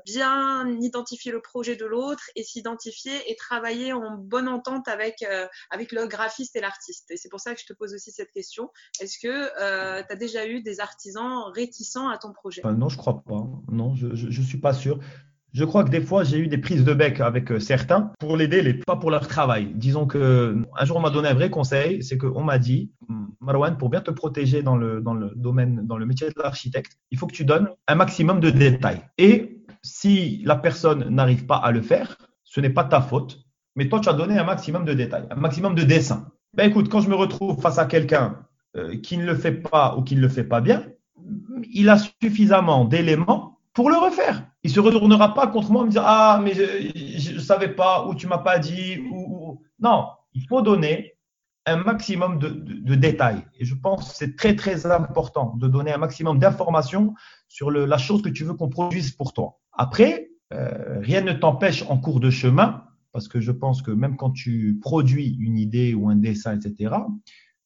bien 0.05 0.69
identifier 0.81 1.33
le 1.33 1.41
projet 1.41 1.75
de 1.75 1.85
l'autre 1.85 2.23
et 2.37 2.45
s'identifier 2.45 3.31
et 3.31 3.35
travailler 3.35 3.93
en 3.93 4.17
bonne 4.17 4.49
entente 4.49 4.87
avec, 4.87 5.25
avec 5.71 5.91
le 5.91 6.07
graphiste 6.07 6.55
et 6.55 6.61
l'artiste. 6.61 7.11
Et 7.11 7.17
c'est 7.17 7.29
pour 7.29 7.41
ça 7.41 7.55
que 7.55 7.61
je 7.61 7.67
te 7.67 7.73
pose 7.73 7.93
aussi 7.95 8.13
cette 8.13 8.31
question. 8.31 8.71
Est-ce 9.01 9.19
que 9.19 10.07
tu 10.07 10.13
as 10.13 10.17
déjà 10.17 10.47
eu 10.47 10.63
des 10.63 10.79
artisans 10.79 11.51
réticents 11.53 12.09
à 12.09 12.17
ton 12.17 12.33
projet? 12.33 12.63
Non, 12.65 12.89
je 12.89 12.97
crois 12.97 13.23
pas. 13.23 13.45
Non, 13.73 13.95
je 13.97 14.07
ne 14.07 14.47
suis 14.47 14.61
pas 14.61 14.73
sûr. 14.73 15.01
Je 15.57 15.65
crois 15.65 15.85
que 15.85 15.89
des 15.89 16.03
fois, 16.03 16.23
j'ai 16.23 16.37
eu 16.37 16.49
des 16.49 16.59
prises 16.59 16.85
de 16.85 16.93
bec 16.93 17.19
avec 17.19 17.51
euh, 17.51 17.59
certains 17.59 18.13
pour 18.19 18.37
l'aider, 18.37 18.75
pas 18.87 18.97
pour 18.97 19.11
leur 19.11 19.27
travail. 19.27 19.73
Disons 19.75 20.07
que 20.07 20.55
un 20.77 20.85
jour, 20.85 20.99
on 20.99 21.01
m'a 21.01 21.09
donné 21.09 21.29
un 21.31 21.35
vrai 21.35 21.49
conseil, 21.49 22.03
c'est 22.03 22.19
qu'on 22.19 22.43
m'a 22.43 22.59
dit, 22.59 22.93
Marwan, 23.41 23.79
pour 23.79 23.89
bien 23.89 24.03
te 24.03 24.11
protéger 24.11 24.63
dans 24.63 24.77
le, 24.77 25.01
dans 25.01 25.15
le 25.15 25.33
domaine, 25.35 25.87
dans 25.87 25.97
le 25.97 26.05
métier 26.05 26.29
de 26.29 26.35
l'architecte, 26.37 26.99
il 27.11 27.17
faut 27.17 27.27
que 27.27 27.33
tu 27.33 27.47
donnes 27.47 27.71
un 27.89 27.95
maximum 27.95 28.39
de 28.39 28.51
détails. 28.51 29.01
Et 29.17 29.63
si 29.83 30.43
la 30.45 30.57
personne 30.57 31.09
n'arrive 31.09 31.47
pas 31.47 31.57
à 31.57 31.71
le 31.71 31.81
faire, 31.81 32.19
ce 32.45 32.61
n'est 32.61 32.69
pas 32.69 32.85
ta 32.85 33.01
faute, 33.01 33.41
mais 33.77 33.89
toi, 33.89 34.01
tu 34.01 34.11
as 34.11 34.13
donné 34.13 34.39
un 34.39 34.45
maximum 34.45 34.85
de 34.85 34.93
détails, 34.93 35.27
un 35.31 35.37
maximum 35.37 35.75
de 35.75 35.85
dessins. 35.85 36.27
Ben 36.55 36.69
écoute, 36.69 36.91
quand 36.91 37.01
je 37.01 37.09
me 37.09 37.15
retrouve 37.15 37.63
face 37.63 37.79
à 37.79 37.87
quelqu'un 37.87 38.41
euh, 38.77 38.99
qui 38.99 39.17
ne 39.17 39.25
le 39.25 39.35
fait 39.35 39.53
pas 39.53 39.97
ou 39.97 40.03
qui 40.03 40.17
ne 40.17 40.21
le 40.21 40.29
fait 40.29 40.45
pas 40.45 40.61
bien, 40.61 40.85
il 41.73 41.89
a 41.89 41.97
suffisamment 41.97 42.85
d'éléments 42.85 43.56
pour 43.77 43.91
le 43.91 43.97
refaire. 43.99 44.43
Il 44.65 44.71
se 44.71 44.81
retournera 44.81 45.35
pas 45.35 45.47
contre 45.47 45.71
moi 45.71 45.83
en 45.83 45.85
me 45.85 45.91
disant 45.91 46.03
ah 46.05 46.41
mais 46.43 46.55
je 46.55 47.35
ne 47.35 47.39
savais 47.39 47.69
pas 47.69 48.07
ou 48.07 48.15
tu 48.15 48.27
m'as 48.27 48.39
pas 48.39 48.59
dit 48.59 48.99
ou, 49.13 49.63
non 49.79 50.07
il 50.33 50.45
faut 50.49 50.63
donner 50.63 51.13
un 51.67 51.77
maximum 51.77 52.39
de, 52.39 52.95
détails 52.95 53.45
et 53.59 53.65
je 53.65 53.75
pense 53.75 54.09
que 54.09 54.17
c'est 54.17 54.35
très 54.35 54.57
très 54.57 54.87
important 54.87 55.55
de 55.57 55.69
donner 55.69 55.93
un 55.93 55.99
maximum 55.99 56.39
d'informations 56.39 57.13
sur 57.49 57.71
la 57.71 57.99
chose 57.99 58.23
que 58.23 58.31
tu 58.31 58.45
veux 58.45 58.55
qu'on 58.55 58.71
produise 58.71 59.13
pour 59.13 59.35
toi. 59.35 59.61
Après 59.73 60.31
euh, 60.55 61.01
rien 61.01 61.21
ne 61.21 61.33
t'empêche 61.33 61.85
en 61.89 61.99
cours 61.99 62.21
de 62.21 62.31
chemin 62.31 62.83
parce 63.13 63.29
que 63.29 63.41
je 63.41 63.53
pense 63.53 63.83
que 63.83 63.91
même 63.91 64.17
quand 64.17 64.31
tu 64.31 64.79
produis 64.81 65.37
une 65.39 65.59
idée 65.59 65.93
ou 65.93 66.09
un 66.09 66.17
dessin 66.17 66.59
etc 66.59 66.95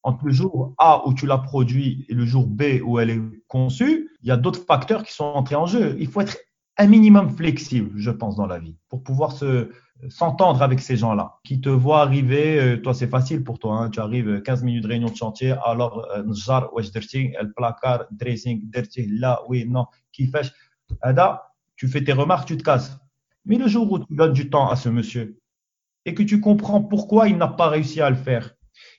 entre 0.02 0.24
le 0.24 0.32
jour 0.32 0.74
A 0.78 1.06
où 1.06 1.14
tu 1.14 1.26
l'as 1.26 1.38
produit 1.38 2.06
et 2.08 2.14
le 2.14 2.24
jour 2.24 2.46
B 2.46 2.80
où 2.84 2.98
elle 2.98 3.10
est 3.10 3.20
conçue, 3.48 4.10
il 4.22 4.28
y 4.28 4.32
a 4.32 4.36
d'autres 4.36 4.64
facteurs 4.64 5.02
qui 5.02 5.12
sont 5.12 5.24
entrés 5.24 5.56
en 5.56 5.66
jeu. 5.66 5.96
Il 5.98 6.08
faut 6.08 6.20
être 6.20 6.36
un 6.78 6.86
minimum 6.86 7.28
flexible, 7.30 7.90
je 7.96 8.10
pense, 8.10 8.36
dans 8.36 8.46
la 8.46 8.58
vie, 8.58 8.76
pour 8.88 9.02
pouvoir 9.02 9.32
se 9.32 9.70
s'entendre 10.08 10.62
avec 10.62 10.80
ces 10.80 10.96
gens-là, 10.96 11.38
qui 11.44 11.60
te 11.60 11.68
voient 11.68 12.00
arriver, 12.00 12.58
euh, 12.58 12.76
toi 12.78 12.94
c'est 12.94 13.06
facile 13.06 13.44
pour 13.44 13.58
toi, 13.58 13.76
hein, 13.76 13.90
tu 13.90 14.00
arrives 14.00 14.40
15 14.40 14.62
minutes 14.62 14.84
de 14.84 14.88
réunion 14.88 15.10
de 15.10 15.16
chantier, 15.16 15.54
alors 15.64 16.06
euh, 16.16 16.22
njar, 16.24 16.72
wesh 16.72 16.90
le 16.94 17.52
placard, 17.52 18.04
dressing, 18.10 18.62
dirty, 18.70 19.06
là, 19.10 19.42
oui, 19.48 19.66
non, 19.68 19.86
qui 20.12 20.26
fait, 20.26 20.50
tu 21.76 21.88
fais 21.88 22.02
tes 22.02 22.12
remarques, 22.12 22.48
tu 22.48 22.56
te 22.56 22.62
casses. 22.62 22.98
Mais 23.44 23.56
le 23.56 23.68
jour 23.68 23.92
où 23.92 23.98
tu 23.98 24.14
donnes 24.14 24.32
du 24.32 24.48
temps 24.48 24.70
à 24.70 24.76
ce 24.76 24.88
monsieur, 24.88 25.38
et 26.06 26.14
que 26.14 26.22
tu 26.22 26.40
comprends 26.40 26.82
pourquoi 26.82 27.28
il 27.28 27.36
n'a 27.36 27.48
pas 27.48 27.68
réussi 27.68 28.00
à 28.00 28.08
le 28.08 28.16
faire 28.16 28.54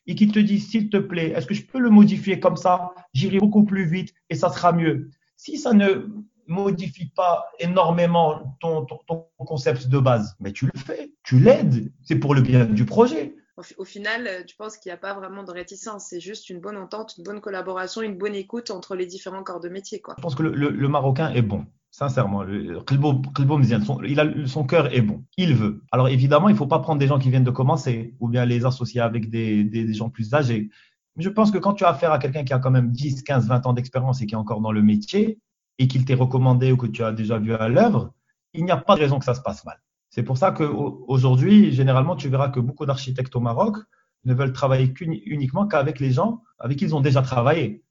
et 0.08 0.16
qu'il 0.16 0.32
te 0.32 0.40
dit, 0.40 0.60
s'il 0.60 0.90
te 0.90 0.98
plaît, 0.98 1.30
est-ce 1.30 1.48
que 1.48 1.54
je 1.54 1.66
peux 1.66 1.80
le 1.80 1.90
modifier 1.90 2.40
comme 2.40 2.58
ça? 2.58 2.94
J'irai 3.14 3.40
beaucoup 3.40 3.64
plus 3.64 3.86
vite 3.86 4.14
et 4.30 4.36
ça 4.36 4.50
sera 4.50 4.72
mieux. 4.72 5.10
Si 5.38 5.58
ça 5.58 5.74
ne 5.74 6.08
modifie 6.48 7.10
pas 7.16 7.46
énormément 7.60 8.58
ton, 8.60 8.86
ton, 8.86 9.28
concept 9.38 9.88
de 9.88 10.00
base, 10.00 10.36
mais 10.40 10.52
tu 10.52 10.66
le 10.66 10.80
fais, 10.80 11.12
tu 11.24 11.40
l'aides, 11.40 11.92
c'est 12.04 12.18
pour 12.18 12.36
le 12.36 12.42
bien 12.42 12.66
du 12.66 12.86
projet. 12.86 13.36
Au, 13.78 13.86
final, 13.86 14.28
euh, 14.28 14.44
tu 14.44 14.56
penses 14.56 14.78
qu'il 14.78 14.90
n'y 14.90 14.94
a 14.94 14.98
pas 14.98 15.14
vraiment 15.14 15.44
de 15.44 15.52
réticence, 15.52 16.08
c'est 16.10 16.20
juste 16.20 16.50
une 16.50 16.60
bonne 16.60 16.78
entente, 16.78 17.16
une 17.18 17.24
bonne 17.24 17.42
collaboration, 17.42 18.02
une 18.02 18.18
bonne 18.18 18.34
écoute 18.34 18.72
entre 18.72 18.96
les 18.96 19.06
différents 19.06 19.44
corps 19.44 19.60
de 19.60 19.70
métier. 19.70 20.00
Quoi. 20.00 20.16
Je 20.18 20.22
pense 20.22 20.36
que 20.36 20.44
le, 20.44 20.88
Marocain 20.88 21.32
est 21.32 21.42
bon. 21.42 21.66
Sincèrement, 21.92 22.46
il 22.48 24.20
a, 24.20 24.48
son 24.48 24.64
cœur 24.64 24.94
est 24.94 25.02
bon. 25.02 25.26
Il 25.36 25.54
veut. 25.54 25.84
Alors 25.92 26.08
évidemment, 26.08 26.48
il 26.48 26.54
ne 26.54 26.58
faut 26.58 26.66
pas 26.66 26.80
prendre 26.80 27.00
des 27.00 27.08
gens 27.08 27.20
qui 27.20 27.30
viennent 27.30 27.44
de 27.44 27.52
commencer 27.52 28.16
ou 28.22 28.30
bien 28.30 28.46
les 28.46 28.66
associer 28.66 29.02
avec 29.02 29.30
des, 29.30 29.94
gens 29.94 30.10
plus 30.10 30.34
âgés. 30.34 30.70
je 31.18 31.28
pense 31.28 31.52
que 31.52 31.58
quand 31.58 31.74
tu 31.74 31.84
as 31.84 31.90
affaire 31.90 32.14
à 32.14 32.20
quelqu'un 32.20 32.46
qui 32.46 32.54
a 32.54 32.60
quand 32.60 32.72
même 32.72 32.92
10, 32.92 33.24
15, 33.24 33.46
20 33.48 33.66
ans 33.66 33.74
d'expérience 33.74 34.22
et 34.22 34.26
qui 34.26 34.36
est 34.36 34.38
encore 34.38 34.62
dans 34.62 34.72
le 34.72 34.82
métier 34.82 35.40
et 35.80 35.90
qu'il 35.90 36.06
t'est 36.06 36.14
recommandé 36.14 36.72
ou 36.72 36.78
que 36.78 36.88
tu 36.88 37.04
as 37.04 37.12
déjà 37.12 37.40
vu 37.40 37.54
à 37.54 37.68
l'œuvre, 37.68 38.14
il 38.54 38.64
n'y 38.64 38.72
a 38.72 38.78
pas 38.78 38.96
de 38.96 39.02
raison 39.02 39.20
que 39.20 39.26
ça 39.26 39.36
se 39.36 39.42
passe 39.42 39.66
mal. 39.66 39.82
C'est 40.10 40.24
pour 40.24 40.38
ça 40.38 40.52
qu'aujourd'hui, 40.52 41.74
généralement, 41.74 42.16
tu 42.16 42.30
verras 42.30 42.50
que 42.50 42.62
beaucoup 42.62 42.86
d'architectes 42.86 43.36
au 43.36 43.42
Maroc 43.42 43.78
ne 44.24 44.34
veulent 44.34 44.54
travailler 44.54 44.94
uniquement 45.26 45.68
qu'avec 45.68 46.00
les 46.00 46.12
gens 46.12 46.42
avec 46.58 46.78
qui 46.78 46.86
ils 46.86 46.96
ont 46.96 47.02
déjà 47.02 47.22
travaillé. 47.22 47.84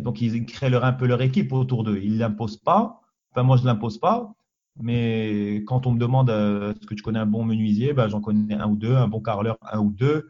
donc, 0.00 0.20
ils 0.20 0.46
créent 0.46 0.70
leur, 0.70 0.84
un 0.84 0.92
peu 0.92 1.06
leur 1.06 1.22
équipe 1.22 1.52
autour 1.52 1.82
d'eux. 1.82 1.98
Ils 2.02 2.14
ne 2.14 2.18
l'imposent 2.20 2.56
pas. 2.56 3.01
Enfin, 3.32 3.42
moi, 3.42 3.56
je 3.56 3.62
ne 3.62 3.66
l'impose 3.66 3.98
pas. 3.98 4.34
Mais 4.80 5.62
quand 5.66 5.86
on 5.86 5.92
me 5.92 5.98
demande 5.98 6.30
euh, 6.30 6.72
est-ce 6.72 6.86
que 6.86 6.94
tu 6.94 7.02
connais 7.02 7.18
un 7.18 7.26
bon 7.26 7.44
menuisier, 7.44 7.92
ben, 7.92 8.08
j'en 8.08 8.20
connais 8.20 8.54
un 8.54 8.68
ou 8.68 8.76
deux, 8.76 8.94
un 8.94 9.08
bon 9.08 9.20
carreleur, 9.20 9.58
un 9.70 9.80
ou 9.80 9.90
deux. 9.90 10.28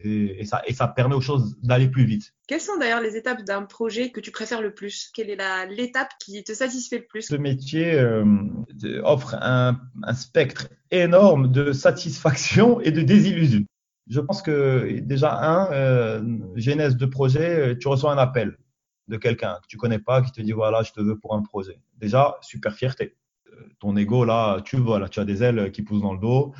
Et 0.00 0.46
ça, 0.46 0.62
et 0.66 0.72
ça 0.72 0.88
permet 0.88 1.14
aux 1.14 1.20
choses 1.20 1.58
d'aller 1.62 1.88
plus 1.88 2.04
vite. 2.04 2.32
Quelles 2.48 2.60
sont 2.60 2.78
d'ailleurs 2.78 3.02
les 3.02 3.16
étapes 3.16 3.42
d'un 3.44 3.62
projet 3.62 4.10
que 4.10 4.18
tu 4.18 4.30
préfères 4.30 4.62
le 4.62 4.72
plus? 4.72 5.10
Quelle 5.14 5.28
est 5.28 5.38
l'étape 5.68 6.08
qui 6.18 6.42
te 6.42 6.54
satisfait 6.54 6.98
le 6.98 7.04
plus? 7.04 7.22
Ce 7.22 7.36
métier 7.36 7.92
euh, 7.92 8.24
offre 9.02 9.36
un, 9.42 9.78
un, 10.02 10.14
spectre 10.14 10.68
énorme 10.90 11.52
de 11.52 11.72
satisfaction 11.72 12.80
et 12.80 12.92
de 12.92 13.02
désillusion. 13.02 13.64
Je 14.08 14.20
pense 14.20 14.40
que 14.40 15.00
déjà, 15.00 15.38
un, 15.38 15.70
euh, 15.72 16.22
genèse 16.56 16.96
de 16.96 17.06
projet, 17.06 17.76
tu 17.78 17.88
reçois 17.88 18.12
un 18.12 18.18
appel 18.18 18.56
de 19.08 19.16
quelqu'un 19.16 19.58
que 19.62 19.66
tu 19.68 19.76
connais 19.76 19.98
pas 19.98 20.22
qui 20.22 20.32
te 20.32 20.40
dit 20.40 20.52
voilà, 20.52 20.82
je 20.82 20.92
te 20.92 21.00
veux 21.00 21.18
pour 21.18 21.34
un 21.34 21.42
projet. 21.42 21.80
Déjà, 21.98 22.36
super 22.40 22.74
fierté. 22.74 23.16
Euh, 23.52 23.68
ton 23.78 23.96
ego, 23.96 24.24
là, 24.24 24.60
tu 24.62 24.76
vois, 24.76 24.98
là, 24.98 25.08
tu 25.08 25.20
as 25.20 25.24
des 25.24 25.42
ailes 25.42 25.70
qui 25.72 25.82
poussent 25.82 26.02
dans 26.02 26.14
le 26.14 26.20
dos. 26.20 26.54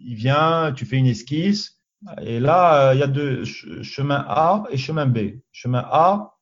Il 0.00 0.14
vient, 0.14 0.72
tu 0.72 0.84
fais 0.84 0.96
une 0.96 1.06
esquisse. 1.06 1.80
Et 2.22 2.40
là, 2.40 2.90
euh, 2.90 2.94
il 2.94 3.00
y 3.00 3.02
a 3.02 3.06
deux 3.06 3.44
chemin 3.44 4.24
A 4.28 4.64
et 4.70 4.76
chemin 4.76 5.06
B. 5.06 5.40
Chemin 5.52 5.84
A, 5.90 6.38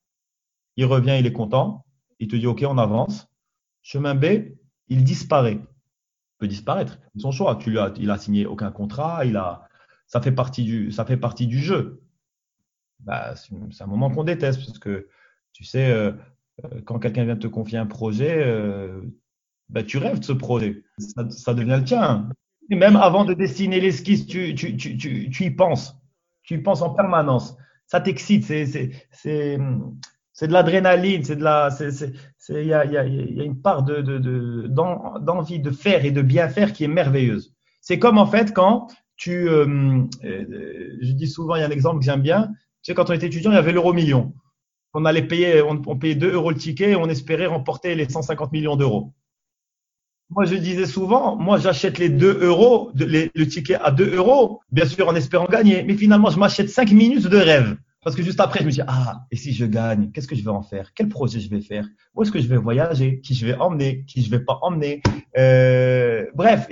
il 0.77 0.87
revient, 0.87 1.17
il 1.19 1.27
est 1.27 1.33
content. 1.33 1.85
Il 2.19 2.29
te 2.29 2.37
dit 2.37 2.47
OK, 2.47 2.65
on 2.67 2.79
avance. 2.79 3.29
Chemin 3.83 4.15
B, 4.15 4.55
il 4.89 5.05
disparaît. 5.05 5.59
Il 5.61 6.39
peut 6.39 6.49
disparaître. 6.49 6.99
Son 7.19 7.33
choix. 7.33 7.57
Tu 7.57 7.71
lui 7.71 7.79
as, 7.79 7.93
il 7.97 8.11
a 8.11 8.19
signé 8.19 8.47
aucun 8.47 8.71
contrat. 8.71 9.25
Il 9.27 9.37
a, 9.37 9.69
ça 10.07 10.21
fait 10.21 10.33
partie 10.33 10.65
du, 10.65 10.91
ça 10.93 11.05
fait 11.05 11.19
partie 11.19 11.47
du 11.47 11.59
jeu. 11.59 12.03
Bah, 13.05 13.35
c'est 13.37 13.83
un 13.83 13.87
moment 13.87 14.11
qu'on 14.11 14.25
déteste 14.25 14.65
parce 14.65 14.79
que 14.79 15.09
tu 15.53 15.65
sais, 15.65 15.91
euh, 15.91 16.13
euh, 16.65 16.81
quand 16.85 16.99
quelqu'un 16.99 17.25
vient 17.25 17.37
te 17.37 17.47
confier 17.47 17.79
un 17.79 17.87
projet, 17.87 18.35
euh, 18.39 19.03
bah, 19.69 19.83
tu 19.83 19.99
rêves 19.99 20.21
de 20.21 20.25
ce 20.25 20.33
projet. 20.33 20.83
Ça, 20.99 21.55
devient 21.55 21.77
le 21.79 21.85
tien. 21.85 22.29
Même 22.71 22.97
avant 22.97 23.25
de 23.25 23.35
dessiner 23.35 23.81
l'esquisse, 23.81 24.27
tu, 24.27 24.55
tu, 24.55 25.45
y 25.45 25.51
penses. 25.51 25.97
Tu 26.43 26.55
y 26.55 26.59
penses 26.59 26.83
en 26.83 26.95
permanence. 26.95 27.57
Ça 27.87 28.01
t'excite. 28.01 28.45
C'est, 28.45 29.59
de 29.59 30.53
l'adrénaline. 30.53 31.25
C'est 31.25 31.35
il 32.49 32.67
y 32.67 32.73
a, 32.73 33.05
une 33.05 33.61
part 33.61 33.83
de, 33.83 34.01
de, 34.01 34.19
de, 34.19 34.67
d'envie 34.69 35.61
de 35.61 35.71
faire 35.71 36.05
et 36.05 36.11
de 36.11 36.23
bien 36.23 36.49
faire 36.49 36.73
qui 36.73 36.85
est 36.85 36.89
merveilleuse. 36.89 37.55
C'est 37.81 37.99
comme 37.99 38.19
en 38.19 38.27
fait 38.27 38.55
quand 38.55 38.89
tu, 39.17 39.47
je 39.47 41.13
dis 41.13 41.29
souvent, 41.29 41.57
il 41.57 41.61
y 41.61 41.65
a 41.65 41.67
un 41.67 41.71
exemple 41.71 41.99
que 41.99 42.05
j'aime 42.05 42.23
bien. 42.23 42.51
Quand 42.95 43.11
on 43.11 43.13
était 43.13 43.27
étudiant, 43.27 43.51
il 43.51 43.55
y 43.55 43.59
avait 43.59 43.73
l'euro 43.73 43.93
million 43.93 44.33
on 44.95 45.05
allait 45.05 45.23
payer, 45.23 45.63
on, 45.63 45.99
payait 45.99 46.15
2 46.15 46.33
euros 46.33 46.51
le 46.51 46.57
ticket 46.57 46.91
et 46.91 46.97
on 46.97 47.09
espérait 47.09 47.47
remporter 47.47 47.95
les 47.95 48.09
150 48.09 48.53
millions 48.53 48.77
d'euros. 48.77 49.13
Moi, 50.31 50.45
je 50.45 50.55
disais 50.55 50.87
souvent, 50.87 51.37
moi, 51.37 51.59
j'achète 51.59 51.99
les 51.99 52.09
2 52.09 52.41
euros, 52.43 52.93
le 52.95 53.45
ticket 53.45 53.75
à 53.75 53.91
2 53.91 54.15
euros, 54.15 54.61
bien 54.71 54.87
sûr, 54.87 55.09
en 55.09 55.15
espérant 55.15 55.47
gagner. 55.47 55.83
Mais 55.83 55.95
finalement, 55.95 56.31
je 56.31 56.39
m'achète 56.39 56.71
5 56.71 56.93
minutes 56.93 57.27
de 57.27 57.37
rêve. 57.37 57.77
Parce 58.03 58.17
que 58.17 58.23
juste 58.23 58.41
après, 58.41 58.61
je 58.61 58.65
me 58.65 58.71
dis, 58.71 58.81
ah, 58.87 59.27
et 59.31 59.37
si 59.37 59.53
je 59.53 59.67
gagne, 59.67 60.11
qu'est-ce 60.13 60.29
que 60.29 60.37
je 60.37 60.43
vais 60.43 60.51
en 60.51 60.63
faire? 60.63 60.93
Quel 60.95 61.09
projet 61.09 61.39
je 61.39 61.51
vais 61.51 61.61
faire? 61.61 61.87
Où 62.15 62.23
est-ce 62.23 62.33
que 62.33 62.41
je 62.41 62.47
vais 62.47 62.57
voyager? 62.57 63.21
Qui 63.21 63.35
je 63.35 63.45
vais 63.45 63.55
emmener? 63.57 64.05
Qui 64.07 64.23
je 64.23 64.31
vais 64.31 64.41
pas 64.41 64.59
emmener? 64.63 65.03
Euh, 65.37 66.25
Bref, 66.35 66.69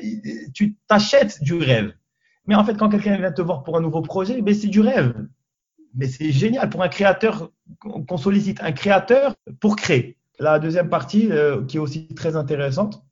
tu 0.55 0.77
t'achètes 0.87 1.43
du 1.43 1.55
rêve. 1.55 1.93
Mais 2.47 2.55
en 2.55 2.65
fait, 2.65 2.77
quand 2.79 2.89
quelqu'un 2.89 3.19
vient 3.19 3.33
te 3.33 3.43
voir 3.43 3.63
pour 3.63 3.77
un 3.77 3.81
nouveau 3.81 4.01
projet, 4.01 4.41
ben, 4.41 4.55
c'est 4.55 4.69
du 4.69 4.81
rêve 4.81 5.15
mais 5.95 6.07
c'est 6.07 6.33
génial 6.33 6.69
pour 6.71 6.83
un 6.83 6.89
créateur 6.89 7.51
qu'on 7.81 8.17
sollicite 8.17 8.63
un 8.63 8.73
créateur 8.73 9.35
pour 9.61 9.77
créer. 9.77 10.17
La 10.39 10.59
deuxième 10.59 10.89
partie 10.89 11.31
euh, 11.33 11.65
qui 11.65 11.77
est 11.77 11.81
aussi 11.81 12.09
très 12.15 12.37
intéressante, 12.37 13.03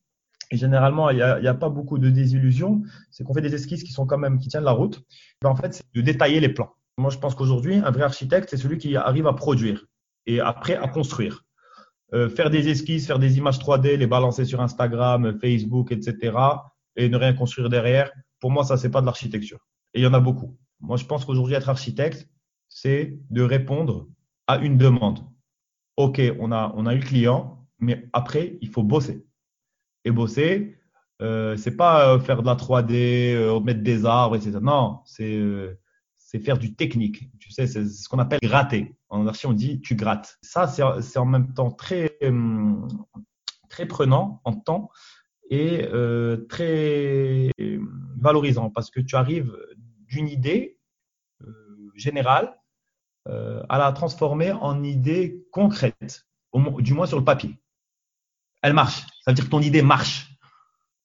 et 0.51 0.57
généralement 0.57 1.11
il 1.11 1.16
n'y 1.16 1.49
a, 1.49 1.55
pas 1.55 1.68
beaucoup 1.68 1.99
de 1.99 2.11
désillusions, 2.11 2.83
c'est 3.11 3.24
qu'on 3.24 3.35
fait 3.35 3.41
des 3.41 3.55
esquisses 3.55 3.83
qui 3.83 3.93
sont 3.93 4.07
quand 4.07 4.18
même 4.18 4.39
qui 4.39 4.49
tiennent 4.49 4.64
la 4.64 4.72
route. 4.72 5.03
Ben, 5.43 5.51
en 5.51 5.57
fait, 5.57 5.74
c'est 5.74 5.85
de 5.95 6.01
détailler 6.01 6.41
les 6.41 6.49
plans. 6.49 6.72
Moi, 6.99 7.11
je 7.11 7.18
pense 7.18 7.35
qu'aujourd'hui, 7.35 7.77
un 7.77 7.91
vrai 7.91 8.05
architecte, 8.05 8.49
c'est 8.51 8.57
celui 8.57 8.79
qui 8.79 8.97
arrive 8.97 9.27
à 9.27 9.33
produire 9.33 9.87
et 10.27 10.41
après 10.41 10.77
à 10.77 10.89
construire. 10.89 11.45
Euh, 12.14 12.29
faire 12.29 12.51
des 12.51 12.68
esquisses, 12.68 13.07
faire 13.07 13.18
des 13.18 13.37
images 13.39 13.59
3D, 13.59 13.97
les 13.97 14.07
balancer 14.07 14.45
sur 14.45 14.61
Instagram, 14.61 15.37
Facebook, 15.41 15.91
etc. 15.91 16.37
et 16.95 17.09
ne 17.09 17.16
rien 17.16 17.33
construire 17.35 17.68
derrière. 17.68 18.12
Pour 18.39 18.53
moi, 18.53 18.64
ça 18.64 18.77
c'est 18.77 18.91
pas 18.91 19.01
de 19.01 19.07
l'architecture. 19.07 19.59
Et 19.93 20.01
il 20.01 20.05
y 20.05 20.07
en 20.07 20.14
a 20.14 20.20
beaucoup. 20.20 20.57
Moi, 20.81 20.97
je 20.97 21.05
pense 21.05 21.24
qu'aujourd'hui, 21.24 21.55
être 21.55 21.68
architecte, 21.68 22.29
c'est 22.77 23.18
de 23.31 23.41
répondre 23.41 24.07
à 24.47 24.59
une 24.59 24.77
demande. 24.77 25.20
OK, 25.97 26.20
on 26.39 26.53
a, 26.53 26.74
on 26.77 26.85
a 26.85 26.93
eu 26.93 26.99
le 26.99 27.07
client, 27.07 27.66
mais 27.79 28.07
après, 28.12 28.59
il 28.61 28.68
faut 28.68 28.83
bosser. 28.83 29.27
Et 30.05 30.11
bosser, 30.11 30.77
euh, 31.22 31.57
c'est 31.57 31.74
pas 31.74 32.12
euh, 32.12 32.20
faire 32.20 32.43
de 32.43 32.47
la 32.47 32.55
3D, 32.55 33.33
euh, 33.35 33.61
mettre 33.61 33.83
des 33.83 34.05
arbres, 34.05 34.37
etc. 34.37 34.59
Non, 34.61 35.01
c'est 35.07 35.37
euh, 35.39 35.81
c'est 36.18 36.39
faire 36.39 36.59
du 36.59 36.74
technique. 36.74 37.31
Tu 37.39 37.51
sais, 37.51 37.66
c'est 37.66 37.87
ce 37.87 38.11
qu'on 38.11 38.18
appelle 38.18 38.41
gratter. 38.43 38.95
En 39.09 39.27
archi, 39.27 39.47
on 39.47 39.55
dit 39.55 39.81
tu 39.81 39.95
grattes. 39.95 40.37
Ça, 40.43 40.66
c'est 40.66 41.18
en 41.18 41.24
même 41.24 41.55
temps 41.55 41.70
très, 41.70 42.18
hum, 42.22 42.87
très 43.70 43.87
prenant 43.87 44.43
en 44.45 44.53
temps 44.53 44.91
et 45.49 45.89
très 46.51 47.51
valorisant 48.18 48.68
parce 48.68 48.91
que 48.91 49.01
tu 49.01 49.16
arrives 49.16 49.57
d'une 50.09 50.29
idée 50.29 50.79
générale 51.95 52.56
euh, 53.29 53.62
à 53.68 53.79
la 53.79 53.93
transformer 53.93 54.53
en 54.53 54.83
idée 54.83 55.45
concrète, 55.51 56.27
du 56.79 56.95
moins 56.95 57.07
sur 57.07 57.18
le 57.18 57.24
papier. 57.24 57.59
Elle 58.62 58.72
marche. 58.72 59.01
Ça 59.24 59.31
veut 59.31 59.35
dire 59.35 59.45
que 59.45 59.51
ton 59.51 59.61
idée 59.61 59.83
marche. 59.83 60.37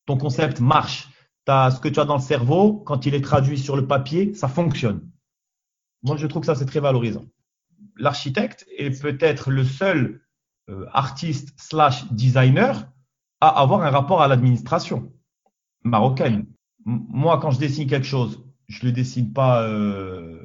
Ton 0.05 0.17
concept 0.17 0.59
marche. 0.59 1.09
As 1.47 1.71
ce 1.71 1.81
que 1.81 1.89
tu 1.89 1.99
as 1.99 2.05
dans 2.05 2.15
le 2.15 2.21
cerveau, 2.21 2.75
quand 2.75 3.05
il 3.05 3.13
est 3.13 3.21
traduit 3.21 3.57
sur 3.57 3.75
le 3.75 3.87
papier, 3.87 4.33
ça 4.33 4.47
fonctionne. 4.47 5.09
Moi, 6.03 6.15
je 6.15 6.25
trouve 6.27 6.41
que 6.41 6.45
ça, 6.45 6.55
c'est 6.55 6.65
très 6.65 6.79
valorisant. 6.79 7.25
L'architecte 7.97 8.65
est 8.77 9.01
peut-être 9.01 9.51
le 9.51 9.65
seul 9.65 10.21
euh, 10.69 10.85
artiste 10.93 11.53
slash 11.57 12.09
designer 12.11 12.87
à 13.41 13.49
avoir 13.61 13.81
un 13.81 13.89
rapport 13.89 14.21
à 14.21 14.27
l'administration 14.27 15.11
marocaine. 15.83 16.45
moi, 16.85 17.39
quand 17.39 17.51
je 17.51 17.59
dessine 17.59 17.89
quelque 17.89 18.07
chose, 18.07 18.43
je 18.67 18.85
ne 18.85 18.89
le 18.89 18.91
dessine 18.93 19.33
pas 19.33 19.63
euh, 19.63 20.39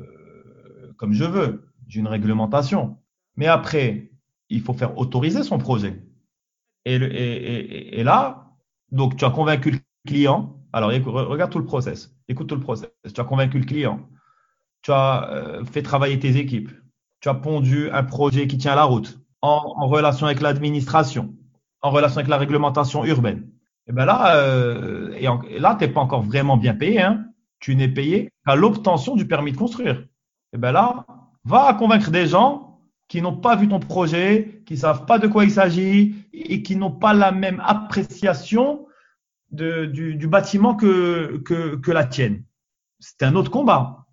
comme 0.97 1.13
je 1.13 1.25
veux 1.25 1.66
j'ai 1.87 2.01
une 2.01 2.09
réglementation. 2.09 2.99
Mais 3.37 3.47
après, 3.47 4.11
il 4.49 4.61
faut 4.61 4.73
faire 4.73 4.97
autoriser 4.99 5.43
son 5.43 5.59
projet. 5.59 6.03
Et, 6.85 8.03
là, 8.05 8.53
donc 8.93 9.17
tu 9.17 9.25
as 9.25 9.31
convaincu 9.31 9.73
le 9.73 9.79
client. 10.07 10.61
Alors, 10.73 10.91
regarde 10.91 11.51
tout 11.51 11.59
le 11.59 11.65
process. 11.65 12.15
Écoute 12.29 12.49
tout 12.49 12.55
le 12.55 12.61
process. 12.61 12.91
Tu 13.13 13.21
as 13.21 13.25
convaincu 13.25 13.59
le 13.59 13.65
client. 13.65 14.09
Tu 14.83 14.93
as 14.93 15.31
euh, 15.33 15.65
fait 15.65 15.83
travailler 15.83 16.19
tes 16.19 16.37
équipes. 16.37 16.71
Tu 17.21 17.29
as 17.29 17.35
pondu 17.35 17.91
un 17.91 18.05
projet 18.05 18.47
qui 18.47 18.57
tient 18.57 18.77
la 18.77 18.85
route 18.85 19.19
en, 19.43 19.87
relation 19.87 20.27
avec 20.27 20.41
l'administration, 20.41 21.35
en 21.83 21.91
relation 21.91 22.19
avec 22.19 22.29
la 22.29 22.37
réglementation 22.37 23.05
urbaine. 23.05 23.51
Et 23.89 23.93
bien 23.93 24.05
là, 24.05 24.37
euh, 24.37 25.13
et, 25.15 25.59
là, 25.59 25.77
tu 25.79 25.85
n'es 25.85 25.93
pas 25.93 26.01
encore 26.01 26.23
vraiment 26.23 26.57
bien 26.57 26.75
payé. 26.75 27.01
Hein. 27.01 27.27
Tu 27.59 27.75
n'es 27.75 27.89
payé 27.89 28.31
qu'à 28.45 28.55
l'obtention 28.55 29.17
du 29.17 29.27
permis 29.27 29.53
de 29.53 29.57
construire. 29.57 30.05
Et 30.53 30.59
bien 30.59 30.73
là, 30.73 31.07
Va 31.47 31.75
convaincre 31.75 32.11
des 32.11 32.27
gens 32.27 32.81
qui 33.07 33.23
n'ont 33.23 33.37
pas 33.37 33.55
vu 33.55 33.69
ton 33.69 33.79
projet, 33.79 34.63
qui 34.67 34.75
ne 34.75 34.79
savent 34.79 35.07
pas 35.07 35.21
de 35.21 35.29
quoi 35.29 35.45
il 35.45 35.53
s'agit 35.53 36.17
et 36.33 36.61
qui 36.65 36.75
n'ont 36.75 36.91
pas 36.91 37.15
la 37.15 37.31
même 37.31 37.63
appréciation 37.65 38.87
du, 39.53 40.27
bâtiment 40.27 40.75
que, 40.75 41.91
la 41.93 42.05
tienne. 42.05 42.43
c'est 42.99 43.23
un 43.23 43.37
autre 43.37 43.53
combat. 43.53 44.07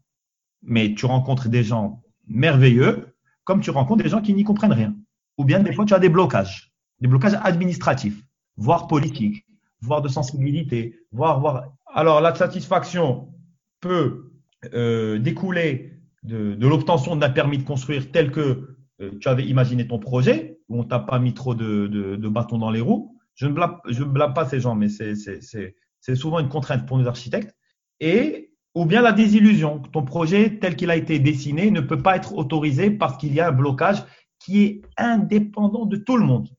Mais 0.61 0.93
tu 0.93 1.07
rencontres 1.07 1.49
des 1.49 1.63
gens 1.63 2.03
merveilleux, 2.27 3.15
comme 3.45 3.61
tu 3.61 3.71
rencontres 3.71 4.03
des 4.03 4.09
gens 4.09 4.21
qui 4.21 4.36
n'y 4.36 4.43
comprennent 4.43 4.71
rien. 4.71 4.95
Ou 5.39 5.43
bien 5.43 5.59
des 5.59 5.73
fois, 5.73 5.86
tu 5.86 5.95
as 5.95 5.99
des 5.99 6.09
blocages, 6.09 6.71
des 6.99 7.07
blocages 7.07 7.38
administratifs, 7.43 8.23
voire 8.57 8.86
politiques, 8.86 9.43
voire 9.81 10.03
de 10.03 10.07
sensibilité, 10.07 10.99
voire, 11.11 11.39
voire. 11.39 11.73
Alors, 11.88 12.21
la 12.21 12.36
satisfaction 12.36 13.34
peut 13.81 14.31
euh, 14.75 15.17
découler 15.17 15.93
de, 16.24 16.55
l'obtention 16.67 17.15
d'un 17.15 17.30
permis 17.30 17.57
de 17.57 17.63
construire 17.63 18.11
tel 18.11 18.32
que 18.32 18.78
euh, 19.01 19.11
tu 19.19 19.28
avais 19.28 19.45
imaginé 19.45 19.88
ton 19.88 19.99
projet, 19.99 20.59
où 20.69 20.80
on 20.80 20.84
t'a 20.84 20.99
pas 20.99 21.19
mis 21.19 21.34
trop 21.34 21.55
de, 21.55 21.88
de, 21.88 22.28
bâtons 22.28 22.57
dans 22.57 22.71
les 22.71 22.82
roues. 22.82 23.17
Je 23.36 23.47
ne 23.47 23.53
blâme, 23.53 23.78
je 23.88 24.03
pas 24.03 24.45
ces 24.45 24.59
gens, 24.59 24.76
mais 24.76 24.88
c'est 24.89 26.15
souvent 26.15 26.39
une 26.39 26.49
contrainte 26.49 26.86
pour 26.86 26.97
nos 26.97 27.07
architectes. 27.07 27.55
Et 27.99 28.53
ou 28.76 28.86
bien 28.86 29.01
la 29.01 29.11
désillusion. 29.11 29.80
Ton 29.80 30.03
projet 30.03 30.57
tel 30.59 30.76
qu'il 30.76 30.89
a 30.89 30.95
été 30.95 31.19
dessiné 31.19 31.71
ne 31.71 31.82
peut 31.82 32.01
pas 32.01 32.15
être 32.15 32.36
autorisé 32.36 32.89
parce 32.89 33.17
qu'il 33.17 33.34
y 33.34 33.39
a 33.39 33.49
un 33.49 33.51
blocage 33.51 34.03
qui 34.39 34.63
est 34.63 34.82
indépendant 34.97 35.86
de 35.86 35.97
tout 35.97 36.17
le 36.17 36.26
monde. 36.26 36.49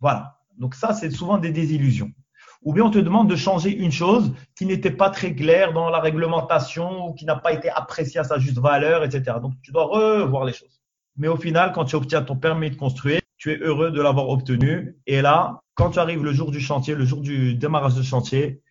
Voilà. 0.00 0.40
Donc 0.58 0.74
ça, 0.74 0.92
c'est 0.92 1.10
souvent 1.10 1.38
des 1.38 1.50
désillusions. 1.50 2.12
Ou 2.62 2.72
bien 2.72 2.84
on 2.84 2.90
te 2.90 2.98
demande 2.98 3.28
de 3.28 3.36
changer 3.36 3.76
une 3.76 3.90
chose 3.90 4.32
qui 4.56 4.66
n'était 4.66 4.90
pas 4.90 5.10
très 5.10 5.34
claire 5.34 5.72
dans 5.72 5.90
la 5.90 5.98
réglementation 5.98 7.08
ou 7.08 7.14
qui 7.14 7.24
n'a 7.24 7.36
pas 7.36 7.52
été 7.52 7.68
appréciée 7.70 8.20
à 8.20 8.24
sa 8.24 8.38
juste 8.38 8.58
valeur, 8.58 9.02
etc. 9.04 9.38
Donc 9.42 9.54
tu 9.62 9.72
dois 9.72 9.84
revoir 9.84 10.44
les 10.44 10.52
choses. 10.52 10.80
Mais 11.16 11.28
au 11.28 11.36
final, 11.36 11.72
quand 11.72 11.84
tu 11.84 11.96
obtiens 11.96 12.22
ton 12.22 12.36
permis 12.36 12.70
de 12.70 12.76
construire, 12.76 13.20
tu 13.36 13.52
es 13.52 13.58
heureux 13.58 13.90
de 13.90 14.00
l'avoir 14.00 14.28
obtenu. 14.28 14.96
Et 15.06 15.20
là, 15.20 15.60
quand 15.74 15.90
tu 15.90 15.98
arrives 15.98 16.22
le 16.22 16.32
jour 16.32 16.50
du 16.50 16.60
chantier, 16.60 16.94
le 16.94 17.04
jour 17.04 17.20
du 17.20 17.54
démarrage 17.54 17.96
de 17.96 18.02
chantier, 18.02 18.62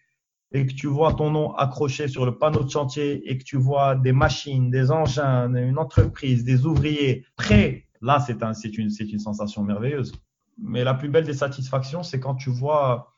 et 0.53 0.65
que 0.65 0.73
tu 0.73 0.87
vois 0.87 1.13
ton 1.13 1.31
nom 1.31 1.53
accroché 1.55 2.07
sur 2.07 2.25
le 2.25 2.37
panneau 2.37 2.63
de 2.63 2.69
chantier 2.69 3.29
et 3.29 3.37
que 3.37 3.43
tu 3.43 3.57
vois 3.57 3.95
des 3.95 4.11
machines, 4.11 4.69
des 4.69 4.91
engins, 4.91 5.53
une 5.53 5.77
entreprise, 5.77 6.43
des 6.43 6.65
ouvriers 6.65 7.25
prêts, 7.37 7.85
là, 8.01 8.19
c'est 8.19 8.43
un, 8.43 8.51
une, 8.53 8.89
une 8.99 9.19
sensation 9.19 9.63
merveilleuse. 9.63 10.11
Mais 10.57 10.83
la 10.83 10.93
plus 10.93 11.09
belle 11.09 11.23
des 11.23 11.33
satisfactions, 11.33 12.03
c'est 12.03 12.19
quand 12.19 12.35
tu 12.35 12.49
vois, 12.49 13.10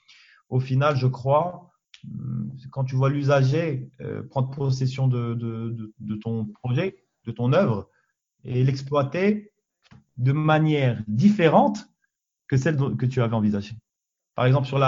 au 0.54 0.60
final, 0.60 0.96
je 0.96 1.08
crois, 1.08 1.72
quand 2.72 2.84
tu 2.84 2.96
vois 2.96 3.10
l'usager 3.10 3.90
euh, 4.02 4.22
prendre 4.22 4.52
possession 4.52 5.08
de, 5.08 5.92
ton 6.22 6.46
projet, 6.46 6.96
de 7.26 7.32
ton 7.32 7.54
œuvre, 7.54 7.90
et 8.44 8.64
l'exploiter 8.64 9.52
de 10.18 10.32
manière 10.32 11.02
différente 11.08 11.88
que 12.48 12.56
celle 12.58 12.78
que 12.98 13.08
tu 13.08 13.22
avais 13.22 13.34
envisagée. 13.34 13.76
Par 14.36 14.46
exemple, 14.46 14.68
sur 14.68 14.80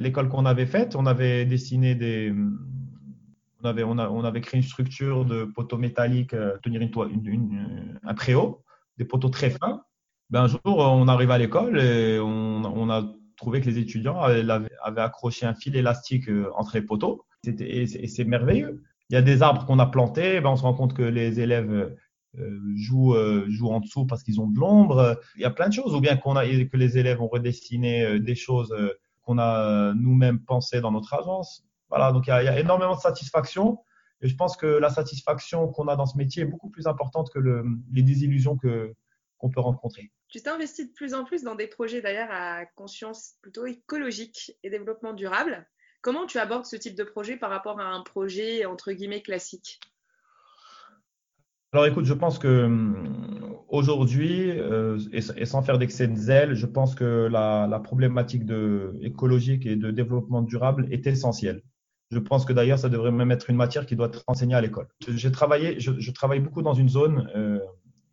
l'école 0.00 0.28
qu'on 0.28 0.44
avait 0.44 0.66
faite, 0.66 0.94
on 0.94 1.06
avait 1.06 1.46
dessiné 1.46 1.94
des. 1.94 2.34
On 3.62 3.66
avait, 3.66 3.82
on, 3.82 4.24
avait 4.24 4.42
créé 4.42 4.60
une 4.60 4.66
structure 4.66 5.24
de 5.24 5.44
poteaux 5.44 5.78
métalliques, 5.78 6.34
euh, 6.34 6.58
tenir 6.62 6.82
une, 6.82 7.26
une, 7.26 7.98
un 8.02 8.12
préau, 8.12 8.62
des 8.98 9.06
poteaux 9.06 9.30
très 9.30 9.48
fins. 9.48 9.82
Ben, 10.28 10.42
un 10.42 10.48
jour, 10.48 10.60
on 10.64 11.08
arrive 11.08 11.30
à 11.30 11.38
l'école 11.38 11.80
et 11.80 12.18
on, 12.20 12.90
a 12.90 13.10
trouvé 13.36 13.60
que 13.60 13.66
les 13.66 13.78
étudiants 13.78 14.20
avaient, 14.20 15.00
accroché 15.00 15.46
un 15.46 15.54
fil 15.54 15.76
élastique 15.76 16.28
euh, 16.28 16.50
entre 16.56 16.76
les 16.76 16.82
poteaux. 16.82 17.24
Et 17.46 17.86
c'est 17.86 18.24
merveilleux. 18.24 18.82
Il 19.10 19.14
y 19.14 19.16
a 19.16 19.22
des 19.22 19.42
arbres 19.42 19.66
qu'on 19.66 19.78
a 19.78 19.86
plantés, 19.86 20.40
ben, 20.40 20.50
on 20.50 20.56
se 20.56 20.62
rend 20.62 20.72
compte 20.72 20.94
que 20.94 21.02
les 21.02 21.40
élèves 21.40 21.94
euh, 22.38 22.60
jouent, 22.74 23.14
jouent 23.48 23.70
en 23.70 23.80
dessous 23.80 24.06
parce 24.06 24.22
qu'ils 24.22 24.40
ont 24.40 24.48
de 24.48 24.58
l'ombre. 24.58 25.20
Il 25.36 25.42
y 25.42 25.44
a 25.44 25.50
plein 25.50 25.68
de 25.68 25.74
choses. 25.74 25.94
Ou 25.94 26.00
bien 26.00 26.16
qu'on 26.16 26.36
a, 26.36 26.46
que 26.46 26.76
les 26.76 26.96
élèves 26.96 27.20
ont 27.20 27.28
redessiné 27.28 28.18
des 28.18 28.34
choses 28.34 28.74
qu'on 29.22 29.38
a 29.38 29.92
nous-mêmes 29.94 30.40
pensé 30.40 30.80
dans 30.80 30.90
notre 30.90 31.12
agence. 31.12 31.64
Voilà, 31.90 32.12
donc 32.12 32.26
il 32.26 32.30
y, 32.30 32.32
a, 32.32 32.58
énormément 32.58 32.94
de 32.94 33.00
satisfaction. 33.00 33.78
Et 34.22 34.28
je 34.28 34.36
pense 34.36 34.56
que 34.56 34.66
la 34.66 34.88
satisfaction 34.88 35.68
qu'on 35.68 35.86
a 35.86 35.96
dans 35.96 36.06
ce 36.06 36.16
métier 36.16 36.44
est 36.44 36.46
beaucoup 36.46 36.70
plus 36.70 36.86
importante 36.86 37.30
que 37.30 37.38
les 37.92 38.02
désillusions 38.02 38.56
que, 38.56 38.94
qu'on 39.44 39.50
peut 39.50 39.60
rencontrer. 39.60 40.10
Tu 40.28 40.40
t'investis 40.40 40.88
de 40.88 40.92
plus 40.94 41.12
en 41.12 41.24
plus 41.24 41.42
dans 41.42 41.54
des 41.54 41.66
projets 41.66 42.00
d'ailleurs 42.00 42.30
à 42.30 42.64
conscience 42.64 43.34
plutôt 43.42 43.66
écologique 43.66 44.56
et 44.62 44.70
développement 44.70 45.12
durable. 45.12 45.66
Comment 46.00 46.24
tu 46.24 46.38
abordes 46.38 46.64
ce 46.64 46.76
type 46.76 46.94
de 46.94 47.04
projet 47.04 47.36
par 47.36 47.50
rapport 47.50 47.78
à 47.78 47.84
un 47.84 48.02
projet 48.02 48.64
entre 48.64 48.92
guillemets 48.92 49.20
classique? 49.20 49.80
Alors 51.74 51.84
écoute, 51.84 52.06
je 52.06 52.14
pense 52.14 52.38
que 52.38 52.64
hum, 52.64 53.58
aujourd'hui, 53.68 54.50
euh, 54.50 54.98
et, 55.12 55.44
sans 55.44 55.60
faire 55.60 55.76
d'excès 55.76 56.08
de 56.08 56.16
zèle, 56.16 56.54
je 56.54 56.66
pense 56.66 56.94
que 56.94 57.28
la, 57.30 57.80
problématique 57.84 58.46
de, 58.46 58.96
écologique 59.02 59.66
et 59.66 59.76
de 59.76 59.90
développement 59.90 60.40
durable 60.40 60.86
est 60.90 61.06
essentielle. 61.06 61.60
Je 62.10 62.18
pense 62.18 62.46
que 62.46 62.54
d'ailleurs, 62.54 62.78
ça 62.78 62.88
devrait 62.88 63.10
même 63.10 63.30
être 63.30 63.50
une 63.50 63.56
matière 63.56 63.84
qui 63.84 63.94
doit 63.94 64.06
être 64.06 64.24
enseignée 64.26 64.54
à 64.54 64.62
l'école. 64.62 64.88
J'ai 65.06 65.32
travaillé, 65.32 65.80
je, 65.80 66.10
travaille 66.12 66.40
beaucoup 66.40 66.62
dans 66.62 66.74
une 66.74 66.88
zone 66.88 67.28
euh, 67.36 67.58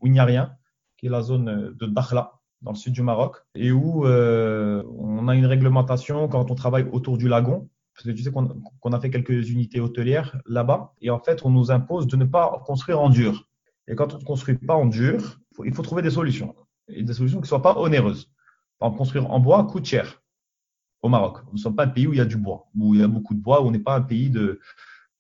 où 0.02 0.08
il 0.08 0.12
n'y 0.12 0.20
a 0.20 0.26
rien, 0.26 0.58
qui 1.02 1.08
est 1.08 1.10
la 1.10 1.24
zone 1.24 1.74
de 1.78 1.86
Dakhla, 1.88 2.34
dans 2.62 2.72
le 2.72 2.78
sud 2.78 2.94
du 2.94 3.02
Maroc, 3.02 3.38
et 3.56 3.72
où 3.72 4.06
euh, 4.06 4.84
on 4.98 5.28
a 5.28 5.36
une 5.36 5.48
réglementation 5.48 6.28
quand 6.28 6.52
on 6.52 6.56
travaille 6.56 6.88
autour 6.92 7.18
du 7.18 7.28
lagon, 7.28 7.68
parce 7.96 8.06
que 8.06 8.12
tu 8.12 8.22
sais 8.22 8.32
qu'on 8.32 8.94
a 8.94 9.00
fait 9.00 9.10
quelques 9.10 9.50
unités 9.50 9.80
hôtelières 9.80 10.40
là-bas, 10.46 10.94
et 11.02 11.10
en 11.10 11.20
fait, 11.20 11.44
on 11.44 11.50
nous 11.50 11.72
impose 11.72 12.06
de 12.06 12.16
ne 12.16 12.26
pas 12.26 12.62
construire 12.66 13.02
en 13.02 13.10
dur. 13.10 13.48
Et 13.88 13.96
quand 13.96 14.14
on 14.14 14.20
ne 14.20 14.24
construit 14.24 14.56
pas 14.56 14.76
en 14.76 14.86
dur, 14.86 15.40
il 15.66 15.74
faut 15.74 15.82
trouver 15.82 16.04
des 16.04 16.12
solutions. 16.12 16.56
Et 16.88 17.04
des 17.04 17.14
solutions 17.14 17.40
qui 17.40 17.46
ne 17.46 17.48
soient 17.48 17.64
pas 17.64 17.78
onéreuses. 17.78 18.32
Construire 18.80 19.30
en 19.32 19.40
bois 19.40 19.64
coûte 19.66 19.86
cher 19.86 20.22
au 21.02 21.10
Maroc. 21.10 21.40
Nous 21.48 21.54
ne 21.54 21.58
sommes 21.58 21.76
pas 21.76 21.86
un 21.86 21.90
pays 21.90 22.06
où 22.06 22.14
il 22.14 22.18
y 22.18 22.22
a 22.22 22.26
du 22.26 22.38
bois, 22.38 22.68
où 22.76 22.94
il 22.94 23.02
y 23.02 23.04
a 23.04 23.08
beaucoup 23.08 23.34
de 23.34 23.42
bois, 23.42 23.62
où 23.62 23.68
on 23.68 23.72
n'est 23.72 23.80
pas 23.80 23.96
un 23.96 24.02
pays 24.02 24.30
de, 24.30 24.60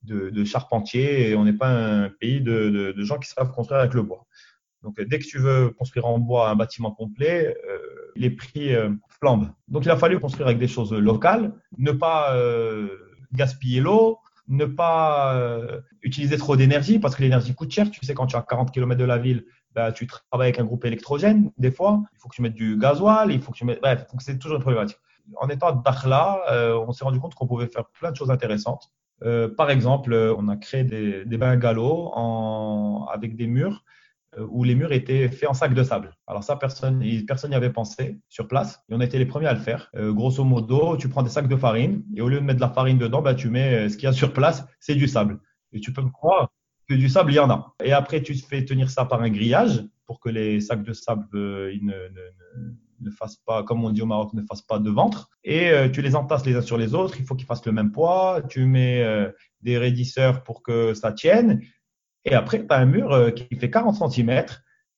de, 0.03 0.43
charpentiers 0.43 1.29
et 1.29 1.36
on 1.36 1.43
n'est 1.43 1.53
pas 1.53 1.69
un 1.69 2.09
pays 2.09 2.41
de, 2.41 2.93
de, 2.95 3.03
gens 3.03 3.17
qui 3.17 3.29
savent 3.29 3.51
construire 3.51 3.79
avec 3.82 3.93
le 3.93 4.03
bois. 4.03 4.25
Donc, 4.84 4.99
dès 4.99 5.19
que 5.19 5.25
tu 5.25 5.38
veux 5.38 5.69
construire 5.69 6.05
en 6.07 6.17
bois 6.19 6.49
un 6.49 6.55
bâtiment 6.55 6.91
complet, 6.91 7.55
euh, 7.69 7.77
les 8.15 8.29
prix 8.29 8.73
euh, 8.75 8.89
flambent. 9.07 9.51
Donc, 9.67 9.86
il 9.86 9.91
a 9.91 9.97
fallu 9.97 10.19
construire 10.19 10.47
avec 10.47 10.59
des 10.59 10.67
choses 10.67 10.93
locales, 10.93 11.53
ne 11.77 11.91
pas 11.91 12.36
euh, 12.36 12.88
gaspiller 13.34 13.79
l'eau, 13.79 14.19
ne 14.47 14.65
pas 14.65 15.36
euh, 15.36 15.82
utiliser 16.01 16.38
trop 16.38 16.55
d'énergie 16.55 16.99
parce 16.99 17.15
que 17.15 17.21
l'énergie 17.21 17.53
coûte 17.55 17.71
cher. 17.71 17.89
Tu 17.89 18.05
sais, 18.05 18.13
quand 18.13 18.27
tu 18.27 18.36
as 18.36 18.41
40 18.41 18.71
km 18.71 18.99
de 18.99 19.05
la 19.05 19.17
ville, 19.17 19.45
bah, 19.73 19.91
tu 19.91 20.07
travailles 20.07 20.49
avec 20.49 20.59
un 20.59 20.65
groupe 20.65 20.84
électrogène, 20.86 21.51
des 21.57 21.71
fois. 21.71 22.01
Il 22.13 22.19
faut 22.19 22.27
que 22.27 22.36
tu 22.36 22.41
mettes 22.41 22.55
du 22.55 22.77
gasoil, 22.77 23.32
il 23.32 23.41
faut 23.41 23.51
que 23.51 23.57
tu 23.57 23.65
mettes. 23.65 23.82
Bref, 23.82 24.05
c'est 24.19 24.38
toujours 24.38 24.57
une 24.57 24.63
problématique. 24.63 24.97
En 25.38 25.47
étant 25.47 25.67
à 25.67 25.71
Dakhla, 25.73 26.41
euh, 26.51 26.84
on 26.88 26.91
s'est 26.91 27.05
rendu 27.05 27.19
compte 27.19 27.36
qu'on 27.36 27.47
pouvait 27.47 27.67
faire 27.67 27.86
plein 27.86 28.11
de 28.11 28.17
choses 28.17 28.32
intéressantes. 28.32 28.91
Euh, 29.23 29.47
par 29.47 29.69
exemple, 29.69 30.13
on 30.38 30.49
a 30.49 30.57
créé 30.57 30.84
des, 30.84 31.23
des 31.25 31.38
bungalows 31.38 32.11
avec 33.13 33.36
des 33.36 33.47
murs 33.47 33.75
euh, 33.75 34.00
où 34.38 34.63
les 34.63 34.75
murs 34.75 34.91
étaient 34.93 35.27
faits 35.27 35.49
en 35.49 35.53
sac 35.53 35.73
de 35.73 35.84
sable. 35.84 36.15
Alors 36.27 36.43
ça, 36.43 36.55
personne 36.55 37.03
personne 37.25 37.49
n'y 37.49 37.55
avait 37.55 37.71
pensé 37.71 38.19
sur 38.29 38.47
place 38.47 38.82
et 38.89 38.93
on 38.93 38.99
a 38.99 39.05
été 39.05 39.17
les 39.17 39.25
premiers 39.25 39.47
à 39.47 39.53
le 39.53 39.59
faire. 39.59 39.89
Euh, 39.95 40.13
grosso 40.13 40.43
modo, 40.43 40.97
tu 40.97 41.09
prends 41.09 41.23
des 41.23 41.29
sacs 41.29 41.47
de 41.47 41.55
farine 41.55 42.03
et 42.15 42.21
au 42.21 42.29
lieu 42.29 42.39
de 42.39 42.45
mettre 42.45 42.59
de 42.59 42.65
la 42.65 42.69
farine 42.69 42.97
dedans, 42.97 43.21
bah, 43.21 43.36
tu 43.36 43.49
mets 43.49 43.73
euh, 43.73 43.89
ce 43.89 43.95
qu'il 43.95 44.05
y 44.05 44.07
a 44.07 44.13
sur 44.13 44.34
place, 44.34 44.65
c'est 44.79 44.95
du 44.95 45.07
sable. 45.07 45.39
Et 45.73 45.79
tu 45.79 45.91
peux 45.91 46.01
me 46.01 46.09
croire 46.09 46.49
que 46.88 46.93
du 46.93 47.09
sable, 47.09 47.32
il 47.32 47.36
y 47.36 47.39
en 47.39 47.49
a. 47.49 47.73
Et 47.84 47.91
après, 47.91 48.21
tu 48.21 48.34
fais 48.36 48.63
tenir 48.65 48.89
ça 48.89 49.05
par 49.05 49.21
un 49.21 49.29
grillage 49.29 49.84
pour 50.05 50.19
que 50.19 50.29
les 50.29 50.61
sacs 50.61 50.84
de 50.84 50.93
sable 50.93 51.25
ils 51.73 51.86
ne, 51.86 51.93
ne, 51.93 53.09
ne, 53.09 53.11
fassent 53.11 53.41
pas, 53.45 53.63
comme 53.63 53.84
on 53.84 53.89
dit 53.91 54.01
au 54.01 54.05
Maroc, 54.05 54.34
ne 54.34 54.41
fassent 54.41 54.61
pas 54.61 54.79
de 54.79 54.89
ventre. 54.89 55.29
Et 55.45 55.71
tu 55.93 56.01
les 56.01 56.17
entasses 56.17 56.45
les 56.45 56.55
uns 56.55 56.61
sur 56.61 56.77
les 56.77 56.93
autres. 56.93 57.15
Il 57.17 57.25
faut 57.25 57.36
qu'ils 57.36 57.45
fassent 57.45 57.65
le 57.65 57.71
même 57.71 57.93
poids. 57.93 58.41
Tu 58.49 58.65
mets 58.65 59.05
des 59.61 59.77
raidisseurs 59.77 60.43
pour 60.43 60.63
que 60.63 60.93
ça 60.93 61.13
tienne. 61.13 61.61
Et 62.26 62.34
après, 62.34 62.59
tu 62.65 62.74
as 62.74 62.78
un 62.78 62.86
mur 62.86 63.11
euh, 63.11 63.32
qui 63.32 63.55
fait 63.55 63.69
40 63.69 64.11
cm, 64.11 64.45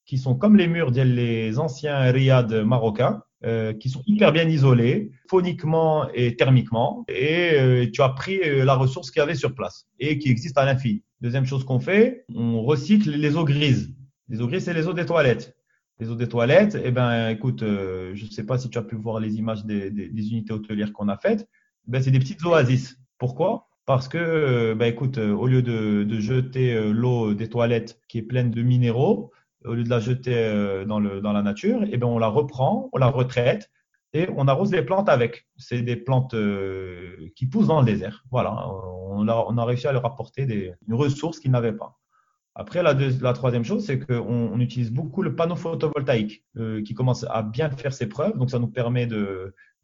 qui 0.06 0.18
sont 0.18 0.36
comme 0.36 0.58
les 0.58 0.68
murs 0.68 0.92
des 0.92 1.58
anciens 1.60 2.12
riad 2.12 2.52
marocains, 2.66 3.22
euh, 3.46 3.74
qui 3.74 3.90
sont 3.90 4.04
hyper 4.06 4.32
bien 4.32 4.48
isolés, 4.48 5.12
phoniquement 5.30 6.10
et 6.14 6.36
thermiquement. 6.36 7.06
Et 7.08 7.52
euh, 7.54 7.90
tu 7.92 8.02
as 8.02 8.10
pris 8.10 8.40
la 8.44 8.76
ressource 8.76 9.12
qu'il 9.12 9.20
y 9.20 9.24
avait 9.24 9.36
sur 9.36 9.56
place 9.56 9.88
et 10.00 10.20
qui 10.20 10.30
existe 10.30 10.58
à 10.58 10.66
l'infini. 10.66 11.04
Deuxième 11.22 11.46
chose 11.46 11.64
qu'on 11.64 11.80
fait, 11.80 12.26
on 12.34 12.62
recycle 12.64 13.12
les 13.12 13.38
eaux 13.38 13.46
grises. 13.46 13.94
Les 14.28 14.42
eaux 14.42 14.48
grises, 14.48 14.66
c'est 14.66 14.74
les 14.74 14.88
eaux 14.88 14.94
des 14.94 15.06
toilettes. 15.06 15.56
Les 16.00 16.10
eaux 16.10 16.16
des 16.16 16.28
toilettes, 16.28 16.78
eh 16.84 16.92
ben, 16.92 17.30
écoute, 17.30 17.60
je 17.62 18.26
ne 18.26 18.30
sais 18.30 18.46
pas 18.46 18.58
si 18.58 18.70
tu 18.70 18.78
as 18.78 18.82
pu 18.82 18.96
voir 18.96 19.20
les 19.20 19.36
images 19.36 19.64
des, 19.64 19.90
des, 19.90 20.10
des 20.10 20.32
unités 20.32 20.52
hôtelières 20.52 20.92
qu'on 20.92 21.08
a 21.08 21.18
faites. 21.18 21.48
Ben, 21.88 22.02
c'est 22.02 22.12
des 22.12 22.20
petites 22.20 22.44
oasis. 22.44 22.98
Pourquoi? 23.18 23.70
Parce 23.86 24.08
que, 24.08 24.74
bah, 24.74 24.88
écoute, 24.88 25.18
euh, 25.18 25.34
au 25.34 25.48
lieu 25.48 25.62
de, 25.62 26.04
de 26.04 26.20
jeter 26.20 26.74
euh, 26.74 26.92
l'eau 26.92 27.34
des 27.34 27.50
toilettes 27.50 28.00
qui 28.08 28.20
est 28.20 28.24
pleine 28.24 28.52
de 28.52 28.62
minéraux, 28.62 29.32
au 29.66 29.74
lieu 29.74 29.84
de 29.84 29.90
la 29.90 30.00
jeter 30.00 30.84
dans, 30.86 31.00
le, 31.00 31.22
dans 31.22 31.32
la 31.32 31.42
nature, 31.42 31.86
eh 31.90 31.96
ben, 31.96 32.08
on 32.08 32.18
la 32.18 32.28
reprend, 32.28 32.90
on 32.92 32.98
la 32.98 33.08
retraite 33.08 33.72
et 34.12 34.28
on 34.36 34.50
arrose 34.50 34.74
les 34.74 34.82
plantes 34.82 35.08
avec. 35.08 35.48
C'est 35.56 35.82
des 35.82 35.96
plantes 35.96 36.36
qui 37.38 37.48
poussent 37.48 37.68
dans 37.68 37.80
le 37.80 37.86
désert. 37.86 38.26
Voilà, 38.30 38.68
on 39.08 39.26
a, 39.30 39.46
on 39.48 39.58
a 39.58 39.64
réussi 39.64 39.88
à 39.88 39.94
leur 39.94 40.06
apporter 40.06 40.46
des, 40.46 40.74
une 40.86 40.96
ressource 40.96 41.40
qu'ils 41.40 41.52
n'avaient 41.52 41.72
pas. 41.72 41.98
Après, 42.56 42.84
la, 42.84 42.94
la 42.94 43.32
troisième 43.32 43.64
chose, 43.64 43.86
c'est 43.86 44.00
qu'on 44.00 44.52
on 44.54 44.60
utilise 44.60 44.92
beaucoup 44.92 45.22
le 45.22 45.34
panneau 45.34 45.56
photovoltaïque 45.56 46.44
qui 46.86 46.94
commence 46.94 47.26
à 47.30 47.42
bien 47.42 47.70
faire 47.70 47.94
ses 47.94 48.10
preuves. 48.10 48.38
Donc, 48.38 48.50
ça 48.52 48.60
nous 48.60 48.68
permet 48.68 49.08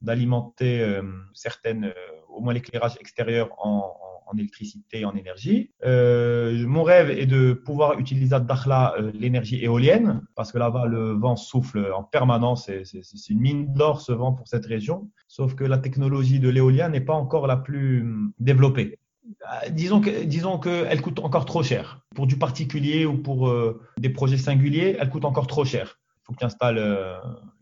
d'alimenter 0.02 1.00
certaines 1.34 1.94
au 2.30 2.42
moins 2.42 2.54
l'éclairage 2.54 2.98
extérieur 3.00 3.50
en, 3.58 3.94
en 4.32 4.38
électricité 4.38 5.02
et 5.02 5.06
en 5.06 5.16
énergie. 5.16 5.72
Euh, 5.86 6.66
mon 6.68 6.84
rêve 6.84 7.10
est 7.10 7.26
de 7.26 7.54
pouvoir 7.54 8.00
utiliser 8.00 8.36
à 8.36 8.40
Dakhla 8.40 8.94
euh, 8.98 9.12
l'énergie 9.14 9.64
éolienne, 9.64 10.22
parce 10.36 10.52
que 10.52 10.58
là-bas, 10.58 10.86
le 10.86 11.12
vent 11.14 11.36
souffle 11.36 11.92
en 11.96 12.04
permanence. 12.04 12.70
C'est 12.84 13.30
une 13.30 13.40
mine 13.40 13.74
d'or, 13.74 14.02
ce 14.02 14.12
vent, 14.12 14.34
pour 14.34 14.48
cette 14.48 14.66
région. 14.66 15.10
Sauf 15.28 15.56
que 15.56 15.64
la 15.64 15.78
technologie 15.78 16.40
de 16.40 16.50
l'éolien 16.50 16.90
n'est 16.90 17.02
pas 17.02 17.14
encore 17.14 17.48
la 17.48 17.58
plus 17.58 18.02
hum, 18.02 18.34
développée. 18.40 19.00
Euh, 19.28 19.70
disons 19.70 20.02
que 20.02 20.24
disons 20.24 20.60
qu'elle 20.60 21.02
coûte 21.02 21.20
encore 21.20 21.46
trop 21.46 21.64
cher. 21.64 22.02
Pour 22.16 22.28
du 22.28 22.38
particulier 22.38 23.06
ou 23.06 23.18
pour 23.18 23.54
des 23.98 24.10
projets 24.10 24.38
singuliers, 24.38 24.98
elle 25.00 25.10
coûte 25.10 25.26
encore 25.26 25.48
trop 25.48 25.66
cher. 25.66 26.00
Faut 26.30 26.36
que 26.36 26.40
tu 26.40 26.46
installes 26.46 26.80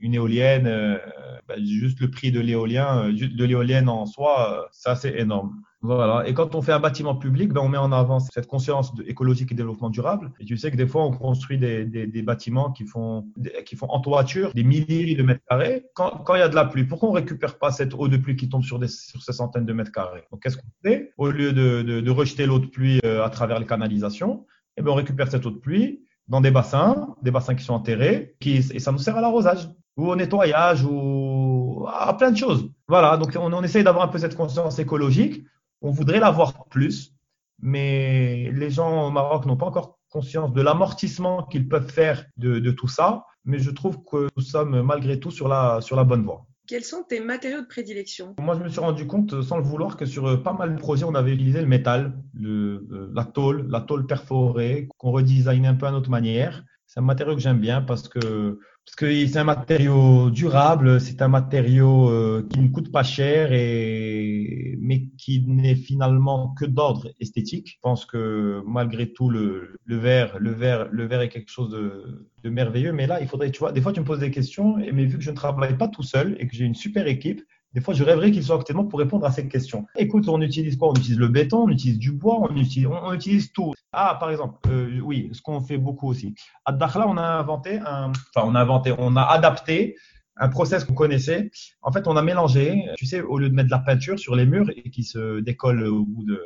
une 0.01 0.13
éolienne 0.13 0.99
bah, 1.47 1.55
juste 1.63 2.01
le 2.01 2.11
prix 2.11 2.31
de 2.31 2.41
l'éolien, 2.41 3.05
euh, 3.05 3.13
de 3.13 3.45
l'éolienne 3.45 3.87
en 3.87 4.05
soi, 4.05 4.67
ça 4.71 4.95
c'est 4.95 5.17
énorme. 5.17 5.61
Voilà. 5.81 6.27
Et 6.27 6.33
quand 6.33 6.55
on 6.55 6.61
fait 6.61 6.73
un 6.73 6.79
bâtiment 6.79 7.15
public, 7.15 7.53
ben, 7.53 7.61
on 7.61 7.69
met 7.69 7.77
en 7.77 7.91
avant 7.93 8.19
cette 8.19 8.47
conscience 8.47 8.91
écologique 9.05 9.51
et 9.51 9.55
développement 9.55 9.89
durable. 9.89 10.31
Et 10.39 10.45
tu 10.45 10.57
sais 10.57 10.71
que 10.71 10.75
des 10.75 10.87
fois, 10.87 11.05
on 11.05 11.11
construit 11.11 11.57
des, 11.57 11.85
des, 11.85 12.21
bâtiments 12.23 12.71
qui 12.71 12.85
font, 12.85 13.27
qui 13.65 13.75
font 13.75 13.85
en 13.89 14.01
toiture 14.01 14.51
des 14.53 14.63
milliers 14.63 15.15
de 15.15 15.23
mètres 15.23 15.43
carrés 15.47 15.85
quand, 15.93 16.23
quand 16.25 16.35
il 16.35 16.39
y 16.39 16.41
a 16.41 16.49
de 16.49 16.55
la 16.55 16.65
pluie. 16.65 16.83
Pourquoi 16.83 17.09
on 17.09 17.13
récupère 17.13 17.59
pas 17.59 17.71
cette 17.71 17.93
eau 17.93 18.07
de 18.07 18.17
pluie 18.17 18.35
qui 18.35 18.49
tombe 18.49 18.63
sur, 18.63 18.79
des, 18.79 18.87
sur 18.87 19.21
ces 19.21 19.33
centaines 19.33 19.65
de 19.65 19.73
mètres 19.73 19.91
carrés? 19.91 20.23
Donc, 20.31 20.41
qu'est-ce 20.41 20.57
qu'on 20.57 20.67
fait? 20.83 21.13
Au 21.17 21.29
lieu 21.29 21.53
de, 21.53 21.83
de, 21.83 22.01
de 22.01 22.11
rejeter 22.11 22.47
l'eau 22.47 22.59
de 22.59 22.65
pluie 22.65 22.99
euh, 23.05 23.23
à 23.23 23.29
travers 23.29 23.59
les 23.59 23.67
canalisations, 23.67 24.45
eh 24.75 24.81
ben, 24.81 24.91
on 24.91 24.95
récupère 24.95 25.29
cette 25.29 25.45
eau 25.45 25.51
de 25.51 25.59
pluie 25.59 26.06
dans 26.27 26.41
des 26.41 26.51
bassins, 26.51 27.15
des 27.21 27.31
bassins 27.31 27.55
qui 27.55 27.63
sont 27.63 27.73
enterrés, 27.73 28.35
qui, 28.39 28.57
et 28.57 28.79
ça 28.79 28.91
nous 28.91 28.97
sert 28.97 29.17
à 29.17 29.21
l'arrosage 29.21 29.69
ou 29.95 30.09
au 30.09 30.15
nettoyage 30.15 30.83
ou 30.83 31.85
à 31.87 32.15
plein 32.15 32.31
de 32.31 32.37
choses. 32.37 32.69
Voilà, 32.87 33.17
donc 33.17 33.35
on, 33.35 33.51
on 33.51 33.63
essaye 33.63 33.83
d'avoir 33.83 34.05
un 34.05 34.09
peu 34.09 34.19
cette 34.19 34.35
conscience 34.35 34.79
écologique. 34.79 35.43
On 35.81 35.91
voudrait 35.91 36.19
l'avoir 36.19 36.65
plus, 36.65 37.13
mais 37.59 38.51
les 38.51 38.69
gens 38.69 39.07
au 39.07 39.11
Maroc 39.11 39.45
n'ont 39.45 39.57
pas 39.57 39.67
encore 39.67 39.99
conscience 40.09 40.53
de 40.53 40.61
l'amortissement 40.61 41.43
qu'ils 41.43 41.67
peuvent 41.67 41.89
faire 41.89 42.25
de, 42.37 42.59
de, 42.59 42.71
tout 42.71 42.87
ça. 42.87 43.25
Mais 43.45 43.59
je 43.59 43.71
trouve 43.71 44.03
que 44.03 44.27
nous 44.35 44.43
sommes 44.43 44.81
malgré 44.81 45.19
tout 45.19 45.31
sur 45.31 45.47
la, 45.47 45.81
sur 45.81 45.95
la 45.95 46.03
bonne 46.03 46.23
voie. 46.23 46.46
Quels 46.67 46.83
sont 46.83 47.03
tes 47.07 47.21
matériaux 47.21 47.61
de 47.61 47.65
prédilection? 47.65 48.35
Moi, 48.39 48.55
je 48.57 48.63
me 48.63 48.67
suis 48.67 48.81
rendu 48.81 49.07
compte, 49.07 49.41
sans 49.41 49.55
le 49.55 49.63
vouloir, 49.63 49.95
que 49.95 50.05
sur 50.05 50.43
pas 50.43 50.51
mal 50.51 50.75
de 50.75 50.79
projets, 50.79 51.05
on 51.05 51.15
avait 51.15 51.33
utilisé 51.33 51.61
le 51.61 51.67
métal, 51.67 52.13
euh, 52.43 53.09
la 53.13 53.23
tôle, 53.23 53.67
la 53.69 53.79
tôle 53.79 54.05
perforée, 54.05 54.89
qu'on 54.97 55.11
redesignait 55.11 55.69
un 55.69 55.75
peu 55.75 55.85
à 55.85 55.91
notre 55.91 56.09
manière. 56.09 56.65
C'est 56.85 56.99
un 56.99 57.03
matériau 57.03 57.35
que 57.35 57.41
j'aime 57.41 57.59
bien 57.59 57.81
parce 57.81 58.09
que 58.09 58.59
parce 58.87 58.95
que 58.95 59.27
c'est 59.27 59.37
un 59.37 59.43
matériau 59.43 60.29
durable, 60.29 61.01
c'est 61.01 61.21
un 61.21 61.27
matériau 61.27 62.09
euh, 62.09 62.47
qui 62.49 62.61
ne 62.61 62.69
coûte 62.69 62.89
pas 62.89 63.03
cher 63.03 63.51
et 63.51 64.77
mais 64.79 65.09
qui 65.17 65.43
n'est 65.45 65.75
finalement 65.75 66.53
que 66.53 66.63
d'ordre 66.63 67.09
esthétique. 67.19 67.67
Je 67.67 67.75
pense 67.81 68.05
que 68.05 68.61
malgré 68.65 69.11
tout 69.11 69.29
le, 69.29 69.75
le 69.83 69.97
verre, 69.97 70.37
le 70.39 70.51
verre, 70.51 70.87
le 70.89 71.05
verre 71.05 71.19
est 71.19 71.27
quelque 71.27 71.51
chose 71.51 71.69
de, 71.69 72.49
merveilleux. 72.49 72.93
Mais 72.93 73.07
là, 73.07 73.19
il 73.19 73.27
faudrait, 73.27 73.51
tu 73.51 73.59
vois, 73.59 73.73
des 73.73 73.81
fois 73.81 73.91
tu 73.91 73.99
me 73.99 74.05
poses 74.05 74.19
des 74.19 74.31
questions, 74.31 74.77
mais 74.77 75.03
vu 75.03 75.17
que 75.17 75.23
je 75.23 75.31
ne 75.31 75.35
travaille 75.35 75.77
pas 75.77 75.89
tout 75.89 76.03
seul 76.03 76.37
et 76.39 76.47
que 76.47 76.55
j'ai 76.55 76.63
une 76.63 76.75
super 76.75 77.07
équipe, 77.07 77.41
des 77.73 77.81
fois, 77.81 77.93
je 77.93 78.03
rêverais 78.03 78.31
qu'il 78.31 78.43
soit 78.43 78.59
à 78.59 78.83
pour 78.83 78.99
répondre 78.99 79.25
à 79.25 79.31
ces 79.31 79.47
questions. 79.47 79.85
Écoute, 79.97 80.27
on 80.29 80.41
utilise 80.41 80.77
quoi? 80.77 80.89
On 80.89 80.93
utilise 80.95 81.19
le 81.19 81.27
béton, 81.27 81.63
on 81.63 81.69
utilise 81.69 81.99
du 81.99 82.11
bois, 82.11 82.39
on 82.39 82.55
utilise, 82.55 82.87
on, 82.87 83.13
utilise 83.13 83.51
tout. 83.51 83.73
Ah, 83.91 84.17
par 84.19 84.31
exemple, 84.31 84.57
euh, 84.69 84.99
oui, 85.01 85.29
ce 85.33 85.41
qu'on 85.41 85.61
fait 85.61 85.77
beaucoup 85.77 86.07
aussi. 86.07 86.33
À 86.65 86.71
Dakhla, 86.71 87.07
on 87.07 87.17
a 87.17 87.21
inventé 87.21 87.79
un, 87.79 88.11
enfin, 88.33 88.47
on 88.47 88.55
a 88.55 88.61
inventé, 88.61 88.93
on 88.97 89.15
a 89.15 89.23
adapté 89.23 89.95
un 90.37 90.49
process 90.49 90.85
qu'on 90.85 90.93
connaissait. 90.93 91.51
En 91.81 91.91
fait, 91.91 92.07
on 92.07 92.15
a 92.15 92.21
mélangé, 92.21 92.83
tu 92.97 93.05
sais, 93.05 93.21
au 93.21 93.37
lieu 93.37 93.49
de 93.49 93.55
mettre 93.55 93.69
de 93.69 93.75
la 93.75 93.79
peinture 93.79 94.19
sur 94.19 94.35
les 94.35 94.45
murs 94.45 94.69
et 94.75 94.89
qui 94.89 95.03
se 95.03 95.39
décolle 95.39 95.83
au 95.83 96.05
bout 96.05 96.25
de 96.25 96.41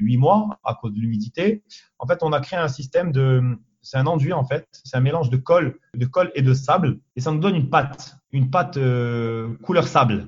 huit 0.00 0.16
mois 0.16 0.58
à 0.64 0.74
cause 0.74 0.92
de 0.92 1.00
l'humidité, 1.00 1.62
en 1.98 2.06
fait, 2.06 2.22
on 2.22 2.32
a 2.32 2.40
créé 2.40 2.58
un 2.58 2.68
système 2.68 3.12
de, 3.12 3.42
c'est 3.82 3.96
un 3.96 4.06
enduit 4.06 4.32
en 4.32 4.44
fait, 4.44 4.66
c'est 4.84 4.96
un 4.96 5.00
mélange 5.00 5.30
de 5.30 5.36
colle, 5.36 5.78
de 5.94 6.06
colle 6.06 6.30
et 6.34 6.42
de 6.42 6.54
sable, 6.54 6.98
et 7.16 7.20
ça 7.20 7.30
nous 7.30 7.40
donne 7.40 7.56
une 7.56 7.70
pâte, 7.70 8.16
une 8.32 8.50
pâte 8.50 8.76
euh, 8.76 9.54
couleur 9.62 9.86
sable. 9.86 10.26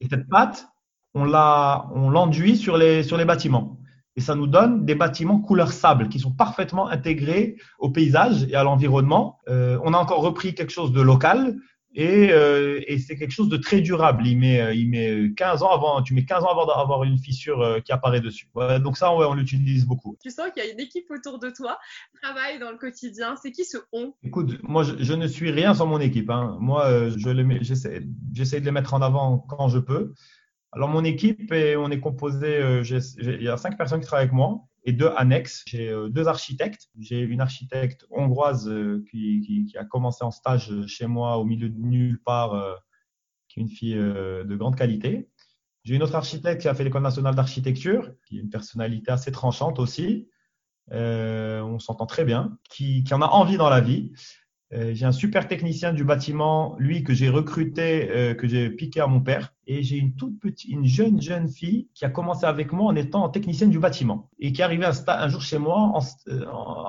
Et 0.00 0.08
cette 0.08 0.28
pâte, 0.28 0.68
on 1.14 1.24
l'a, 1.24 1.88
on 1.94 2.10
l'enduit 2.10 2.56
sur 2.56 2.76
les, 2.76 3.02
sur 3.02 3.16
les 3.16 3.24
bâtiments. 3.24 3.78
Et 4.16 4.20
ça 4.20 4.34
nous 4.34 4.46
donne 4.46 4.84
des 4.86 4.94
bâtiments 4.94 5.40
couleur 5.40 5.72
sable 5.72 6.08
qui 6.08 6.18
sont 6.18 6.32
parfaitement 6.32 6.88
intégrés 6.88 7.56
au 7.78 7.90
paysage 7.90 8.44
et 8.44 8.54
à 8.54 8.62
l'environnement. 8.62 9.38
Euh, 9.48 9.78
on 9.84 9.92
a 9.92 9.98
encore 9.98 10.22
repris 10.22 10.54
quelque 10.54 10.72
chose 10.72 10.92
de 10.92 11.02
local 11.02 11.56
et, 11.98 12.30
euh, 12.30 12.82
et 12.86 12.98
c'est 12.98 13.16
quelque 13.16 13.30
chose 13.30 13.48
de 13.48 13.56
très 13.56 13.80
durable. 13.80 14.26
Il 14.26 14.38
met, 14.38 14.60
euh, 14.60 14.74
il 14.74 14.90
met 14.90 15.32
15 15.34 15.62
ans 15.62 15.70
avant, 15.70 16.02
tu 16.02 16.12
mets 16.12 16.26
15 16.26 16.44
ans 16.44 16.50
avant 16.50 16.66
d'avoir 16.66 17.04
une 17.04 17.18
fissure 17.18 17.62
euh, 17.62 17.80
qui 17.80 17.90
apparaît 17.90 18.20
dessus. 18.20 18.48
Donc 18.82 18.98
ça, 18.98 19.16
ouais, 19.16 19.24
on 19.24 19.32
l'utilise 19.32 19.86
beaucoup. 19.86 20.18
Tu 20.22 20.30
sens 20.30 20.50
qu'il 20.52 20.62
y 20.62 20.68
a 20.68 20.70
une 20.70 20.78
équipe 20.78 21.10
autour 21.10 21.38
de 21.38 21.48
toi, 21.48 21.78
travaille 22.22 22.58
dans 22.58 22.70
le 22.70 22.76
quotidien. 22.76 23.34
C'est 23.42 23.50
qui 23.50 23.64
ce 23.64 23.78
on? 23.92 24.12
Écoute, 24.22 24.62
moi, 24.62 24.82
je, 24.82 24.92
je, 24.98 25.14
ne 25.14 25.26
suis 25.26 25.50
rien 25.50 25.72
sans 25.72 25.86
mon 25.86 25.98
équipe. 25.98 26.28
Hein. 26.28 26.58
Moi, 26.60 26.84
euh, 26.84 27.10
je 27.16 27.58
j'essaie, 27.62 28.02
j'essaie 28.34 28.60
de 28.60 28.66
les 28.66 28.72
mettre 28.72 28.92
en 28.92 29.00
avant 29.00 29.38
quand 29.38 29.68
je 29.68 29.78
peux. 29.78 30.12
Alors 30.72 30.90
mon 30.90 31.04
équipe, 31.04 31.50
est, 31.52 31.76
on 31.76 31.90
est 31.90 32.00
composé, 32.00 32.58
euh, 32.58 32.82
il 33.22 33.42
y 33.42 33.48
a 33.48 33.56
cinq 33.56 33.78
personnes 33.78 34.00
qui 34.00 34.06
travaillent 34.06 34.24
avec 34.24 34.34
moi 34.34 34.60
et 34.86 34.92
deux 34.92 35.10
annexes. 35.16 35.64
J'ai 35.66 35.90
euh, 35.90 36.08
deux 36.08 36.28
architectes. 36.28 36.88
J'ai 36.98 37.20
une 37.20 37.40
architecte 37.40 38.06
hongroise 38.10 38.68
euh, 38.68 39.04
qui, 39.10 39.74
a 39.76 39.84
commencé 39.84 40.24
en 40.24 40.30
stage 40.30 40.72
chez 40.86 41.06
moi 41.06 41.36
au 41.38 41.44
milieu 41.44 41.68
de 41.68 41.78
nulle 41.78 42.22
part, 42.22 42.54
euh, 42.54 42.74
qui 43.48 43.60
est 43.60 43.62
une 43.62 43.68
fille 43.68 43.96
de 43.96 44.56
grande 44.56 44.76
qualité. 44.76 45.28
J'ai 45.84 45.94
une 45.96 46.02
autre 46.02 46.14
architecte 46.14 46.62
qui 46.62 46.68
a 46.68 46.74
fait 46.74 46.84
l'école 46.84 47.02
nationale 47.02 47.34
d'architecture, 47.34 48.12
qui 48.26 48.38
est 48.38 48.40
une 48.40 48.50
personnalité 48.50 49.10
assez 49.10 49.30
tranchante 49.30 49.78
aussi. 49.78 50.28
on 50.90 51.78
s'entend 51.78 52.06
très 52.06 52.24
bien, 52.24 52.58
qui 52.70 53.04
en 53.12 53.22
a 53.22 53.26
envie 53.26 53.56
dans 53.56 53.68
la 53.68 53.80
vie. 53.80 54.12
Euh, 54.72 54.94
j'ai 54.94 55.06
un 55.06 55.12
super 55.12 55.46
technicien 55.46 55.92
du 55.92 56.02
bâtiment, 56.02 56.74
lui 56.78 57.04
que 57.04 57.14
j'ai 57.14 57.28
recruté, 57.28 58.10
euh, 58.10 58.34
que 58.34 58.48
j'ai 58.48 58.68
piqué 58.68 59.00
à 59.00 59.06
mon 59.06 59.20
père. 59.20 59.54
Et 59.66 59.82
j'ai 59.82 59.96
une 59.96 60.16
toute 60.16 60.40
petite, 60.40 60.68
une 60.70 60.84
jeune 60.84 61.20
jeune 61.22 61.48
fille 61.48 61.88
qui 61.94 62.04
a 62.04 62.10
commencé 62.10 62.46
avec 62.46 62.72
moi 62.72 62.90
en 62.90 62.96
étant 62.96 63.28
technicienne 63.28 63.70
du 63.70 63.78
bâtiment 63.78 64.28
et 64.38 64.52
qui 64.52 64.60
est 64.60 64.64
arrivée 64.64 64.86
un, 64.86 65.28
jour 65.28 65.40
chez 65.40 65.58
moi 65.58 65.92
en, 65.94 66.00
euh, 66.28 66.44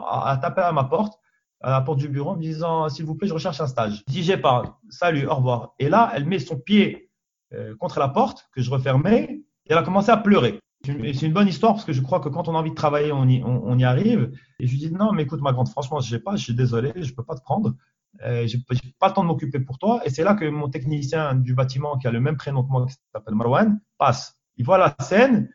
à 0.09 0.37
taper 0.41 0.61
à 0.61 0.71
ma 0.71 0.85
porte, 0.85 1.19
à 1.61 1.71
la 1.71 1.81
porte 1.81 1.99
du 1.99 2.09
bureau, 2.09 2.31
en 2.31 2.35
me 2.35 2.41
disant 2.41 2.89
s'il 2.89 3.05
vous 3.05 3.15
plaît, 3.15 3.27
je 3.27 3.33
recherche 3.33 3.61
un 3.61 3.67
stage. 3.67 4.03
Je 4.07 4.13
dis 4.13 4.23
j'ai 4.23 4.37
pas, 4.37 4.79
salut, 4.89 5.27
au 5.27 5.35
revoir. 5.35 5.75
Et 5.77 5.89
là, 5.89 6.11
elle 6.15 6.25
met 6.25 6.39
son 6.39 6.57
pied 6.57 7.11
euh, 7.53 7.75
contre 7.75 7.99
la 7.99 8.09
porte 8.09 8.49
que 8.53 8.61
je 8.61 8.71
refermais 8.71 9.39
et 9.67 9.71
elle 9.71 9.77
a 9.77 9.83
commencé 9.83 10.09
à 10.09 10.17
pleurer. 10.17 10.59
C'est 10.83 11.25
une 11.25 11.33
bonne 11.33 11.47
histoire 11.47 11.73
parce 11.73 11.85
que 11.85 11.93
je 11.93 12.01
crois 12.01 12.19
que 12.19 12.29
quand 12.29 12.47
on 12.47 12.55
a 12.55 12.59
envie 12.59 12.69
de 12.69 12.75
travailler, 12.75 13.11
on 13.11 13.27
y, 13.27 13.43
on, 13.43 13.77
y 13.77 13.83
arrive. 13.83 14.31
Et 14.59 14.67
je 14.67 14.71
lui 14.71 14.79
dis 14.79 14.91
non, 14.91 15.11
mais 15.11 15.23
écoute, 15.23 15.41
ma 15.41 15.51
grande, 15.51 15.67
franchement, 15.67 15.99
je 15.99 16.17
pas, 16.17 16.35
je 16.35 16.43
suis 16.43 16.55
désolé, 16.55 16.93
je 16.95 17.13
peux 17.13 17.23
pas 17.23 17.35
te 17.35 17.41
prendre. 17.41 17.75
Euh, 18.23 18.47
j'ai 18.47 18.59
pas 18.99 19.09
le 19.09 19.13
temps 19.13 19.23
de 19.23 19.27
m'occuper 19.27 19.59
pour 19.59 19.77
toi. 19.79 20.01
Et 20.05 20.09
c'est 20.09 20.23
là 20.23 20.33
que 20.33 20.45
mon 20.45 20.69
technicien 20.69 21.35
du 21.35 21.53
bâtiment, 21.53 21.97
qui 21.97 22.07
a 22.07 22.11
le 22.11 22.19
même 22.19 22.37
prénom 22.37 22.63
que 22.63 22.69
moi, 22.69 22.85
qui 22.85 22.95
s'appelle 23.13 23.35
Marwan, 23.35 23.79
passe. 23.97 24.39
Il 24.55 24.65
voit 24.65 24.77
la 24.77 24.95
scène 24.99 25.49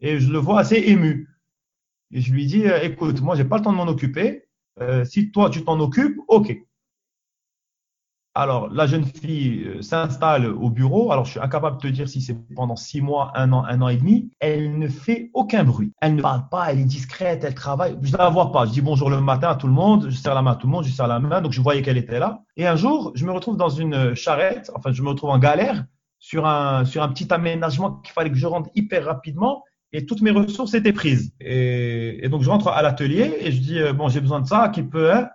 et 0.00 0.18
je 0.18 0.32
le 0.32 0.38
vois 0.38 0.60
assez 0.60 0.76
ému. 0.76 1.28
Et 2.10 2.20
je 2.20 2.32
lui 2.32 2.46
dis, 2.46 2.66
euh, 2.66 2.80
écoute, 2.82 3.20
moi, 3.20 3.36
j'ai 3.36 3.44
pas 3.44 3.58
le 3.58 3.64
temps 3.64 3.72
de 3.72 3.76
m'en 3.76 3.86
occuper. 3.86 4.44
Euh, 4.80 5.04
si 5.04 5.30
toi, 5.30 5.50
tu 5.50 5.64
t'en 5.64 5.78
occupes, 5.80 6.18
ok. 6.28 6.56
Alors, 8.40 8.68
la 8.72 8.86
jeune 8.86 9.04
fille 9.04 9.64
euh, 9.64 9.82
s'installe 9.82 10.46
au 10.46 10.70
bureau. 10.70 11.10
Alors, 11.10 11.24
je 11.24 11.32
suis 11.32 11.40
incapable 11.40 11.78
de 11.78 11.82
te 11.82 11.88
dire 11.88 12.08
si 12.08 12.22
c'est 12.22 12.36
pendant 12.54 12.76
six 12.76 13.00
mois, 13.00 13.32
un 13.34 13.52
an, 13.52 13.64
un 13.64 13.82
an 13.82 13.88
et 13.88 13.96
demi. 13.96 14.30
Elle 14.38 14.78
ne 14.78 14.86
fait 14.86 15.32
aucun 15.34 15.64
bruit. 15.64 15.92
Elle 16.00 16.14
ne 16.14 16.22
parle 16.22 16.48
pas, 16.48 16.70
elle 16.70 16.78
est 16.78 16.84
discrète, 16.84 17.42
elle 17.42 17.56
travaille. 17.56 17.98
Je 18.00 18.12
ne 18.12 18.16
la 18.16 18.28
vois 18.28 18.52
pas. 18.52 18.64
Je 18.64 18.70
dis 18.70 18.80
bonjour 18.80 19.10
le 19.10 19.20
matin 19.20 19.48
à 19.48 19.56
tout 19.56 19.66
le 19.66 19.72
monde. 19.72 20.06
Je 20.08 20.14
serre 20.14 20.36
la 20.36 20.42
main 20.42 20.52
à 20.52 20.54
tout 20.54 20.68
le 20.68 20.70
monde, 20.70 20.84
je 20.84 20.90
serre 20.92 21.08
la 21.08 21.18
main. 21.18 21.40
Donc, 21.40 21.50
je 21.50 21.60
voyais 21.60 21.82
qu'elle 21.82 21.98
était 21.98 22.20
là. 22.20 22.44
Et 22.56 22.64
un 22.64 22.76
jour, 22.76 23.10
je 23.16 23.26
me 23.26 23.32
retrouve 23.32 23.56
dans 23.56 23.70
une 23.70 24.14
charrette. 24.14 24.70
Enfin, 24.76 24.92
je 24.92 25.02
me 25.02 25.08
retrouve 25.08 25.30
en 25.30 25.38
galère 25.38 25.84
sur 26.20 26.46
un, 26.46 26.84
sur 26.84 27.02
un 27.02 27.08
petit 27.08 27.34
aménagement 27.34 27.90
qu'il 27.90 28.12
fallait 28.12 28.30
que 28.30 28.36
je 28.36 28.46
rentre 28.46 28.70
hyper 28.76 29.04
rapidement. 29.04 29.64
Et 29.92 30.06
toutes 30.06 30.22
mes 30.22 30.30
ressources 30.30 30.74
étaient 30.74 30.92
prises. 30.92 31.32
Et, 31.40 32.28
donc, 32.30 32.42
je 32.42 32.50
rentre 32.50 32.68
à 32.68 32.82
l'atelier 32.82 33.34
et 33.40 33.50
je 33.50 33.60
dis, 33.60 33.80
euh, 33.80 33.92
bon, 33.92 34.08
j'ai 34.08 34.20
besoin 34.20 34.38
de 34.38 34.46
ça, 34.46 34.68
qui 34.68 34.84
peut, 34.84 35.12
hein 35.12 35.28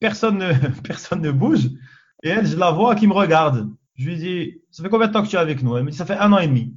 personne 0.00 0.36
ne, 0.36 0.52
personne 0.84 1.22
ne 1.22 1.30
bouge. 1.30 1.70
Et 2.22 2.28
elle, 2.28 2.46
je 2.46 2.56
la 2.56 2.70
vois 2.70 2.94
qui 2.94 3.06
me 3.06 3.12
regarde. 3.12 3.68
Je 3.96 4.08
lui 4.08 4.16
dis, 4.16 4.60
ça 4.70 4.82
fait 4.82 4.88
combien 4.88 5.08
de 5.08 5.12
temps 5.12 5.22
que 5.22 5.28
tu 5.28 5.36
es 5.36 5.40
avec 5.40 5.62
nous? 5.62 5.76
Elle 5.76 5.84
me 5.84 5.90
dit, 5.90 5.96
ça 5.96 6.06
fait 6.06 6.16
un 6.16 6.32
an 6.32 6.38
et 6.38 6.46
demi. 6.46 6.74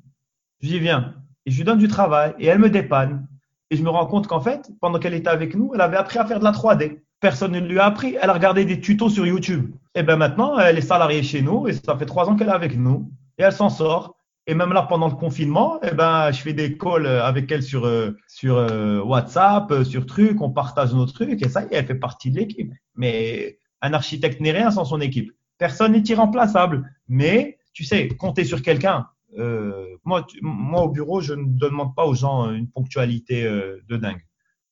Je 0.62 0.68
lui 0.68 0.74
dis, 0.74 0.80
viens. 0.80 1.16
Et 1.46 1.52
je 1.52 1.58
lui 1.58 1.64
donne 1.64 1.78
du 1.78 1.88
travail 1.88 2.34
et 2.39 2.48
elle 2.48 2.60
me 2.60 2.70
dépanne. 2.70 3.28
Et 3.70 3.78
je 3.78 3.84
me 3.84 3.89
rends 3.89 4.06
compte 4.06 4.28
qu'en 4.28 4.41
fait, 4.41 4.72
pendant 4.82 5.00
qu'elle 5.00 5.14
était 5.14 5.30
avec 5.30 5.56
nous, 5.56 5.72
elle 5.74 5.82
avait 5.82 5.98
appris 5.98 6.18
à 6.18 6.26
faire 6.26 6.39
de 6.39 6.43
la 6.43 6.52
3D. 6.52 7.02
Personne 7.20 7.52
ne 7.52 7.60
lui 7.60 7.80
a 7.80 7.86
appris. 7.86 8.18
Elle 8.22 8.30
a 8.30 8.34
regardé 8.34 8.66
des 8.66 8.80
tutos 8.80 9.10
sur 9.10 9.26
YouTube. 9.26 9.72
Et 9.96 10.04
ben 10.04 10.18
maintenant, 10.18 10.60
elle 10.60 10.78
est 10.78 10.82
salariée 10.82 11.24
chez 11.24 11.41
nous 11.41 11.68
et 11.68 11.74
ça 11.74 11.98
fait 11.98 12.06
trois 12.06 12.30
ans 12.30 12.36
qu'elle 12.36 12.50
est 12.50 12.52
avec 12.52 12.78
nous. 12.78 13.10
Et 13.38 13.43
elle 13.43 13.54
s'en 13.54 13.70
sort. 13.70 14.16
Et 14.48 14.54
même 14.54 14.74
là, 14.74 14.84
pendant 14.84 15.08
le 15.08 15.16
confinement, 15.16 15.80
eh 15.82 15.91
ben, 15.96 16.32
je 16.32 16.39
fais 16.41 16.54
des 16.54 16.78
calls 16.78 17.08
avec 17.08 17.52
elle 17.52 17.64
sur, 17.64 17.89
sur 18.28 18.56
WhatsApp, 19.04 19.84
sur 19.84 20.06
trucs, 20.06 20.39
on 20.39 20.52
partage 20.52 20.93
nos 20.93 21.08
trucs 21.08 21.41
et 21.41 21.50
ça 21.50 21.64
y 21.64 21.66
est, 21.66 21.70
elle 21.72 21.86
fait 21.88 21.96
partie 21.96 22.30
de 22.30 22.38
l'équipe. 22.38 22.72
Mais 22.96 23.58
un 23.86 23.94
architecte 23.94 24.42
n'est 24.42 24.52
rien 24.52 24.72
sans 24.72 24.86
son 24.86 25.00
équipe. 25.00 25.32
Personne 25.58 25.94
n'est 25.94 26.04
irremplaçable. 26.04 26.90
Mais, 27.08 27.58
tu 27.74 27.84
sais, 27.84 28.08
compter 28.10 28.44
sur 28.44 28.62
quelqu'un, 28.62 29.08
euh, 29.38 29.96
moi, 30.04 30.26
moi, 30.42 30.84
au 30.84 30.90
bureau, 30.90 31.22
je 31.22 31.34
ne 31.34 31.46
demande 31.46 31.96
pas 31.96 32.06
aux 32.06 32.16
gens 32.16 32.52
une 32.52 32.70
ponctualité 32.70 33.44
de 33.44 33.98
dingue. 33.98 34.26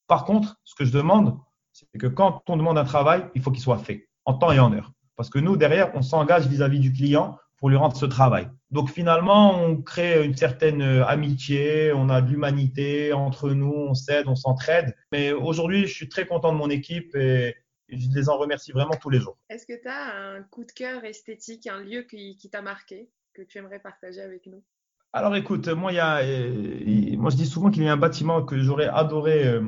Par 0.07 0.25
contre, 0.25 0.59
ce 0.63 0.75
que 0.75 0.85
je 0.85 0.91
demande, 0.91 1.37
c'est 1.71 1.97
que 1.97 2.07
quand 2.07 2.43
on 2.47 2.57
demande 2.57 2.77
un 2.77 2.83
travail, 2.85 3.25
il 3.35 3.41
faut 3.41 3.51
qu'il 3.51 3.61
soit 3.61 3.77
fait 3.77 4.09
en 4.25 4.33
temps 4.33 4.51
et 4.51 4.59
en 4.59 4.73
heure. 4.73 4.93
Parce 5.15 5.29
que 5.29 5.39
nous, 5.39 5.57
derrière, 5.57 5.91
on 5.95 6.01
s'engage 6.01 6.47
vis-à-vis 6.47 6.79
du 6.79 6.91
client 6.91 7.37
pour 7.57 7.69
lui 7.69 7.77
rendre 7.77 7.95
ce 7.95 8.05
travail. 8.05 8.49
Donc 8.71 8.89
finalement, 8.89 9.57
on 9.63 9.77
crée 9.77 10.25
une 10.25 10.35
certaine 10.35 10.81
amitié, 10.81 11.93
on 11.93 12.09
a 12.09 12.21
de 12.21 12.29
l'humanité 12.29 13.13
entre 13.13 13.51
nous, 13.51 13.73
on 13.73 13.93
s'aide, 13.93 14.27
on 14.27 14.35
s'entraide. 14.35 14.95
Mais 15.11 15.31
aujourd'hui, 15.31 15.87
je 15.87 15.93
suis 15.93 16.09
très 16.09 16.25
content 16.25 16.51
de 16.51 16.57
mon 16.57 16.69
équipe 16.69 17.15
et 17.15 17.55
je 17.97 18.09
les 18.15 18.29
en 18.29 18.37
remercie 18.37 18.71
vraiment 18.71 18.95
tous 19.01 19.09
les 19.09 19.19
jours. 19.19 19.37
Est-ce 19.49 19.65
que 19.65 19.79
tu 19.79 19.87
as 19.87 20.15
un 20.15 20.43
coup 20.43 20.63
de 20.63 20.71
cœur 20.71 21.03
esthétique, 21.05 21.67
un 21.67 21.79
lieu 21.79 22.03
qui, 22.03 22.49
t'a 22.51 22.61
marqué, 22.61 23.09
que 23.33 23.41
tu 23.41 23.57
aimerais 23.57 23.79
partager 23.79 24.21
avec 24.21 24.45
nous? 24.47 24.63
Alors 25.11 25.35
écoute, 25.35 25.67
moi, 25.67 25.93
y 25.93 25.99
a, 25.99 26.23
euh, 26.23 27.17
moi 27.17 27.29
je 27.29 27.35
dis 27.35 27.45
souvent 27.45 27.69
qu'il 27.69 27.83
y 27.83 27.87
a 27.87 27.93
un 27.93 27.97
bâtiment 27.97 28.43
que 28.43 28.57
j'aurais 28.59 28.87
adoré 28.87 29.47
euh, 29.47 29.61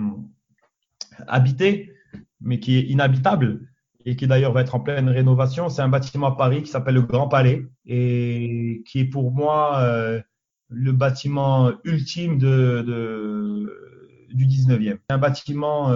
habiter, 1.27 1.93
mais 2.41 2.59
qui 2.59 2.77
est 2.77 2.83
inhabitable 2.83 3.67
et 4.05 4.15
qui 4.15 4.27
d'ailleurs 4.27 4.53
va 4.53 4.61
être 4.61 4.75
en 4.75 4.79
pleine 4.79 5.09
rénovation. 5.09 5.69
C'est 5.69 5.81
un 5.81 5.89
bâtiment 5.89 6.27
à 6.27 6.35
Paris 6.35 6.63
qui 6.63 6.69
s'appelle 6.69 6.95
le 6.95 7.01
Grand 7.01 7.27
Palais 7.27 7.67
et 7.85 8.83
qui 8.87 8.99
est 8.99 9.05
pour 9.05 9.31
moi 9.31 9.79
euh, 9.79 10.21
le 10.69 10.91
bâtiment 10.91 11.71
ultime 11.83 12.37
de, 12.37 12.83
de, 12.85 14.27
du 14.33 14.45
19e. 14.45 14.97
Un 15.09 15.17
bâtiment 15.17 15.91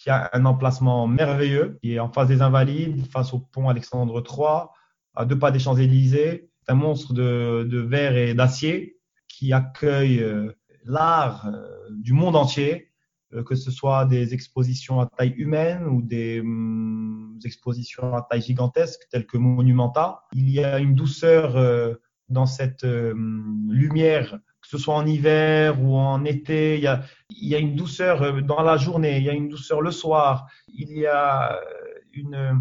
qui 0.00 0.08
a 0.08 0.30
un 0.32 0.46
emplacement 0.46 1.06
merveilleux, 1.06 1.78
qui 1.82 1.94
est 1.94 1.98
en 1.98 2.10
face 2.10 2.26
des 2.26 2.40
Invalides, 2.40 3.06
face 3.12 3.34
au 3.34 3.38
pont 3.38 3.68
Alexandre 3.68 4.24
III, 4.26 4.68
à 5.14 5.26
deux 5.26 5.38
pas 5.38 5.50
des 5.50 5.58
Champs-Élysées. 5.58 6.50
C'est 6.62 6.72
un 6.72 6.74
monstre 6.74 7.12
de, 7.12 7.68
de 7.70 7.78
verre 7.80 8.16
et 8.16 8.32
d'acier 8.32 8.96
qui 9.28 9.52
accueille 9.52 10.22
euh, 10.22 10.52
l'art 10.84 11.48
euh, 11.48 11.68
du 11.90 12.14
monde 12.14 12.34
entier, 12.34 12.92
euh, 13.34 13.42
que 13.42 13.54
ce 13.54 13.70
soit 13.70 14.06
des 14.06 14.32
expositions 14.32 15.00
à 15.00 15.06
taille 15.06 15.34
humaine 15.36 15.84
ou 15.84 16.00
des 16.00 16.40
hum, 16.40 17.38
expositions 17.44 18.14
à 18.14 18.22
taille 18.22 18.40
gigantesque 18.40 19.02
telles 19.10 19.26
que 19.26 19.36
Monumenta. 19.36 20.22
Il 20.32 20.48
y 20.48 20.64
a 20.64 20.78
une 20.78 20.94
douceur 20.94 21.98
dans 22.30 22.46
cette 22.46 22.84
lumière 22.84 24.38
que 24.46 24.49
ce 24.70 24.78
soit 24.78 24.94
en 24.94 25.04
hiver 25.04 25.82
ou 25.82 25.96
en 25.96 26.24
été. 26.24 26.76
Il 26.76 26.82
y 26.82 27.54
a, 27.54 27.58
une 27.58 27.74
douceur 27.74 28.22
euh, 28.22 28.40
dans 28.40 28.62
la 28.62 28.76
journée, 28.76 29.18
il 29.18 29.24
y 29.24 29.28
a 29.28 29.32
une 29.32 29.48
douceur 29.48 29.80
le 29.80 29.90
soir, 29.90 30.46
il 30.68 30.96
y 30.96 31.06
a 31.06 31.54
euh, 31.54 32.54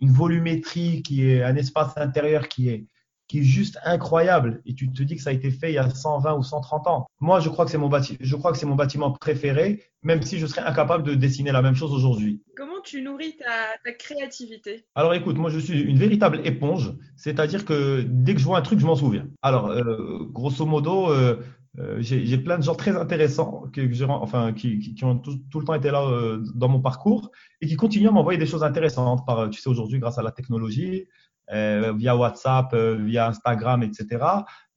une 0.00 0.12
volumétrie 0.12 1.02
qui 1.02 1.28
est 1.28 1.42
un 1.42 1.56
espace 1.56 1.96
intérieur 1.96 2.46
qui 2.46 2.68
est, 2.68 2.86
qui 3.28 3.40
est 3.40 3.44
juste 3.44 3.78
incroyable. 3.84 4.62
Et 4.66 4.74
tu 4.74 4.90
te 4.90 5.02
dis 5.02 5.16
que 5.16 5.22
ça 5.22 5.30
a 5.30 5.32
été 5.32 5.50
fait 5.50 5.70
il 5.70 5.74
y 5.74 5.78
a 5.78 5.88
120 5.88 6.34
ou 6.34 6.42
130 6.42 6.86
ans. 6.86 7.06
Moi, 7.20 7.40
je 7.40 7.48
crois 7.48 7.64
que 7.64 7.70
c'est 7.70 7.78
mon, 7.78 7.90
je 8.20 8.36
crois 8.36 8.52
que 8.52 8.58
c'est 8.58 8.66
mon 8.66 8.74
bâtiment 8.74 9.10
préféré, 9.10 9.82
même 10.02 10.22
si 10.22 10.38
je 10.38 10.46
serais 10.46 10.62
incapable 10.62 11.02
de 11.02 11.14
dessiner 11.14 11.52
la 11.52 11.62
même 11.62 11.74
chose 11.74 11.92
aujourd'hui. 11.92 12.42
Comment 12.56 12.80
tu 12.84 13.02
nourris 13.02 13.36
ta, 13.36 13.76
ta, 13.84 13.92
créativité? 13.92 14.84
Alors 14.94 15.14
écoute, 15.14 15.36
moi 15.36 15.50
je 15.50 15.58
suis 15.58 15.80
une 15.80 15.98
véritable 15.98 16.40
éponge, 16.44 16.94
c'est-à-dire 17.16 17.64
que 17.64 18.04
dès 18.06 18.34
que 18.34 18.40
je 18.40 18.44
vois 18.44 18.58
un 18.58 18.62
truc, 18.62 18.78
je 18.78 18.86
m'en 18.86 18.96
souviens. 18.96 19.26
Alors, 19.42 19.68
euh, 19.70 20.28
grosso 20.30 20.64
modo, 20.64 21.10
euh, 21.10 21.42
euh, 21.78 21.98
j'ai 22.00 22.38
plein 22.38 22.56
de 22.56 22.62
gens 22.62 22.74
très 22.74 22.96
intéressants 22.96 23.64
que, 23.72 24.04
enfin, 24.04 24.52
qui, 24.52 24.78
qui, 24.94 25.04
ont 25.04 25.18
tout, 25.18 25.38
tout, 25.50 25.60
le 25.60 25.66
temps 25.66 25.74
été 25.74 25.90
là 25.90 26.02
euh, 26.06 26.42
dans 26.54 26.68
mon 26.68 26.80
parcours 26.80 27.30
et 27.60 27.66
qui 27.66 27.76
continuent 27.76 28.08
à 28.08 28.12
m'envoyer 28.12 28.38
des 28.38 28.46
choses 28.46 28.64
intéressantes 28.64 29.26
par, 29.26 29.50
tu 29.50 29.60
sais, 29.60 29.68
aujourd'hui, 29.68 29.98
grâce 29.98 30.16
à 30.16 30.22
la 30.22 30.32
technologie, 30.32 31.06
via 31.50 32.16
WhatsApp, 32.16 32.72
euh, 32.72 32.96
via 32.96 33.28
Instagram, 33.28 33.82
etc. 33.82 34.06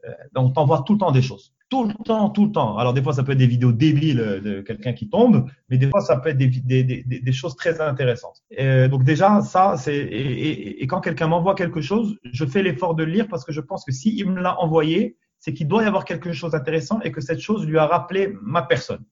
Euh, 0.05 0.11
on 0.35 0.49
t'envoie 0.51 0.83
tout 0.85 0.93
le 0.93 0.99
temps 0.99 1.11
des 1.11 1.21
choses. 1.21 1.53
Tout 1.69 1.85
le 1.85 1.93
temps, 2.03 2.29
tout 2.29 2.45
le 2.45 2.51
temps. 2.51 2.77
Alors, 2.77 2.93
des 2.93 3.03
fois, 3.03 3.13
ça 3.13 3.23
peut 3.23 3.33
être 3.33 3.37
des 3.37 3.45
vidéos 3.45 3.71
débiles 3.71 4.41
de 4.43 4.61
quelqu'un 4.61 4.93
qui 4.93 5.07
tombe, 5.07 5.45
mais 5.69 5.77
des 5.77 5.87
fois, 5.87 6.01
ça 6.01 6.17
peut 6.17 6.29
être 6.29 6.37
des, 6.37 7.31
choses 7.31 7.55
très 7.55 7.79
intéressantes. 7.79 8.41
donc, 8.89 9.03
déjà, 9.03 9.41
ça, 9.41 9.77
c'est. 9.77 9.95
Et, 9.95 10.87
quand 10.87 10.99
quelqu'un 10.99 11.27
m'envoie 11.27 11.53
quelque 11.53 11.79
chose, 11.79 12.17
je 12.23 12.45
fais 12.45 12.63
l'effort 12.63 12.95
de 12.95 13.03
le 13.03 13.11
lire 13.11 13.27
parce 13.27 13.45
que 13.45 13.51
je 13.51 13.61
pense 13.61 13.85
que 13.85 13.91
s'il 13.91 14.31
me 14.31 14.41
l'a 14.41 14.59
envoyé, 14.59 15.15
c'est 15.37 15.53
qu'il 15.53 15.67
doit 15.67 15.83
y 15.83 15.85
avoir 15.85 16.05
quelque 16.05 16.33
chose 16.33 16.53
d'intéressant 16.53 17.01
et 17.01 17.11
que 17.11 17.21
cette 17.21 17.39
chose 17.39 17.67
lui 17.67 17.77
a 17.77 17.85
rappelé 17.85 18.33
ma 18.41 18.63
personne 18.63 19.05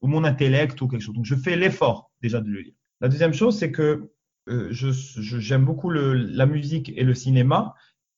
ou 0.00 0.08
mon 0.08 0.24
intellect 0.24 0.80
ou 0.80 0.88
quelque 0.88 1.02
chose. 1.02 1.14
Donc, 1.14 1.24
je 1.24 1.36
fais 1.36 1.54
l'effort 1.54 2.10
déjà 2.20 2.40
de 2.40 2.48
le 2.48 2.62
lire. 2.62 2.74
La 3.00 3.08
deuxième 3.08 3.32
chose, 3.32 3.56
c'est 3.56 3.70
que 3.70 4.10
euh, 4.48 4.68
j'aime 4.72 5.64
beaucoup 5.64 5.90
la 5.90 6.46
musique 6.46 6.92
et 6.96 7.04
le 7.04 7.14
cinéma. 7.14 7.74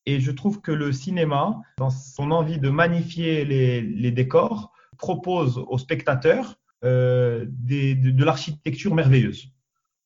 Et 0.06 0.20
je 0.20 0.30
trouve 0.30 0.60
que 0.60 0.72
le 0.72 0.92
cinéma, 0.92 1.60
dans 1.78 1.90
son 1.90 2.30
envie 2.30 2.58
de 2.58 2.68
magnifier 2.68 3.44
les, 3.44 4.10
décors, 4.10 4.72
propose 4.98 5.58
aux 5.58 5.78
spectateurs 5.78 6.58
euh, 6.84 7.46
de, 7.48 8.22
l'architecture 8.24 8.94
merveilleuse. 8.94 9.48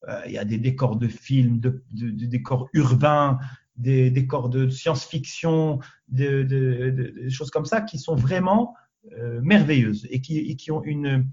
Euh, 0.08 0.20
il 0.26 0.32
y 0.32 0.38
a 0.38 0.44
des 0.44 0.58
décors 0.58 0.96
de 0.96 1.08
films, 1.08 1.58
de, 1.58 1.82
décors 1.90 2.68
urbains, 2.72 3.38
des 3.76 4.10
décors 4.10 4.48
de 4.48 4.68
science-fiction, 4.68 5.80
des 6.08 6.44
de, 6.44 7.28
choses 7.28 7.50
comme 7.50 7.66
ça 7.66 7.80
qui 7.80 7.98
sont 7.98 8.14
vraiment 8.14 8.74
euh, 9.18 9.40
merveilleuses 9.42 10.06
et 10.10 10.20
qui, 10.20 10.38
et 10.38 10.54
qui, 10.54 10.70
ont 10.70 10.82
une 10.84 11.28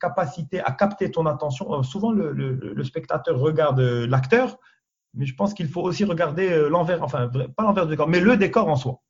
capacité 0.00 0.60
à 0.60 0.72
capter 0.72 1.10
ton 1.10 1.26
attention. 1.26 1.72
Euh, 1.72 1.82
souvent, 1.82 2.12
le, 2.12 2.32
le, 2.32 2.84
spectateur 2.84 3.38
regarde 3.38 3.80
euh, 3.80 4.06
l'acteur, 4.06 4.58
mais 5.14 5.26
je 5.26 5.34
pense 5.34 5.54
qu'il 5.54 5.68
faut 5.68 5.82
aussi 5.82 6.04
regarder 6.04 6.50
euh, 6.50 6.68
l'envers, 6.68 7.02
enfin, 7.02 7.28
pas 7.28 7.62
l'envers 7.62 7.86
du 7.86 7.90
décor, 7.90 8.08
mais 8.08 8.20
le 8.20 8.36
décor 8.36 8.68
en 8.68 8.76
soi. 8.76 9.02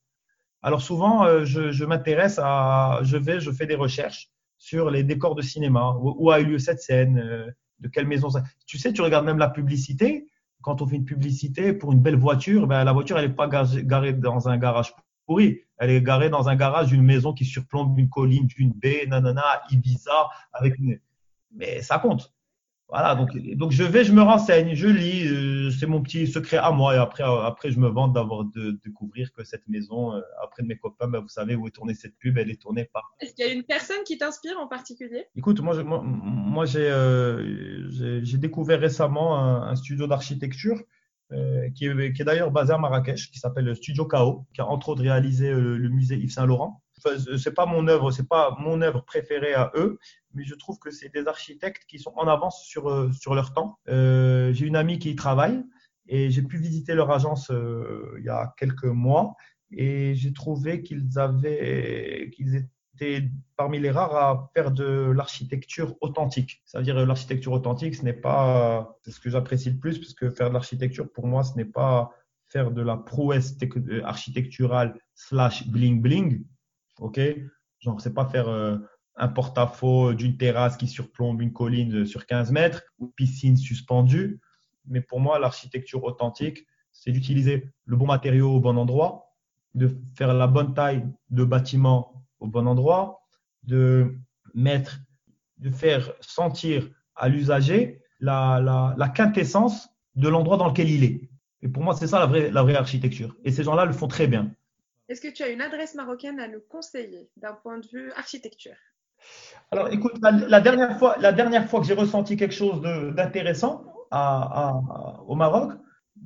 Alors 0.62 0.83
souvent, 0.83 1.45
je, 1.45 1.71
je 1.71 1.85
m'intéresse 1.85 2.41
à, 2.43 2.99
je 3.03 3.16
vais, 3.16 3.39
je 3.39 3.53
fais 3.53 3.66
des 3.66 3.77
recherches 3.77 4.29
sur 4.59 4.91
les 4.91 5.05
décors 5.05 5.37
de 5.37 5.43
cinéma, 5.43 5.97
où, 6.01 6.16
où 6.19 6.31
a 6.33 6.41
eu 6.41 6.47
lieu 6.47 6.59
cette 6.59 6.81
scène, 6.81 7.55
de 7.79 7.89
quelle 7.89 8.09
maison 8.09 8.29
ça. 8.29 8.43
Tu 8.66 8.77
sais, 8.77 8.93
tu 8.93 9.01
regardes 9.01 9.25
même 9.25 9.39
la 9.39 9.51
publicité. 9.51 10.27
Quand 10.62 10.83
on 10.83 10.87
fait 10.89 10.97
une 10.97 11.05
publicité 11.05 11.73
pour 11.73 11.93
une 11.93 12.01
belle 12.01 12.16
voiture, 12.16 12.66
ben, 12.66 12.83
la 12.83 12.93
voiture, 12.93 13.16
elle 13.19 13.29
n'est 13.29 13.35
pas 13.35 13.47
garée 13.49 14.12
dans 14.14 14.49
un 14.49 14.59
garage 14.59 14.93
pourri. 15.27 15.61
Elle 15.79 15.91
est 15.91 16.03
garée 16.03 16.31
dans 16.31 16.49
un 16.49 16.57
garage 16.57 16.89
d'une 16.89 17.03
maison 17.03 17.33
qui 17.33 17.45
surplombe 17.45 17.99
une 17.99 18.09
colline, 18.09 18.47
d'une 18.47 18.72
baie, 18.72 19.07
nanana, 19.07 19.62
Ibiza, 19.70 20.29
avec 20.53 20.79
une... 20.79 20.99
Mais 21.53 21.83
ça 21.83 21.99
compte. 21.99 22.33
Voilà, 22.89 23.14
donc, 23.14 23.37
donc 23.55 23.70
je 23.70 23.83
vais, 23.83 24.03
je 24.03 24.12
me 24.14 24.22
renseigne, 24.22 24.74
je 24.74 24.89
lis, 24.89 25.29
euh, 25.29 25.70
c'est 25.70 25.85
mon 25.85 26.01
petit 26.01 26.26
secret 26.26 26.57
à 26.57 26.70
moi. 26.70 26.95
Et 26.95 26.99
après, 26.99 27.22
euh, 27.22 27.43
après 27.43 27.70
je 27.70 27.79
me 27.79 27.89
vante 27.89 28.14
d'avoir 28.14 28.45
de, 28.45 28.81
découvrir 28.83 29.31
que 29.35 29.45
cette 29.45 29.68
maison, 29.68 30.14
euh, 30.14 30.22
après 30.43 30.62
de 30.62 30.68
mes 30.68 30.79
copains, 30.79 31.07
ben, 31.07 31.20
vous 31.20 31.29
savez 31.29 31.55
où 31.55 31.66
est 31.66 31.70
tournée 31.70 31.93
cette 31.93 32.16
pub, 32.16 32.39
elle 32.39 32.51
est 32.51 32.61
tournée 32.61 32.87
par. 32.87 33.14
Est-ce 33.20 33.35
qu'il 33.35 33.45
y 33.45 33.49
a 33.49 33.53
une 33.53 33.64
personne 33.64 34.03
qui 34.07 34.16
t'inspire 34.16 34.59
en 34.59 34.68
particulier? 34.68 35.26
Écoute, 35.37 35.61
moi, 35.61 35.83
moi, 35.83 36.01
moi 36.03 36.64
j'ai 36.64 36.89
euh, 36.91 38.22
découvert 38.39 38.81
récemment 38.81 39.39
un, 39.39 39.68
un 39.68 39.76
studio 39.76 40.07
d'architecture 40.07 40.83
euh, 41.33 41.68
qui 41.70 41.87
est, 41.87 42.12
qui 42.12 42.22
est 42.22 42.24
d'ailleurs 42.24 42.51
basé 42.51 42.72
à 42.72 42.79
Marrakech, 42.79 43.31
qui 43.31 43.39
s'appelle 43.39 43.74
Studio 43.76 44.07
KO, 44.07 44.47
qui 44.55 44.61
a 44.61 44.66
entre 44.66 44.91
autres 44.91 45.03
réalisé 45.03 45.51
euh, 45.51 45.76
le 45.76 45.89
musée 45.89 46.16
Yves 46.16 46.33
Saint 46.33 46.47
Laurent. 46.47 46.83
Enfin, 46.99 47.16
c'est 47.39 47.55
pas 47.55 47.66
mon 47.66 47.87
œuvre, 47.87 48.11
c'est 48.11 48.29
pas 48.29 48.57
mon 48.61 48.81
œuvre 48.83 49.05
préférée 49.05 49.55
à 49.55 49.70
eux, 49.76 49.99
mais 50.35 50.45
je 50.45 50.55
trouve 50.55 50.79
que 50.79 50.91
c'est 50.91 51.12
des 51.12 51.26
architectes 51.26 51.85
qui 51.87 51.99
sont 51.99 52.12
en 52.16 52.26
avance 52.26 52.64
sur 52.64 52.89
euh, 52.89 53.11
sur 53.12 53.35
leur 53.35 53.53
temps. 53.53 53.79
Euh, 53.89 54.53
j'ai 54.53 54.66
une 54.66 54.76
amie 54.76 54.99
qui 54.99 55.11
y 55.11 55.16
travaille 55.16 55.62
et 56.07 56.31
j'ai 56.31 56.43
pu 56.43 56.59
visiter 56.59 56.95
leur 56.95 57.11
agence 57.11 57.51
euh, 57.51 58.16
il 58.18 58.24
y 58.24 58.31
a 58.31 58.55
quelques 58.57 58.85
mois 58.85 59.37
et 59.70 60.14
j'ai 60.14 60.33
trouvé 60.33 60.83
qu'ils 60.83 61.18
avaient 61.18 62.31
qu'ils 62.35 62.57
étaient 62.57 62.68
parmi 63.57 63.78
les 63.78 63.90
rares 63.90 64.16
à 64.16 64.51
faire 64.55 64.70
de 64.70 65.11
l'architecture 65.11 65.96
authentique. 66.01 66.62
C'est-à-dire 66.64 67.05
l'architecture 67.05 67.53
authentique, 67.53 67.94
ce 67.94 68.03
n'est 68.05 68.12
pas 68.12 68.99
ce 69.07 69.18
que 69.20 69.30
j'apprécie 69.30 69.70
le 69.70 69.78
plus, 69.78 69.99
parce 69.99 70.14
que 70.14 70.30
faire 70.30 70.49
de 70.49 70.55
l'architecture, 70.55 71.11
pour 71.11 71.26
moi, 71.26 71.44
ce 71.44 71.57
n'est 71.57 71.64
pas 71.64 72.12
faire 72.49 72.70
de 72.70 72.82
la 72.82 72.96
prouesse 72.96 73.57
architecturale 74.05 74.99
slash 75.14 75.68
bling 75.68 76.01
bling. 76.01 76.44
OK? 77.01 77.20
Genre, 77.80 78.01
c'est 78.01 78.14
pas 78.14 78.26
faire 78.26 78.49
euh, 78.49 78.78
un 79.16 79.28
porte-à-faux 79.28 80.14
d'une 80.14 80.36
terrasse 80.36 80.76
qui 80.76 80.88
surplombe 80.88 81.42
une 81.42 81.53
colline 81.53 82.07
sur 82.07 82.26
15 82.26 82.51
mètres 82.53 82.82
ou 82.99 83.09
piscine 83.09 83.57
suspendue. 83.57 84.40
Mais 84.86 85.01
pour 85.01 85.20
moi, 85.20 85.38
l'architecture 85.38 86.05
authentique, 86.05 86.66
c'est 86.92 87.12
d'utiliser 87.12 87.70
le 87.84 87.96
bon 87.96 88.07
matériau 88.07 88.55
au 88.55 88.61
bon 88.61 88.76
endroit, 88.76 89.34
de 89.74 90.01
faire 90.16 90.34
la 90.34 90.46
bonne 90.46 90.74
taille 90.74 91.07
de 91.30 91.44
bâtiment 91.44 92.26
au 92.41 92.47
bon 92.47 92.66
endroit, 92.66 93.20
de 93.64 94.14
mettre, 94.55 94.99
de 95.59 95.70
faire 95.70 96.12
sentir 96.20 96.89
à 97.14 97.28
l'usager 97.28 98.03
la, 98.20 98.61
la, 98.62 98.95
la, 98.97 99.09
quintessence 99.09 99.89
de 100.14 100.28
l'endroit 100.28 100.57
dans 100.57 100.68
lequel 100.68 100.91
il 100.91 101.05
est. 101.05 101.28
Et 101.62 101.68
pour 101.68 101.82
moi, 101.82 101.95
c'est 101.95 102.07
ça 102.07 102.18
la 102.18 102.26
vraie, 102.26 102.51
la 102.51 102.62
vraie 102.62 102.76
architecture. 102.76 103.36
Et 103.45 103.53
ces 103.53 103.64
gens-là 103.64 103.84
le 103.84 103.93
font 103.93 104.09
très 104.09 104.26
bien. 104.26 104.51
Est-ce 105.09 105.20
que 105.20 105.32
tu 105.32 105.43
as 105.43 105.49
une 105.49 105.61
adresse 105.61 105.95
marocaine 105.95 106.39
à 106.39 106.49
nous 106.49 106.61
conseiller 106.68 107.30
d'un 107.36 107.55
point 107.55 107.78
de 107.78 107.86
vue 107.86 108.12
architecture? 108.12 108.76
Alors, 109.70 109.89
écoute, 109.93 110.14
la, 110.22 110.30
la, 110.30 110.61
dernière 110.61 110.99
fois, 110.99 111.16
la 111.18 111.32
dernière 111.32 111.68
fois 111.68 111.80
que 111.80 111.86
j'ai 111.86 111.95
ressenti 111.95 112.36
quelque 112.36 112.55
chose 112.55 112.80
d'intéressant 112.82 113.84
à, 114.11 114.68
à, 114.68 115.22
au 115.26 115.34
Maroc, 115.34 115.72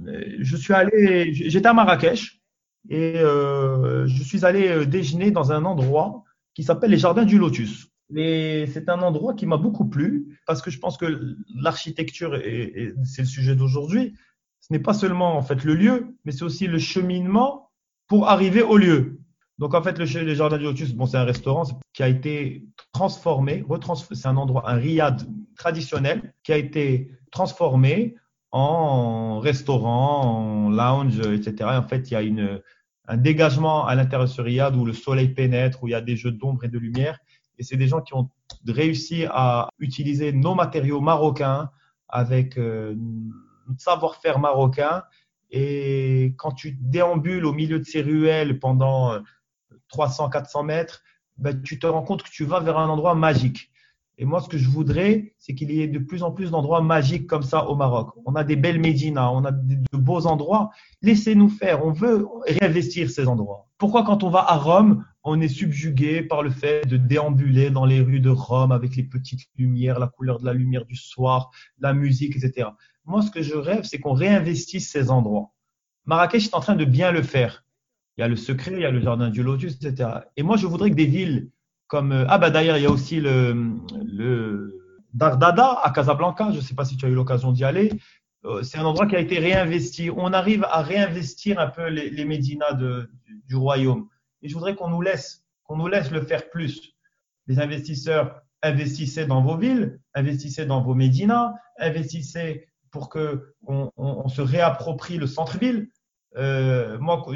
euh, 0.06 0.36
je 0.40 0.56
suis 0.56 0.74
allé, 0.74 1.32
j'étais 1.32 1.66
à 1.66 1.72
Marrakech 1.72 2.41
et 2.89 3.18
euh, 3.18 4.07
je 4.07 4.22
suis 4.22 4.45
allé 4.45 4.68
euh, 4.68 4.85
déjeuner 4.85 5.30
dans 5.30 5.53
un 5.53 5.64
endroit 5.64 6.24
qui 6.55 6.64
s'appelle 6.64 6.91
les 6.91 6.99
Jardins 6.99 7.24
du 7.24 7.39
Lotus. 7.39 7.89
Et 8.14 8.66
c'est 8.72 8.89
un 8.89 9.01
endroit 9.01 9.35
qui 9.35 9.47
m'a 9.47 9.57
beaucoup 9.57 9.89
plu 9.89 10.39
parce 10.47 10.61
que 10.61 10.70
je 10.70 10.78
pense 10.78 10.99
que 10.99 11.37
l'architecture, 11.55 12.35
et 12.35 12.93
c'est 13.05 13.22
le 13.22 13.28
sujet 13.28 13.57
d'aujourd'hui, 13.57 14.14
ce 14.61 14.72
n'est 14.72 14.80
pas 14.80 14.93
seulement 14.93 15.37
en 15.37 15.43
fait 15.43 15.64
le 15.64 15.74
lieu, 15.74 16.14
mais 16.24 16.33
c'est 16.33 16.45
aussi 16.45 16.66
le 16.66 16.78
cheminement 16.78 17.70
pour 18.09 18.28
arriver 18.28 18.62
au 18.62 18.76
lieu. 18.76 19.20
Donc 19.59 19.74
en 19.74 19.83
fait, 19.83 19.99
le, 19.99 20.05
les 20.24 20.35
Jardins 20.35 20.59
du 20.59 20.64
Lotus, 20.64 20.93
bon, 20.93 21.07
c'est 21.07 21.16
un 21.16 21.24
restaurant 21.24 21.64
qui 21.93 22.03
a 22.03 22.09
été 22.09 22.66
transformé, 22.93 23.64
c'est 24.12 24.26
un 24.26 24.37
endroit, 24.37 24.68
un 24.68 24.76
riad 24.76 25.26
traditionnel 25.57 26.35
qui 26.43 26.53
a 26.53 26.59
été 26.59 27.11
transformé 27.30 28.16
en 28.53 29.40
restaurant, 29.40 30.66
en 30.66 30.70
lounge, 30.70 31.18
etc. 31.20 31.70
en 31.72 31.82
fait, 31.82 32.11
il 32.11 32.14
y 32.14 32.16
a 32.16 32.22
une, 32.22 32.61
un 33.09 33.16
dégagement 33.16 33.86
à 33.86 33.94
l'intérieur 33.94 34.28
de 34.28 34.32
ce 34.32 34.40
riad 34.40 34.76
où 34.76 34.84
le 34.84 34.92
soleil 34.92 35.28
pénètre, 35.28 35.82
où 35.82 35.88
il 35.88 35.92
y 35.92 35.94
a 35.94 36.00
des 36.00 36.16
jeux 36.16 36.30
d'ombre 36.30 36.64
et 36.64 36.68
de 36.68 36.78
lumière. 36.78 37.18
Et 37.59 37.62
c'est 37.62 37.76
des 37.76 37.88
gens 37.88 38.00
qui 38.00 38.14
ont 38.14 38.30
réussi 38.66 39.24
à 39.30 39.68
utiliser 39.78 40.32
nos 40.32 40.55
matériaux 40.55 41.00
marocains 41.00 41.70
avec 42.09 42.59
euh, 42.59 42.94
savoir-faire 43.78 44.38
marocain. 44.38 45.03
Et 45.50 46.34
quand 46.38 46.53
tu 46.53 46.72
déambules 46.80 47.44
au 47.44 47.53
milieu 47.53 47.78
de 47.78 47.84
ces 47.84 48.03
ruelles 48.03 48.59
pendant 48.59 49.18
300, 49.88 50.26
euh, 50.26 50.28
400 50.28 50.62
mètres, 50.62 51.03
ben, 51.38 51.61
tu 51.62 51.78
te 51.78 51.86
rends 51.86 52.03
compte 52.03 52.22
que 52.22 52.30
tu 52.30 52.44
vas 52.44 52.61
vers 52.61 52.78
un 52.78 52.88
endroit 52.88 53.14
magique. 53.14 53.71
Et 54.22 54.24
moi, 54.24 54.40
ce 54.40 54.48
que 54.48 54.56
je 54.56 54.68
voudrais, 54.68 55.34
c'est 55.40 55.52
qu'il 55.52 55.72
y 55.72 55.82
ait 55.82 55.88
de 55.88 55.98
plus 55.98 56.22
en 56.22 56.30
plus 56.30 56.52
d'endroits 56.52 56.80
magiques 56.80 57.26
comme 57.26 57.42
ça 57.42 57.68
au 57.68 57.74
Maroc. 57.74 58.10
On 58.24 58.36
a 58.36 58.44
des 58.44 58.54
belles 58.54 58.78
médinas, 58.78 59.32
on 59.32 59.44
a 59.44 59.50
de 59.50 59.96
beaux 59.98 60.28
endroits. 60.28 60.70
Laissez-nous 61.00 61.48
faire. 61.48 61.84
On 61.84 61.90
veut 61.90 62.28
réinvestir 62.46 63.10
ces 63.10 63.26
endroits. 63.26 63.66
Pourquoi, 63.78 64.04
quand 64.04 64.22
on 64.22 64.30
va 64.30 64.48
à 64.48 64.58
Rome, 64.58 65.04
on 65.24 65.40
est 65.40 65.48
subjugué 65.48 66.22
par 66.22 66.44
le 66.44 66.50
fait 66.50 66.86
de 66.86 66.96
déambuler 66.96 67.70
dans 67.70 67.84
les 67.84 68.00
rues 68.00 68.20
de 68.20 68.30
Rome 68.30 68.70
avec 68.70 68.94
les 68.94 69.02
petites 69.02 69.48
lumières, 69.56 69.98
la 69.98 70.06
couleur 70.06 70.38
de 70.38 70.44
la 70.44 70.52
lumière 70.52 70.84
du 70.84 70.94
soir, 70.94 71.50
la 71.80 71.92
musique, 71.92 72.36
etc. 72.36 72.68
Moi, 73.04 73.22
ce 73.22 73.30
que 73.32 73.42
je 73.42 73.56
rêve, 73.56 73.82
c'est 73.82 73.98
qu'on 73.98 74.14
réinvestisse 74.14 74.88
ces 74.88 75.10
endroits. 75.10 75.50
Marrakech 76.06 76.44
est 76.44 76.54
en 76.54 76.60
train 76.60 76.76
de 76.76 76.84
bien 76.84 77.10
le 77.10 77.24
faire. 77.24 77.64
Il 78.16 78.20
y 78.20 78.24
a 78.24 78.28
le 78.28 78.36
secret, 78.36 78.74
il 78.74 78.82
y 78.82 78.84
a 78.84 78.92
le 78.92 79.00
jardin 79.00 79.30
du 79.30 79.42
lotus, 79.42 79.74
etc. 79.82 80.10
Et 80.36 80.44
moi, 80.44 80.56
je 80.56 80.68
voudrais 80.68 80.90
que 80.90 80.94
des 80.94 81.06
villes 81.06 81.50
euh, 81.95 82.24
ah 82.28 82.38
bah 82.38 82.51
d'ailleurs 82.51 82.78
il 82.78 82.82
y 82.82 82.86
a 82.86 82.90
aussi 82.90 83.20
le, 83.20 83.76
le 84.05 84.82
Dardada 85.14 85.78
à 85.82 85.90
Casablanca. 85.90 86.49
Je 86.51 86.57
ne 86.57 86.62
sais 86.62 86.74
pas 86.74 86.84
si 86.84 86.97
tu 86.97 87.07
as 87.07 87.09
eu 87.09 87.14
l'occasion 87.14 87.53
d'y 87.53 87.64
aller. 87.64 87.93
Euh, 88.45 88.62
c'est 88.62 88.78
un 88.78 88.84
endroit 88.84 89.07
qui 89.07 89.16
a 89.16 89.20
été 89.20 89.38
réinvesti. 89.38 90.11
On 90.11 90.32
arrive 90.32 90.64
à 90.64 90.82
réinvestir 90.82 91.61
un 91.61 91.68
peu 91.68 91.88
les, 91.88 92.11
les 92.11 92.24
médinas 92.24 92.74
du, 92.74 93.55
royaume. 93.55 94.09
Et 94.43 94.49
je 94.49 94.55
voudrais 94.55 94.74
qu'on 94.74 94.88
nous 94.88 95.03
laisse, 95.03 95.45
qu'on 95.64 95.76
nous 95.76 95.86
laisse 95.86 96.11
le 96.11 96.22
faire 96.22 96.51
plus. 96.51 96.95
Les 97.47 97.61
investisseurs 97.61 98.43
investissez 98.62 99.26
dans 99.26 99.43
vos 99.43 99.57
villes, 99.57 100.01
investissez 100.14 100.66
dans 100.66 100.82
vos 100.82 100.95
médinas, 100.95 101.53
investissez 101.78 102.68
pour 102.90 103.09
que 103.09 103.55
on, 103.66 104.28
se 104.28 104.40
réapproprie 104.40 105.18
le 105.18 105.26
centre-ville. 105.26 105.88
Euh. 106.36 106.99
Moi, 106.99 107.26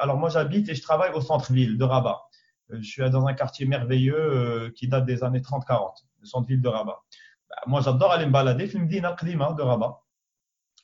alors 0.00 0.18
moi, 0.18 0.28
j'habite 0.28 0.68
et 0.68 0.74
je 0.74 0.82
travaille 0.82 1.12
au 1.12 1.20
centre-ville 1.20 1.76
de 1.76 1.84
Rabat. 1.84 2.22
Euh, 2.74 2.78
je 2.80 2.88
suis 2.88 3.10
dans 3.10 3.26
un 3.26 3.34
quartier 3.34 3.66
merveilleux 3.66 4.16
euh, 4.16 4.70
qui 4.74 4.88
date 4.88 5.06
des 5.06 5.22
années 5.24 5.40
30-40, 5.40 5.92
le 6.20 6.26
centre-ville 6.26 6.60
de 6.60 6.68
Rabat. 6.68 7.00
Bah, 7.48 7.56
moi, 7.66 7.80
j'adore 7.80 8.12
aller 8.12 8.26
me 8.26 8.32
balader, 8.32 8.66
film 8.66 8.88
de 8.88 9.62
Rabat. 9.62 10.00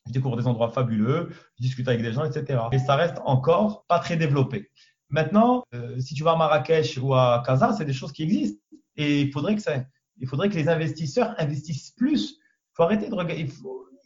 Je 0.07 0.13
découvre 0.13 0.37
des 0.37 0.47
endroits 0.47 0.71
fabuleux, 0.71 1.29
je 1.59 1.63
discute 1.63 1.87
avec 1.89 2.03
des 2.03 2.13
gens, 2.13 2.25
etc. 2.25 2.63
Et 2.73 2.79
ça 2.79 2.97
reste 2.97 3.19
encore 3.25 3.85
pas 3.87 3.99
très 3.99 4.17
développé. 4.17 4.71
Maintenant, 5.11 5.65
euh, 5.75 5.99
si 6.01 6.15
tu 6.15 6.25
vas 6.25 6.33
à 6.33 6.37
Marrakech 6.37 6.99
ou 7.03 7.15
à 7.15 7.43
Casa, 7.45 7.73
c'est 7.73 7.85
des 7.85 7.93
choses 7.93 8.13
qui 8.13 8.23
existent. 8.23 8.61
Et 8.97 9.23
il 9.23 9.33
faudrait 9.33 9.57
que, 9.57 10.57
les 10.57 10.69
investisseurs 10.69 11.35
investissent 11.39 11.91
plus. 11.93 12.39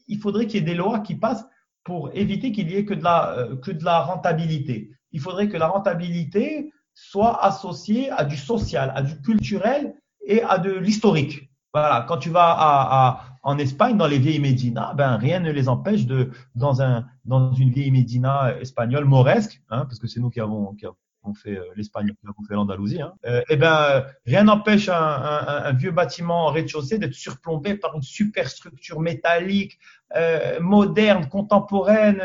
Il 0.08 0.18
faudrait 0.18 0.46
qu'il 0.46 0.60
y 0.60 0.62
ait 0.62 0.66
des 0.66 0.74
lois 0.74 1.00
qui 1.00 1.14
passent 1.14 1.46
pour 1.84 2.10
éviter 2.14 2.50
qu'il 2.50 2.70
y 2.70 2.76
ait 2.76 2.84
que 2.84 2.94
de 2.94 3.84
la 3.84 4.00
rentabilité. 4.00 4.90
Il 5.12 5.20
faudrait 5.20 5.48
que 5.48 5.56
la 5.56 5.68
rentabilité 5.68 6.72
soit 6.94 7.44
associé 7.44 8.10
à 8.10 8.24
du 8.24 8.36
social, 8.36 8.92
à 8.94 9.02
du 9.02 9.20
culturel 9.20 9.94
et 10.26 10.42
à 10.42 10.58
de 10.58 10.72
l'historique. 10.72 11.50
Voilà, 11.72 12.04
quand 12.06 12.18
tu 12.18 12.30
vas 12.30 12.50
à, 12.52 13.08
à, 13.08 13.24
en 13.42 13.58
Espagne, 13.58 13.96
dans 13.96 14.06
les 14.06 14.18
vieilles 14.18 14.38
médinas, 14.38 14.94
ben 14.94 15.16
rien 15.16 15.40
ne 15.40 15.50
les 15.50 15.68
empêche 15.68 16.06
de 16.06 16.30
dans 16.54 16.80
un 16.80 17.06
dans 17.24 17.52
une 17.52 17.70
vieille 17.70 17.90
médina 17.90 18.56
espagnole 18.60 19.04
mauresque, 19.04 19.60
hein, 19.70 19.84
parce 19.84 19.98
que 19.98 20.06
c'est 20.06 20.20
nous 20.20 20.30
qui 20.30 20.40
avons, 20.40 20.74
qui 20.74 20.86
avons 20.86 21.34
fait 21.34 21.56
euh, 21.56 21.64
l'Espagne, 21.74 22.06
qui 22.06 22.26
avons 22.26 22.46
fait 22.46 22.54
l'Andalousie. 22.54 23.02
Hein, 23.02 23.12
euh, 23.26 23.42
eh 23.48 23.56
ben 23.56 24.04
rien 24.24 24.44
n'empêche 24.44 24.88
un, 24.88 24.94
un, 24.94 25.64
un, 25.64 25.72
vieux 25.72 25.90
bâtiment 25.90 26.46
en 26.46 26.52
rez-de-chaussée 26.52 26.98
d'être 26.98 27.14
surplombé 27.14 27.74
par 27.74 27.96
une 27.96 28.02
superstructure 28.02 29.00
métallique, 29.00 29.78
euh, 30.16 30.60
moderne, 30.60 31.28
contemporaine, 31.28 32.22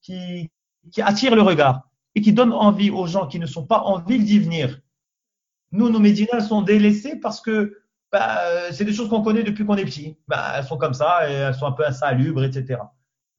qui 0.00 0.50
qui 0.92 1.02
attire 1.02 1.34
le 1.34 1.42
regard 1.42 1.88
et 2.14 2.20
qui 2.20 2.32
donne 2.32 2.52
envie 2.52 2.90
aux 2.90 3.06
gens 3.06 3.26
qui 3.26 3.38
ne 3.38 3.46
sont 3.46 3.66
pas 3.66 3.80
en 3.80 3.98
ville 3.98 4.24
d'y 4.24 4.38
venir. 4.38 4.80
Nous, 5.72 5.88
nos 5.88 5.98
médinas 5.98 6.40
sont 6.40 6.62
délaissés 6.62 7.16
parce 7.16 7.40
que 7.40 7.78
bah, 8.10 8.40
c'est 8.72 8.84
des 8.84 8.92
choses 8.92 9.08
qu'on 9.08 9.22
connaît 9.22 9.42
depuis 9.42 9.64
qu'on 9.64 9.76
est 9.76 9.84
petit. 9.84 10.18
Bah, 10.28 10.54
elles 10.56 10.64
sont 10.64 10.76
comme 10.76 10.92
ça 10.92 11.20
elles 11.28 11.54
sont 11.54 11.66
un 11.66 11.72
peu 11.72 11.86
insalubres, 11.86 12.44
etc. 12.44 12.80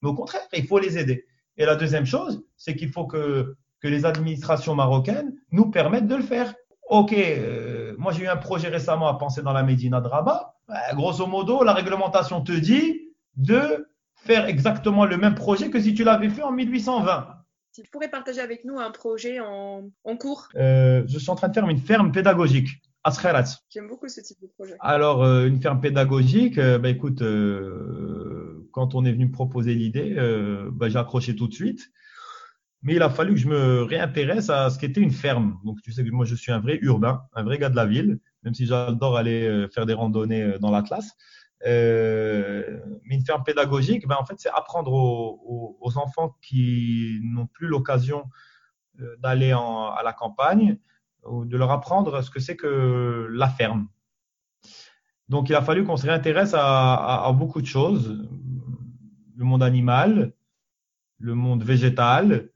Mais 0.02 0.08
au 0.08 0.14
contraire, 0.14 0.42
il 0.52 0.66
faut 0.66 0.78
les 0.78 0.98
aider. 0.98 1.26
Et 1.56 1.64
la 1.64 1.76
deuxième 1.76 2.06
chose, 2.06 2.44
c'est 2.56 2.74
qu'il 2.74 2.90
faut 2.90 3.06
que, 3.06 3.56
que 3.80 3.88
les 3.88 4.04
administrations 4.04 4.74
marocaines 4.74 5.34
nous 5.52 5.70
permettent 5.70 6.08
de 6.08 6.16
le 6.16 6.22
faire. 6.22 6.52
Ok, 6.90 7.12
euh, 7.12 7.94
moi 7.98 8.12
j'ai 8.12 8.24
eu 8.24 8.28
un 8.28 8.36
projet 8.36 8.68
récemment 8.68 9.06
à 9.06 9.14
penser 9.14 9.42
dans 9.42 9.52
la 9.52 9.62
Médina 9.62 10.00
de 10.00 10.08
Rabat. 10.08 10.56
Bah, 10.68 10.94
grosso 10.94 11.26
modo, 11.26 11.62
la 11.62 11.72
réglementation 11.72 12.40
te 12.40 12.52
dit 12.52 13.12
de 13.36 13.88
faire 14.16 14.46
exactement 14.46 15.04
le 15.04 15.16
même 15.16 15.34
projet 15.34 15.70
que 15.70 15.80
si 15.80 15.94
tu 15.94 16.04
l'avais 16.04 16.30
fait 16.30 16.42
en 16.42 16.52
1820. 16.52 17.33
Tu 17.74 17.82
pourrais 17.90 18.08
partager 18.08 18.40
avec 18.40 18.64
nous 18.64 18.78
un 18.78 18.92
projet 18.92 19.40
en, 19.40 19.90
cours 20.20 20.48
euh, 20.54 21.02
Je 21.08 21.18
suis 21.18 21.30
en 21.30 21.34
train 21.34 21.48
de 21.48 21.54
faire 21.54 21.68
une 21.68 21.78
ferme 21.78 22.12
pédagogique 22.12 22.68
à 23.02 23.10
Skhairat. 23.10 23.46
J'aime 23.68 23.88
beaucoup 23.88 24.08
ce 24.08 24.20
type 24.20 24.40
de 24.40 24.46
projet. 24.46 24.76
Alors, 24.78 25.24
euh, 25.24 25.46
une 25.46 25.60
ferme 25.60 25.80
pédagogique, 25.80 26.56
euh, 26.58 26.78
bah, 26.78 26.88
écoute, 26.88 27.18
quand 28.70 28.94
on 28.94 29.04
est 29.04 29.10
venu 29.10 29.26
me 29.26 29.32
proposer 29.32 29.74
l'idée, 29.74 30.14
bah, 30.70 30.88
j'ai 30.88 30.98
accroché 30.98 31.34
tout 31.34 31.48
de 31.48 31.54
suite. 31.54 31.90
Mais 32.82 32.94
il 32.94 33.02
a 33.02 33.10
fallu 33.10 33.34
que 33.34 33.40
je 33.40 33.48
me 33.48 33.82
réintéresse 33.82 34.50
à 34.50 34.70
ce 34.70 34.78
qu'était 34.78 35.00
une 35.00 35.10
ferme. 35.10 35.58
Donc, 35.64 35.82
tu 35.82 35.90
sais 35.90 36.04
que 36.04 36.10
moi, 36.10 36.26
je 36.26 36.36
suis 36.36 36.52
un 36.52 36.60
vrai 36.60 36.78
urbain, 36.80 37.22
un 37.32 37.42
vrai 37.42 37.58
gars 37.58 37.70
de 37.70 37.76
la 37.76 37.86
ville, 37.86 38.20
même 38.44 38.54
si 38.54 38.66
j'adore 38.66 39.16
aller 39.16 39.66
faire 39.74 39.84
des 39.84 39.94
randonnées 39.94 40.58
dans 40.60 40.70
l'Atlas. 40.70 41.16
Euh, 41.66 42.78
une 43.04 43.24
ferme 43.24 43.42
pédagogique, 43.42 44.06
ben, 44.06 44.16
en 44.18 44.24
fait, 44.24 44.34
c'est 44.38 44.50
apprendre 44.50 44.92
aux, 44.92 45.92
enfants 45.96 46.36
qui 46.42 47.20
n'ont 47.22 47.46
plus 47.46 47.68
l'occasion 47.68 48.24
euh, 49.00 49.16
d'aller 49.18 49.52
à 49.52 50.00
la 50.04 50.12
campagne, 50.12 50.78
ou 51.24 51.44
de 51.44 51.56
leur 51.56 51.70
apprendre 51.70 52.20
ce 52.22 52.30
que 52.30 52.40
c'est 52.40 52.56
que 52.56 53.28
la 53.30 53.48
ferme. 53.48 53.88
Donc, 55.28 55.48
il 55.48 55.54
a 55.54 55.62
fallu 55.62 55.84
qu'on 55.84 55.96
se 55.96 56.06
réintéresse 56.06 56.54
à, 56.54 57.30
beaucoup 57.34 57.62
de 57.62 57.66
choses. 57.66 58.28
Le 59.36 59.44
monde 59.44 59.62
animal, 59.62 60.32
le 61.18 61.34
monde 61.34 61.62
végétal 61.62 62.50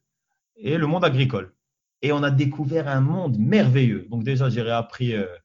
et 0.57 0.77
le 0.77 0.87
monde 0.87 1.05
agricole. 1.05 1.55
Et 2.03 2.13
on 2.13 2.23
a 2.23 2.31
découvert 2.31 2.89
un 2.89 3.01
monde 3.01 3.39
merveilleux. 3.39 4.07
Donc 4.11 4.23
déjà, 4.23 4.49
j'ai 4.49 4.63
réappris 4.63 5.15
euh, 5.15 5.25
euh, 5.25 5.39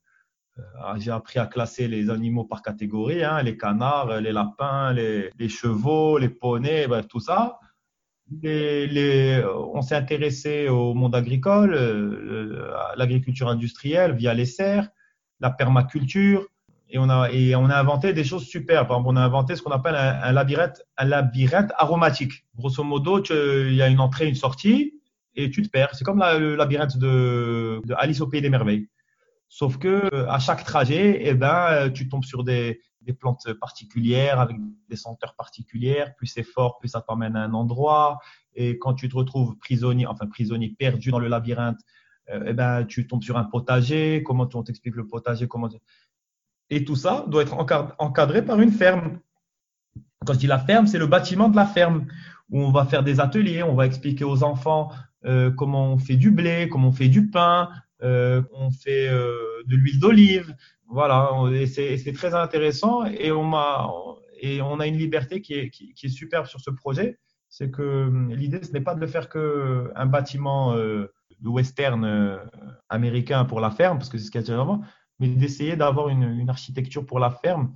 j'ai 0.97 1.11
appris 1.11 1.39
à 1.39 1.45
classer 1.47 1.87
les 1.87 2.09
animaux 2.09 2.43
par 2.43 2.61
catégorie, 2.61 3.23
hein, 3.23 3.41
les 3.41 3.57
canards, 3.57 4.21
les 4.21 4.31
lapins, 4.31 4.93
les, 4.93 5.49
chevaux, 5.49 6.17
les 6.17 6.29
poneys, 6.29 6.87
bref, 6.87 7.07
tout 7.07 7.19
ça. 7.19 7.59
Les, 8.41 9.43
on 9.73 9.81
s'est 9.81 9.95
intéressé 9.95 10.69
au 10.69 10.93
monde 10.93 11.15
agricole, 11.15 11.73
euh, 11.73 12.73
à 12.75 12.95
l'agriculture 12.95 13.49
industrielle 13.49 14.13
via 14.13 14.33
les 14.33 14.45
serres, 14.45 14.89
la 15.39 15.49
permaculture, 15.49 16.47
et 16.89 16.99
on 16.99 17.09
a, 17.09 17.29
inventé 17.79 18.13
des 18.13 18.23
choses 18.23 18.45
super. 18.45 18.87
Par 18.87 18.97
exemple, 18.97 19.13
on 19.13 19.17
a 19.17 19.21
inventé 19.21 19.55
ce 19.55 19.63
qu'on 19.63 19.71
appelle 19.71 19.95
un, 19.95 20.31
labyrinthe, 20.31 20.83
un 20.97 21.05
labyrinthe 21.05 21.71
aromatique. 21.77 22.45
Grosso 22.55 22.83
modo, 22.83 23.21
il 23.31 23.73
y 23.73 23.81
a 23.81 23.87
une 23.87 23.99
entrée, 23.99 24.27
une 24.27 24.35
sortie, 24.35 24.93
et 25.35 25.49
tu 25.49 25.63
te 25.63 25.69
perds. 25.69 25.95
C'est 25.95 26.03
comme 26.03 26.19
le 26.19 26.55
labyrinthe 26.55 26.97
de, 26.97 27.81
de 27.83 27.95
Alice 27.97 28.21
au 28.21 28.27
pays 28.27 28.41
des 28.41 28.51
merveilles. 28.51 28.87
Sauf 29.55 29.77
que 29.77 30.09
euh, 30.11 30.27
à 30.31 30.39
chaque 30.39 30.63
trajet, 30.63 31.19
eh 31.27 31.35
ben, 31.35 31.67
euh, 31.69 31.89
tu 31.91 32.09
tombes 32.09 32.23
sur 32.23 32.43
des, 32.43 32.81
plantes 33.19 33.53
particulières 33.61 34.39
avec 34.39 34.57
des 34.89 34.95
senteurs 34.95 35.35
particulières. 35.35 36.15
Plus 36.15 36.25
c'est 36.25 36.41
fort, 36.41 36.79
plus 36.79 36.87
ça 36.87 37.01
t'emmène 37.01 37.35
à 37.35 37.43
un 37.43 37.53
endroit. 37.53 38.17
Et 38.55 38.79
quand 38.79 38.95
tu 38.95 39.09
te 39.09 39.15
retrouves 39.15 39.55
prisonnier, 39.59 40.07
enfin 40.07 40.25
prisonnier 40.25 40.69
perdu 40.69 41.11
dans 41.11 41.19
le 41.19 41.27
labyrinthe, 41.27 41.77
euh, 42.31 42.45
eh 42.47 42.53
ben, 42.53 42.83
tu 42.85 43.05
tombes 43.05 43.21
sur 43.21 43.37
un 43.37 43.43
potager. 43.43 44.23
Comment 44.23 44.49
on 44.55 44.63
t'explique 44.63 44.95
le 44.95 45.05
potager 45.05 45.47
comment 45.47 45.69
Et 46.71 46.83
tout 46.83 46.95
ça 46.95 47.23
doit 47.27 47.43
être 47.43 47.53
encadré 47.99 48.43
par 48.43 48.59
une 48.59 48.71
ferme. 48.71 49.19
Quand 50.25 50.33
je 50.33 50.39
dis 50.39 50.47
la 50.47 50.57
ferme, 50.57 50.87
c'est 50.87 50.97
le 50.97 51.05
bâtiment 51.05 51.47
de 51.47 51.55
la 51.55 51.67
ferme 51.67 52.07
où 52.49 52.59
on 52.59 52.71
va 52.71 52.85
faire 52.85 53.03
des 53.03 53.19
ateliers, 53.19 53.61
on 53.61 53.75
va 53.75 53.85
expliquer 53.85 54.23
aux 54.23 54.41
enfants 54.41 54.89
comment 55.55 55.93
on 55.93 55.97
fait 55.97 56.17
du 56.17 56.31
blé, 56.31 56.67
comment 56.69 56.89
on 56.89 56.91
fait 56.91 57.07
du 57.07 57.29
pain, 57.29 57.69
on 58.03 58.71
fait 58.71 59.09
de 59.09 59.75
l'huile 59.75 59.99
d'olive. 59.99 60.55
Voilà, 60.87 61.31
c'est 61.65 62.13
très 62.13 62.33
intéressant 62.33 63.05
et 63.05 63.31
on, 63.31 63.53
a, 63.53 64.87
une 64.87 64.97
liberté 64.97 65.41
qui 65.41 65.53
est, 65.53 66.07
superbe 66.07 66.45
sur 66.45 66.59
ce 66.59 66.69
projet. 66.69 67.17
C'est 67.49 67.71
que 67.71 68.11
l'idée, 68.29 68.63
ce 68.63 68.71
n'est 68.71 68.81
pas 68.81 68.95
de 68.95 68.99
le 68.99 69.07
faire 69.07 69.29
qu'un 69.29 70.05
bâtiment 70.05 70.75
de 70.75 71.09
western 71.43 72.39
américain 72.89 73.45
pour 73.45 73.59
la 73.59 73.71
ferme, 73.71 73.97
parce 73.97 74.09
que 74.09 74.17
c'est 74.17 74.25
ce 74.25 74.31
qu'il 74.31 74.41
y 74.41 74.51
a 74.51 74.59
avant, 74.59 74.81
mais 75.19 75.29
d'essayer 75.29 75.75
d'avoir 75.75 76.09
une, 76.09 76.23
une, 76.23 76.49
architecture 76.49 77.05
pour 77.05 77.19
la 77.19 77.31
ferme, 77.31 77.73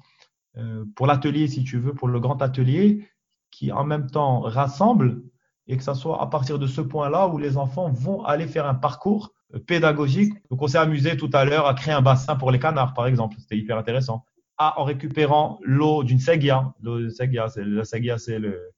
pour 0.95 1.07
l'atelier, 1.07 1.47
si 1.47 1.63
tu 1.63 1.79
veux, 1.79 1.93
pour 1.93 2.07
le 2.07 2.19
grand 2.19 2.41
atelier, 2.41 3.07
qui 3.51 3.71
en 3.71 3.83
même 3.83 4.09
temps 4.09 4.41
rassemble 4.41 5.23
et 5.67 5.77
que 5.77 5.83
ça 5.83 5.95
soit 5.95 6.21
à 6.21 6.27
partir 6.27 6.59
de 6.59 6.67
ce 6.67 6.81
point-là 6.81 7.27
où 7.27 7.37
les 7.37 7.57
enfants 7.57 7.89
vont 7.89 8.23
aller 8.23 8.47
faire 8.47 8.65
un 8.65 8.75
parcours 8.75 9.33
pédagogique. 9.65 10.33
Donc, 10.49 10.61
on 10.61 10.67
s'est 10.67 10.77
amusé 10.77 11.17
tout 11.17 11.29
à 11.33 11.45
l'heure 11.45 11.67
à 11.67 11.73
créer 11.73 11.93
un 11.93 12.01
bassin 12.01 12.35
pour 12.35 12.51
les 12.51 12.59
canards, 12.59 12.93
par 12.93 13.07
exemple. 13.07 13.37
C'était 13.39 13.57
hyper 13.57 13.77
intéressant. 13.77 14.25
Ah, 14.57 14.73
en 14.77 14.83
récupérant 14.83 15.59
l'eau 15.61 16.03
d'une 16.03 16.19
segia. 16.19 16.73
L'eau 16.81 17.09
c'est, 17.09 17.27
la 17.27 17.85
segia, 17.85 18.17
c'est 18.17 18.39
le, 18.39 18.71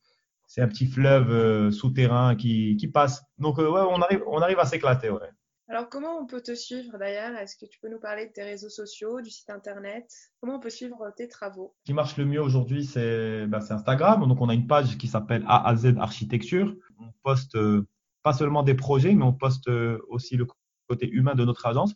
c'est 0.49 0.61
un 0.61 0.67
petit 0.67 0.87
fleuve 0.87 1.31
euh, 1.31 1.71
souterrain 1.71 2.35
qui, 2.35 2.75
qui 2.75 2.87
passe. 2.87 3.23
Donc, 3.37 3.59
euh, 3.59 3.69
ouais, 3.69 3.81
on 3.87 4.01
arrive, 4.01 4.23
on 4.27 4.39
arrive 4.39 4.59
à 4.59 4.65
s'éclater, 4.65 5.09
ouais. 5.09 5.29
Alors, 5.67 5.87
comment 5.87 6.17
on 6.19 6.25
peut 6.25 6.41
te 6.41 6.55
suivre 6.55 6.97
d'ailleurs? 6.97 7.37
Est-ce 7.37 7.55
que 7.55 7.67
tu 7.67 7.79
peux 7.79 7.89
nous 7.89 7.99
parler 7.99 8.25
de 8.25 8.31
tes 8.31 8.41
réseaux 8.41 8.69
sociaux, 8.69 9.21
du 9.21 9.29
site 9.29 9.51
internet? 9.51 10.11
Comment 10.41 10.55
on 10.55 10.59
peut 10.59 10.71
suivre 10.71 11.13
tes 11.15 11.27
travaux? 11.27 11.75
Ce 11.81 11.85
qui 11.85 11.93
marche 11.93 12.17
le 12.17 12.25
mieux 12.25 12.41
aujourd'hui, 12.41 12.83
c'est 12.83 13.45
bah, 13.45 13.59
Instagram. 13.69 14.27
Donc, 14.27 14.41
on 14.41 14.49
a 14.49 14.55
une 14.55 14.65
page 14.65 14.97
qui 14.97 15.07
s'appelle 15.07 15.45
AAZ 15.47 15.95
Architecture. 15.99 16.75
On 16.99 17.11
poste 17.21 17.55
euh, 17.55 17.87
pas 18.23 18.33
seulement 18.33 18.63
des 18.63 18.73
projets, 18.73 19.13
mais 19.13 19.23
on 19.23 19.33
poste 19.33 19.69
aussi 20.09 20.35
le 20.35 20.47
côté 20.89 21.09
humain 21.09 21.35
de 21.35 21.45
notre 21.45 21.65
agence. 21.65 21.95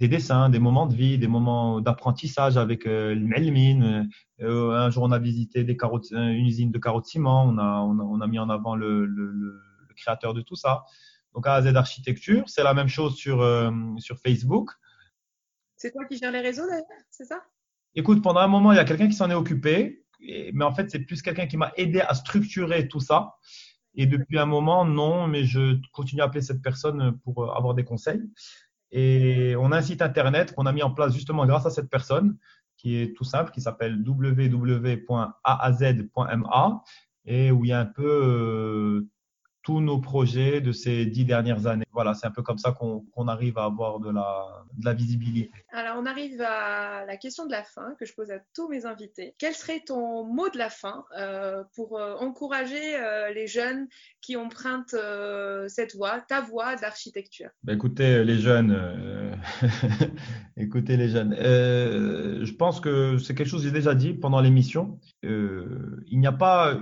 Des 0.00 0.08
dessins, 0.08 0.48
des 0.48 0.58
moments 0.58 0.86
de 0.86 0.94
vie, 0.94 1.18
des 1.18 1.28
moments 1.28 1.80
d'apprentissage 1.80 2.56
avec 2.56 2.86
euh, 2.86 3.14
le 3.14 4.06
euh, 4.40 4.72
un 4.72 4.90
jour, 4.90 5.04
on 5.04 5.12
a 5.12 5.18
visité 5.18 5.62
des 5.62 5.76
carottes, 5.76 6.10
une 6.10 6.46
usine 6.46 6.72
de 6.72 6.78
carottes 6.78 7.06
ciment. 7.06 7.44
On 7.44 7.58
a, 7.58 7.80
on 7.82 8.20
a, 8.20 8.26
mis 8.26 8.38
en 8.38 8.48
avant 8.48 8.74
le, 8.74 9.04
le, 9.04 9.30
le 9.30 9.60
créateur 9.94 10.34
de 10.34 10.40
tout 10.40 10.56
ça. 10.56 10.84
Donc 11.34 11.46
AZ 11.46 11.66
Architecture, 11.74 12.48
c'est 12.48 12.62
la 12.62 12.74
même 12.74 12.88
chose 12.88 13.14
sur, 13.16 13.40
euh, 13.42 13.70
sur 13.98 14.18
Facebook. 14.18 14.70
C'est 15.76 15.92
toi 15.92 16.04
qui 16.04 16.16
gères 16.16 16.32
les 16.32 16.40
réseaux 16.40 16.66
d'ailleurs, 16.66 16.84
c'est 17.10 17.24
ça? 17.24 17.42
Écoute, 17.94 18.22
pendant 18.22 18.40
un 18.40 18.48
moment, 18.48 18.72
il 18.72 18.76
y 18.76 18.78
a 18.78 18.84
quelqu'un 18.84 19.08
qui 19.08 19.14
s'en 19.14 19.30
est 19.30 19.34
occupé, 19.34 20.04
mais 20.52 20.64
en 20.64 20.72
fait, 20.72 20.90
c'est 20.90 21.00
plus 21.00 21.20
quelqu'un 21.20 21.46
qui 21.46 21.56
m'a 21.56 21.72
aidé 21.76 22.00
à 22.00 22.14
structurer 22.14 22.88
tout 22.88 23.00
ça. 23.00 23.34
Et 23.94 24.06
depuis 24.06 24.38
un 24.38 24.46
moment, 24.46 24.84
non, 24.84 25.26
mais 25.26 25.44
je 25.44 25.76
continue 25.92 26.22
à 26.22 26.24
appeler 26.24 26.40
cette 26.42 26.62
personne 26.62 27.18
pour 27.24 27.54
avoir 27.54 27.74
des 27.74 27.84
conseils. 27.84 28.22
Et 28.90 29.54
on 29.58 29.72
a 29.72 29.78
un 29.78 29.82
site 29.82 30.02
internet 30.02 30.54
qu'on 30.54 30.66
a 30.66 30.72
mis 30.72 30.82
en 30.82 30.90
place 30.90 31.14
justement 31.14 31.46
grâce 31.46 31.66
à 31.66 31.70
cette 31.70 31.88
personne, 31.88 32.36
qui 32.76 32.96
est 32.96 33.16
tout 33.16 33.24
simple, 33.24 33.50
qui 33.52 33.60
s'appelle 33.60 34.02
www.aaz.ma, 34.06 35.12
et 37.24 37.50
où 37.50 37.64
il 37.64 37.68
y 37.68 37.72
a 37.72 37.80
un 37.80 37.86
peu 37.86 38.04
euh, 38.04 39.08
tous 39.62 39.80
nos 39.80 39.98
projets 39.98 40.60
de 40.60 40.72
ces 40.72 41.06
dix 41.06 41.24
dernières 41.24 41.66
années. 41.66 41.84
Voilà, 41.92 42.14
c'est 42.14 42.26
un 42.26 42.30
peu 42.30 42.42
comme 42.42 42.58
ça 42.58 42.72
qu'on 42.72 43.28
arrive 43.28 43.58
à 43.58 43.64
avoir 43.64 44.00
de 44.00 44.10
la, 44.10 44.64
de 44.76 44.84
la, 44.84 44.92
visibilité. 44.92 45.50
Alors, 45.72 45.96
on 45.98 46.06
arrive 46.06 46.40
à 46.40 47.04
la 47.06 47.16
question 47.16 47.46
de 47.46 47.52
la 47.52 47.62
fin 47.62 47.94
que 47.98 48.04
je 48.04 48.12
pose 48.14 48.30
à 48.30 48.40
tous 48.54 48.68
mes 48.68 48.86
invités. 48.86 49.34
Quel 49.38 49.54
serait 49.54 49.80
ton 49.86 50.24
mot 50.24 50.48
de 50.48 50.58
la 50.58 50.68
fin 50.68 51.04
euh, 51.16 51.62
pour 51.74 51.98
euh, 51.98 52.16
encourager 52.16 52.96
euh, 52.96 53.32
les 53.32 53.46
jeunes 53.46 53.86
qui 54.20 54.36
empruntent 54.36 54.96
cette 55.68 55.94
voie, 55.94 56.20
ta 56.20 56.40
voie 56.40 56.76
d'architecture? 56.76 57.50
Ben 57.62 57.74
Écoutez, 57.74 58.24
les 58.24 58.38
jeunes, 58.38 59.36
écoutez 60.56 60.96
les 60.96 61.08
jeunes. 61.08 61.34
Je 61.36 62.52
pense 62.52 62.80
que 62.80 63.18
c'est 63.18 63.34
quelque 63.34 63.48
chose 63.48 63.62
que 63.62 63.68
j'ai 63.68 63.72
déjà 63.72 63.94
dit 63.94 64.14
pendant 64.14 64.40
l'émission. 64.40 64.98
il 65.22 66.18
n'y 66.18 66.26
a 66.26 66.32
pas 66.32 66.78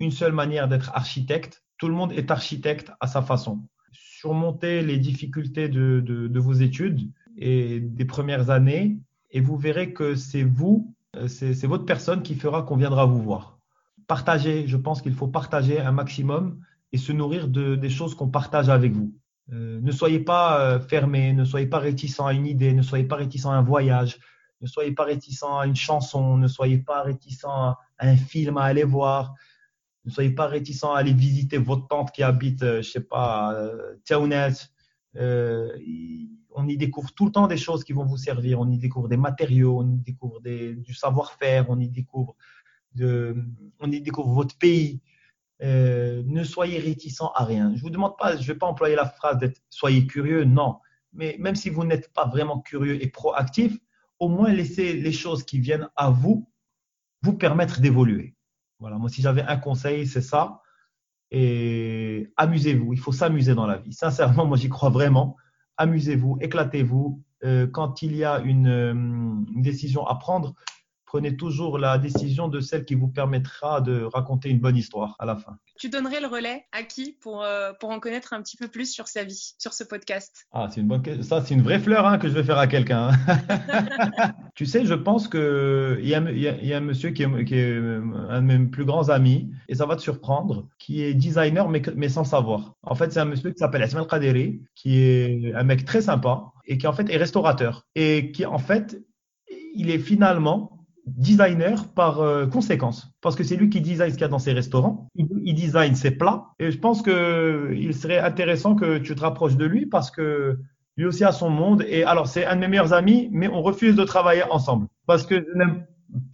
une 0.00 0.10
seule 0.10 0.32
manière 0.32 0.68
d'être 0.68 0.90
architecte 0.94 1.62
tout 1.78 1.88
le 1.88 1.94
monde 1.94 2.12
est 2.12 2.30
architecte 2.30 2.92
à 3.00 3.06
sa 3.06 3.22
façon. 3.22 3.62
Surmontez 3.92 4.82
les 4.82 4.98
difficultés 4.98 5.68
de, 5.68 6.38
vos 6.38 6.52
études 6.52 7.10
et 7.36 7.80
des 7.80 8.04
premières 8.04 8.50
années 8.50 8.98
et 9.30 9.40
vous 9.40 9.56
verrez 9.56 9.92
que 9.92 10.14
c'est 10.14 10.42
vous, 10.42 10.94
euh, 11.16 11.28
c'est 11.28 11.66
votre 11.66 11.84
personne 11.84 12.22
qui 12.22 12.34
fera 12.34 12.62
qu'on 12.62 12.76
viendra 12.76 13.06
vous 13.06 13.22
voir. 13.22 13.58
Partagez, 14.06 14.66
je 14.66 14.76
pense 14.76 15.02
qu'il 15.02 15.14
faut 15.14 15.28
partager 15.28 15.80
un 15.80 15.92
maximum 15.92 16.60
et 16.92 16.98
se 16.98 17.12
nourrir 17.12 17.46
de, 17.48 17.76
des 17.76 17.90
choses 17.90 18.14
qu'on 18.14 18.28
partage 18.28 18.68
avec 18.68 18.92
vous. 18.92 19.14
Euh, 19.52 19.80
ne 19.80 19.92
soyez 19.92 20.20
pas 20.20 20.60
euh, 20.60 20.80
fermé, 20.80 21.32
ne 21.32 21.44
soyez 21.44 21.66
pas 21.66 21.78
réticent 21.78 22.20
à 22.20 22.32
une 22.32 22.46
idée, 22.46 22.72
ne 22.72 22.82
soyez 22.82 23.04
pas 23.04 23.16
réticent 23.16 23.46
à 23.46 23.50
un 23.50 23.62
voyage, 23.62 24.18
ne 24.60 24.66
soyez 24.66 24.92
pas 24.92 25.04
réticent 25.04 25.44
à 25.44 25.64
une 25.66 25.76
chanson, 25.76 26.36
ne 26.36 26.48
soyez 26.48 26.78
pas 26.78 27.02
réticent 27.02 27.44
à 27.44 27.78
un 28.00 28.16
film 28.16 28.58
à 28.58 28.64
aller 28.64 28.84
voir. 28.84 29.34
Ne 30.08 30.12
soyez 30.14 30.30
pas 30.30 30.46
réticents 30.46 30.94
à 30.94 31.00
aller 31.00 31.12
visiter 31.12 31.58
votre 31.58 31.86
tante 31.86 32.12
qui 32.12 32.22
habite, 32.22 32.62
euh, 32.62 32.80
je 32.80 32.90
sais 32.90 33.02
pas, 33.02 33.52
euh, 33.52 33.94
euh, 35.16 35.78
on 36.50 36.66
y 36.66 36.78
découvre 36.78 37.12
tout 37.12 37.26
le 37.26 37.30
temps 37.30 37.46
des 37.46 37.58
choses 37.58 37.84
qui 37.84 37.92
vont 37.92 38.06
vous 38.06 38.16
servir. 38.16 38.58
On 38.58 38.70
y 38.70 38.78
découvre 38.78 39.06
des 39.06 39.18
matériaux, 39.18 39.80
on 39.80 39.86
y 39.86 39.98
découvre 39.98 40.40
du 40.40 40.94
savoir-faire, 40.94 41.66
on 41.68 41.78
y 41.78 41.90
découvre, 41.90 42.36
on 42.98 43.92
y 43.92 44.00
découvre 44.00 44.32
votre 44.32 44.56
pays. 44.56 45.02
Ne 45.60 46.42
soyez 46.42 46.78
réticents 46.78 47.32
à 47.34 47.44
rien. 47.44 47.76
Je 47.76 47.82
vous 47.82 47.90
demande 47.90 48.16
pas, 48.16 48.38
je 48.38 48.50
vais 48.50 48.58
pas 48.58 48.66
employer 48.66 48.96
la 48.96 49.06
phrase 49.06 49.36
d'être 49.36 49.60
soyez 49.68 50.06
curieux, 50.06 50.44
non. 50.44 50.78
Mais 51.12 51.36
même 51.38 51.54
si 51.54 51.68
vous 51.68 51.84
n'êtes 51.84 52.14
pas 52.14 52.26
vraiment 52.26 52.60
curieux 52.60 53.02
et 53.02 53.08
proactif, 53.08 53.76
au 54.18 54.28
moins 54.28 54.52
laissez 54.52 54.94
les 54.94 55.12
choses 55.12 55.44
qui 55.44 55.60
viennent 55.60 55.90
à 55.96 56.08
vous 56.08 56.48
vous 57.20 57.34
permettre 57.34 57.82
d'évoluer. 57.82 58.37
Voilà, 58.80 58.96
moi, 58.96 59.08
si 59.08 59.22
j'avais 59.22 59.42
un 59.42 59.56
conseil, 59.56 60.06
c'est 60.06 60.22
ça. 60.22 60.62
Et 61.30 62.32
amusez-vous. 62.36 62.92
Il 62.92 62.98
faut 62.98 63.12
s'amuser 63.12 63.54
dans 63.54 63.66
la 63.66 63.78
vie. 63.78 63.92
Sincèrement, 63.92 64.46
moi, 64.46 64.56
j'y 64.56 64.68
crois 64.68 64.90
vraiment. 64.90 65.36
Amusez-vous, 65.76 66.38
éclatez-vous. 66.40 67.22
Euh, 67.44 67.66
quand 67.66 68.02
il 68.02 68.16
y 68.16 68.24
a 68.24 68.40
une, 68.40 68.66
euh, 68.66 68.92
une, 68.92 69.62
décision 69.62 70.04
à 70.06 70.16
prendre, 70.16 70.54
prenez 71.08 71.36
toujours 71.36 71.78
la 71.78 71.96
décision 71.96 72.48
de 72.48 72.60
celle 72.60 72.84
qui 72.84 72.94
vous 72.94 73.08
permettra 73.08 73.80
de 73.80 74.02
raconter 74.02 74.50
une 74.50 74.60
bonne 74.60 74.76
histoire 74.76 75.16
à 75.18 75.24
la 75.24 75.36
fin. 75.36 75.56
Tu 75.78 75.88
donnerais 75.88 76.20
le 76.20 76.26
relais 76.26 76.66
à 76.70 76.82
qui 76.82 77.16
pour, 77.22 77.42
euh, 77.42 77.72
pour 77.80 77.90
en 77.90 77.98
connaître 77.98 78.34
un 78.34 78.42
petit 78.42 78.58
peu 78.58 78.68
plus 78.68 78.92
sur 78.92 79.08
sa 79.08 79.24
vie, 79.24 79.54
sur 79.58 79.72
ce 79.72 79.84
podcast? 79.84 80.46
Ah, 80.52 80.68
c'est 80.70 80.82
une 80.82 80.86
bonne 80.86 81.22
Ça, 81.22 81.40
c'est 81.40 81.54
une 81.54 81.62
vraie 81.62 81.78
fleur 81.78 82.06
hein, 82.06 82.18
que 82.18 82.28
je 82.28 82.34
vais 82.34 82.42
faire 82.42 82.58
à 82.58 82.66
quelqu'un. 82.66 83.08
Hein. 83.08 84.32
tu 84.54 84.66
sais, 84.66 84.84
je 84.84 84.92
pense 84.92 85.28
qu'il 85.28 86.06
y, 86.06 86.14
a, 86.14 86.30
y, 86.30 86.66
y 86.66 86.74
a 86.74 86.76
un 86.76 86.80
monsieur 86.80 87.10
qui 87.10 87.22
est, 87.22 87.44
qui 87.46 87.54
est, 87.54 87.78
un 87.78 88.42
de 88.42 88.46
mes 88.46 88.66
plus 88.66 88.84
grands 88.84 89.08
amis, 89.08 89.50
et 89.68 89.74
ça 89.74 89.86
va 89.86 89.96
te 89.96 90.02
surprendre, 90.02 90.68
qui 90.78 91.02
est 91.02 91.14
designer, 91.14 91.70
mais, 91.70 91.80
mais 91.96 92.10
sans 92.10 92.24
savoir. 92.24 92.74
En 92.82 92.94
fait, 92.94 93.12
c'est 93.12 93.20
un 93.20 93.24
monsieur 93.24 93.50
qui 93.50 93.58
s'appelle 93.58 93.82
Asmal 93.82 94.06
Kaderi, 94.06 94.60
qui 94.74 95.00
est 95.00 95.54
un 95.54 95.62
mec 95.62 95.86
très 95.86 96.02
sympa, 96.02 96.52
et 96.66 96.76
qui 96.76 96.86
en 96.86 96.92
fait 96.92 97.08
est 97.08 97.16
restaurateur. 97.16 97.86
Et 97.94 98.30
qui 98.30 98.44
en 98.44 98.58
fait, 98.58 99.00
il 99.74 99.90
est 99.90 99.98
finalement 99.98 100.77
designer 101.16 101.88
par 101.88 102.20
euh, 102.20 102.46
conséquence, 102.46 103.10
parce 103.20 103.36
que 103.36 103.44
c'est 103.44 103.56
lui 103.56 103.70
qui 103.70 103.80
design 103.80 104.10
ce 104.10 104.14
qu'il 104.14 104.22
y 104.22 104.24
a 104.24 104.28
dans 104.28 104.38
ses 104.38 104.52
restaurants, 104.52 105.08
il, 105.14 105.54
design 105.54 105.94
ses 105.94 106.10
plats, 106.10 106.48
et 106.58 106.70
je 106.70 106.78
pense 106.78 107.02
que 107.02 107.72
il 107.76 107.94
serait 107.94 108.18
intéressant 108.18 108.74
que 108.74 108.98
tu 108.98 109.14
te 109.14 109.20
rapproches 109.20 109.56
de 109.56 109.64
lui 109.64 109.86
parce 109.86 110.10
que 110.10 110.58
lui 110.96 111.06
aussi 111.06 111.24
a 111.24 111.32
son 111.32 111.48
monde. 111.48 111.84
Et 111.88 112.04
alors, 112.04 112.26
c'est 112.26 112.44
un 112.44 112.56
de 112.56 112.60
mes 112.60 112.68
meilleurs 112.68 112.92
amis, 112.92 113.28
mais 113.32 113.48
on 113.48 113.62
refuse 113.62 113.94
de 113.94 114.04
travailler 114.04 114.42
ensemble 114.50 114.88
parce 115.06 115.24
que 115.24 115.46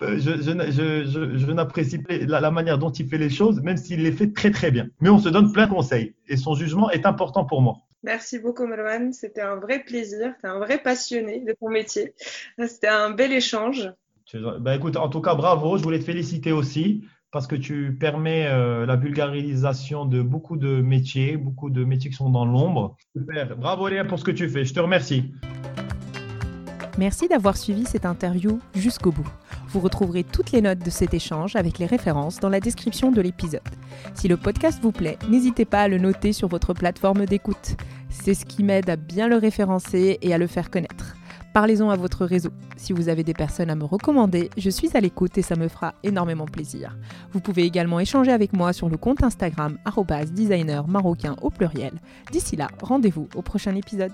je, 0.00 1.52
n'apprécie 1.52 1.98
pas 1.98 2.14
la, 2.16 2.50
manière 2.50 2.78
dont 2.78 2.90
il 2.90 3.06
fait 3.08 3.18
les 3.18 3.30
choses, 3.30 3.60
même 3.62 3.76
s'il 3.76 4.02
les 4.02 4.12
fait 4.12 4.32
très 4.32 4.50
très 4.50 4.70
bien. 4.70 4.88
Mais 5.00 5.10
on 5.10 5.18
se 5.18 5.28
donne 5.28 5.52
plein 5.52 5.66
de 5.66 5.72
conseils 5.72 6.14
et 6.28 6.36
son 6.36 6.54
jugement 6.54 6.90
est 6.90 7.06
important 7.06 7.44
pour 7.44 7.62
moi. 7.62 7.76
Merci 8.02 8.38
beaucoup, 8.38 8.66
Marwan. 8.66 9.12
C'était 9.12 9.40
un 9.40 9.56
vrai 9.56 9.78
plaisir. 9.80 10.34
Tu 10.38 10.46
es 10.46 10.48
un 10.48 10.58
vrai 10.58 10.78
passionné 10.78 11.40
de 11.40 11.54
ton 11.58 11.70
métier. 11.70 12.14
C'était 12.66 12.88
un 12.88 13.10
bel 13.10 13.32
échange. 13.32 13.90
Ben 14.32 14.72
écoute, 14.72 14.96
en 14.96 15.08
tout 15.08 15.20
cas, 15.20 15.34
bravo. 15.34 15.76
Je 15.76 15.82
voulais 15.82 15.98
te 15.98 16.04
féliciter 16.04 16.52
aussi 16.52 17.04
parce 17.30 17.46
que 17.46 17.56
tu 17.56 17.96
permets 17.98 18.46
euh, 18.46 18.86
la 18.86 18.96
vulgarisation 18.96 20.06
de 20.06 20.22
beaucoup 20.22 20.56
de 20.56 20.80
métiers, 20.80 21.36
beaucoup 21.36 21.68
de 21.68 21.84
métiers 21.84 22.10
qui 22.10 22.16
sont 22.16 22.30
dans 22.30 22.44
l'ombre. 22.44 22.96
Super. 23.16 23.56
Bravo 23.56 23.88
Léa 23.88 24.04
pour 24.04 24.18
ce 24.18 24.24
que 24.24 24.30
tu 24.30 24.48
fais. 24.48 24.64
Je 24.64 24.72
te 24.72 24.80
remercie. 24.80 25.32
Merci 26.96 27.26
d'avoir 27.26 27.56
suivi 27.56 27.86
cette 27.86 28.06
interview 28.06 28.60
jusqu'au 28.76 29.10
bout. 29.10 29.26
Vous 29.68 29.80
retrouverez 29.80 30.22
toutes 30.22 30.52
les 30.52 30.62
notes 30.62 30.78
de 30.78 30.90
cet 30.90 31.12
échange 31.12 31.56
avec 31.56 31.80
les 31.80 31.86
références 31.86 32.38
dans 32.38 32.48
la 32.48 32.60
description 32.60 33.10
de 33.10 33.20
l'épisode. 33.20 33.62
Si 34.14 34.28
le 34.28 34.36
podcast 34.36 34.78
vous 34.80 34.92
plaît, 34.92 35.18
n'hésitez 35.28 35.64
pas 35.64 35.82
à 35.82 35.88
le 35.88 35.98
noter 35.98 36.32
sur 36.32 36.46
votre 36.46 36.72
plateforme 36.72 37.26
d'écoute. 37.26 37.74
C'est 38.10 38.34
ce 38.34 38.44
qui 38.44 38.62
m'aide 38.62 38.88
à 38.88 38.94
bien 38.94 39.26
le 39.26 39.38
référencer 39.38 40.18
et 40.22 40.32
à 40.32 40.38
le 40.38 40.46
faire 40.46 40.70
connaître. 40.70 41.16
Parlez-en 41.54 41.88
à 41.88 41.94
votre 41.94 42.26
réseau. 42.26 42.50
Si 42.76 42.92
vous 42.92 43.08
avez 43.08 43.22
des 43.22 43.32
personnes 43.32 43.70
à 43.70 43.76
me 43.76 43.84
recommander, 43.84 44.50
je 44.56 44.68
suis 44.68 44.90
à 44.96 45.00
l'écoute 45.00 45.38
et 45.38 45.42
ça 45.42 45.54
me 45.54 45.68
fera 45.68 45.94
énormément 46.02 46.46
plaisir. 46.46 46.96
Vous 47.32 47.38
pouvez 47.38 47.62
également 47.62 48.00
échanger 48.00 48.32
avec 48.32 48.52
moi 48.52 48.72
sur 48.72 48.88
le 48.88 48.96
compte 48.96 49.22
Instagram 49.22 49.78
designer 50.32 50.88
marocain 50.88 51.36
au 51.42 51.50
pluriel. 51.50 51.92
D'ici 52.32 52.56
là, 52.56 52.66
rendez-vous 52.82 53.28
au 53.36 53.42
prochain 53.42 53.76
épisode. 53.76 54.10